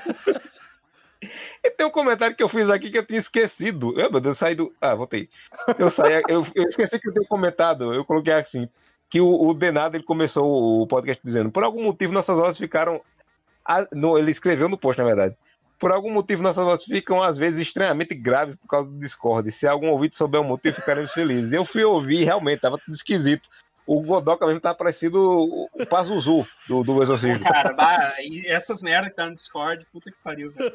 E 1.63 1.69
tem 1.71 1.85
um 1.85 1.91
comentário 1.91 2.35
que 2.35 2.43
eu 2.43 2.49
fiz 2.49 2.69
aqui 2.69 2.89
que 2.91 2.97
eu 2.97 3.05
tinha 3.05 3.19
esquecido. 3.19 3.99
Eu, 3.99 4.11
meu 4.11 4.19
Deus, 4.19 4.35
eu 4.35 4.39
saí 4.39 4.55
do. 4.55 4.73
Ah, 4.81 4.95
voltei. 4.95 5.29
Eu 5.79 5.89
saí, 5.91 6.21
eu, 6.27 6.45
eu 6.55 6.63
esqueci 6.65 6.99
que 6.99 7.09
eu 7.09 7.13
tinha 7.13 7.25
comentado. 7.27 7.93
Eu 7.93 8.03
coloquei 8.05 8.33
assim: 8.33 8.67
que 9.09 9.19
o, 9.21 9.47
o 9.49 9.53
Denado 9.53 9.95
ele 9.97 10.03
começou 10.03 10.81
o 10.81 10.87
podcast 10.87 11.21
dizendo: 11.23 11.51
por 11.51 11.63
algum 11.63 11.83
motivo 11.83 12.13
nossas 12.13 12.35
vozes 12.35 12.57
ficaram. 12.57 13.01
a- 13.65 13.87
no- 13.91 14.17
ele 14.17 14.31
escreveu 14.31 14.67
no 14.69 14.77
post, 14.77 14.99
na 14.99 15.05
verdade. 15.07 15.35
Por 15.77 15.91
algum 15.91 16.09
motivo 16.09 16.41
nossas 16.41 16.63
vozes 16.63 16.85
ficam 16.85 17.21
às 17.21 17.37
vezes 17.37 17.59
extremamente 17.59 18.15
graves 18.15 18.55
por 18.55 18.67
causa 18.67 18.89
do 18.89 18.97
Discord. 18.97 19.51
Se 19.51 19.67
algum 19.67 19.89
ouvinte 19.89 20.15
souber 20.15 20.39
o 20.39 20.43
motivo, 20.43 20.75
ficaremos 20.77 21.11
felizes. 21.11 21.51
Eu 21.51 21.65
fui 21.65 21.83
ouvir 21.83 22.23
realmente 22.23 22.61
tava 22.61 22.77
tudo 22.77 22.95
esquisito. 22.95 23.49
O 23.87 24.01
Godoka 24.01 24.47
mesmo 24.47 24.59
tá 24.61 24.73
parecido 24.73 25.21
o 25.21 25.69
Pazuzu 25.87 26.47
do, 26.67 26.81
do 26.83 27.03
Exorcismo. 27.03 27.43
Cara, 27.43 27.71
bah, 27.73 28.13
essas 28.47 28.81
merda 28.81 29.09
que 29.11 29.15
tá 29.15 29.27
no 29.27 29.35
Discord, 29.35 29.85
puta 29.91 30.09
que 30.09 30.17
pariu. 30.23 30.49
velho. 30.51 30.73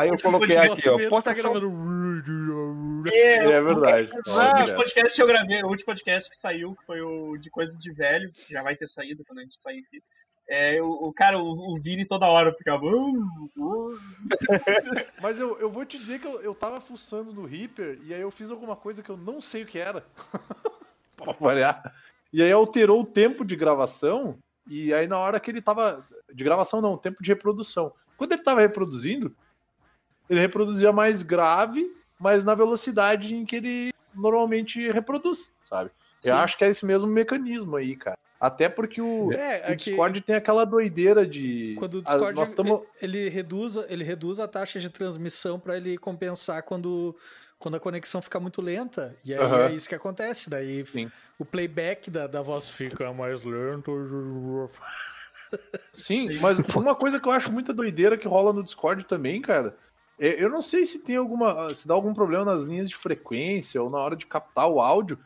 Aí 0.00 0.08
eu 0.08 0.18
coloquei 0.18 0.56
aqui, 0.56 0.88
ó. 0.88 0.96
Posta 1.10 1.30
tá 1.30 1.34
gravando. 1.34 1.70
É, 3.12 3.36
É 3.36 3.62
verdade. 3.62 4.10
O 4.26 4.30
Olha. 4.30 4.60
último 4.60 4.76
podcast 4.78 5.14
que 5.14 5.22
eu 5.22 5.26
gravei, 5.26 5.62
o 5.62 5.68
último 5.68 5.86
podcast 5.86 6.30
que 6.30 6.36
saiu, 6.36 6.74
que 6.74 6.86
foi 6.86 7.02
o 7.02 7.36
de 7.36 7.50
coisas 7.50 7.78
de 7.80 7.92
velho, 7.92 8.32
que 8.32 8.54
já 8.54 8.62
vai 8.62 8.74
ter 8.74 8.86
saído 8.86 9.24
quando 9.26 9.40
a 9.40 9.42
gente 9.42 9.58
sair 9.58 9.80
aqui. 9.80 10.02
É, 10.48 10.80
o, 10.82 10.88
o 10.88 11.12
cara, 11.12 11.38
o, 11.38 11.74
o 11.74 11.78
Vini 11.78 12.06
toda 12.06 12.26
hora 12.26 12.52
ficava. 12.54 12.84
"Uh, 12.84 13.50
uh". 13.56 14.00
Mas 15.20 15.38
eu, 15.38 15.58
eu 15.60 15.70
vou 15.70 15.84
te 15.84 15.98
dizer 15.98 16.18
que 16.18 16.26
eu, 16.26 16.40
eu 16.40 16.54
tava 16.54 16.80
fuçando 16.80 17.32
no 17.32 17.44
Reaper 17.44 17.98
e 18.02 18.14
aí 18.14 18.20
eu 18.20 18.30
fiz 18.30 18.50
alguma 18.50 18.74
coisa 18.74 19.02
que 19.02 19.10
eu 19.10 19.16
não 19.16 19.40
sei 19.40 19.62
o 19.62 19.66
que 19.66 19.78
era. 19.78 20.02
pra 21.16 21.32
variar. 21.34 21.94
E 22.32 22.42
aí 22.42 22.50
alterou 22.50 23.02
o 23.02 23.06
tempo 23.06 23.44
de 23.44 23.54
gravação. 23.54 24.38
E 24.68 24.94
aí 24.94 25.06
na 25.06 25.18
hora 25.18 25.38
que 25.38 25.50
ele 25.50 25.60
tava. 25.60 26.04
De 26.32 26.42
gravação 26.42 26.80
não, 26.80 26.96
tempo 26.96 27.22
de 27.22 27.30
reprodução. 27.30 27.92
Quando 28.16 28.32
ele 28.32 28.42
tava 28.42 28.60
reproduzindo, 28.60 29.34
ele 30.30 30.40
reproduzia 30.40 30.92
mais 30.92 31.22
grave, 31.22 31.92
mas 32.18 32.44
na 32.44 32.54
velocidade 32.54 33.34
em 33.34 33.44
que 33.44 33.56
ele 33.56 33.92
normalmente 34.14 34.90
reproduz, 34.90 35.52
sabe? 35.64 35.90
Eu 36.24 36.34
Sim. 36.36 36.38
acho 36.42 36.56
que 36.56 36.64
é 36.64 36.68
esse 36.68 36.86
mesmo 36.86 37.08
mecanismo 37.08 37.76
aí, 37.76 37.96
cara. 37.96 38.18
Até 38.40 38.68
porque 38.70 39.02
o, 39.02 39.30
É, 39.32 39.36
o 39.36 39.72
é 39.72 39.76
que 39.76 39.90
Discord 39.90 40.20
tem 40.22 40.34
aquela 40.36 40.64
doideira 40.64 41.26
de. 41.26 41.74
quando 41.78 41.94
o 41.94 41.98
a- 41.98 42.02
Discord 42.02 42.34
nós 42.38 42.54
tamo- 42.54 42.86
ele, 43.02 43.18
ele 43.18 43.28
reduz, 43.28 43.76
ele 43.88 44.04
reduz 44.04 44.40
a 44.40 44.48
taxa 44.48 44.80
de 44.80 44.88
transmissão 44.88 45.58
para 45.60 45.76
ele 45.76 45.98
compensar 45.98 46.62
quando, 46.62 47.14
quando 47.58 47.74
a 47.76 47.80
conexão 47.80 48.22
fica 48.22 48.40
muito 48.40 48.62
lenta. 48.62 49.14
E 49.24 49.34
aí 49.34 49.40
é 49.40 49.72
isso 49.72 49.86
que 49.88 49.94
acontece. 49.94 50.48
Daí 50.48 50.86
Sim. 50.86 51.10
o 51.38 51.44
playback 51.44 52.10
da, 52.10 52.26
da 52.26 52.40
voz 52.40 52.68
fica 52.70 53.12
mais 53.12 53.42
lento. 53.44 54.70
Sim, 55.92 56.28
Sim. 56.28 56.38
mas 56.40 56.58
uma 56.60 56.94
coisa 56.94 57.18
que 57.20 57.26
eu 57.28 57.32
acho 57.32 57.52
muita 57.52 57.72
doideira 57.74 58.16
que 58.16 58.28
rola 58.28 58.52
no 58.52 58.62
Discord 58.62 59.04
também, 59.04 59.40
cara, 59.42 59.76
eu 60.20 60.50
não 60.50 60.60
sei 60.60 60.84
se 60.84 60.98
tem 60.98 61.16
alguma. 61.16 61.72
se 61.74 61.88
dá 61.88 61.94
algum 61.94 62.12
problema 62.12 62.44
nas 62.44 62.62
linhas 62.62 62.88
de 62.88 62.96
frequência 62.96 63.82
ou 63.82 63.88
na 63.88 63.98
hora 63.98 64.14
de 64.14 64.26
captar 64.26 64.68
o 64.68 64.80
áudio. 64.80 65.18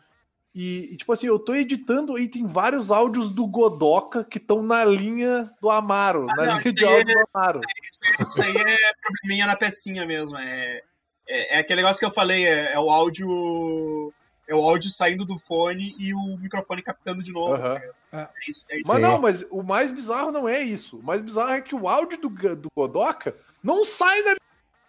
E, 0.54 0.92
e, 0.92 0.96
tipo 0.96 1.12
assim, 1.12 1.26
eu 1.26 1.36
tô 1.36 1.52
editando 1.52 2.16
e 2.16 2.28
tem 2.28 2.46
vários 2.46 2.92
áudios 2.92 3.28
do 3.28 3.44
Godoka 3.44 4.22
que 4.22 4.38
estão 4.38 4.62
na 4.62 4.84
linha 4.84 5.50
do 5.60 5.68
Amaro, 5.68 6.26
na 6.26 6.36
não, 6.36 6.58
linha 6.58 6.72
de 6.72 6.84
aí 6.84 6.94
áudio 6.94 7.12
do 7.12 7.28
Amaro. 7.34 7.60
Isso, 7.82 8.28
isso 8.28 8.42
aí 8.42 8.56
é 8.56 8.92
probleminha 9.02 9.48
na 9.48 9.56
pecinha 9.56 10.06
mesmo. 10.06 10.38
É, 10.38 10.80
é, 11.28 11.56
é 11.56 11.58
aquele 11.58 11.82
negócio 11.82 11.98
que 11.98 12.06
eu 12.06 12.10
falei, 12.12 12.46
é, 12.46 12.72
é 12.72 12.78
o 12.78 12.88
áudio. 12.88 14.14
É 14.46 14.54
o 14.54 14.60
áudio 14.60 14.90
saindo 14.90 15.24
do 15.24 15.38
fone 15.38 15.96
e 15.98 16.14
o 16.14 16.36
microfone 16.36 16.82
captando 16.82 17.22
de 17.22 17.32
novo. 17.32 17.54
Aham. 17.54 17.80
É 18.12 18.28
isso, 18.46 18.66
é 18.70 18.76
isso. 18.76 18.86
Mas 18.86 19.02
não, 19.02 19.18
mas 19.18 19.42
o 19.50 19.62
mais 19.62 19.90
bizarro 19.90 20.30
não 20.30 20.48
é 20.48 20.60
isso. 20.60 20.98
O 20.98 21.02
mais 21.02 21.20
bizarro 21.20 21.50
é 21.50 21.60
que 21.62 21.74
o 21.74 21.88
áudio 21.88 22.20
do, 22.20 22.28
do 22.28 22.68
Godoka 22.76 23.34
não 23.62 23.84
sai 23.84 24.22
da 24.22 24.36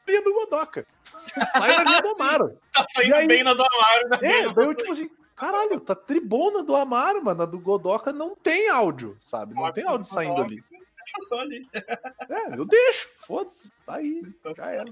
linha 0.07 0.22
do 0.23 0.34
Godoka. 0.34 0.86
Sai 1.52 1.76
da 1.76 1.84
linha 1.84 2.02
do 2.02 2.10
Amaro. 2.10 2.57
Tá 2.73 2.84
saindo 2.84 3.15
aí- 3.15 3.27
bem 3.27 3.44
na 3.44 3.53
do 3.53 3.64
Amaro. 3.64 4.10
né? 4.10 4.18
É, 4.22 4.49
daí 4.53 4.65
eu 4.65 4.76
tipo 4.76 4.91
assim, 4.91 5.10
caralho, 5.36 5.80
tá 5.80 5.95
tribona 5.95 6.64
do 6.64 6.76
Amaro, 6.76 7.23
mano. 7.23 7.44
A 7.44 7.45
do 7.45 7.60
Godoka 7.60 8.11
não 8.14 8.36
tem 8.36 8.69
áudio, 8.69 9.18
sabe? 9.22 9.53
Não 9.53 9.72
tem 9.72 9.86
áudio 9.86 10.06
saindo 10.06 10.41
ali. 10.41 10.64
Deixa 10.69 11.30
só 11.30 11.40
ali. 11.40 11.68
É, 12.30 12.57
eu 12.60 12.65
deixo, 12.65 13.07
foda-se, 13.27 13.72
tá 13.86 13.95
aí. 13.95 14.23
Tá 14.41 14.52
Já 14.53 14.72
era. 14.72 14.91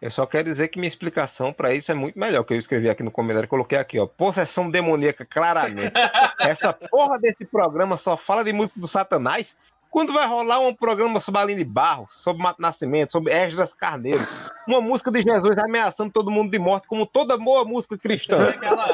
Eu 0.00 0.10
só 0.10 0.26
quero 0.26 0.44
dizer 0.44 0.68
que 0.68 0.78
minha 0.78 0.88
explicação 0.88 1.52
pra 1.54 1.74
isso 1.74 1.90
é 1.90 1.94
muito 1.94 2.18
melhor 2.18 2.44
que 2.44 2.52
eu 2.52 2.58
escrevi 2.58 2.88
aqui 2.88 3.02
no 3.02 3.10
comentário. 3.10 3.48
Coloquei 3.48 3.78
aqui, 3.78 3.98
ó. 3.98 4.06
Possessão 4.06 4.70
demoníaca, 4.70 5.24
claramente. 5.24 5.90
Essa 6.38 6.70
porra 6.72 7.18
desse 7.18 7.46
programa 7.46 7.96
só 7.96 8.14
fala 8.16 8.44
de 8.44 8.52
música 8.52 8.78
do 8.78 8.86
Satanás. 8.86 9.56
Quando 9.90 10.12
vai 10.12 10.26
rolar 10.26 10.60
um 10.60 10.74
programa 10.74 11.20
sobre 11.20 11.40
Aline 11.40 11.64
Barro, 11.64 12.06
sobre 12.10 12.42
Mato 12.42 12.60
Nascimento, 12.60 13.12
sobre 13.12 13.32
Esdras 13.32 13.72
Carneiro, 13.72 14.20
uma 14.68 14.80
música 14.80 15.10
de 15.10 15.22
Jesus 15.22 15.56
ameaçando 15.58 16.12
todo 16.12 16.30
mundo 16.30 16.50
de 16.50 16.58
morte, 16.58 16.86
como 16.86 17.06
toda 17.06 17.36
boa 17.38 17.64
música 17.64 17.96
cristã. 17.96 18.36
Aquela, 18.50 18.84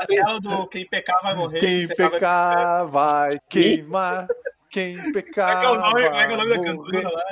aquela 0.00 0.38
do 0.40 0.66
quem 0.68 0.86
pecar 0.86 1.22
vai 1.22 1.34
morrer. 1.34 1.60
Quem 1.60 1.86
vai- 1.86 1.96
pecar 1.96 2.86
vai 2.88 3.38
queimar. 3.48 4.26
Quem 4.68 5.12
pecar. 5.12 5.62
Como 5.62 5.62
é 5.62 5.62
que 5.62 5.66
é 5.66 5.70
o 5.70 5.80
nome, 5.80 6.02
é 6.02 6.26
que 6.26 6.32
é 6.32 6.34
o 6.34 6.38
nome 6.38 6.50
da 6.58 6.62
cantora 6.64 7.08
lá? 7.10 7.22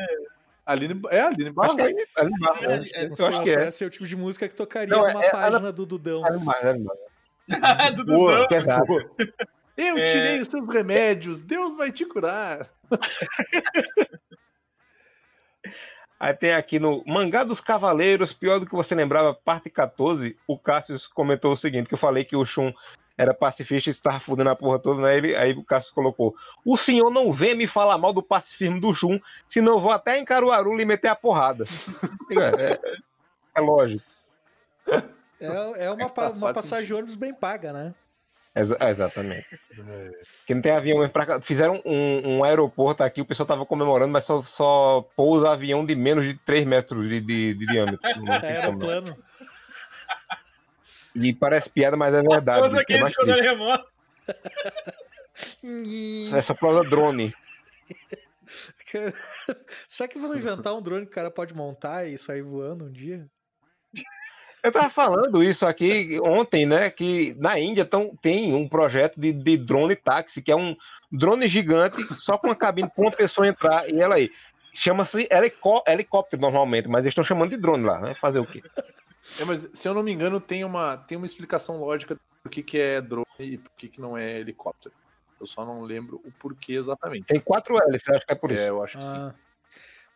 Aline, 0.67 1.01
é, 1.11 1.21
Aline 1.21 1.45
Acho 1.45 1.53
Barro. 1.55 1.77
que 1.77 1.83
é 1.83 1.85
Aline. 1.85 2.03
É, 2.17 2.25
né? 2.79 2.87
é, 2.95 3.05
Eu 3.07 3.13
acho 3.13 3.43
que 3.43 3.51
é. 3.51 3.57
parece 3.57 3.79
ser 3.79 3.85
o 3.87 3.91
tipo 3.91 4.07
de 4.07 4.17
música 4.17 4.49
que 4.49 4.55
tocaria 4.55 4.89
Não, 4.95 5.07
numa 5.07 5.25
é- 5.25 5.31
página 5.31 5.71
do 5.73 5.85
Dudão. 5.87 6.25
Aline 6.25 6.45
Barro, 6.45 6.69
Aline 6.69 6.85
Barro. 6.85 6.99
do 7.97 8.05
Boa. 8.07 8.33
Dudão. 8.33 8.49
Que 8.49 8.55
é 8.55 8.61
Eu 9.79 9.97
É. 9.97 10.07
tirei 10.09 10.41
os 10.41 10.49
seus 10.49 10.69
remédios, 10.69 11.41
Deus 11.41 11.77
vai 11.77 11.93
te 11.93 12.05
curar. 12.05 12.69
Aí 16.21 16.35
tem 16.35 16.53
aqui 16.53 16.81
no 16.81 17.05
Mangá 17.07 17.45
dos 17.45 17.61
Cavaleiros, 17.61 18.33
pior 18.33 18.59
do 18.59 18.67
que 18.67 18.75
você 18.75 18.93
lembrava, 18.93 19.33
parte 19.33 19.71
14, 19.71 20.37
o 20.49 20.59
Cassius 20.59 21.07
comentou 21.07 21.53
o 21.53 21.57
seguinte, 21.57 21.87
que 21.87 21.95
eu 21.95 21.99
falei 21.99 22.25
que 22.25 22.35
o 22.35 22.45
Shun 22.45 22.73
era 23.17 23.33
pacifista 23.33 23.89
e 23.89 23.93
estava 23.93 24.19
fudendo 24.19 24.51
a 24.51 24.57
porra 24.57 24.81
toda, 24.81 25.01
né? 25.03 25.17
Ele, 25.17 25.37
aí 25.37 25.53
o 25.53 25.63
Cassius 25.65 25.93
colocou, 25.95 26.35
o 26.65 26.77
senhor 26.77 27.09
não 27.11 27.33
vem 27.33 27.55
me 27.57 27.69
falar 27.69 27.97
mal 27.99 28.13
do 28.13 28.23
pacifismo 28.23 28.81
do 28.81 28.93
Shun, 28.93 29.21
senão 29.49 29.75
eu 29.75 29.81
vou 29.81 29.93
até 29.93 30.19
em 30.19 30.25
Caruaru 30.25 30.77
lhe 30.77 30.85
meter 30.85 31.07
a 31.07 31.15
porrada. 31.15 31.63
é, 32.33 32.73
é- 32.73 32.81
é 33.55 33.61
lógico. 33.61 34.05
É, 35.41 35.85
é 35.87 35.91
uma, 35.93 36.09
Faz 36.09 36.37
uma 36.37 36.53
passagem 36.53 36.87
de 36.87 36.95
ônibus 36.95 37.15
bem 37.15 37.33
paga, 37.33 37.73
né? 37.73 37.95
Exa- 38.59 38.77
exatamente. 38.91 39.47
Que 40.47 40.55
não 40.55 40.61
tem 40.63 40.73
avião 40.73 40.99
mesmo 40.99 41.13
pra 41.13 41.27
cá. 41.27 41.41
Fizeram 41.41 41.81
um, 41.85 42.39
um 42.39 42.45
aeroporto 42.45 43.03
aqui, 43.03 43.21
o 43.21 43.25
pessoal 43.27 43.47
tava 43.47 43.65
comemorando, 43.65 44.13
mas 44.13 44.25
só, 44.25 44.43
só 44.43 45.09
pousa 45.15 45.51
avião 45.51 45.87
de 45.87 45.95
menos 45.95 46.25
de 46.25 46.35
3 46.45 46.67
metros 46.67 47.09
de, 47.09 47.21
de, 47.21 47.55
de 47.55 47.67
diâmetro. 47.67 48.01
Não 48.25 48.41
tem 48.41 48.61
como. 48.63 48.83
Aeroplano. 48.83 49.17
E 51.15 51.33
parece 51.33 51.71
piada, 51.71 51.97
mas 51.97 52.15
é 52.15 52.21
verdade. 52.21 52.77
É 52.77 52.81
aqueles 52.81 53.03
mais 53.03 53.15
controle 53.15 53.41
triste. 53.41 53.55
remoto. 53.57 53.87
É 56.37 56.43
só 56.43 56.55
prosa 56.55 56.89
drone. 56.89 57.33
Será 59.87 60.09
que 60.09 60.19
vão 60.19 60.35
inventar 60.35 60.75
um 60.75 60.83
drone 60.83 61.05
que 61.07 61.13
o 61.13 61.15
cara 61.15 61.31
pode 61.31 61.55
montar 61.55 62.07
e 62.07 62.17
sair 62.19 62.43
voando 62.43 62.87
um 62.87 62.91
dia? 62.91 63.29
Eu 64.63 64.73
tava 64.73 64.91
falando 64.91 65.43
isso 65.43 65.65
aqui 65.67 66.19
ontem, 66.21 66.67
né? 66.67 66.91
Que 66.91 67.35
na 67.39 67.59
Índia 67.59 67.85
tão, 67.85 68.17
tem 68.21 68.55
um 68.55 68.69
projeto 68.69 69.21
de, 69.21 69.33
de 69.33 69.57
drone 69.57 69.95
táxi, 69.95 70.43
que 70.43 70.51
é 70.51 70.57
um 70.57 70.77
drone 71.11 71.47
gigante, 71.49 72.03
só 72.15 72.37
com 72.37 72.49
uma 72.49 72.57
cabine 72.57 72.89
pra 72.89 73.05
uma 73.05 73.13
pessoa 73.13 73.47
entrar 73.47 73.89
e 73.89 74.01
ela 74.01 74.17
aí. 74.17 74.31
Chama-se 74.75 75.27
helicó- 75.31 75.83
helicóptero 75.87 76.41
normalmente, 76.43 76.89
mas 76.89 77.01
eles 77.01 77.13
estão 77.13 77.25
chamando 77.25 77.51
de 77.51 77.57
drone 77.57 77.85
lá, 77.85 78.01
né? 78.01 78.15
Fazer 78.21 78.39
o 78.39 78.47
quê? 78.47 78.63
É, 79.41 79.45
mas 79.45 79.71
se 79.75 79.89
eu 79.89 79.95
não 79.95 80.03
me 80.03 80.13
engano, 80.13 80.41
tem 80.41 80.65
uma, 80.65 80.97
tem 80.97 81.17
uma 81.17 81.27
explicação 81.27 81.81
lógica 81.81 82.17
por 82.43 82.51
que, 82.51 82.63
que 82.63 82.79
é 82.79 83.01
drone 83.01 83.25
e 83.39 83.59
por 83.59 83.71
que, 83.77 83.89
que 83.89 84.01
não 84.01 84.17
é 84.17 84.39
helicóptero. 84.39 84.95
Eu 85.41 85.47
só 85.47 85.65
não 85.65 85.83
lembro 85.83 86.21
o 86.25 86.33
porquê 86.33 86.75
exatamente. 86.75 87.27
Tem 87.27 87.41
quatro 87.41 87.79
hélices, 87.81 88.09
acho 88.09 88.27
que 88.27 88.33
é 88.33 88.37
por 88.37 88.51
isso. 88.51 88.61
É, 88.61 88.69
eu 88.69 88.83
acho 88.83 88.99
que 88.99 89.05
sim. 89.05 89.11
Ah, 89.13 89.35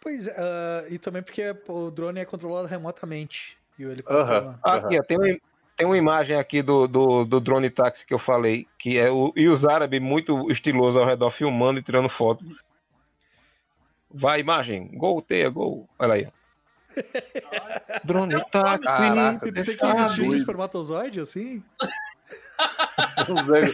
pois 0.00 0.26
é, 0.28 0.34
ah, 0.36 0.84
e 0.88 0.98
também 0.98 1.22
porque 1.22 1.42
o 1.68 1.90
drone 1.90 2.20
é 2.20 2.24
controlado 2.24 2.66
remotamente. 2.66 3.56
E 3.82 3.86
o 3.86 3.90
helicóptero. 3.90 4.22
Aham. 4.22 4.40
não. 4.40 4.58
Ah, 4.62 4.76
Aqui, 4.76 4.98
ó, 4.98 5.02
tem, 5.02 5.18
uma, 5.18 5.38
tem 5.76 5.86
uma 5.86 5.98
imagem 5.98 6.36
aqui 6.36 6.62
do, 6.62 6.86
do, 6.86 7.24
do 7.24 7.40
drone 7.40 7.68
táxi 7.68 8.06
que 8.06 8.14
eu 8.14 8.18
falei, 8.18 8.68
que 8.78 8.96
é 8.96 9.10
o, 9.10 9.32
e 9.34 9.48
os 9.48 9.66
árabes 9.66 10.00
muito 10.00 10.48
estilosos 10.52 11.00
ao 11.00 11.06
redor 11.06 11.32
filmando 11.32 11.80
e 11.80 11.82
tirando 11.82 12.08
foto. 12.08 12.44
Vai, 14.08 14.38
imagem. 14.38 14.88
Gol, 14.96 15.20
teia, 15.20 15.48
gol. 15.48 15.88
Olha 15.98 16.14
aí. 16.14 16.28
Drone 18.04 18.34
táxi. 18.52 18.84
Caraca, 18.84 19.40
tem 19.40 19.52
que 19.52 19.62
vestir 19.64 20.28
de 20.28 20.36
espermatozoide, 20.36 21.20
assim? 21.20 21.64
Zé, 23.46 23.64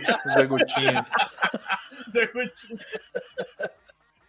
Zé. 2.09 2.31
Zé. 2.31 2.31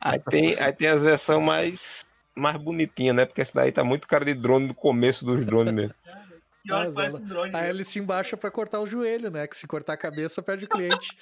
Aí 0.01 0.19
tem, 0.19 0.59
aí 0.59 0.73
tem 0.73 0.87
as 0.87 1.01
versões 1.01 1.41
mais, 1.41 2.05
mais 2.35 2.57
bonitinhas, 2.57 3.15
né? 3.15 3.25
Porque 3.25 3.41
essa 3.41 3.51
daí 3.55 3.71
tá 3.71 3.83
muito 3.83 4.07
cara 4.07 4.23
de 4.25 4.33
drone 4.33 4.67
no 4.67 4.73
começo 4.73 5.23
dos 5.25 5.45
drones 5.45 5.73
mesmo. 5.73 5.93
Que 6.61 6.69
parece 6.73 6.99
ela- 6.99 7.19
drone. 7.25 7.49
A 7.49 7.53
mesmo. 7.53 7.67
hélice 7.67 7.99
embaixo 7.99 8.35
é 8.35 8.37
pra 8.37 8.51
cortar 8.51 8.81
o 8.81 8.85
joelho, 8.85 9.31
né? 9.31 9.47
Que 9.47 9.55
se 9.55 9.65
cortar 9.65 9.93
a 9.93 9.97
cabeça, 9.97 10.41
perde 10.41 10.65
o 10.65 10.69
cliente. 10.69 11.17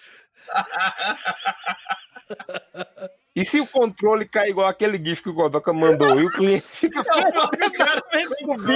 E 3.35 3.45
se 3.45 3.59
o 3.59 3.67
controle 3.67 4.27
cai 4.27 4.49
igual 4.49 4.67
aquele 4.67 4.97
GIF 4.97 5.21
que 5.21 5.29
o 5.29 5.33
Godoka 5.33 5.71
mandou 5.71 6.19
e 6.19 6.25
o 6.25 6.31
cliente 6.31 6.65
fica 6.79 6.99
É 6.99 8.25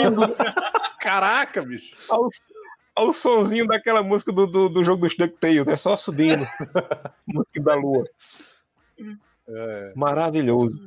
o 0.09 0.35
Caraca, 1.01 1.63
bicho. 1.63 1.95
ao, 2.07 2.29
ao 2.95 3.11
sonzinho 3.11 3.65
daquela 3.65 4.03
música 4.03 4.31
do, 4.31 4.45
do, 4.45 4.69
do 4.69 4.83
jogo 4.83 5.07
dos 5.07 5.17
DuckTales, 5.17 5.67
é 5.67 5.75
só 5.75 5.97
subindo. 5.97 6.47
música 7.25 7.59
da 7.63 7.73
lua. 7.73 8.05
É. 9.49 9.93
Maravilhoso. 9.95 10.77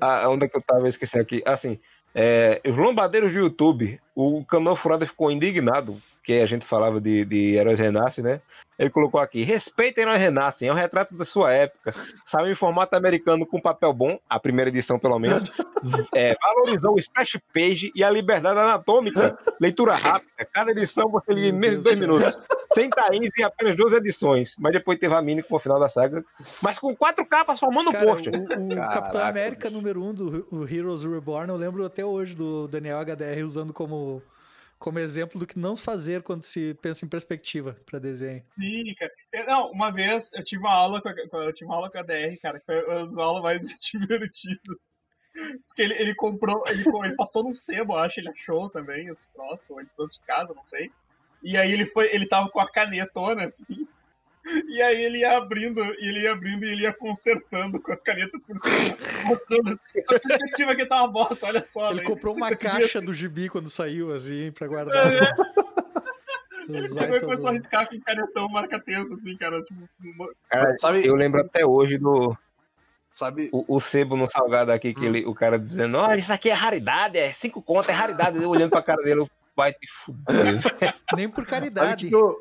Ah, 0.00 0.28
onde 0.28 0.46
é 0.46 0.48
que 0.48 0.56
eu 0.56 0.62
tava? 0.62 0.88
Esqueci 0.88 1.18
aqui. 1.18 1.42
Assim, 1.44 1.78
é, 2.14 2.60
os 2.66 2.76
lombadeiros 2.76 3.32
do 3.32 3.38
YouTube, 3.38 4.00
o 4.14 4.44
Canoa 4.44 4.76
Furada 4.76 5.06
ficou 5.06 5.30
indignado, 5.30 6.00
que 6.28 6.42
a 6.42 6.46
gente 6.46 6.66
falava 6.66 7.00
de, 7.00 7.24
de 7.24 7.54
Heróis 7.54 7.78
Renascem, 7.78 8.22
né? 8.22 8.42
Ele 8.78 8.90
colocou 8.90 9.18
aqui: 9.18 9.42
respeitem 9.44 10.02
Heróis 10.02 10.20
Renascem, 10.20 10.68
é 10.68 10.72
um 10.72 10.76
retrato 10.76 11.16
da 11.16 11.24
sua 11.24 11.50
época. 11.54 11.90
Saiu 12.26 12.52
em 12.52 12.54
formato 12.54 12.94
americano 12.94 13.46
com 13.46 13.58
papel 13.58 13.94
bom, 13.94 14.18
a 14.28 14.38
primeira 14.38 14.68
edição 14.68 14.98
pelo 14.98 15.18
menos. 15.18 15.50
É, 16.14 16.36
valorizou 16.38 16.96
o 16.96 16.98
splash 16.98 17.38
page 17.54 17.90
e 17.94 18.04
a 18.04 18.10
liberdade 18.10 18.58
anatômica. 18.58 19.38
Leitura 19.58 19.94
rápida, 19.94 20.44
cada 20.52 20.70
edição 20.70 21.08
você 21.08 21.32
lia 21.32 21.48
em 21.48 21.52
menos 21.52 21.78
de 21.78 21.84
dois 21.84 21.98
minutos. 21.98 22.38
Sem 22.74 22.90
tains 22.90 23.30
e 23.36 23.42
apenas 23.42 23.74
duas 23.74 23.94
edições. 23.94 24.54
Mas 24.58 24.72
depois 24.72 24.98
teve 24.98 25.14
a 25.14 25.22
mini 25.22 25.42
com 25.42 25.56
o 25.56 25.58
final 25.58 25.80
da 25.80 25.88
saga. 25.88 26.22
Mas 26.62 26.78
com 26.78 26.94
quatro 26.94 27.24
capas 27.24 27.58
formando 27.58 27.90
Cara, 27.90 28.06
o, 28.06 28.12
o 28.12 28.68
Caraca, 28.68 29.00
Capitão 29.00 29.22
América 29.22 29.70
número 29.70 30.02
1 30.02 30.08
um 30.08 30.14
do 30.14 30.46
o 30.50 30.68
Heroes 30.68 31.02
Reborn, 31.02 31.48
eu 31.48 31.56
lembro 31.56 31.86
até 31.86 32.04
hoje 32.04 32.34
do 32.34 32.68
Daniel 32.68 33.00
HDR 33.00 33.42
usando 33.44 33.72
como, 33.72 34.22
como 34.78 34.98
exemplo 34.98 35.38
do 35.38 35.46
que 35.46 35.58
não 35.58 35.76
fazer 35.76 36.22
quando 36.22 36.42
se 36.42 36.74
pensa 36.80 37.04
em 37.04 37.08
perspectiva 37.08 37.76
para 37.84 37.98
desenho. 37.98 38.44
Sim, 38.58 38.94
cara. 38.94 39.12
Não, 39.46 39.70
uma 39.70 39.90
vez 39.90 40.32
eu 40.34 40.44
tive 40.44 40.62
uma 40.62 40.72
aula 40.72 41.02
com 41.02 41.08
a, 41.08 41.44
eu 41.44 41.52
tive 41.52 41.66
uma 41.66 41.76
aula 41.76 41.90
com 41.90 41.98
a 41.98 42.02
DR, 42.02 42.36
cara, 42.40 42.60
que 42.60 42.66
foi 42.66 42.84
uma 42.84 43.04
das 43.04 43.16
aulas 43.16 43.42
mais 43.42 43.78
divertidas. 43.92 44.98
Porque 45.68 45.82
ele, 45.82 45.94
ele 45.94 46.14
comprou, 46.14 46.64
ele, 46.66 46.84
ele 47.04 47.16
passou 47.16 47.44
num 47.44 47.54
sebo, 47.54 47.96
acho, 47.96 48.20
ele 48.20 48.28
achou 48.28 48.68
também 48.68 49.08
esse 49.08 49.30
troço, 49.32 49.72
ou 49.72 49.80
ele 49.80 49.88
trouxe 49.94 50.18
de 50.18 50.26
casa, 50.26 50.54
não 50.54 50.62
sei. 50.62 50.90
E 51.42 51.56
aí 51.56 51.72
ele 51.72 51.86
foi, 51.86 52.12
ele 52.12 52.26
tava 52.26 52.48
com 52.50 52.60
a 52.60 52.70
canetona, 52.70 53.44
assim. 53.44 53.87
E 54.68 54.80
aí 54.82 55.04
ele 55.04 55.18
ia 55.18 55.36
abrindo, 55.36 55.80
e 55.82 56.08
ele 56.08 56.20
ia 56.22 56.32
abrindo 56.32 56.64
e 56.64 56.70
ele 56.72 56.82
ia 56.82 56.92
consertando 56.92 57.80
com 57.80 57.92
a 57.92 57.96
caneta 57.96 58.38
por 58.46 58.56
cima. 58.58 58.74
mostrando 59.26 59.68
assim, 59.70 59.80
Essa 59.94 60.18
perspectiva 60.20 60.72
aqui 60.72 60.86
tá 60.86 61.02
uma 61.02 61.08
bosta, 61.08 61.46
olha 61.46 61.64
só. 61.64 61.90
Ele 61.90 62.00
né? 62.00 62.06
comprou 62.06 62.34
uma 62.34 62.46
aqui 62.46 62.56
podia 62.56 62.70
caixa 62.70 62.88
ser- 63.00 63.04
do 63.04 63.12
gibi 63.12 63.48
quando 63.48 63.68
saiu, 63.70 64.12
assim, 64.14 64.50
pra 64.52 64.66
guardar. 64.66 64.94
Ele 66.68 66.84
Usar 66.86 67.00
pegou 67.00 67.16
e 67.16 67.20
começou 67.20 67.48
a 67.48 67.52
riscar 67.52 67.88
com 67.88 67.98
canetão 68.00 68.46
marca-texto, 68.48 69.14
assim, 69.14 69.34
cara. 69.38 69.62
Tipo, 69.62 69.88
uma- 70.02 70.28
Cara, 70.50 70.76
Sabe- 70.76 71.06
eu 71.06 71.14
lembro 71.14 71.40
até 71.40 71.64
hoje 71.64 71.96
do 71.96 72.36
Sabe, 73.10 73.48
o, 73.52 73.76
o 73.76 73.80
sebo 73.80 74.16
no 74.18 74.30
salgado 74.30 74.70
aqui, 74.70 74.92
que 74.92 75.02
ele, 75.04 75.24
o 75.24 75.34
cara 75.34 75.58
dizendo, 75.58 75.96
olha, 75.96 76.20
isso 76.20 76.30
aqui 76.32 76.50
é 76.50 76.52
raridade, 76.52 77.16
é 77.16 77.32
cinco 77.32 77.62
contas, 77.62 77.88
é 77.88 77.92
raridade. 77.92 78.36
Eu 78.42 78.50
olhando 78.50 78.70
pra 78.70 78.82
cara 78.82 79.02
dele, 79.02 79.20
eu, 79.20 79.30
vai 79.56 79.72
te 79.72 79.88
fuder. 80.04 80.60
Nem 81.16 81.26
por 81.26 81.36
sabe 81.46 81.50
caridade. 81.50 82.04
que, 82.04 82.10
que 82.10 82.14
eu, 82.14 82.36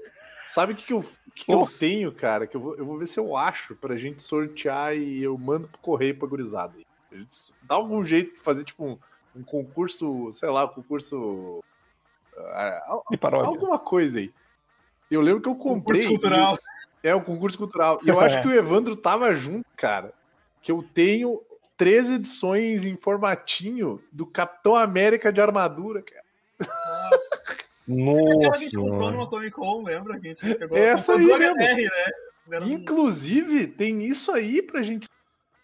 sabe 0.52 0.74
o 0.74 0.76
que, 0.76 0.86
que, 0.86 0.94
eu, 0.94 1.02
que 1.36 1.46
que 1.46 1.54
eu 1.54 1.68
tenho, 1.80 2.12
cara? 2.12 2.48
Que 2.48 2.56
eu 2.56 2.62
vou, 2.62 2.76
eu 2.76 2.86
vou 2.86 2.98
ver 2.98 3.08
se 3.08 3.20
eu 3.20 3.36
acho 3.36 3.76
pra 3.76 3.98
gente 3.98 4.24
sortear 4.24 4.96
e 4.96 5.22
eu 5.22 5.38
mando 5.38 5.68
pro 5.68 5.80
correio 5.80 6.18
pra 6.18 6.28
gurizada. 6.28 6.74
A 7.12 7.16
gente 7.16 7.54
dá 7.64 7.76
algum 7.76 8.06
jeito 8.06 8.36
de 8.36 8.40
fazer, 8.40 8.64
tipo, 8.64 8.86
um, 8.86 8.98
um 9.36 9.44
concurso, 9.44 10.32
sei 10.34 10.50
lá, 10.50 10.66
um 10.66 10.70
concurso. 10.70 11.64
paródia. 13.20 13.48
alguma 13.48 13.80
coisa 13.80 14.20
aí. 14.20 14.34
Eu 15.10 15.22
lembro 15.22 15.42
que 15.42 15.50
eu 15.50 15.56
comprei. 15.56 16.04
Concurso 16.04 16.30
cultural. 16.30 16.60
É, 17.04 17.16
o 17.16 17.24
concurso 17.24 17.58
cultural. 17.58 18.00
E 18.04 18.10
eu 18.10 18.20
acho 18.20 18.42
que 18.44 18.48
o 18.48 18.54
Evandro 18.54 18.96
tava 18.96 19.34
junto, 19.34 19.66
cara. 19.76 20.14
Que 20.62 20.72
eu 20.72 20.84
tenho 20.94 21.42
três 21.78 22.10
edições 22.10 22.84
em 22.84 22.98
formatinho 22.98 24.04
do 24.12 24.26
Capitão 24.26 24.76
América 24.76 25.32
de 25.32 25.40
armadura, 25.40 26.02
cara. 26.02 26.26
Aquela 26.60 27.47
que 27.88 28.46
a 28.56 28.58
gente 28.58 28.76
Nossa. 28.76 28.90
comprou 28.90 29.12
numa 29.12 29.30
Comic 29.30 29.52
Con, 29.52 29.84
lembra? 29.84 30.20
Que 30.20 30.28
a 30.28 30.30
gente 30.34 30.56
pegou 30.56 30.78
Essa 30.78 31.14
aí 31.14 31.26
mesmo. 31.26 31.56
HR, 31.56 31.90
né? 32.48 32.60
Um- 32.60 32.68
Inclusive, 32.70 33.68
tem 33.68 34.06
isso 34.06 34.32
aí 34.32 34.62
pra 34.62 34.82
gente 34.84 35.08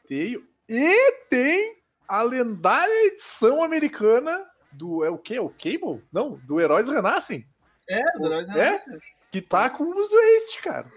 ter. 0.08 0.42
E 0.70 1.12
tem 1.30 1.76
a 2.08 2.24
lendária 2.24 3.08
edição 3.08 3.64
americana 3.64 4.46
do. 4.72 5.04
É 5.04 5.10
o 5.10 5.18
quê? 5.18 5.40
O 5.40 5.50
Cable? 5.50 6.04
Não, 6.12 6.40
do 6.46 6.60
Heróis 6.62 6.90
Renascem. 6.90 7.46
É, 7.90 8.02
do 8.18 8.26
Heróis 8.26 8.50
É? 8.50 8.54
Renascem. 8.54 8.98
Que 9.32 9.42
tá 9.42 9.70
com 9.70 9.84
os 9.84 10.12
Waste, 10.12 10.62
cara. 10.62 10.88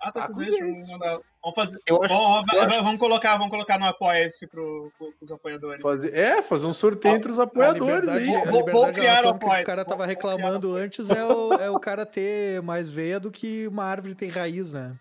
Ah, 0.00 0.12
tá 0.12 0.22
Tá 0.22 0.28
com 0.28 0.34
com 0.34 0.42
isso. 0.42 0.64
isso. 0.64 0.98
Vamos, 1.42 1.54
vamos 1.54 1.54
fazer. 1.54 1.80
Eu 1.86 2.02
acho- 2.02 2.14
vai- 2.46 2.56
eu 2.58 2.68
vai- 2.68 2.82
vamos 2.82 2.98
colocar, 2.98 3.32
vamos 3.36 3.50
colocar 3.50 3.78
no 3.78 3.86
apoia-se 3.86 4.46
pro, 4.46 4.92
pros 5.18 5.30
apoiadores. 5.32 5.80
Fazer, 5.82 6.14
é, 6.16 6.42
fazer 6.42 6.66
um 6.66 6.72
sorteio 6.72 7.16
entre 7.16 7.30
os 7.30 7.38
A 7.38 7.44
apoiadores 7.44 8.06
liberdade, 8.08 8.18
aí. 8.18 8.50
Vou- 8.50 8.68
a 8.68 8.72
vou- 8.72 8.92
criar 8.92 9.24
o 9.24 9.28
apoio, 9.30 9.62
o 9.62 9.64
cara 9.64 9.84
tava 9.84 10.04
reclamando 10.06 10.74
antes 10.74 11.08
é 11.10 11.24
o, 11.24 11.52
é 11.54 11.70
o 11.70 11.78
cara 11.78 12.04
ter 12.04 12.60
mais 12.62 12.90
veia 12.90 13.18
do 13.20 13.30
que 13.30 13.66
uma 13.68 13.84
árvore 13.84 14.14
tem 14.14 14.30
raiz, 14.30 14.72
né? 14.72 14.94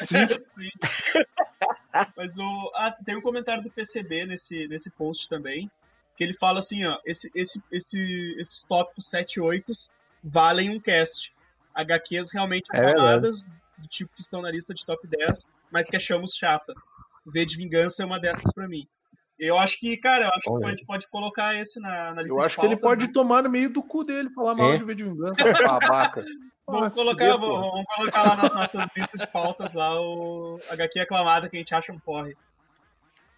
Sim. 0.00 0.26
Sim. 0.40 0.70
Mas 2.16 2.36
o, 2.38 2.72
ah, 2.74 2.92
tem 3.04 3.16
um 3.16 3.20
comentário 3.22 3.62
do 3.62 3.70
PCB 3.70 4.26
nesse, 4.26 4.68
nesse 4.68 4.90
post 4.90 5.28
também, 5.28 5.70
que 6.16 6.22
ele 6.24 6.34
fala 6.34 6.60
assim, 6.60 6.84
ó, 6.84 6.98
esse, 7.04 7.30
esse, 7.34 7.62
esse, 7.70 8.36
esses 8.38 8.64
tópicos 8.64 9.06
7 9.08 9.34
e 9.36 9.40
8 9.40 9.72
valem 10.22 10.70
um 10.70 10.80
cast. 10.80 11.32
HQs 11.74 12.32
realmente 12.32 12.66
É 12.72 12.76
verdade. 12.76 12.98
aclamadas, 13.00 13.46
do 13.78 13.86
tipo 13.88 14.12
que 14.14 14.20
estão 14.20 14.42
na 14.42 14.50
lista 14.50 14.74
de 14.74 14.84
top 14.84 15.06
10, 15.06 15.46
mas 15.70 15.88
que 15.88 15.96
achamos 15.96 16.34
chata. 16.34 16.72
V 17.26 17.44
de 17.44 17.56
Vingança 17.56 18.02
é 18.02 18.06
uma 18.06 18.18
dessas 18.20 18.52
pra 18.54 18.66
mim. 18.68 18.86
Eu 19.38 19.56
acho 19.58 19.78
que, 19.78 19.96
cara, 19.98 20.24
eu 20.24 20.28
acho 20.30 20.40
que 20.42 20.50
Olha. 20.50 20.66
a 20.66 20.70
gente 20.70 20.84
pode 20.84 21.08
colocar 21.08 21.54
esse 21.54 21.78
na, 21.80 22.12
na 22.12 22.22
lista 22.22 22.34
Eu 22.36 22.40
de 22.40 22.46
acho 22.46 22.58
que 22.58 22.66
ele 22.66 22.76
pode 22.76 23.06
né? 23.06 23.12
tomar 23.12 23.42
no 23.42 23.50
meio 23.50 23.70
do 23.70 23.82
cu 23.82 24.02
dele, 24.02 24.30
falar 24.30 24.54
mal 24.56 24.72
É. 24.72 24.78
de 24.78 24.84
V 24.84 24.94
de 24.94 25.04
vingança, 25.04 25.34
babaca. 25.64 26.24
Vamos 26.66 26.94
colocar, 26.94 27.24
fuder, 27.24 27.40
vamos, 27.40 27.70
vamos 27.70 27.86
colocar 27.94 28.22
lá 28.24 28.36
nas 28.36 28.52
nossas 28.52 28.88
listas 28.96 29.20
de 29.20 29.26
pautas 29.28 29.72
lá 29.74 29.98
o 30.00 30.60
HQ 30.70 31.00
aclamada 31.00 31.48
que 31.48 31.56
a 31.56 31.60
gente 31.60 31.74
acha 31.74 31.92
um 31.92 31.98
porre. 32.00 32.36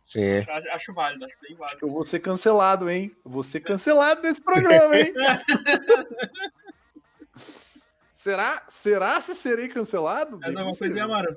Sim. 0.08 0.38
Acho, 0.38 0.50
acho 0.72 0.94
válido, 0.94 1.24
acho 1.24 1.36
bem 1.40 1.54
válido. 1.54 1.64
Acho 1.66 1.76
que 1.78 1.84
eu 1.84 1.88
vou 1.92 2.04
ser 2.04 2.18
cancelado, 2.20 2.90
hein? 2.90 3.14
Eu 3.24 3.30
Vou 3.30 3.42
ser 3.44 3.60
cancelado 3.60 4.22
nesse 4.22 4.42
programa, 4.42 4.96
hein? 4.98 5.12
será? 8.12 8.62
Será 8.68 9.20
se 9.20 9.34
serei 9.34 9.68
cancelado? 9.68 10.38
Mais 10.38 10.54
Bem 10.54 10.62
alguma 10.62 10.78
coisinha. 10.78 11.04
Amaro? 11.04 11.36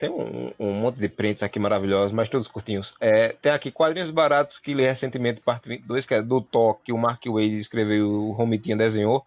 Tem 0.00 0.08
um, 0.08 0.50
um 0.58 0.72
monte 0.72 0.98
de 0.98 1.10
prints 1.10 1.42
aqui 1.42 1.58
maravilhosos, 1.58 2.10
mas 2.10 2.30
todos 2.30 2.48
curtinhos. 2.48 2.94
É, 2.98 3.36
tem 3.42 3.52
aqui 3.52 3.70
quadrinhos 3.70 4.10
baratos 4.10 4.58
que 4.58 4.72
li 4.72 4.82
recentemente, 4.82 5.42
parte 5.42 5.68
22, 5.68 6.06
que 6.06 6.14
é 6.14 6.22
do 6.22 6.40
Thor, 6.40 6.80
que 6.82 6.90
o 6.90 6.96
Mark 6.96 7.22
Wade 7.26 7.58
escreveu 7.58 8.08
o 8.08 8.32
Romitinha 8.32 8.78
desenhou. 8.78 9.26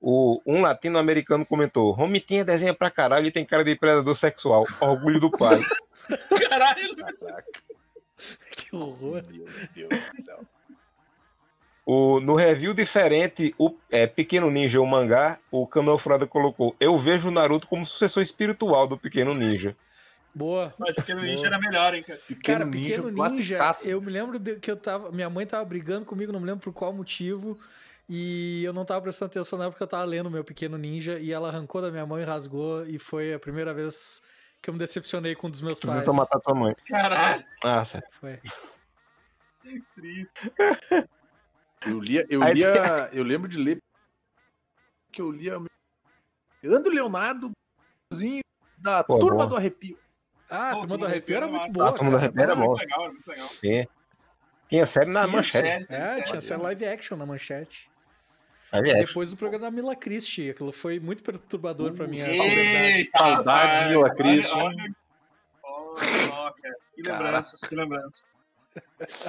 O, 0.00 0.40
um 0.46 0.60
latino-americano 0.60 1.44
comentou: 1.44 1.90
Romitinha 1.90 2.44
desenha 2.44 2.72
pra 2.72 2.92
caralho 2.92 3.26
e 3.26 3.32
tem 3.32 3.44
cara 3.44 3.64
de 3.64 3.74
predador 3.74 4.14
sexual. 4.14 4.62
Orgulho 4.80 5.18
do 5.18 5.32
pai. 5.32 5.60
Caralho! 6.48 6.94
Que 8.56 8.76
horror. 8.76 9.20
Meu 9.28 9.46
Deus 9.74 10.12
do 10.16 10.22
céu. 10.22 10.40
O, 11.84 12.20
no 12.20 12.36
review 12.36 12.72
diferente, 12.72 13.52
o 13.58 13.74
é, 13.90 14.06
Pequeno 14.06 14.48
Ninja, 14.48 14.80
o 14.80 14.86
mangá, 14.86 15.38
o 15.50 15.66
Canal 15.66 15.98
Frada 15.98 16.24
colocou: 16.24 16.76
Eu 16.78 17.00
vejo 17.00 17.26
o 17.26 17.32
Naruto 17.32 17.66
como 17.66 17.84
sucessor 17.84 18.22
espiritual 18.22 18.86
do 18.86 18.96
Pequeno 18.96 19.34
Ninja. 19.34 19.74
Boa. 20.34 20.74
Mas 20.78 20.96
Pequeno 20.96 21.20
Ninja 21.22 21.46
era 21.46 21.58
melhor, 21.58 21.94
hein, 21.94 22.02
cara. 22.02 22.18
Pequeno 22.26 22.58
Cara, 22.58 22.64
ninja, 22.70 22.88
Pequeno 22.88 23.08
Ninja, 23.10 23.56
classicaço. 23.56 23.88
eu 23.88 24.00
me 24.00 24.10
lembro 24.10 24.38
de- 24.38 24.56
que 24.56 24.70
eu 24.70 24.76
tava. 24.76 25.12
Minha 25.12 25.30
mãe 25.30 25.46
tava 25.46 25.64
brigando 25.64 26.04
comigo, 26.04 26.32
não 26.32 26.40
me 26.40 26.46
lembro 26.46 26.60
por 26.62 26.72
qual 26.72 26.92
motivo. 26.92 27.58
E 28.08 28.62
eu 28.64 28.72
não 28.72 28.84
tava 28.84 29.00
prestando 29.02 29.30
atenção 29.30 29.58
nela 29.58 29.70
porque 29.70 29.82
eu 29.82 29.86
tava 29.88 30.04
lendo 30.04 30.30
meu 30.30 30.42
Pequeno 30.44 30.76
Ninja. 30.76 31.18
E 31.20 31.32
ela 31.32 31.48
arrancou 31.48 31.80
da 31.80 31.90
minha 31.90 32.04
mão 32.04 32.18
e 32.20 32.24
rasgou. 32.24 32.84
E 32.86 32.98
foi 32.98 33.32
a 33.32 33.38
primeira 33.38 33.72
vez 33.72 34.20
que 34.60 34.68
eu 34.68 34.74
me 34.74 34.78
decepcionei 34.78 35.34
com 35.36 35.46
um 35.46 35.50
dos 35.50 35.60
meus 35.60 35.78
Tu 35.78 35.86
pais. 35.86 36.00
tentou 36.00 36.14
matar 36.14 36.40
tua 36.40 36.54
mãe. 36.54 36.74
Caralho, 36.88 37.44
Ah, 37.62 37.84
certo. 37.84 38.08
Foi. 38.20 38.40
que 39.62 39.82
triste. 39.94 40.52
Eu 41.86 42.00
lia, 42.00 42.26
eu 42.28 42.42
lia, 42.52 43.08
eu 43.12 43.22
lembro 43.22 43.46
de 43.48 43.58
ler 43.58 43.78
que 45.12 45.20
eu 45.22 45.30
lia 45.30 45.58
Leandro 46.62 46.92
Leonardo 46.92 47.52
da 48.78 49.04
Pô, 49.04 49.18
Turma 49.18 49.44
bom. 49.44 49.50
do 49.50 49.56
Arrepio. 49.56 49.98
Ah, 50.54 50.70
a 50.70 50.76
Turma 50.76 50.98
do 50.98 51.06
Arrepio 51.06 51.36
era 51.36 51.46
muito 51.48 51.68
boa. 51.70 51.84
massa. 51.86 51.94
Ah, 51.94 51.98
Turma 51.98 52.10
do. 52.10 52.16
Arrepio 52.16 52.42
era 52.42 52.54
bom. 52.56 52.66
Muito 52.68 52.80
legal, 52.80 53.02
era 53.04 53.12
muito 53.12 53.28
legal. 53.28 53.48
Sim. 53.60 53.86
Tinha 54.68 54.86
série 54.86 55.10
na 55.10 55.24
Tinha 55.24 55.36
manchete. 55.36 55.68
série, 55.68 55.84
tinha 55.86 55.98
É, 55.98 56.06
série. 56.06 56.24
tinha 56.24 56.38
essa 56.38 56.56
live 56.56 56.86
action 56.86 57.16
na 57.16 57.26
manchete. 57.26 57.88
Depois 58.72 59.30
do 59.30 59.36
programa 59.36 59.66
da 59.66 59.70
Mila 59.70 59.94
Christie. 59.94 60.50
Aquilo 60.50 60.72
foi 60.72 60.98
muito 60.98 61.22
perturbador 61.22 61.92
pra 61.92 62.06
Eita. 62.06 62.26
Eita, 62.28 63.18
Saudades, 63.18 63.88
Mila 63.88 64.00
olha- 64.00 64.14
olha- 64.52 64.94
cara, 65.96 66.54
Que 66.96 67.02
Caraca. 67.02 67.24
lembranças, 67.24 67.60
que 67.60 67.74
lembranças. 67.76 68.38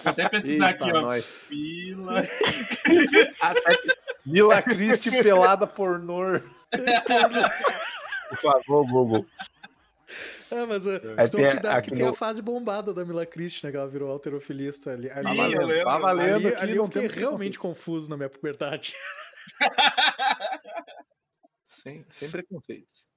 Vou 0.04 0.12
até 0.12 0.28
pesquisar 0.30 0.72
Eita, 0.72 0.86
aqui, 0.86 0.98
ó. 0.98 1.22
Mila. 1.52 2.24
Mila 4.26 4.62
Christie 4.64 5.12
pelada 5.22 5.68
pornô. 5.68 6.40
Por 8.30 8.38
favor, 8.42 8.88
Google. 8.90 9.26
É, 10.52 10.66
mas 10.66 10.86
uh, 10.86 10.90
Aí 11.18 11.30
toma 11.30 11.44
tem 11.44 11.52
cuidado 11.54 11.82
que 11.84 11.92
tem 11.92 12.04
no- 12.04 12.10
a 12.12 12.14
fase 12.14 12.42
bombada 12.42 12.94
da 12.94 13.04
Mila 13.06 13.26
Christie, 13.26 13.66
né? 13.66 13.72
Que 13.72 13.78
ela 13.78 13.88
virou 13.88 14.10
alterofilista 14.12 14.92
ali. 14.92 15.12
Sim, 15.14 15.28
ali, 15.28 15.54
eu 15.54 15.66
lembro. 15.66 15.86
Tá 15.86 15.98
valendo 15.98 16.48
ali, 16.48 16.56
ali 16.56 16.76
não 16.76 16.84
eu 16.84 16.88
fiquei 16.88 17.10
tem 17.10 17.20
realmente 17.20 17.58
confuso 17.60 18.10
na 18.10 18.18
minha 18.18 18.30
puberdade. 18.30 18.94
Sem, 21.68 22.06
sem 22.10 22.32
preconceitos. 22.32 23.08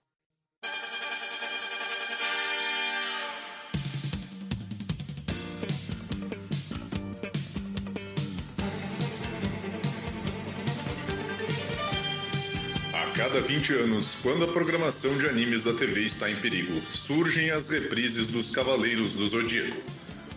Cada 13.18 13.40
20 13.40 13.72
anos, 13.72 14.18
quando 14.22 14.44
a 14.44 14.46
programação 14.46 15.18
de 15.18 15.26
animes 15.26 15.64
da 15.64 15.72
TV 15.72 16.02
está 16.02 16.30
em 16.30 16.36
perigo, 16.36 16.80
surgem 16.92 17.50
as 17.50 17.66
reprises 17.66 18.28
dos 18.28 18.52
Cavaleiros 18.52 19.12
do 19.14 19.26
Zodíaco. 19.26 19.82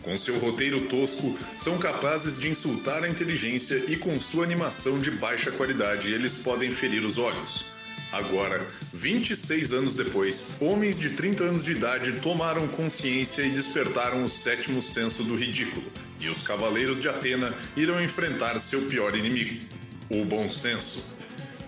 Com 0.01 0.17
seu 0.17 0.39
roteiro 0.39 0.81
tosco, 0.87 1.37
são 1.59 1.77
capazes 1.77 2.39
de 2.39 2.49
insultar 2.49 3.03
a 3.03 3.07
inteligência 3.07 3.83
e 3.87 3.97
com 3.97 4.19
sua 4.19 4.43
animação 4.43 4.99
de 4.99 5.11
baixa 5.11 5.51
qualidade, 5.51 6.11
eles 6.11 6.37
podem 6.37 6.71
ferir 6.71 7.05
os 7.05 7.19
olhos. 7.19 7.65
Agora, 8.11 8.65
26 8.91 9.73
anos 9.73 9.93
depois, 9.93 10.57
homens 10.59 10.99
de 10.99 11.11
30 11.11 11.43
anos 11.43 11.63
de 11.63 11.73
idade 11.73 12.13
tomaram 12.13 12.67
consciência 12.67 13.43
e 13.43 13.51
despertaram 13.51 14.25
o 14.25 14.29
sétimo 14.29 14.81
senso 14.81 15.23
do 15.23 15.35
ridículo, 15.35 15.85
e 16.19 16.29
os 16.29 16.41
Cavaleiros 16.41 16.99
de 16.99 17.07
Atena 17.07 17.53
irão 17.77 18.03
enfrentar 18.03 18.57
seu 18.57 18.81
pior 18.87 19.15
inimigo, 19.15 19.63
o 20.09 20.25
bom 20.25 20.49
senso. 20.49 21.20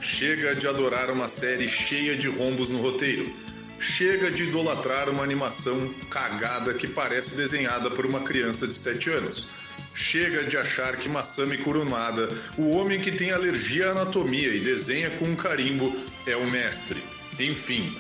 Chega 0.04 0.54
de 0.54 0.68
adorar 0.68 1.10
uma 1.10 1.30
série 1.30 1.66
cheia 1.66 2.18
de 2.18 2.28
rombos 2.28 2.70
no 2.70 2.82
roteiro. 2.82 3.34
Chega 3.80 4.30
de 4.30 4.44
idolatrar 4.44 5.10
uma 5.10 5.24
animação 5.24 5.94
cagada 6.10 6.74
que 6.74 6.88
parece 6.88 7.38
desenhada 7.38 7.90
por 7.90 8.06
uma 8.06 8.20
criança 8.20 8.68
de 8.68 8.74
7 8.74 9.10
anos. 9.12 9.48
Chega 9.96 10.44
de 10.44 10.58
achar 10.58 10.98
que 10.98 11.08
Masami 11.08 11.58
Kurumada, 11.58 12.30
o 12.58 12.76
homem 12.76 13.00
que 13.00 13.14
tem 13.14 13.32
alergia 13.32 13.88
à 13.88 13.92
anatomia 13.92 14.50
e 14.50 14.60
desenha 14.60 15.10
com 15.12 15.26
um 15.26 15.38
carimbo, 15.38 15.96
é 16.28 16.36
o 16.36 16.52
mestre. 16.52 17.02
Enfim, 17.40 17.98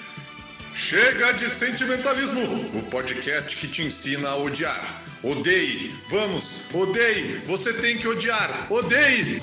chega 0.75 1.31
de 1.31 1.49
sentimentalismo! 1.49 2.79
O 2.79 2.83
podcast 2.83 3.55
que 3.55 3.67
te 3.67 3.81
ensina 3.81 4.27
a 4.27 4.35
odiar. 4.35 5.03
Odeie! 5.23 5.95
Vamos! 6.09 6.65
Odeie! 6.73 7.41
Você 7.45 7.71
tem 7.71 7.97
que 7.97 8.09
odiar! 8.09 8.67
Odeie! 8.69 9.41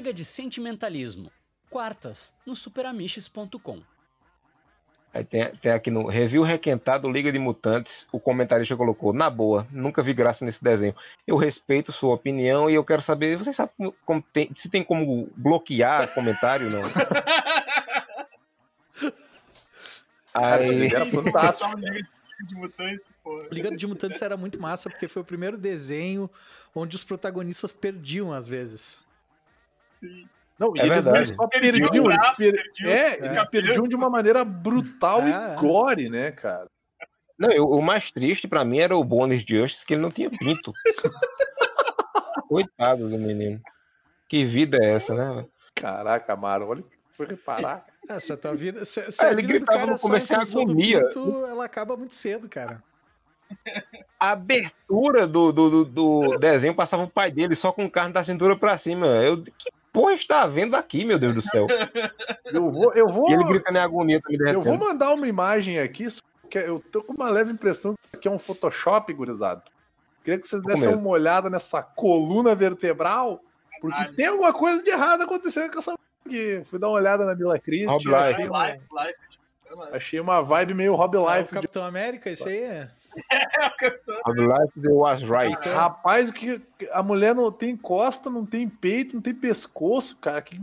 Chega 0.00 0.14
de 0.14 0.24
sentimentalismo. 0.24 1.30
Quartas 1.68 2.34
no 2.46 2.56
superamiches.com. 2.56 3.82
Aí 5.12 5.22
tem, 5.22 5.54
tem 5.56 5.72
aqui 5.72 5.90
no 5.90 6.08
review 6.08 6.42
requentado 6.42 7.06
Liga 7.06 7.30
de 7.30 7.38
Mutantes, 7.38 8.06
o 8.10 8.18
comentarista 8.18 8.74
colocou, 8.74 9.12
na 9.12 9.28
boa, 9.28 9.66
nunca 9.70 10.02
vi 10.02 10.14
graça 10.14 10.42
nesse 10.42 10.64
desenho. 10.64 10.96
Eu 11.26 11.36
respeito 11.36 11.92
sua 11.92 12.14
opinião 12.14 12.70
e 12.70 12.74
eu 12.76 12.82
quero 12.82 13.02
saber, 13.02 13.36
você 13.36 13.52
sabe 13.52 13.72
como, 14.06 14.22
tem- 14.32 14.50
se 14.56 14.70
tem 14.70 14.82
como 14.82 15.28
bloquear 15.36 16.08
comentário, 16.14 16.70
não? 16.70 16.80
Cara, 20.32 20.62
Aí, 20.62 20.86
era 20.86 21.04
fantástico. 21.04 21.76
De-. 21.78 22.06
Liga 23.52 23.76
de 23.76 23.86
Mutantes 23.86 24.22
era 24.22 24.34
muito 24.34 24.58
massa 24.58 24.88
porque 24.88 25.08
foi 25.08 25.20
o 25.20 25.24
primeiro 25.26 25.58
desenho 25.58 26.30
onde 26.74 26.96
os 26.96 27.04
protagonistas 27.04 27.70
perdiam 27.70 28.32
às 28.32 28.48
vezes. 28.48 29.09
Sim. 29.90 30.26
Não, 30.58 30.76
e 30.76 30.80
É 30.80 30.86
eles 30.86 31.04
verdade. 31.04 31.28
não 31.30 31.36
só 31.36 31.46
Perdiam 31.48 31.72
perdiam, 31.72 32.04
o 32.04 32.10
eles, 32.10 32.18
braço, 32.22 32.36
per- 32.38 32.52
perdiam 32.52 32.90
é, 32.90 33.06
eles 33.24 33.48
perdiam 33.48 33.88
de 33.88 33.94
uma 33.96 34.10
maneira 34.10 34.44
brutal 34.44 35.22
É, 35.22 35.28
e 35.28 35.32
é. 35.32 35.56
gore, 35.56 36.08
né, 36.10 36.30
cara? 36.32 36.66
não, 37.38 37.50
eu- 37.50 37.68
o 37.70 37.80
mais 37.82 38.10
triste 38.10 38.46
pra 38.46 38.64
mim 38.64 38.78
era 38.78 38.94
o 38.96 39.02
Bonus 39.02 39.42
Justice, 39.46 39.84
que 39.86 39.94
ele 39.94 40.02
não 40.02 40.10
tinha 40.10 40.28
pinto. 40.30 40.72
Coitado 42.48 43.08
do 43.08 43.18
menino. 43.18 43.60
Que 44.28 44.44
vida 44.44 44.76
é 44.80 44.94
essa, 44.96 45.14
né? 45.14 45.46
Caraca, 45.74 46.36
Maro, 46.36 46.68
olha 46.68 46.80
o 46.80 46.84
que 46.84 46.96
foi 47.10 47.26
reparar. 47.26 47.84
Ah, 48.08 48.18
se 48.20 48.32
a 48.32 48.36
tua 48.36 48.54
vida. 48.54 48.84
Se, 48.84 49.10
se 49.10 49.24
Ah, 49.24 49.28
a 49.28 49.32
ele 49.32 49.42
vida 49.42 49.52
do 49.54 49.58
gritava 49.58 49.78
cara 49.78 49.90
no 49.92 49.96
é 49.96 49.98
começo, 50.00 50.26
do 50.54 50.60
agonia. 50.62 51.00
pinto, 51.04 51.46
ela 51.46 51.64
acaba 51.64 51.96
muito 51.96 52.14
cedo, 52.14 52.48
cara. 52.48 52.82
A 54.18 54.30
abertura 54.32 55.26
do, 55.26 55.50
do, 55.52 55.70
do- 55.70 55.84
do 56.30 56.38
desenho 56.38 56.74
passava 56.74 57.02
o 57.04 57.10
pai 57.10 57.30
dele 57.30 57.54
só 57.56 57.72
com 57.72 57.88
carne 57.90 58.12
da 58.12 58.22
cintura 58.24 58.56
pra 58.56 58.78
cima. 58.78 59.06
Eu, 59.06 59.42
que 59.42 59.52
porra 59.92 60.12
está 60.14 60.46
vendo 60.46 60.74
aqui, 60.76 61.04
meu 61.04 61.18
Deus 61.18 61.34
do 61.34 61.42
céu? 61.42 61.66
Eu 62.44 62.70
vou, 62.70 62.92
eu 62.94 63.08
vou, 63.08 63.28
E 63.30 63.32
ele 63.34 63.44
gritando 63.44 63.76
em 63.78 63.80
agonia 63.80 64.20
também 64.20 64.52
eu 64.52 64.62
vou 64.62 64.78
mandar 64.78 65.12
uma 65.12 65.26
imagem 65.28 65.78
aqui, 65.80 66.08
só 66.10 66.20
que 66.48 66.58
eu 66.58 66.82
tô 66.90 67.02
com 67.02 67.12
uma 67.12 67.28
leve 67.30 67.52
impressão 67.52 67.94
que 68.10 68.16
aqui 68.16 68.28
é 68.28 68.30
um 68.30 68.38
Photoshop, 68.38 69.12
gurizada. 69.12 69.62
Queria 70.24 70.38
que 70.38 70.46
vocês 70.48 70.62
dessem 70.62 70.94
uma 70.94 71.08
olhada 71.08 71.48
nessa 71.48 71.82
coluna 71.82 72.54
vertebral, 72.54 73.40
porque 73.80 73.96
Caralho. 73.96 74.16
tem 74.16 74.26
alguma 74.26 74.52
coisa 74.52 74.82
de 74.82 74.90
errado 74.90 75.22
acontecendo 75.22 75.72
com 75.72 75.78
essa 75.78 75.94
aqui. 76.26 76.62
Fui 76.66 76.78
dar 76.78 76.88
uma 76.88 76.96
olhada 76.98 77.24
na 77.24 77.34
Mila 77.34 77.58
Christie, 77.58 77.86
Rob 77.86 78.04
Life. 78.04 78.16
achei, 78.34 78.46
uma, 78.48 78.66
lá. 78.92 79.88
achei 79.92 80.20
uma 80.20 80.42
vibe 80.42 80.74
meio 80.74 80.94
Rob 80.94 81.16
É 81.16 81.18
o 81.20 81.34
Life. 81.34 81.48
de- 81.48 81.54
Capitão 81.54 81.84
América, 81.84 82.28
isso 82.30 82.46
aí 82.46 82.58
é. 82.58 82.90
É 83.30 83.66
o 83.66 83.76
Capitão. 83.76 84.16
Life 84.28 84.88
Was 84.88 85.20
Right. 85.20 85.68
Rapaz, 85.68 86.30
o 86.30 86.32
que 86.32 86.60
a 86.92 87.02
mulher 87.02 87.34
não 87.34 87.50
tem 87.50 87.76
costa, 87.76 88.30
não 88.30 88.46
tem 88.46 88.68
peito, 88.68 89.14
não 89.14 89.22
tem 89.22 89.34
pescoço, 89.34 90.16
cara. 90.16 90.40
Que 90.40 90.56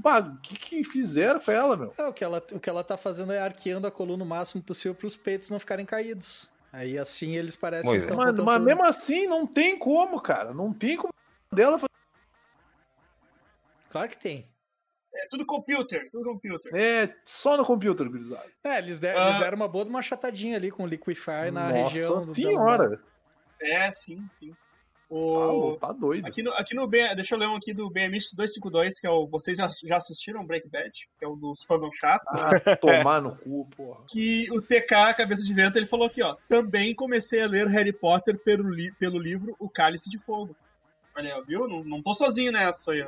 que, 0.43 0.55
que 0.57 0.83
fizeram 0.83 1.39
com 1.39 1.51
ela, 1.51 1.75
meu? 1.75 1.93
É, 1.97 2.07
o 2.07 2.13
que 2.13 2.23
ela, 2.23 2.43
o 2.51 2.59
que 2.59 2.69
ela 2.69 2.83
tá 2.83 2.97
fazendo 2.97 3.33
é 3.33 3.39
arqueando 3.39 3.87
a 3.87 3.91
coluna 3.91 4.23
o 4.23 4.27
máximo 4.27 4.63
possível 4.63 4.95
para 4.95 5.07
os 5.07 5.17
peitos 5.17 5.49
não 5.49 5.59
ficarem 5.59 5.85
caídos. 5.85 6.49
Aí 6.71 6.97
assim 6.97 7.35
eles 7.35 7.55
parecem 7.55 8.05
que 8.05 8.11
é. 8.11 8.15
Mas, 8.15 8.35
mas 8.35 8.55
tudo. 8.57 8.61
mesmo 8.61 8.85
assim, 8.85 9.27
não 9.27 9.45
tem 9.47 9.77
como, 9.77 10.21
cara. 10.21 10.53
Não 10.53 10.73
tem 10.73 10.97
como 10.97 11.13
dela 11.51 11.77
fazer. 11.77 11.87
Claro 13.89 14.09
que 14.09 14.17
tem. 14.17 14.45
É 15.23 15.27
tudo 15.29 15.45
computer, 15.45 16.09
tudo 16.11 16.23
computer. 16.25 16.71
É 16.75 17.13
só 17.25 17.57
no 17.57 17.65
computer, 17.65 18.09
gurizada. 18.09 18.45
É, 18.63 18.77
eles, 18.77 18.99
der- 18.99 19.17
Ah. 19.17 19.29
eles 19.29 19.39
deram 19.39 19.55
uma 19.57 19.67
boa 19.67 19.83
de 19.83 19.89
uma 19.89 20.01
chatadinha 20.01 20.57
ali 20.57 20.69
com 20.71 20.83
o 20.83 20.87
Liquify 20.87 21.51
na 21.51 21.69
Nossa 21.69 21.89
região. 21.93 22.15
do- 22.19 22.23
senhora. 22.35 23.01
É, 23.61 23.91
sim, 23.91 24.23
sim. 24.39 24.51
Tá, 25.09 25.15
O... 25.15 25.77
tá 25.79 25.91
doido. 25.93 26.27
Aqui 26.27 26.43
no, 26.43 26.51
aqui 26.51 26.75
no 26.75 26.85
B, 26.85 27.15
deixa 27.15 27.33
eu 27.33 27.39
ler 27.39 27.47
um 27.47 27.55
aqui 27.55 27.73
do 27.73 27.89
BMX 27.89 28.33
252, 28.35 28.99
que 28.99 29.07
é 29.07 29.09
o. 29.09 29.25
Vocês 29.25 29.55
já, 29.57 29.69
já 29.85 29.95
assistiram 29.95 30.45
Break 30.45 30.67
Bad, 30.67 30.91
que 31.17 31.23
é 31.23 31.27
o 31.27 31.35
dos 31.37 31.63
fandom 31.63 31.89
chato. 31.93 32.25
Ah, 32.33 32.49
tomar 32.75 33.21
no 33.21 33.33
cu, 33.37 33.65
porra. 33.75 34.01
Que 34.09 34.49
o 34.51 34.61
TK, 34.61 35.13
Cabeça 35.15 35.45
de 35.45 35.53
Vento, 35.53 35.77
ele 35.77 35.87
falou 35.87 36.07
aqui, 36.07 36.21
ó. 36.21 36.35
Também 36.49 36.93
comecei 36.93 37.41
a 37.41 37.47
ler 37.47 37.67
Harry 37.67 37.93
Potter 37.93 38.37
pelo, 38.37 38.69
li- 38.69 38.91
pelo 38.99 39.17
livro 39.17 39.55
O 39.59 39.69
Cálice 39.69 40.09
de 40.09 40.19
Fogo. 40.19 40.53
Olha 41.17 41.35
aí, 41.35 41.43
viu? 41.47 41.67
Não, 41.67 41.83
não 41.83 42.01
tô 42.01 42.13
sozinho 42.13 42.51
nessa 42.51 42.91
aí, 42.91 43.01
ó. 43.01 43.07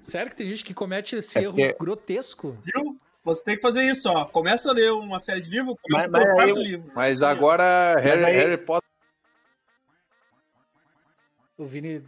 Sério 0.00 0.30
que 0.30 0.36
tem 0.36 0.48
gente 0.48 0.64
que 0.64 0.72
comete 0.72 1.16
esse 1.16 1.38
É 1.38 1.42
erro 1.42 1.52
porque- 1.54 1.76
grotesco? 1.78 2.56
Viu? 2.62 2.96
Você 3.22 3.44
tem 3.44 3.56
que 3.56 3.60
fazer 3.62 3.82
isso, 3.84 4.08
ó. 4.08 4.24
Começa 4.24 4.70
a 4.70 4.72
ler 4.74 4.90
uma 4.92 5.18
série 5.18 5.42
de 5.42 5.50
livros, 5.50 5.76
começa 5.82 6.08
Mas- 6.08 6.22
pelo 6.24 6.34
mas 6.36 6.44
quarto 6.46 6.58
eu- 6.58 6.64
livro. 6.64 6.90
Mas 6.94 7.22
agora, 7.22 7.96
Harry, 8.00 8.24
aí- 8.24 8.34
Harry 8.36 8.56
Potter. 8.56 8.88
O 11.58 11.66
Vini. 11.66 12.02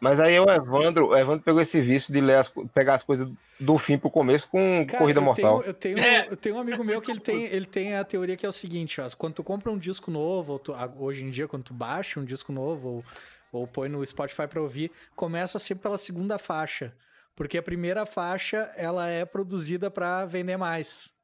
Mas 0.00 0.20
aí 0.20 0.38
o 0.38 0.48
Evandro, 0.48 1.08
o 1.08 1.16
Evandro 1.16 1.42
pegou 1.42 1.60
esse 1.60 1.80
vício 1.80 2.12
de 2.12 2.20
ler 2.20 2.36
as 2.36 2.48
pegar 2.72 2.94
as 2.96 3.02
coisas 3.02 3.28
do 3.58 3.78
fim 3.78 3.98
pro 3.98 4.10
começo 4.10 4.46
com 4.48 4.84
Cara, 4.86 4.98
Corrida 4.98 5.18
eu 5.18 5.24
Mortal. 5.24 5.58
Tenho, 5.60 5.70
eu, 5.70 5.74
tenho, 5.74 5.98
É. 5.98 6.28
eu 6.30 6.36
tenho 6.36 6.54
um 6.54 6.60
amigo 6.60 6.84
meu 6.84 7.00
que 7.00 7.10
ele 7.10 7.18
tem, 7.18 7.46
ele 7.46 7.66
tem 7.66 7.96
a 7.96 8.04
teoria 8.04 8.36
que 8.36 8.46
é 8.46 8.48
o 8.48 8.52
seguinte, 8.52 9.00
ó. 9.00 9.08
Quando 9.16 9.34
tu 9.34 9.42
compra 9.42 9.72
um 9.72 9.78
disco 9.78 10.10
novo, 10.10 10.52
ou 10.52 10.58
tu- 10.58 10.74
hoje 10.98 11.24
em 11.24 11.30
dia, 11.30 11.48
quando 11.48 11.64
tu 11.64 11.74
baixa 11.74 12.20
um 12.20 12.24
disco 12.24 12.52
novo, 12.52 12.88
ou, 12.88 13.04
ou 13.52 13.66
põe 13.66 13.88
no 13.88 14.04
Spotify 14.06 14.46
pra 14.46 14.60
ouvir, 14.62 14.90
começa 15.16 15.58
sempre 15.58 15.82
pela 15.82 15.98
segunda 15.98 16.38
faixa. 16.38 16.94
Porque 17.36 17.56
a 17.58 17.62
primeira 17.62 18.04
faixa, 18.04 18.72
ela 18.76 19.06
é 19.08 19.24
produzida 19.24 19.90
pra 19.90 20.24
vender 20.26 20.56
mais. 20.56 21.14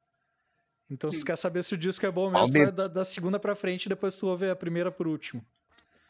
Então, 0.90 1.10
se 1.10 1.18
tu 1.20 1.24
quer 1.24 1.36
saber 1.36 1.64
se 1.64 1.74
o 1.74 1.78
disco 1.78 2.04
é 2.06 2.10
bom 2.10 2.30
mesmo, 2.30 2.46
tu 2.46 2.52
vai 2.52 2.60
Maldito. 2.62 2.76
da, 2.76 2.86
da 2.88 3.04
segunda 3.04 3.38
pra 3.40 3.54
frente 3.54 3.86
e 3.86 3.88
depois 3.88 4.16
tu 4.16 4.26
ouve 4.28 4.48
a 4.48 4.54
primeira 4.54 4.92
por 4.92 5.08
último. 5.08 5.44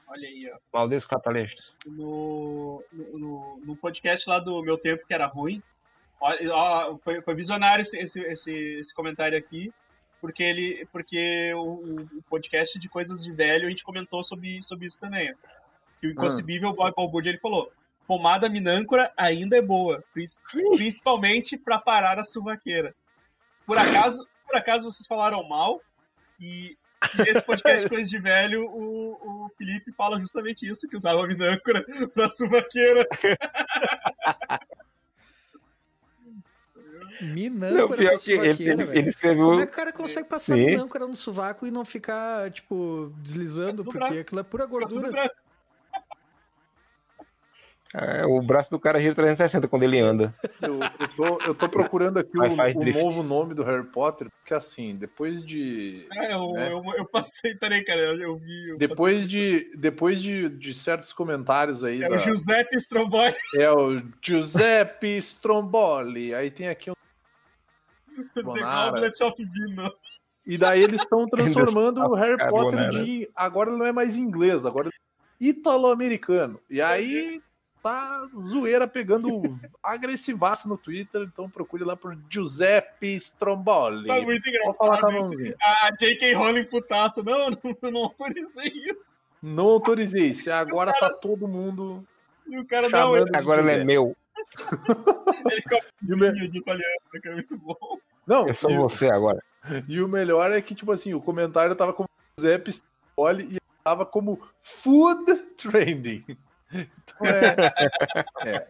Olha 0.07 0.29
aí, 0.29 0.51
ó. 0.53 0.59
Malditos 0.79 1.07
catalistas. 1.07 1.75
no, 1.87 2.85
no, 2.93 3.61
no- 3.65 3.77
podcast 3.77 4.29
lá 4.29 4.39
do 4.39 4.63
meu 4.63 4.77
tempo 4.77 5.07
que 5.07 5.15
era 5.15 5.27
ruim. 5.27 5.63
Olha, 6.21 6.53
ó, 6.53 6.99
foi, 6.99 7.23
foi 7.23 7.35
visionário 7.35 7.83
esse, 7.83 7.99
esse, 7.99 8.21
esse, 8.25 8.53
esse 8.53 8.95
comentário 8.95 9.37
aqui, 9.39 9.73
porque 10.21 10.43
ele 10.43 10.87
porque 10.93 11.53
o, 11.55 12.03
o 12.19 12.23
podcast 12.29 12.79
de 12.79 12.89
coisas 12.89 13.23
de 13.25 13.33
velho 13.33 13.67
a 13.67 13.71
gente 13.71 13.85
comentou 13.85 14.23
sobre, 14.23 14.63
sobre 14.63 14.87
isso 14.87 15.01
também. 15.01 15.33
ó. 15.33 15.49
Que 16.05 16.09
o 16.09 16.13
inconcebível 16.13 16.73
Bob 16.75 16.93
Balbúrdia 16.95 17.31
ele 17.31 17.39
falou: 17.39 17.73
pomada 18.07 18.47
minâncora 18.49 19.11
ainda 19.17 19.57
é 19.57 19.63
boa, 19.63 20.05
prin- 20.13 20.27
principalmente 20.77 21.57
para 21.57 21.79
parar 21.79 22.19
a 22.19 22.25
suvaqueira. 22.25 22.95
Por 23.67 23.79
acaso, 23.79 24.29
por 24.47 24.55
acaso 24.55 24.91
vocês 24.91 25.07
falaram 25.07 25.43
mal 25.49 25.81
e 26.39 26.77
nesse 27.17 27.43
podcast 27.43 27.83
de 27.85 27.89
Coisas 27.89 28.11
de 28.11 28.19
Velho, 28.19 28.67
o, 28.67 29.45
o 29.47 29.49
Felipe 29.57 29.93
fala 29.93 30.19
justamente 30.21 30.69
isso, 30.69 30.87
que 30.89 30.97
usava 30.97 31.27
minâncora 31.27 31.83
pra 32.13 32.29
suvaqueira. 32.29 33.07
Não, 37.21 37.29
Minâncora 37.33 37.97
pior 37.97 38.11
pra 38.11 38.19
que 38.19 38.33
ele, 38.33 38.43
suvaqueira, 38.53 38.73
ele, 38.73 38.85
velho. 38.85 38.99
ele 38.99 39.09
escreveu. 39.09 39.45
Como 39.47 39.61
é 39.61 39.67
que 39.67 39.73
o 39.73 39.77
cara 39.77 39.93
consegue 39.93 40.29
passar 40.29 40.55
Sim. 40.57 40.67
minâncora 40.67 41.07
no 41.07 41.17
sovaco 41.17 41.67
e 41.67 41.71
não 41.71 41.85
ficar, 41.85 42.51
tipo, 42.51 43.13
deslizando? 43.19 43.83
É 43.83 43.85
porque 43.85 43.99
branco. 43.99 44.19
aquilo 44.21 44.41
é 44.41 44.45
pura 44.45 44.67
tudo 44.67 44.81
gordura. 44.81 45.11
branco. 45.13 45.35
É, 47.97 48.27
o 48.27 48.43
braço 48.43 48.73
do 48.73 48.81
cara 48.81 49.01
gira 49.01 49.15
360 49.15 49.69
quando 49.69 49.85
ele 49.85 50.01
anda. 50.01 50.35
Eu, 50.61 50.81
eu 50.81 51.09
tô, 51.17 51.39
eu 51.47 51.55
tô 51.55 51.69
procurando 51.69 52.19
aqui 52.19 52.37
o, 52.37 52.43
o 52.43 52.93
novo 52.93 53.23
nome 53.23 53.55
do 53.55 53.63
Harry 53.63 53.87
Potter, 53.87 54.29
porque 54.31 54.53
assim, 54.53 54.97
depois 54.97 55.45
de. 55.45 56.05
É, 56.13 56.35
eu, 56.35 56.49
né? 56.49 56.73
eu, 56.73 56.83
eu 56.97 57.07
passei, 57.07 57.55
peraí, 57.55 57.85
cara, 57.85 58.01
eu, 58.01 58.21
eu 58.21 58.37
vi. 58.37 58.71
eu 58.71 58.79
Depois 58.79 59.29
de, 59.29 59.71
depois 59.77 60.21
de, 60.21 60.49
de 60.49 60.75
certos 60.75 61.13
comentários 61.13 61.85
aí. 61.85 62.03
É 62.03 62.09
da- 62.09 62.17
o 62.17 62.19
Giuseppe 62.19 62.75
Stromboli 62.79 63.37
é 63.55 63.71
o 63.71 64.03
Giuseppe 64.21 65.17
Stromboli. 65.19 66.35
Aí 66.35 66.51
tem 66.51 66.69
aqui 66.69 66.91
um. 66.91 66.95
The. 68.35 68.43
Goblet 68.43 69.23
of 69.23 69.45
Vino. 69.45 69.95
E 70.45 70.59
daí 70.59 70.83
eles 70.83 71.01
estão 71.01 71.27
transformando 71.31 72.01
o 72.01 72.15
Harry. 72.15 72.39
Potter 72.51 72.91
de. 72.91 73.31
Agora 73.37 73.71
ele 73.71 73.79
não 73.79 73.87
é 73.87 73.93
mais 73.93 74.17
inglês, 74.17 74.67
agora 74.67 74.89
é 74.89 74.93
italo-americano. 75.39 76.61
E 76.69 76.83
aí 76.83 77.41
tá 77.85 78.27
zoeira 78.41 78.89
pegando 78.89 79.59
agressivaça 79.83 80.67
no 80.67 80.79
Twitter, 80.79 81.21
então 81.21 81.51
procure 81.51 81.85
lá 81.85 81.95
por 81.95 82.17
Giuseppe 82.31 83.15
Stromboli. 83.17 84.07
Tá 84.07 84.23
muito 84.23 84.49
engraçado 84.49 85.11
isso. 85.19 85.55
A 85.61 85.91
J.K. 85.91 86.33
Rowling 86.33 86.65
putaça. 86.65 87.23
Não, 87.23 87.51
não, 87.51 87.91
não 87.91 88.03
autorizei 88.05 88.73
isso. 88.73 89.11
Não 89.43 89.67
autorizei. 89.67 90.33
Se 90.33 90.51
agora 90.51 90.95
tá 90.99 91.11
todo 91.11 91.47
mundo. 91.47 92.03
E 92.47 92.59
o 92.59 92.65
cara, 92.65 92.89
não, 92.89 92.99
Chamando 92.99 93.17
ele, 93.19 93.31
de 93.31 93.37
Agora 93.37 93.61
ele 93.61 93.83
é 93.83 93.85
meu. 93.85 94.17
ele 95.51 95.63
a 96.25 96.49
de 96.49 96.59
italiano, 96.59 97.01
que 97.23 97.29
é 97.29 97.33
muito 97.33 97.59
bom. 97.59 97.99
Não, 98.27 98.49
Eu 98.49 98.55
sou 98.55 98.71
e, 98.71 98.77
você 98.79 99.11
agora. 99.11 99.43
e 99.87 100.01
o 100.01 100.09
melhor 100.09 100.51
é 100.51 100.63
que, 100.63 100.75
tipo 100.75 100.91
assim, 100.91 101.13
o 101.13 101.21
comentário 101.21 101.77
tava 101.77 101.93
como 101.93 102.09
Giuseppe 102.39 102.71
Stromboli 102.71 103.57
e 103.57 103.59
tava 103.85 104.07
como 104.07 104.41
Food 104.63 105.35
Trending. 105.59 106.25
Então 106.75 107.27
é. 107.27 108.67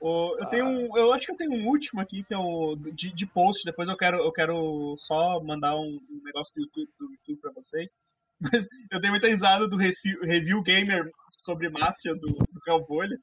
O- 0.00 0.36
eu 0.38 0.46
tenho 0.46 0.66
um, 0.66 0.96
eu 0.98 1.12
acho 1.12 1.26
que 1.26 1.32
eu 1.32 1.36
tenho 1.36 1.52
um 1.52 1.66
último 1.66 2.00
aqui 2.00 2.22
que 2.22 2.34
é 2.34 2.38
o 2.38 2.76
de, 2.76 3.12
de 3.12 3.26
post. 3.26 3.64
Depois 3.64 3.88
eu 3.88 3.96
quero, 3.96 4.18
eu 4.18 4.32
quero 4.32 4.94
só 4.98 5.40
mandar 5.42 5.76
um, 5.76 5.98
um 6.10 6.20
negócio 6.24 6.54
do 6.54 6.62
YouTube, 6.62 6.88
do 6.98 7.10
YouTube 7.12 7.40
para 7.40 7.52
vocês. 7.52 7.98
Mas 8.40 8.68
eu 8.90 9.00
dei 9.00 9.10
muita 9.10 9.28
risada 9.28 9.66
do 9.66 9.76
review, 9.76 10.20
review 10.22 10.62
gamer 10.62 11.10
sobre 11.38 11.68
máfia 11.70 12.14
do, 12.14 12.28
do 12.28 12.60
Hellbolha. 12.66 13.18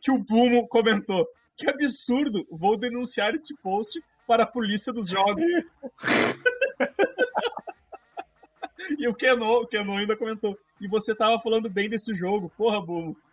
que 0.00 0.10
o 0.10 0.18
Bumo 0.18 0.66
comentou. 0.68 1.26
Que 1.56 1.68
absurdo! 1.68 2.46
Vou 2.50 2.76
denunciar 2.76 3.34
este 3.34 3.54
post 3.62 4.02
para 4.26 4.42
a 4.42 4.46
polícia 4.46 4.92
dos 4.92 5.08
jogos. 5.08 5.44
e 8.98 9.06
o 9.06 9.14
Keno, 9.14 9.46
o 9.46 9.66
Keno 9.66 9.96
ainda 9.96 10.16
comentou. 10.16 10.58
E 10.82 10.88
você 10.88 11.14
tava 11.14 11.38
falando 11.38 11.70
bem 11.70 11.88
desse 11.88 12.12
jogo, 12.12 12.52
porra, 12.56 12.84
Bumo. 12.84 13.16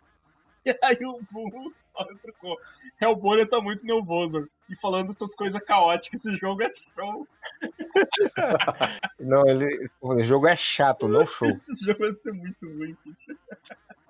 E 0.62 0.78
aí 0.82 0.98
o 1.06 1.18
Bull 1.32 1.72
só 1.80 2.04
trocou. 2.22 2.54
Hellbolha 3.00 3.48
tá 3.48 3.62
muito 3.62 3.86
nervoso. 3.86 4.46
E 4.68 4.76
falando 4.76 5.08
essas 5.08 5.34
coisas 5.34 5.60
caóticas. 5.62 6.24
Esse 6.24 6.36
jogo 6.36 6.62
é 6.62 6.70
show. 6.94 7.26
Não, 9.18 9.48
ele. 9.48 9.88
O 10.02 10.22
jogo 10.22 10.46
é 10.46 10.56
chato, 10.56 11.08
não 11.08 11.26
show. 11.26 11.48
Esse 11.50 11.86
jogo 11.86 12.00
vai 12.00 12.12
ser 12.12 12.32
muito 12.32 12.58
ruim. 12.62 12.94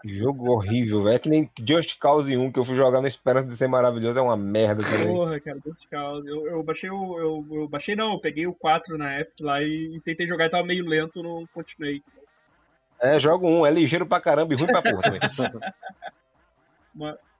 Jogo 0.05 0.51
horrível, 0.51 1.05
velho. 1.05 1.15
É 1.15 1.19
que 1.21 1.29
nem 1.29 1.51
Just 1.61 1.99
Cause 2.01 2.37
1 2.37 2.51
que 2.51 2.59
eu 2.59 2.65
fui 2.65 2.75
jogar 2.75 3.01
na 3.01 3.09
esperança 3.09 3.49
de 3.49 3.57
ser 3.57 3.69
maravilhoso, 3.69 4.19
é 4.19 4.23
uma 4.23 4.37
merda 4.37 4.83
também. 4.83 5.07
Porra, 5.07 5.41
cara, 5.41 5.61
Just 5.65 5.89
Cause. 5.89 6.29
Eu, 6.29 6.47
eu 6.49 6.62
baixei 6.65 6.91
o. 6.91 7.19
Eu, 7.19 7.47
eu, 7.53 7.69
baixei 7.69 7.95
não, 7.95 8.15
eu 8.15 8.21
peguei 8.21 8.47
o 8.47 8.55
4 8.55 8.99
na 8.99 9.21
Epic 9.21 9.41
lá 9.41 9.62
e, 9.62 9.97
e 9.97 10.01
tentei 10.01 10.27
jogar 10.27 10.47
e 10.47 10.51
tava 10.51 10.67
meio 10.67 10.85
lento, 10.85 11.23
não 11.23 11.47
continuei. 11.55 12.03
É, 13.01 13.19
jogo 13.19 13.49
1, 13.49 13.67
é 13.67 13.71
ligeiro 13.71 14.07
pra 14.07 14.21
caramba 14.21 14.53
e 14.53 14.57
ruim 14.57 14.67
pra 14.67 14.83
porra 14.83 14.99
também. 15.03 15.21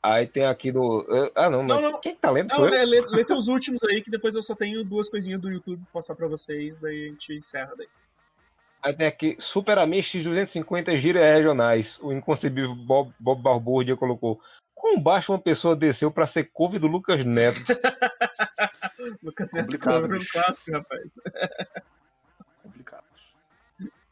Aí 0.03 0.27
tem 0.27 0.47
aqui 0.47 0.73
do. 0.73 1.07
Ah, 1.35 1.51
não, 1.51 1.63
Não, 1.63 1.81
não. 1.81 2.01
quem 2.01 2.15
tá 2.17 2.31
lendo? 2.31 2.49
não, 2.49 2.65
eu? 2.65 2.71
lê, 2.87 3.01
lê, 3.07 3.25
teus 3.25 3.49
últimos 3.49 3.83
aí, 3.85 4.01
que 4.01 4.11
depois 4.11 4.35
eu 4.35 4.43
só 4.43 4.55
tenho 4.55 4.83
duas 4.83 5.09
coisinhas 5.11 5.41
do 5.41 5.51
YouTube 5.51 5.83
pra 5.85 6.01
passar 6.01 6.15
pra 6.15 6.27
vocês, 6.27 6.79
daí 6.79 7.05
a 7.05 7.09
gente 7.09 7.35
encerra 7.35 7.75
daí. 7.77 7.89
Aí 8.83 8.95
tem 8.95 9.07
aqui 9.07 9.37
Super 9.39 9.77
Amish 9.79 10.23
250 10.23 10.97
gírias 10.97 11.23
regionais. 11.37 11.99
O 12.01 12.13
inconcebível 12.15 12.75
Bob, 12.75 13.13
Bob 13.19 13.43
Balbúrdia 13.43 13.95
colocou. 13.95 14.41
Quão 14.75 14.99
baixo 14.99 15.33
uma 15.33 15.39
pessoa 15.39 15.77
desceu 15.77 16.11
pra 16.11 16.27
ser 16.27 16.45
couve 16.51 16.79
do 16.79 16.87
Lucas 16.87 17.23
Neto? 17.27 17.61
Lucas 19.23 19.53
Neto 19.53 19.67
Complicado, 19.67 20.01
cover 20.01 20.17
um 20.17 20.25
clássico, 20.33 20.73
rapaz. 20.73 21.13
Complicado. 22.63 23.05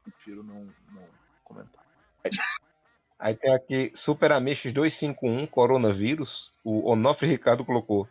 Prefiro 0.05 0.43
não. 0.45 0.69
Aí 3.19 3.35
tem 3.35 3.53
aqui 3.53 3.93
Super 3.95 4.31
Amish 4.33 4.73
251 4.73 5.47
Coronavírus. 5.47 6.53
O 6.63 6.89
Onofre 6.91 7.27
Ricardo 7.29 7.65
colocou. 7.65 8.09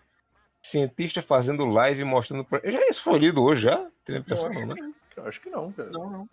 Cientista 0.62 1.22
fazendo 1.22 1.66
live 1.66 2.04
mostrando. 2.04 2.44
Pra... 2.44 2.60
Já 2.64 2.88
isso 2.90 3.04
foi 3.04 3.20
lido 3.20 3.42
hoje 3.42 3.62
já? 3.64 3.88
Tem 4.04 4.18
impressão, 4.18 4.48
acho 4.50 4.66
não, 4.66 4.76
né? 4.76 4.94
que 5.14 5.20
acho 5.22 5.42
que 5.42 5.50
não, 5.50 5.72
cara. 5.72 5.90
Não, 5.92 6.10
não. 6.10 6.30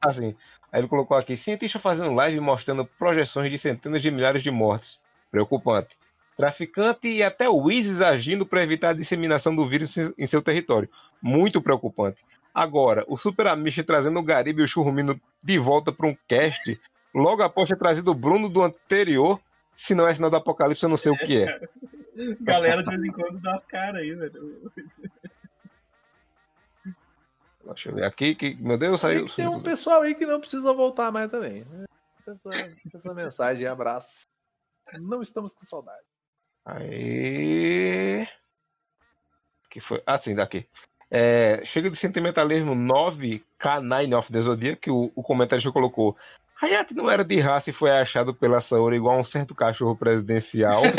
Assim, 0.00 0.34
aí 0.72 0.80
ele 0.80 0.88
colocou 0.88 1.16
aqui, 1.16 1.36
cientista 1.36 1.78
fazendo 1.78 2.14
live 2.14 2.40
mostrando 2.40 2.84
projeções 2.98 3.50
de 3.50 3.58
centenas 3.58 4.00
de 4.00 4.10
milhares 4.10 4.42
de 4.42 4.50
mortes. 4.50 4.98
Preocupante. 5.30 5.96
Traficante 6.36 7.08
e 7.08 7.22
até 7.22 7.48
o 7.48 7.70
ISIS 7.70 8.00
agindo 8.00 8.46
para 8.46 8.62
evitar 8.62 8.90
a 8.90 8.94
disseminação 8.94 9.54
do 9.54 9.68
vírus 9.68 9.96
em- 9.96 10.14
em 10.18 10.26
seu 10.26 10.40
território. 10.40 10.88
Muito 11.20 11.60
preocupante. 11.60 12.18
Agora, 12.54 13.04
o 13.06 13.16
Super 13.18 13.46
Amish 13.48 13.82
trazendo 13.86 14.18
o 14.18 14.22
Garibe 14.22 14.62
e 14.62 14.64
o 14.64 14.68
Churrumino 14.68 15.20
de 15.42 15.58
volta 15.58 15.92
para 15.92 16.06
um 16.06 16.16
cast, 16.26 16.80
logo 17.14 17.42
após 17.42 17.68
ter 17.68 17.76
trazido 17.78 18.10
o 18.10 18.14
Bruno 18.14 18.48
do 18.48 18.62
anterior, 18.62 19.40
se 19.76 19.94
não 19.94 20.06
é 20.06 20.14
sinal 20.14 20.30
do 20.30 20.36
apocalipse, 20.36 20.82
eu 20.82 20.88
não 20.88 20.96
sei 20.96 21.12
o 21.12 21.16
que 21.16 21.42
é. 21.42 21.60
Galera 22.42 22.82
de 22.82 22.90
vez 22.90 23.02
em 23.02 23.12
quando 23.12 23.40
dá 23.40 23.54
as 23.54 23.66
caras 23.66 24.02
aí, 24.02 24.14
velho. 24.14 24.70
Deixa 27.64 27.88
eu 27.88 27.94
ver 27.94 28.04
aqui, 28.04 28.34
que, 28.34 28.54
meu 28.56 28.76
Deus, 28.76 29.00
saiu. 29.00 29.28
Tem, 29.34 29.46
um 29.46 29.62
pessoal 29.62 30.02
aí 30.02 30.14
que 30.14 30.26
não 30.26 30.40
precisa 30.40 30.72
voltar 30.72 31.12
mais 31.12 31.30
também. 31.30 31.64
Essa, 32.26 32.48
essa 32.96 33.14
mensagem, 33.14 33.66
abraço. 33.66 34.24
Não 35.00 35.22
estamos 35.22 35.54
com 35.54 35.64
saudade. 35.64 36.04
Aí. 36.64 38.26
Que 39.70 39.80
foi? 39.80 40.02
Ah, 40.06 40.18
sim, 40.18 40.34
daqui. 40.34 40.68
É, 41.10 41.62
chega 41.66 41.90
de 41.90 41.98
sentimentalismo 41.98 42.74
9 42.74 43.44
K9 43.60 44.18
of 44.18 44.32
the 44.32 44.40
Zodiac, 44.40 44.80
que 44.80 44.90
o, 44.90 45.12
o 45.14 45.22
comentarista 45.22 45.70
colocou. 45.70 46.16
Hayate 46.62 46.94
não 46.94 47.10
era 47.10 47.24
de 47.24 47.40
raça 47.40 47.70
e 47.70 47.72
foi 47.72 47.90
achado 47.90 48.32
pela 48.32 48.60
Saori 48.60 48.96
igual 48.96 49.16
a 49.16 49.20
um 49.20 49.24
certo 49.24 49.54
cachorro 49.54 49.96
presidencial. 49.96 50.80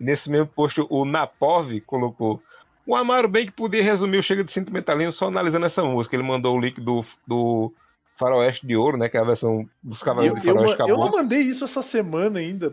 Nesse 0.00 0.30
mesmo 0.30 0.46
post, 0.46 0.80
o 0.88 1.04
Napov 1.04 1.80
colocou. 1.82 2.40
O 2.86 2.94
Amaro 2.94 3.28
bem 3.28 3.46
que 3.46 3.52
podia 3.52 3.82
resumir 3.82 4.18
o 4.18 4.22
Chega 4.22 4.44
de 4.44 4.52
Sentimentalismo 4.52 5.12
só 5.12 5.26
analisando 5.26 5.66
essa 5.66 5.82
música. 5.82 6.14
Ele 6.16 6.22
mandou 6.22 6.56
o 6.56 6.60
link 6.60 6.80
do, 6.80 7.04
do 7.26 7.72
Faroeste 8.16 8.66
de 8.66 8.76
Ouro, 8.76 8.96
né? 8.96 9.08
Que 9.08 9.16
é 9.16 9.20
a 9.20 9.24
versão 9.24 9.68
dos 9.82 9.98
Eu, 10.00 10.04
Cavaleiros 10.04 10.40
do 10.40 10.48
eu, 10.48 10.54
Faroeste 10.54 10.80
eu 10.82 10.88
não 10.88 10.96
Caboclo. 10.96 11.16
mandei 11.22 11.40
isso 11.40 11.64
essa 11.64 11.82
semana 11.82 12.38
ainda. 12.38 12.72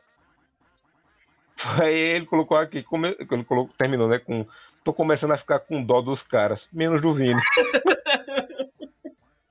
Aí 1.82 1.96
ele 1.96 2.26
colocou 2.28 2.58
aqui, 2.58 2.84
come- 2.84 3.16
ele 3.20 3.44
colocou, 3.44 3.70
terminou, 3.78 4.08
né? 4.08 4.20
Com. 4.20 4.46
Tô 4.84 4.94
começando 4.94 5.32
a 5.32 5.38
ficar 5.38 5.58
com 5.60 5.84
dó 5.84 6.00
dos 6.00 6.22
caras, 6.22 6.68
menos 6.72 7.02
do 7.02 7.12
Vini. 7.16 7.42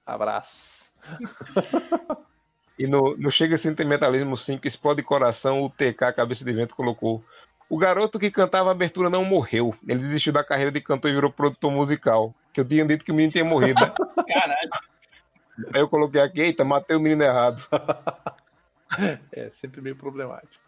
Abraço. 0.06 0.92
E 2.78 2.86
no, 2.86 3.16
no 3.16 3.30
Chega 3.30 3.56
Sentimentalismo 3.56 4.36
5, 4.36 4.66
Explode 4.66 5.02
Coração, 5.02 5.62
o 5.62 5.70
TK 5.70 6.12
Cabeça 6.14 6.44
de 6.44 6.52
Vento 6.52 6.74
colocou. 6.74 7.24
O 7.68 7.78
garoto 7.78 8.18
que 8.18 8.30
cantava 8.30 8.68
a 8.68 8.72
abertura 8.72 9.08
não 9.08 9.24
morreu. 9.24 9.74
Ele 9.86 10.00
desistiu 10.00 10.32
da 10.32 10.44
carreira 10.44 10.72
de 10.72 10.80
cantor 10.80 11.10
e 11.10 11.14
virou 11.14 11.32
produtor 11.32 11.70
musical. 11.70 12.34
Que 12.52 12.60
eu 12.60 12.64
tinha 12.64 12.84
dito 12.84 13.04
que 13.04 13.12
o 13.12 13.14
menino 13.14 13.32
tinha 13.32 13.44
morrido, 13.44 13.80
né? 13.80 13.92
Caralho. 14.26 14.70
Aí 15.72 15.80
eu 15.80 15.88
coloquei 15.88 16.20
aqui, 16.20 16.40
eita, 16.40 16.64
matei 16.64 16.96
o 16.96 17.00
menino 17.00 17.22
errado. 17.22 17.64
É 19.32 19.48
sempre 19.48 19.80
meio 19.80 19.96
problemático. 19.96 20.62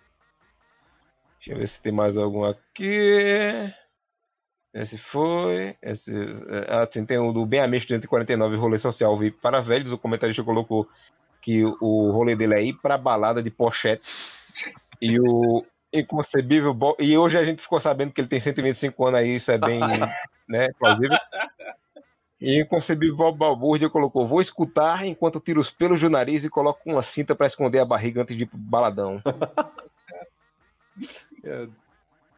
Deixa 1.38 1.52
eu 1.52 1.58
ver 1.58 1.68
se 1.68 1.80
tem 1.80 1.92
mais 1.92 2.16
algum 2.16 2.44
aqui. 2.44 3.72
Esse 4.82 4.98
foi. 4.98 5.74
Esse, 5.82 6.11
ah, 6.69 6.86
tem, 6.86 7.19
o 7.19 7.32
do 7.32 7.47
Bem 7.47 7.61
Amigo 7.61 7.85
249, 7.86 8.57
rolê 8.57 8.78
social 8.78 9.19
VIP 9.19 9.39
para 9.40 9.61
velhos. 9.62 9.90
O 9.90 9.98
comentarista 9.98 10.44
colocou 10.44 10.86
que 11.40 11.65
o 11.65 12.11
rolê 12.11 12.36
dele 12.36 12.55
é 12.55 12.62
ir 12.62 12.74
pra 12.74 12.98
balada 12.98 13.43
de 13.43 13.51
pochete. 13.51 14.05
E 15.01 15.19
o 15.19 15.65
inconcebível. 15.93 16.74
Bo- 16.74 16.97
E 16.98 17.16
hoje 17.16 17.39
a 17.39 17.44
gente 17.44 17.62
ficou 17.62 17.81
sabendo 17.81 18.12
que 18.12 18.20
ele 18.20 18.28
tem 18.28 18.39
125 18.40 19.07
anos 19.07 19.20
aí, 19.20 19.36
isso 19.36 19.51
é 19.51 19.57
bem 19.57 19.81
né, 20.48 20.69
plausível. 20.78 21.16
E 22.39 22.61
o 22.61 22.65
inconcebível 22.65 23.16
Bob 23.16 23.39
Balbúrdia 23.39 23.89
colocou: 23.89 24.28
Vou 24.28 24.43
escutar 24.43 25.07
enquanto 25.07 25.40
tiro 25.40 25.59
os 25.59 25.70
pelos 25.70 26.01
do 26.03 26.11
nariz 26.11 26.44
e 26.44 26.51
coloco 26.51 26.81
uma 26.85 27.03
cinta 27.03 27.35
pra 27.35 27.47
esconder 27.47 27.78
a 27.78 27.85
barriga 27.86 28.20
antes 28.20 28.36
de 28.36 28.43
ir 28.43 28.47
pro 28.47 28.59
baladão. 28.59 29.23
É 31.44 31.66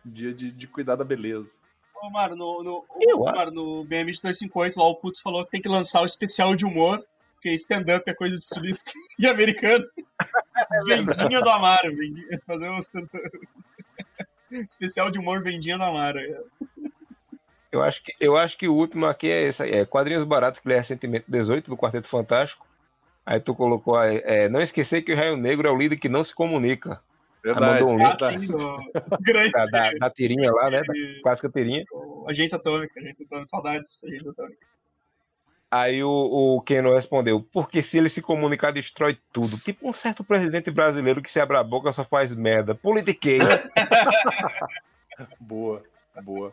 dia 0.05 0.32
de, 0.35 0.51
de 0.51 0.66
cuidar 0.66 0.97
da 0.97 1.05
beleza. 1.05 1.60
Ô, 2.02 2.10
Maro, 2.10 2.36
no, 2.36 2.62
no, 2.62 2.84
Eu 3.00 3.20
ô, 3.20 3.28
acho. 3.28 3.36
Maro, 3.36 3.50
no 3.50 3.84
BMX 3.84 4.20
258, 4.20 4.78
lá 4.78 4.86
o 4.86 4.96
Puto 4.96 5.20
falou 5.22 5.44
que 5.44 5.50
tem 5.50 5.62
que 5.62 5.68
lançar 5.68 6.02
o 6.02 6.06
especial 6.06 6.54
de 6.54 6.64
humor, 6.64 7.04
porque 7.34 7.50
stand-up 7.54 8.08
é 8.08 8.14
coisa 8.14 8.36
de 8.36 8.44
sulista 8.44 8.92
e 9.18 9.26
americano. 9.26 9.84
Vendinha 10.86 11.40
do 11.40 11.48
Amaro, 11.48 11.96
vendinha, 11.96 12.40
fazer 12.46 12.68
um 12.68 12.78
stand-up. 12.78 13.30
especial 14.50 15.10
de 15.10 15.18
humor 15.18 15.42
Vendinha 15.42 15.78
do 15.78 15.84
Amaro. 15.84 16.18
Eu 17.70 17.82
acho, 17.82 18.02
que, 18.02 18.14
eu 18.18 18.36
acho 18.36 18.56
que 18.56 18.66
o 18.66 18.74
último 18.74 19.06
aqui 19.06 19.28
é 19.28 19.48
esse 19.48 19.62
aí, 19.62 19.72
é 19.72 19.86
Quadrinhos 19.86 20.24
Baratos, 20.24 20.60
que 20.60 20.68
lê 20.68 20.76
recentemente 20.76 21.26
18, 21.28 21.70
do 21.70 21.76
Quarteto 21.76 22.08
Fantástico. 22.08 22.66
Aí 23.26 23.40
tu 23.40 23.54
colocou 23.54 23.96
aí, 23.96 24.22
é, 24.24 24.48
não 24.48 24.60
esquecer 24.60 25.02
que 25.02 25.12
o 25.12 25.16
Raio 25.16 25.36
Negro 25.36 25.68
é 25.68 25.70
o 25.70 25.76
líder 25.76 25.98
que 25.98 26.08
não 26.08 26.24
se 26.24 26.34
comunica. 26.34 27.00
Verdade. 27.43 27.85
mandou 27.85 27.94
um 27.94 27.98
link. 27.98 28.19
Grande. 29.23 29.52
Da, 29.52 29.66
da, 29.66 29.93
da 29.93 30.10
tirinha 30.10 30.52
lá, 30.52 30.70
né? 30.70 30.82
Da 30.82 30.94
clássica 31.23 31.48
tirinha. 31.48 31.85
Agência 32.27 32.56
Atômica, 32.56 32.98
Agência 32.98 33.24
Atômica, 33.24 33.47
saudades, 33.47 34.05
Agência 34.05 34.31
Atômica. 34.31 34.66
Aí 35.70 36.02
o, 36.02 36.56
o 36.56 36.62
Keno 36.62 36.94
respondeu, 36.94 37.47
porque 37.52 37.82
se 37.82 37.98
ele 37.98 38.09
se 38.09 38.23
comunicar, 38.23 38.73
destrói 38.73 39.19
tudo. 39.31 39.59
Tipo 39.59 39.90
um 39.90 39.93
certo 39.93 40.24
presidente 40.24 40.70
brasileiro 40.70 41.20
que 41.20 41.31
se 41.31 41.39
abre 41.39 41.59
a 41.59 41.62
boca 41.62 41.93
só 41.93 42.05
faz 42.05 42.35
merda. 42.35 42.74
Politiquei. 42.74 43.39
Boa, 45.40 45.82
boa. 46.23 46.52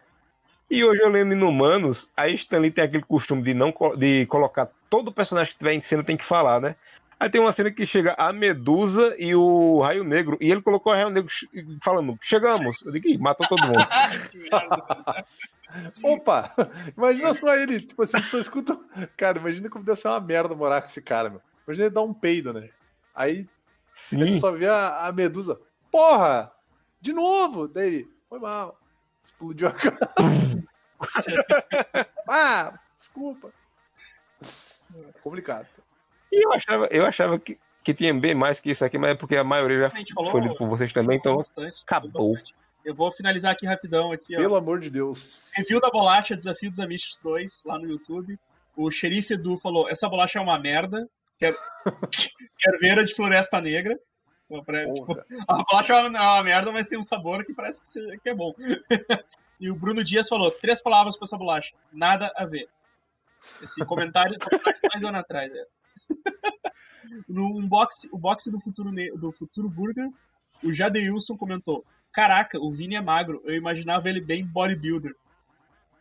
E 0.70 0.84
hoje 0.84 1.00
eu 1.00 1.10
lendo 1.10 1.34
Inumanos, 1.34 2.10
a 2.18 2.28
Stanley 2.30 2.72
tem 2.72 2.84
aquele 2.84 3.04
costume 3.04 3.44
de 3.44 3.54
não 3.54 3.72
de 3.96 4.26
colocar 4.26 4.68
todo 4.90 5.12
personagem 5.12 5.52
que 5.52 5.60
tiver 5.60 5.74
em 5.74 5.82
cena 5.82 6.04
tem 6.04 6.18
que 6.18 6.26
falar, 6.26 6.60
né? 6.60 6.76
Aí 7.20 7.30
tem 7.30 7.40
uma 7.40 7.54
cena 7.54 7.72
que 7.72 7.86
chega 7.86 8.14
a 8.18 8.34
Medusa 8.34 9.16
e 9.18 9.34
o 9.34 9.82
Raio 9.82 10.04
Negro, 10.04 10.38
e 10.42 10.52
ele 10.52 10.62
colocou 10.62 10.92
o 10.92 10.96
Raio 10.96 11.10
Negro 11.10 11.32
falando, 11.84 12.18
chegamos. 12.22 12.82
Eu 12.82 12.92
digo, 12.92 13.08
"Ih, 13.08 13.18
matou 13.18 13.48
todo 13.48 13.66
mundo. 13.66 13.80
Opa! 16.04 16.52
Imagina 16.96 17.34
só 17.34 17.56
ele, 17.56 17.82
tipo 17.82 18.04
assim, 18.04 18.22
só 18.24 18.38
escuta. 18.38 18.78
Cara, 19.18 19.40
imagina 19.40 19.70
como 19.70 19.84
deve 19.84 20.00
ser 20.00 20.10
uma 20.10 20.20
merda 20.20 20.56
morar 20.56 20.82
com 20.82 20.88
esse 20.88 21.02
cara, 21.02 21.30
meu. 21.30 21.42
Imagina 21.68 21.88
ele 21.88 21.96
dar 21.96 22.02
um 22.02 22.14
peido, 22.14 22.54
né? 22.54 22.70
Aí 23.14 23.48
Sim. 24.10 24.32
tu 24.32 24.40
só 24.40 24.52
vê 24.52 24.68
a, 24.68 25.08
a 25.08 25.12
medusa. 25.12 25.60
Porra! 25.92 26.52
De 27.02 27.14
novo! 27.14 27.68
Daí, 27.68 28.08
foi 28.30 28.40
mal. 28.40 28.80
Explodiu 29.22 29.68
a 29.68 29.72
cara. 29.72 29.98
ah, 32.28 32.80
desculpa. 32.96 33.52
Complicado. 35.24 35.68
E 36.38 36.46
eu 36.46 36.54
achava, 36.54 36.88
eu 36.92 37.06
achava 37.06 37.40
que, 37.40 37.58
que 37.84 37.94
tinha 37.94 38.14
bem 38.14 38.36
mais 38.36 38.60
que 38.60 38.72
isso 38.72 38.84
aqui, 38.84 38.98
mas 38.98 39.12
é 39.12 39.16
porque 39.16 39.36
a 39.36 39.44
maioria 39.44 39.80
já 39.82 39.88
A 39.88 39.98
gente 39.98 40.14
falou, 40.14 40.32
foi 40.32 40.42
lido 40.42 40.56
por 40.56 40.68
vocês 40.68 40.92
também, 40.92 41.18
então 41.18 41.38
bastante, 41.38 41.82
acabou. 41.84 42.34
bastante. 42.34 42.54
Eu 42.84 42.94
vou 42.94 43.12
finalizar 43.12 43.52
aqui 43.52 43.66
rapidão 43.66 44.12
aqui, 44.12 44.36
ó. 44.36 44.40
Pelo 44.40 44.56
amor 44.56 44.80
de 44.80 44.90
Deus. 44.90 45.40
Review 45.56 45.80
da 45.82 45.90
bolacha, 45.90 46.36
Desafio 46.36 46.70
dos 46.70 46.80
Amish 46.80 47.18
2, 47.24 47.64
lá 47.66 47.80
no 47.80 47.88
YouTube. 47.90 48.38
O 48.76 48.92
xerife 48.92 49.34
Edu 49.34 49.58
falou: 49.58 49.90
essa 49.90 50.08
bolacha 50.08 50.38
é 50.38 50.42
uma 50.42 50.60
merda. 50.60 51.10
Quero, 51.40 51.56
quero 52.60 52.78
ver 52.80 53.00
a 53.00 53.04
de 53.04 53.14
Floresta 53.16 53.60
Negra. 53.60 53.98
Pra- 54.64 54.86
tipo, 54.86 55.18
a 55.48 55.64
bolacha 55.64 55.94
é 55.94 56.08
uma, 56.08 56.18
é 56.20 56.22
uma 56.22 56.44
merda, 56.44 56.72
mas 56.72 56.86
tem 56.86 57.00
um 57.00 57.02
sabor 57.04 57.44
que 57.44 57.54
parece 57.54 57.82
que, 57.82 57.88
seja- 57.88 58.18
que 58.22 58.30
é 58.30 58.34
bom. 58.36 58.54
E 59.58 59.72
o 59.72 59.76
Bruno 59.76 60.04
Dias 60.04 60.28
falou, 60.28 60.52
três 60.52 60.84
palavras 60.84 61.16
pra 61.16 61.24
essa 61.24 61.38
bolacha. 61.38 61.74
Nada 61.94 62.30
a 62.36 62.46
ver. 62.46 62.68
Esse 63.64 63.86
comentário 63.86 64.38
comentário 64.38 64.80
mais 64.92 65.02
ano 65.06 65.18
atrás. 65.18 65.50
É. 65.50 65.66
No 67.30 67.58
unboxing, 67.58 68.10
o 68.12 68.18
boxe 68.18 68.52
do 68.52 68.60
futuro, 68.60 68.92
do 69.18 69.32
futuro 69.32 69.70
Burger, 69.70 70.10
o 70.64 70.74
Jadeilson 70.74 71.38
comentou: 71.38 71.84
Caraca, 72.12 72.60
o 72.60 72.72
Vini 72.72 72.96
é 72.96 73.02
magro. 73.02 73.42
Eu 73.46 73.56
imaginava 73.56 74.10
ele 74.10 74.20
bem 74.22 74.46
bodybuilder. 74.46 75.16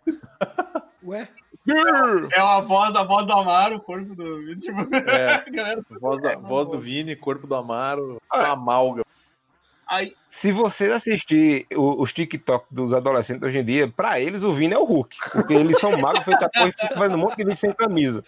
Ué? 1.05 1.29
É 2.33 2.41
a 2.41 2.61
voz, 2.61 2.95
a 2.95 3.03
voz 3.05 3.27
do 3.27 3.33
Amaro, 3.33 3.77
o 3.77 3.81
corpo 3.81 4.15
do 4.15 4.39
Vini. 4.41 4.57
Tipo, 4.57 4.95
É. 4.97 5.35
a 5.47 5.51
galera. 5.51 5.83
Voz, 6.01 6.21
da- 6.23 6.37
voz 6.37 6.69
do 6.69 6.79
Vini, 6.79 7.17
corpo 7.17 7.47
do 7.47 7.55
Amaro, 7.55 8.21
uma 8.33 8.49
amálgama. 8.49 9.05
Aí, 9.87 10.15
Se 10.41 10.51
vocês 10.51 10.91
assistirem 10.91 11.67
o- 11.75 12.03
os 12.03 12.13
TikTok 12.13 12.67
dos 12.71 12.93
adolescentes 12.93 13.43
hoje 13.43 13.59
em 13.59 13.65
dia, 13.65 13.89
pra 13.89 14.19
eles 14.19 14.43
o 14.43 14.55
Vini 14.55 14.75
é 14.75 14.79
o 14.79 14.85
Hulk. 14.85 15.15
Porque 15.33 15.53
eles 15.55 15.79
são 15.79 15.97
magros, 15.99 16.25
feito 16.25 16.43
a 16.45 16.49
porra 16.49 16.69
e 16.69 16.73
ficam 16.73 16.89
fazendo 16.99 17.17
um 17.17 17.21
monte 17.21 17.37
de 17.37 17.45
vídeo 17.45 17.59
sem 17.59 17.73
camisa. 17.73 18.25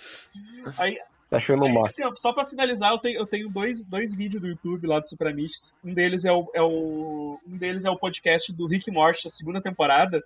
aí, 0.78 0.98
Tá 1.36 1.38
achando 1.38 1.64
o 1.64 1.68
máximo. 1.68 1.86
assim, 1.86 2.04
ó, 2.04 2.12
só 2.16 2.32
pra 2.32 2.46
finalizar, 2.46 2.92
eu 2.92 2.98
tenho, 2.98 3.18
eu 3.18 3.26
tenho 3.26 3.48
dois, 3.50 3.84
dois 3.84 4.14
vídeos 4.14 4.40
do 4.40 4.48
YouTube 4.48 4.86
lá 4.86 4.98
do 4.98 5.06
Super 5.06 5.28
Amish. 5.28 5.74
Um 5.84 5.92
deles 5.92 6.24
é 6.24 6.32
o, 6.32 6.50
é 6.54 6.62
o 6.62 7.38
um 7.46 7.56
deles 7.56 7.84
é 7.84 7.90
o 7.90 7.98
podcast 7.98 8.52
do 8.52 8.66
Rick 8.66 8.90
Morty, 8.90 9.24
da 9.24 9.30
segunda 9.30 9.60
temporada, 9.60 10.24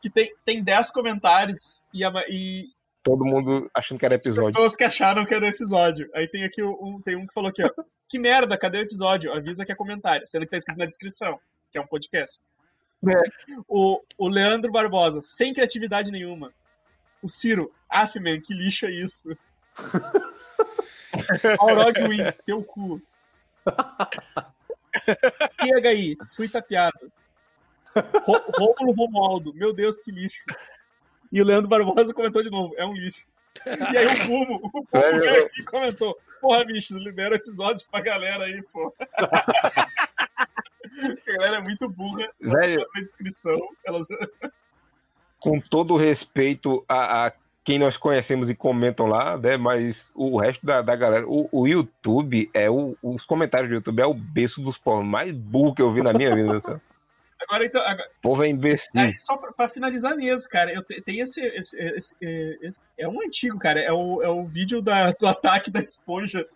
que 0.00 0.08
tem, 0.08 0.32
tem 0.44 0.62
10 0.62 0.92
comentários 0.92 1.84
e, 1.92 2.04
a 2.04 2.12
e, 2.28 2.68
Todo 3.02 3.24
mundo 3.24 3.68
achando 3.74 3.98
que 3.98 4.06
era 4.06 4.14
episódio. 4.14 4.52
pessoas 4.52 4.76
que 4.76 4.84
acharam 4.84 5.26
que 5.26 5.34
era 5.34 5.48
episódio. 5.48 6.08
Aí 6.14 6.28
tem 6.28 6.44
aqui 6.44 6.62
um, 6.62 7.00
tem 7.04 7.16
um 7.16 7.26
que 7.26 7.34
falou 7.34 7.50
aqui, 7.50 7.62
ó. 7.62 7.70
Que 8.08 8.18
merda, 8.18 8.56
cadê 8.56 8.78
o 8.78 8.82
episódio? 8.82 9.32
Avisa 9.32 9.64
que 9.64 9.72
é 9.72 9.74
comentário, 9.74 10.26
sendo 10.28 10.44
que 10.44 10.50
tá 10.50 10.56
escrito 10.56 10.78
na 10.78 10.86
descrição, 10.86 11.40
que 11.72 11.78
é 11.78 11.80
um 11.80 11.86
podcast. 11.86 12.38
É. 13.06 13.22
O, 13.66 14.00
o 14.16 14.28
Leandro 14.28 14.70
Barbosa, 14.70 15.18
sem 15.20 15.52
criatividade 15.52 16.12
nenhuma. 16.12 16.52
O 17.20 17.28
Ciro, 17.28 17.72
af, 17.88 18.18
man, 18.20 18.40
que 18.40 18.54
lixo 18.54 18.86
é 18.86 18.90
isso? 18.90 19.36
Aurog 21.58 21.94
Win, 22.08 22.32
teu 22.46 22.62
cu. 22.62 23.00
PHI, 25.60 26.16
fui 26.36 26.48
tapeado. 26.48 27.12
Rô- 28.24 28.42
Rômulo 28.58 28.92
Romualdo, 28.96 29.54
meu 29.54 29.72
Deus, 29.72 30.00
que 30.00 30.10
lixo. 30.10 30.42
E 31.32 31.40
o 31.40 31.44
Leandro 31.44 31.68
Barbosa 31.68 32.12
comentou 32.12 32.42
de 32.42 32.50
novo, 32.50 32.74
é 32.76 32.84
um 32.84 32.92
lixo. 32.92 33.24
E 33.66 33.96
aí 33.96 34.06
o 34.06 34.26
Bumo, 34.26 34.56
o 34.56 34.70
Bumo 34.70 34.88
É, 34.92 35.18
veio 35.18 35.24
eu- 35.36 35.46
aqui 35.46 35.60
e 35.60 35.64
comentou, 35.64 36.18
porra, 36.40 36.64
bichos, 36.64 36.96
libera 36.96 37.36
episódio 37.36 37.86
pra 37.90 38.00
galera 38.00 38.44
aí, 38.44 38.62
pô. 38.72 38.92
A 39.16 39.16
galera 41.26 41.58
é 41.58 41.62
muito 41.62 41.88
burra 41.88 42.28
Velho, 42.40 42.84
na 42.94 43.00
descrição. 43.00 43.58
Elas... 43.84 44.06
com 45.38 45.60
todo 45.60 45.96
respeito 45.96 46.84
a, 46.88 47.26
a 47.26 47.32
quem 47.64 47.78
nós 47.78 47.96
conhecemos 47.96 48.50
e 48.50 48.54
comentam 48.54 49.06
lá, 49.06 49.36
né? 49.38 49.56
Mas 49.56 50.10
o 50.14 50.38
resto 50.38 50.64
da, 50.66 50.82
da 50.82 50.94
galera, 50.94 51.26
o, 51.26 51.48
o 51.50 51.66
YouTube 51.66 52.50
é 52.52 52.68
o, 52.70 52.96
os 53.02 53.24
comentários 53.24 53.70
do 53.70 53.74
YouTube 53.76 54.00
é 54.00 54.06
o 54.06 54.12
berço 54.14 54.60
dos 54.60 54.76
povos 54.76 55.04
mais 55.06 55.34
burro 55.34 55.74
que 55.74 55.80
eu 55.82 55.92
vi 55.92 56.02
na 56.02 56.12
minha 56.12 56.34
vida. 56.34 56.60
sabe? 56.60 56.80
Agora, 57.46 57.64
então, 57.66 57.82
agora- 57.82 58.08
povo 58.22 58.42
é 58.42 58.48
imbecil. 58.48 58.88
aí, 58.94 59.18
só 59.18 59.36
pra, 59.36 59.52
pra 59.52 59.68
finalizar 59.68 60.16
mesmo, 60.16 60.48
cara, 60.48 60.72
eu 60.72 60.82
te- 60.82 61.02
tem 61.02 61.20
esse, 61.20 61.44
esse, 61.44 61.78
esse- 61.78 62.16
esse- 62.62 62.90
É 62.96 63.06
um 63.06 63.20
antigo, 63.20 63.58
cara. 63.58 63.80
É 63.80 63.92
o, 63.92 64.22
é 64.22 64.28
o 64.30 64.46
vídeo 64.46 64.80
da, 64.80 65.10
do 65.12 65.26
ataque 65.26 65.70
da 65.70 65.80
esponja 65.80 66.46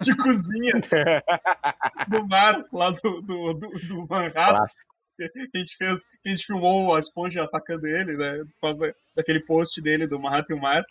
de 0.00 0.14
cozinha 0.16 0.74
no 2.08 2.26
mar, 2.28 2.64
lá 2.72 2.90
do, 2.90 3.20
do, 3.20 3.54
do, 3.54 3.68
do 3.70 4.06
Manhattan. 4.08 4.32
Clássico. 4.56 4.91
Que 5.28 5.50
a 5.54 5.58
gente 5.58 5.76
fez, 5.76 6.04
que 6.22 6.28
a 6.28 6.30
gente 6.30 6.46
filmou 6.46 6.94
a 6.94 7.00
esponja 7.00 7.42
atacando 7.42 7.86
ele, 7.86 8.16
né? 8.16 8.38
Por 8.38 8.60
causa 8.60 8.86
da- 8.86 8.94
daquele 9.16 9.40
post 9.40 9.80
dele 9.80 10.06
do 10.06 10.18
Manhattan 10.18 10.54
o 10.54 10.60
Mar. 10.60 10.84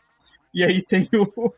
E 0.53 0.63
aí 0.63 0.81
tem 0.81 1.09
o. 1.13 1.53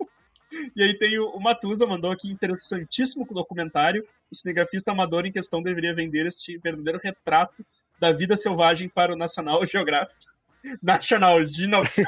e 0.76 0.82
aí 0.82 0.94
tem 0.94 1.18
o, 1.18 1.28
o 1.30 1.40
Matusa 1.40 1.86
mandou 1.86 2.10
aqui 2.10 2.30
interessantíssimo 2.30 3.26
documentário. 3.30 4.06
O 4.30 4.34
cinegrafista 4.34 4.90
amador 4.90 5.26
em 5.26 5.32
questão 5.32 5.62
deveria 5.62 5.94
vender 5.94 6.26
este 6.26 6.58
verdadeiro 6.58 7.00
retrato 7.02 7.64
da 7.98 8.12
vida 8.12 8.36
selvagem 8.36 8.88
para 8.88 9.12
o 9.12 9.16
National 9.16 9.64
Geographic. 9.64 10.26
National 10.82 11.46
Geographic. 11.46 12.06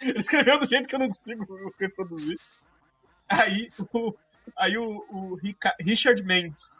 Ele 0.00 0.18
escreveu 0.18 0.58
do 0.58 0.66
jeito 0.66 0.88
que 0.88 0.94
eu 0.94 0.98
não 0.98 1.08
consigo 1.08 1.74
reproduzir. 1.78 2.38
Aí 3.28 3.68
o, 3.92 4.14
aí 4.56 4.78
o, 4.78 5.04
o 5.10 5.38
Richard 5.80 6.22
Mendes, 6.24 6.78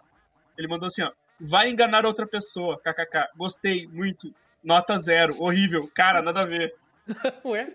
ele 0.56 0.68
mandou 0.68 0.86
assim, 0.86 1.02
ó. 1.02 1.12
Vai 1.40 1.70
enganar 1.70 2.04
outra 2.04 2.26
pessoa, 2.26 2.80
kkk. 2.80 3.28
Gostei, 3.36 3.86
muito. 3.86 4.34
Nota 4.62 4.98
zero, 4.98 5.34
horrível. 5.40 5.88
Cara, 5.94 6.20
nada 6.20 6.40
a 6.42 6.46
ver. 6.46 6.74
Ué? 7.44 7.74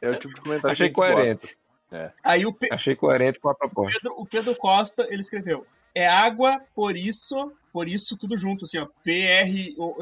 É 0.00 0.10
o 0.10 0.18
tipo 0.18 0.34
de 0.34 0.40
comentário 0.40 0.72
Achei 0.72 0.88
que 0.88 0.94
coerente. 0.94 1.56
gosta. 1.90 2.14
Aí 2.22 2.44
o, 2.44 2.52
Pe- 2.52 2.68
Achei 2.72 2.94
coerente 2.96 3.38
com 3.40 3.48
a 3.48 3.54
proposta. 3.54 3.98
Pedro, 4.00 4.20
o 4.20 4.26
Pedro 4.26 4.56
Costa, 4.56 5.06
ele 5.08 5.20
escreveu. 5.20 5.66
É 5.94 6.06
água, 6.08 6.60
por 6.74 6.96
isso, 6.96 7.52
por 7.72 7.88
isso, 7.88 8.16
tudo 8.18 8.36
junto, 8.36 8.64
assim, 8.64 8.78
ó. 8.78 8.86
P-R, 9.04 9.74
o- 9.78 9.96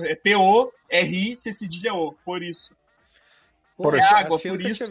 é 0.91 1.05
C 1.37 1.53
cedilha 1.53 1.95
O, 1.95 2.13
por 2.25 2.43
isso. 2.43 2.75
Por 3.77 3.95
É 3.97 4.03
água, 4.03 4.37
assim 4.37 4.49
eu 4.49 4.55
por 4.55 4.63
isso. 4.63 4.85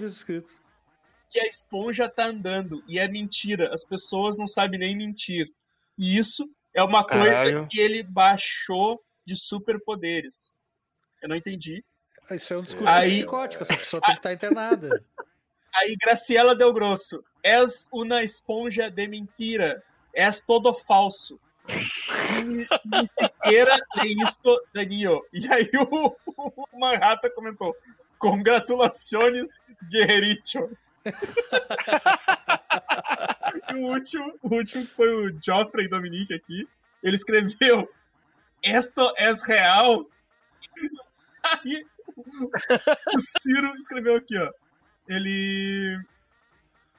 Que 1.29 1.39
a 1.39 1.47
esponja 1.47 2.07
tá 2.09 2.25
andando. 2.25 2.83
E 2.87 2.99
é 2.99 3.07
mentira. 3.07 3.73
As 3.73 3.83
pessoas 3.85 4.37
não 4.37 4.47
sabem 4.47 4.79
nem 4.79 4.95
mentir. 4.95 5.51
E 5.97 6.17
isso 6.17 6.47
é 6.73 6.83
uma 6.83 7.05
coisa 7.05 7.33
Caralho. 7.33 7.67
que 7.67 7.79
ele 7.79 8.03
baixou 8.03 9.01
de 9.25 9.35
superpoderes. 9.35 10.55
Eu 11.21 11.29
não 11.29 11.35
entendi. 11.35 11.83
Isso 12.31 12.53
é 12.53 12.57
um 12.57 12.61
discurso 12.61 12.87
Aí- 12.87 13.09
psicótico, 13.09 13.63
essa 13.63 13.77
pessoa 13.77 14.01
tem 14.01 14.13
que 14.13 14.19
estar 14.19 14.33
internada. 14.33 14.89
Aí, 15.73 15.95
Graciela 15.95 16.55
Del 16.55 16.73
Grosso. 16.73 17.23
És 17.43 17.87
uma 17.93 18.23
esponja 18.23 18.89
de 18.89 19.07
mentira. 19.07 19.81
És 20.13 20.41
todo 20.41 20.73
falso. 20.73 21.39
Ni, 22.45 22.65
sequer 23.07 23.67
é 23.67 24.05
isso, 24.05 24.61
Danilo. 24.73 25.25
E 25.31 25.47
aí 25.51 25.69
o, 25.75 26.13
o 26.35 26.67
Manhattan 26.77 27.29
comentou. 27.29 27.75
Congratulações, 28.17 29.59
guerrericho. 29.89 30.69
e 33.69 33.75
o 33.75 33.87
último, 33.87 34.39
o 34.41 34.55
último 34.55 34.85
foi 34.87 35.09
o 35.09 35.39
Geoffrey 35.41 35.87
Dominique 35.87 36.33
aqui. 36.33 36.67
Ele 37.03 37.15
escreveu 37.15 37.89
Esto 38.63 39.13
es 39.17 39.43
real. 39.47 40.05
Aí 41.43 41.85
o 43.13 43.19
Ciro 43.19 43.75
escreveu 43.77 44.15
aqui, 44.15 44.37
ó. 44.37 44.51
Ele. 45.07 45.99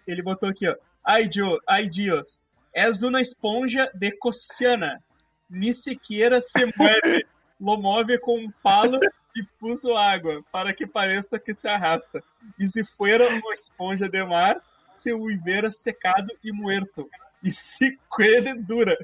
Ele 0.06 0.22
botou 0.22 0.48
aqui, 0.48 0.68
ó. 0.68 0.76
Ai, 1.04 1.28
Dio, 1.28 1.58
ai, 1.66 1.88
Dios. 1.88 2.46
És 2.74 3.02
uma 3.02 3.20
esponja 3.20 3.90
de 3.94 4.10
cociana. 4.12 5.02
Ni 5.48 5.72
siquiera 5.74 6.40
se 6.40 6.64
mueve. 6.76 7.26
Lo 7.60 7.76
move 7.76 8.18
com 8.18 8.38
um 8.38 8.50
palo 8.62 8.98
e 9.36 9.42
puso 9.58 9.94
água, 9.94 10.42
para 10.50 10.74
que 10.74 10.86
pareça 10.86 11.38
que 11.38 11.54
se 11.54 11.68
arrasta. 11.68 12.22
E 12.58 12.66
se 12.66 12.84
fuera 12.84 13.28
uma 13.28 13.52
esponja 13.52 14.08
de 14.08 14.24
mar, 14.24 14.60
se 15.02 15.12
hubiera 15.12 15.70
secado 15.72 16.32
e 16.44 16.52
muerto. 16.52 17.08
E 17.42 17.50
se 17.50 17.98
quede 18.16 18.54
dura. 18.54 18.96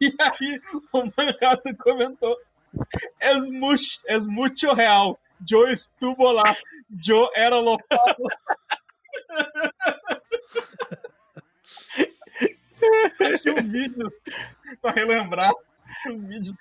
E 0.00 0.12
aí 0.18 0.60
o 0.92 1.04
Manhattan 1.16 1.74
comentou. 1.76 2.36
És, 3.20 3.48
much, 3.48 4.00
és 4.06 4.26
mucho 4.26 4.72
real. 4.74 5.18
Yo 5.48 5.68
estuvo 5.68 6.32
lá. 6.32 6.56
Yo 6.90 7.28
era 7.36 7.56
local. 7.60 8.16
Aqui 13.34 13.50
o 13.50 13.62
vídeo, 13.62 14.12
pra 14.82 14.90
relembrar, 14.90 15.52
o 16.10 16.18
vídeo 16.18 16.52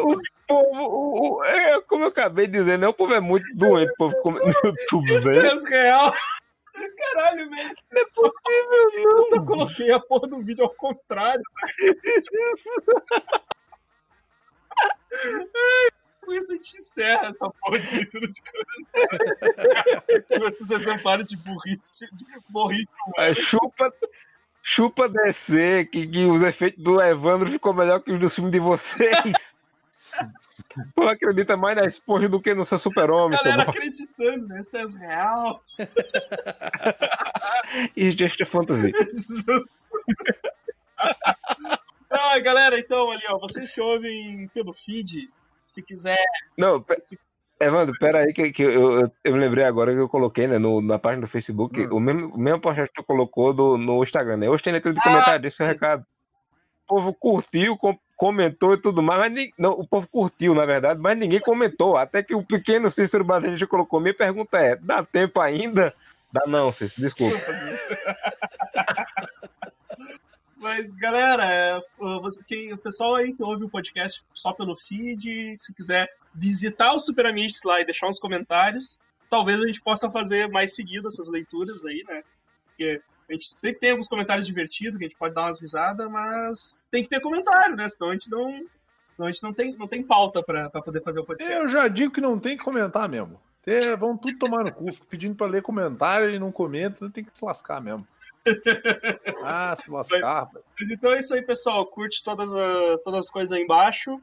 O 0.00 0.20
povo, 0.46 1.36
o- 1.38 1.44
é, 1.44 1.80
como 1.82 2.04
eu 2.04 2.08
acabei 2.08 2.46
dizer, 2.46 2.78
né? 2.78 2.86
O 2.88 2.92
povo 2.92 3.14
é 3.14 3.20
muito 3.20 3.46
doente, 3.54 3.90
o 3.92 3.96
povo 3.96 4.14
come- 4.22 4.40
no 4.40 4.52
YouTube, 4.64 5.06
velho. 5.18 5.30
Estresse 5.46 5.70
real. 5.70 6.12
Caralho, 6.90 7.50
velho. 7.50 7.76
Não 7.90 8.00
é 8.00 8.04
possível, 8.06 8.90
Eu 9.16 9.22
só 9.24 9.36
não. 9.36 9.46
coloquei 9.46 9.92
a 9.92 10.00
porra 10.00 10.28
do 10.28 10.42
vídeo 10.42 10.64
ao 10.64 10.70
contrário. 10.74 11.42
Com 16.24 16.32
isso 16.32 16.52
a 16.52 16.54
gente 16.54 16.76
encerra 16.76 17.28
essa 17.28 17.50
porra 17.50 17.80
de 17.80 17.96
leitura 17.96 18.28
de. 18.28 18.40
Com 20.28 20.36
esses 20.46 20.70
exemplares 20.70 21.28
de 21.28 21.36
burrice, 21.36 22.06
de 22.12 22.24
burrice 22.48 22.94
É, 23.18 23.34
chupa, 23.34 23.92
chupa 24.62 25.08
descer, 25.08 25.90
que, 25.90 26.06
que 26.06 26.24
os 26.24 26.40
efeitos 26.42 26.80
do 26.82 27.02
Evandro 27.02 27.50
ficou 27.50 27.74
melhor 27.74 28.00
que 28.00 28.12
os 28.12 28.20
do 28.20 28.30
filme 28.30 28.52
de 28.52 28.60
vocês. 28.60 29.18
Pô, 30.94 31.08
acredita 31.08 31.56
mais 31.56 31.76
na 31.76 31.86
esponja 31.86 32.28
do 32.28 32.40
que 32.40 32.54
no 32.54 32.64
seu 32.64 32.78
super-homem, 32.78 33.38
galera 33.42 33.62
acreditando, 33.62 34.46
né? 34.48 34.60
Estresse 34.60 34.98
real. 34.98 35.62
Isso 37.96 38.16
just 38.18 38.40
a 38.42 38.46
fantasy. 38.46 38.92
ah, 42.10 42.38
galera, 42.40 42.78
então 42.78 43.10
ali, 43.10 43.22
ó, 43.28 43.38
vocês 43.38 43.72
que 43.72 43.80
ouvem 43.80 44.48
pelo 44.48 44.72
feed, 44.72 45.28
Se 45.66 45.82
quiser. 45.82 46.18
Não, 46.56 46.84
Se- 47.00 47.18
Evandro, 47.60 47.94
pera 47.98 48.20
aí 48.20 48.32
que, 48.32 48.50
que 48.52 48.62
eu, 48.62 49.10
eu, 49.24 49.32
me 49.32 49.38
lembrei 49.38 49.64
agora 49.64 49.92
que 49.92 50.00
eu 50.00 50.08
coloquei, 50.08 50.46
né, 50.48 50.58
no, 50.58 50.80
na 50.82 50.98
página 50.98 51.26
do 51.26 51.30
Facebook, 51.30 51.80
Hum. 51.80 51.94
o 51.96 52.00
mesmo, 52.00 52.34
o 52.34 52.38
mesmo 52.38 52.60
postagem 52.60 52.90
que 52.92 53.00
tu 53.00 53.06
colocou 53.06 53.54
do, 53.54 53.78
no 53.78 54.02
Instagram, 54.02 54.36
né? 54.38 54.50
Hoje 54.50 54.64
tem 54.64 54.72
leitura 54.72 54.92
de 54.94 55.00
Ah, 55.00 55.04
comentário, 55.04 55.46
esse 55.46 55.62
é 55.62 55.64
o 55.64 55.68
sim. 55.68 55.72
recado. 55.72 56.02
O 56.84 56.88
povo 56.88 57.14
curtiu, 57.14 57.76
com- 57.78 57.96
comentou 58.16 58.74
e 58.74 58.78
tudo 58.78 59.02
mais, 59.02 59.20
mas 59.20 59.32
ni- 59.32 59.54
não, 59.58 59.72
o 59.72 59.86
povo 59.86 60.06
curtiu, 60.08 60.54
na 60.54 60.64
verdade, 60.64 61.00
mas 61.00 61.18
ninguém 61.18 61.40
comentou. 61.40 61.96
Até 61.96 62.22
que 62.22 62.34
o 62.34 62.44
pequeno 62.44 62.90
Cícero 62.90 63.24
Batista 63.24 63.66
colocou. 63.66 64.00
Minha 64.00 64.14
pergunta 64.14 64.58
é: 64.58 64.76
dá 64.76 65.04
tempo 65.04 65.40
ainda? 65.40 65.94
Dá 66.30 66.42
não, 66.46 66.72
Cícero, 66.72 67.02
desculpa. 67.02 67.36
Mas, 70.62 70.92
galera, 70.92 71.44
é, 71.44 71.80
você, 72.20 72.44
quem, 72.46 72.72
o 72.72 72.78
pessoal 72.78 73.16
aí 73.16 73.34
que 73.34 73.42
ouve 73.42 73.64
o 73.64 73.68
podcast 73.68 74.22
só 74.32 74.52
pelo 74.52 74.76
feed, 74.76 75.56
se 75.58 75.74
quiser 75.74 76.08
visitar 76.32 76.92
o 76.92 77.00
Super 77.00 77.34
lá 77.64 77.80
e 77.80 77.84
deixar 77.84 78.06
uns 78.06 78.20
comentários, 78.20 78.96
talvez 79.28 79.58
a 79.60 79.66
gente 79.66 79.82
possa 79.82 80.08
fazer 80.08 80.48
mais 80.48 80.72
seguido 80.72 81.08
essas 81.08 81.28
leituras 81.28 81.84
aí, 81.84 82.04
né? 82.06 82.22
Porque 82.66 83.02
a 83.32 83.38
gente 83.38 83.58
sempre 83.58 83.80
tem 83.80 83.90
alguns 83.90 84.08
comentários 84.08 84.46
divertidos, 84.46 84.98
que 84.98 85.04
a 85.04 85.08
gente 85.08 85.18
pode 85.18 85.34
dar 85.34 85.42
umas 85.42 85.60
risadas, 85.60 86.08
mas 86.10 86.80
tem 86.90 87.02
que 87.02 87.08
ter 87.08 87.20
comentário, 87.20 87.74
né? 87.76 87.88
Senão 87.88 88.10
a 88.10 88.12
gente 88.14 88.30
não, 88.30 88.46
senão 89.16 89.28
a 89.28 89.30
gente 89.30 89.42
não, 89.42 89.52
tem, 89.52 89.76
não 89.76 89.88
tem 89.88 90.02
pauta 90.02 90.42
pra, 90.42 90.68
pra 90.70 90.82
poder 90.82 91.02
fazer 91.02 91.20
o 91.20 91.24
podcast. 91.24 91.54
Eu 91.54 91.68
já 91.68 91.88
digo 91.88 92.12
que 92.12 92.20
não 92.20 92.38
tem 92.38 92.56
que 92.56 92.64
comentar 92.64 93.08
mesmo. 93.08 93.40
É, 93.64 93.94
vão 93.96 94.16
tudo 94.16 94.38
tomar 94.38 94.64
no 94.64 94.72
cu, 94.72 94.92
fico 94.92 95.06
pedindo 95.06 95.36
pra 95.36 95.46
ler 95.46 95.62
comentário 95.62 96.30
e 96.30 96.38
não 96.38 96.50
comenta, 96.50 97.08
tem 97.10 97.22
que 97.24 97.36
se 97.36 97.44
lascar 97.44 97.80
mesmo. 97.80 98.06
Ah, 99.44 99.76
se 99.76 99.90
lascar. 99.90 100.48
Mas 100.78 100.90
então 100.90 101.12
é 101.12 101.18
isso 101.18 101.34
aí, 101.34 101.42
pessoal. 101.42 101.86
Curte 101.86 102.22
todas, 102.22 102.50
a- 102.52 102.98
todas 103.04 103.26
as 103.26 103.30
coisas 103.30 103.52
aí 103.52 103.62
embaixo. 103.62 104.20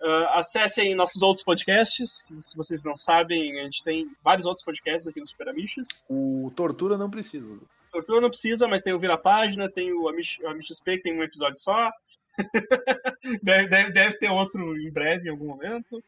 Ah, 0.00 0.38
acessem 0.38 0.94
nossos 0.94 1.22
outros 1.22 1.44
podcasts. 1.44 2.24
Se 2.40 2.56
vocês 2.56 2.84
não 2.84 2.94
sabem, 2.94 3.58
a 3.60 3.64
gente 3.64 3.82
tem 3.82 4.08
vários 4.22 4.46
outros 4.46 4.64
podcasts 4.64 5.08
aqui 5.08 5.18
no 5.20 5.26
Super 5.26 5.48
Amiches. 5.48 6.04
O 6.08 6.52
Tortura 6.54 6.96
não 6.96 7.10
precisa. 7.10 7.46
Tortura 7.90 8.20
não 8.20 8.28
precisa, 8.30 8.68
mas 8.68 8.82
tem 8.82 8.92
o 8.92 8.98
Vira 8.98 9.16
Página, 9.16 9.68
tem 9.68 9.92
o 9.92 10.08
Amish, 10.08 10.38
o 10.42 10.48
Amish 10.48 10.68
XP, 10.68 10.98
que 10.98 11.02
tem 11.04 11.18
um 11.18 11.22
episódio 11.22 11.58
só. 11.58 11.90
deve, 13.42 13.68
deve, 13.68 13.90
deve 13.92 14.18
ter 14.18 14.30
outro 14.30 14.76
em 14.80 14.90
breve, 14.90 15.28
em 15.28 15.30
algum 15.30 15.46
momento. 15.46 16.02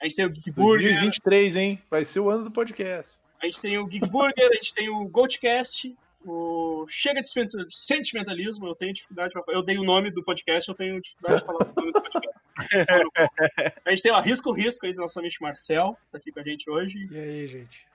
A 0.00 0.04
gente 0.04 0.16
tem 0.16 0.24
o 0.24 0.30
Geek 0.30 0.50
Burger, 0.50 0.88
2023, 0.88 1.56
hein? 1.56 1.82
Vai 1.90 2.04
ser 2.04 2.20
o 2.20 2.30
ano 2.30 2.44
do 2.44 2.50
podcast. 2.50 3.14
a 3.40 3.46
gente 3.46 3.60
tem 3.60 3.78
o 3.78 3.86
Geek 3.86 4.08
Burger, 4.08 4.48
a 4.50 4.54
gente 4.54 4.74
tem 4.74 4.88
o 4.88 5.06
Goldcast, 5.06 5.94
o 6.24 6.86
Chega 6.88 7.20
de 7.20 7.28
Sentimental- 7.28 7.70
Sentimentalismo, 7.70 8.66
eu 8.66 8.74
tenho 8.74 8.94
dificuldade 8.94 9.32
pra 9.32 9.42
Eu 9.48 9.62
dei 9.62 9.76
o 9.78 9.84
nome 9.84 10.10
do 10.10 10.22
podcast, 10.22 10.68
eu 10.68 10.74
tenho 10.74 11.00
dificuldade 11.00 11.40
de 11.40 11.46
falar 11.46 11.58
o 11.64 11.74
nome 11.80 11.92
do 11.92 12.02
podcast. 12.02 12.40
A 13.84 13.90
gente 13.90 14.02
tem 14.02 14.12
o 14.12 14.14
Arrisca 14.14 14.48
o 14.48 14.52
Risco 14.52 14.86
aí 14.86 14.92
do 14.92 15.00
nosso 15.00 15.18
amigo 15.18 15.34
Marcel, 15.40 15.98
tá 16.10 16.18
aqui 16.18 16.30
com 16.32 16.40
a 16.40 16.42
gente 16.42 16.70
hoje. 16.70 17.08
E 17.10 17.18
aí, 17.18 17.46
gente? 17.46 17.93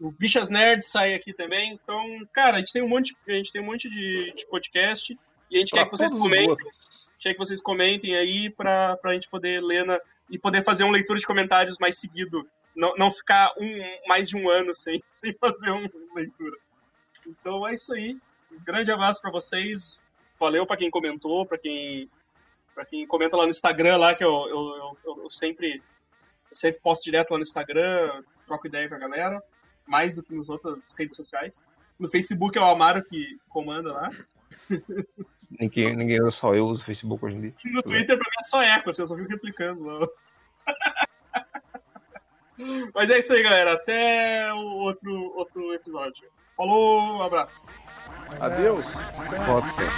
O 0.00 0.12
Bichas 0.12 0.48
Nerds 0.48 0.90
sai 0.90 1.14
aqui 1.14 1.32
também. 1.32 1.72
Então, 1.72 2.04
cara, 2.32 2.56
a 2.56 2.58
gente 2.60 2.72
tem 2.72 2.82
um 2.82 2.88
monte, 2.88 3.16
a 3.26 3.32
gente 3.32 3.52
tem 3.52 3.60
um 3.60 3.66
monte 3.66 3.88
de, 3.90 4.32
de 4.32 4.46
podcast 4.46 5.18
e 5.50 5.56
a 5.56 5.58
gente 5.58 5.72
quer 5.72 5.84
que 5.84 5.90
vocês 5.90 6.12
comentem, 6.12 6.56
quer 7.18 7.32
que 7.32 7.38
vocês 7.38 7.60
comentem 7.60 8.14
aí 8.16 8.50
pra, 8.50 8.96
pra 8.96 9.14
gente 9.14 9.28
poder 9.28 9.60
ler 9.60 9.84
na, 9.84 9.98
e 10.30 10.38
poder 10.38 10.62
fazer 10.62 10.84
uma 10.84 10.92
leitura 10.92 11.18
de 11.18 11.26
comentários 11.26 11.78
mais 11.78 11.98
seguido. 11.98 12.48
Não, 12.76 12.94
não 12.96 13.10
ficar 13.10 13.52
um, 13.58 14.06
mais 14.06 14.28
de 14.28 14.36
um 14.36 14.48
ano 14.48 14.74
sem, 14.74 15.02
sem 15.12 15.32
fazer 15.34 15.70
uma 15.70 15.90
leitura. 16.14 16.56
Então 17.26 17.66
é 17.66 17.74
isso 17.74 17.92
aí. 17.92 18.16
Um 18.52 18.62
grande 18.64 18.92
abraço 18.92 19.20
pra 19.20 19.32
vocês. 19.32 19.98
Valeu 20.38 20.64
pra 20.64 20.76
quem 20.76 20.90
comentou, 20.90 21.44
pra 21.44 21.58
quem 21.58 22.08
para 22.74 22.84
quem 22.84 23.04
comenta 23.08 23.36
lá 23.36 23.42
no 23.42 23.50
Instagram 23.50 23.96
lá 23.96 24.14
que 24.14 24.22
eu, 24.22 24.48
eu, 24.48 24.96
eu, 25.04 25.22
eu 25.24 25.30
sempre 25.32 25.82
eu 26.48 26.56
sempre 26.56 26.80
posto 26.80 27.02
direto 27.02 27.32
lá 27.32 27.38
no 27.38 27.42
Instagram, 27.42 28.22
troco 28.46 28.68
ideia 28.68 28.88
com 28.88 28.94
a 28.94 28.98
galera, 28.98 29.42
mais 29.88 30.14
do 30.14 30.22
que 30.22 30.34
nas 30.34 30.48
outras 30.48 30.94
redes 30.96 31.16
sociais. 31.16 31.72
No 31.98 32.08
Facebook 32.08 32.56
é 32.56 32.60
o 32.60 32.64
Amaro 32.64 33.02
que 33.02 33.38
comanda 33.48 33.92
lá. 33.92 34.10
Ninguém, 35.58 35.96
ninguém 35.96 36.20
usa, 36.20 36.30
só 36.36 36.54
eu 36.54 36.66
uso 36.66 36.82
o 36.82 36.84
Facebook 36.84 37.24
hoje 37.24 37.36
em 37.36 37.40
dia. 37.40 37.54
E 37.64 37.70
no 37.70 37.82
Twitter 37.82 38.16
pra 38.16 38.26
mim 38.26 38.36
é 38.38 38.44
só 38.44 38.62
eco, 38.62 38.90
assim, 38.90 39.02
eu 39.02 39.06
só 39.06 39.16
fico 39.16 39.30
replicando 39.30 39.82
lá. 39.82 40.06
Mas 42.94 43.08
é 43.10 43.18
isso 43.18 43.32
aí, 43.32 43.42
galera. 43.42 43.72
Até 43.72 44.52
o 44.52 44.58
outro, 44.58 45.12
outro 45.36 45.72
episódio. 45.74 46.28
Falou, 46.56 47.16
um 47.16 47.22
abraço. 47.22 47.72
Adeus. 48.40 48.84
Pode 49.46 49.70
ser. 49.74 49.88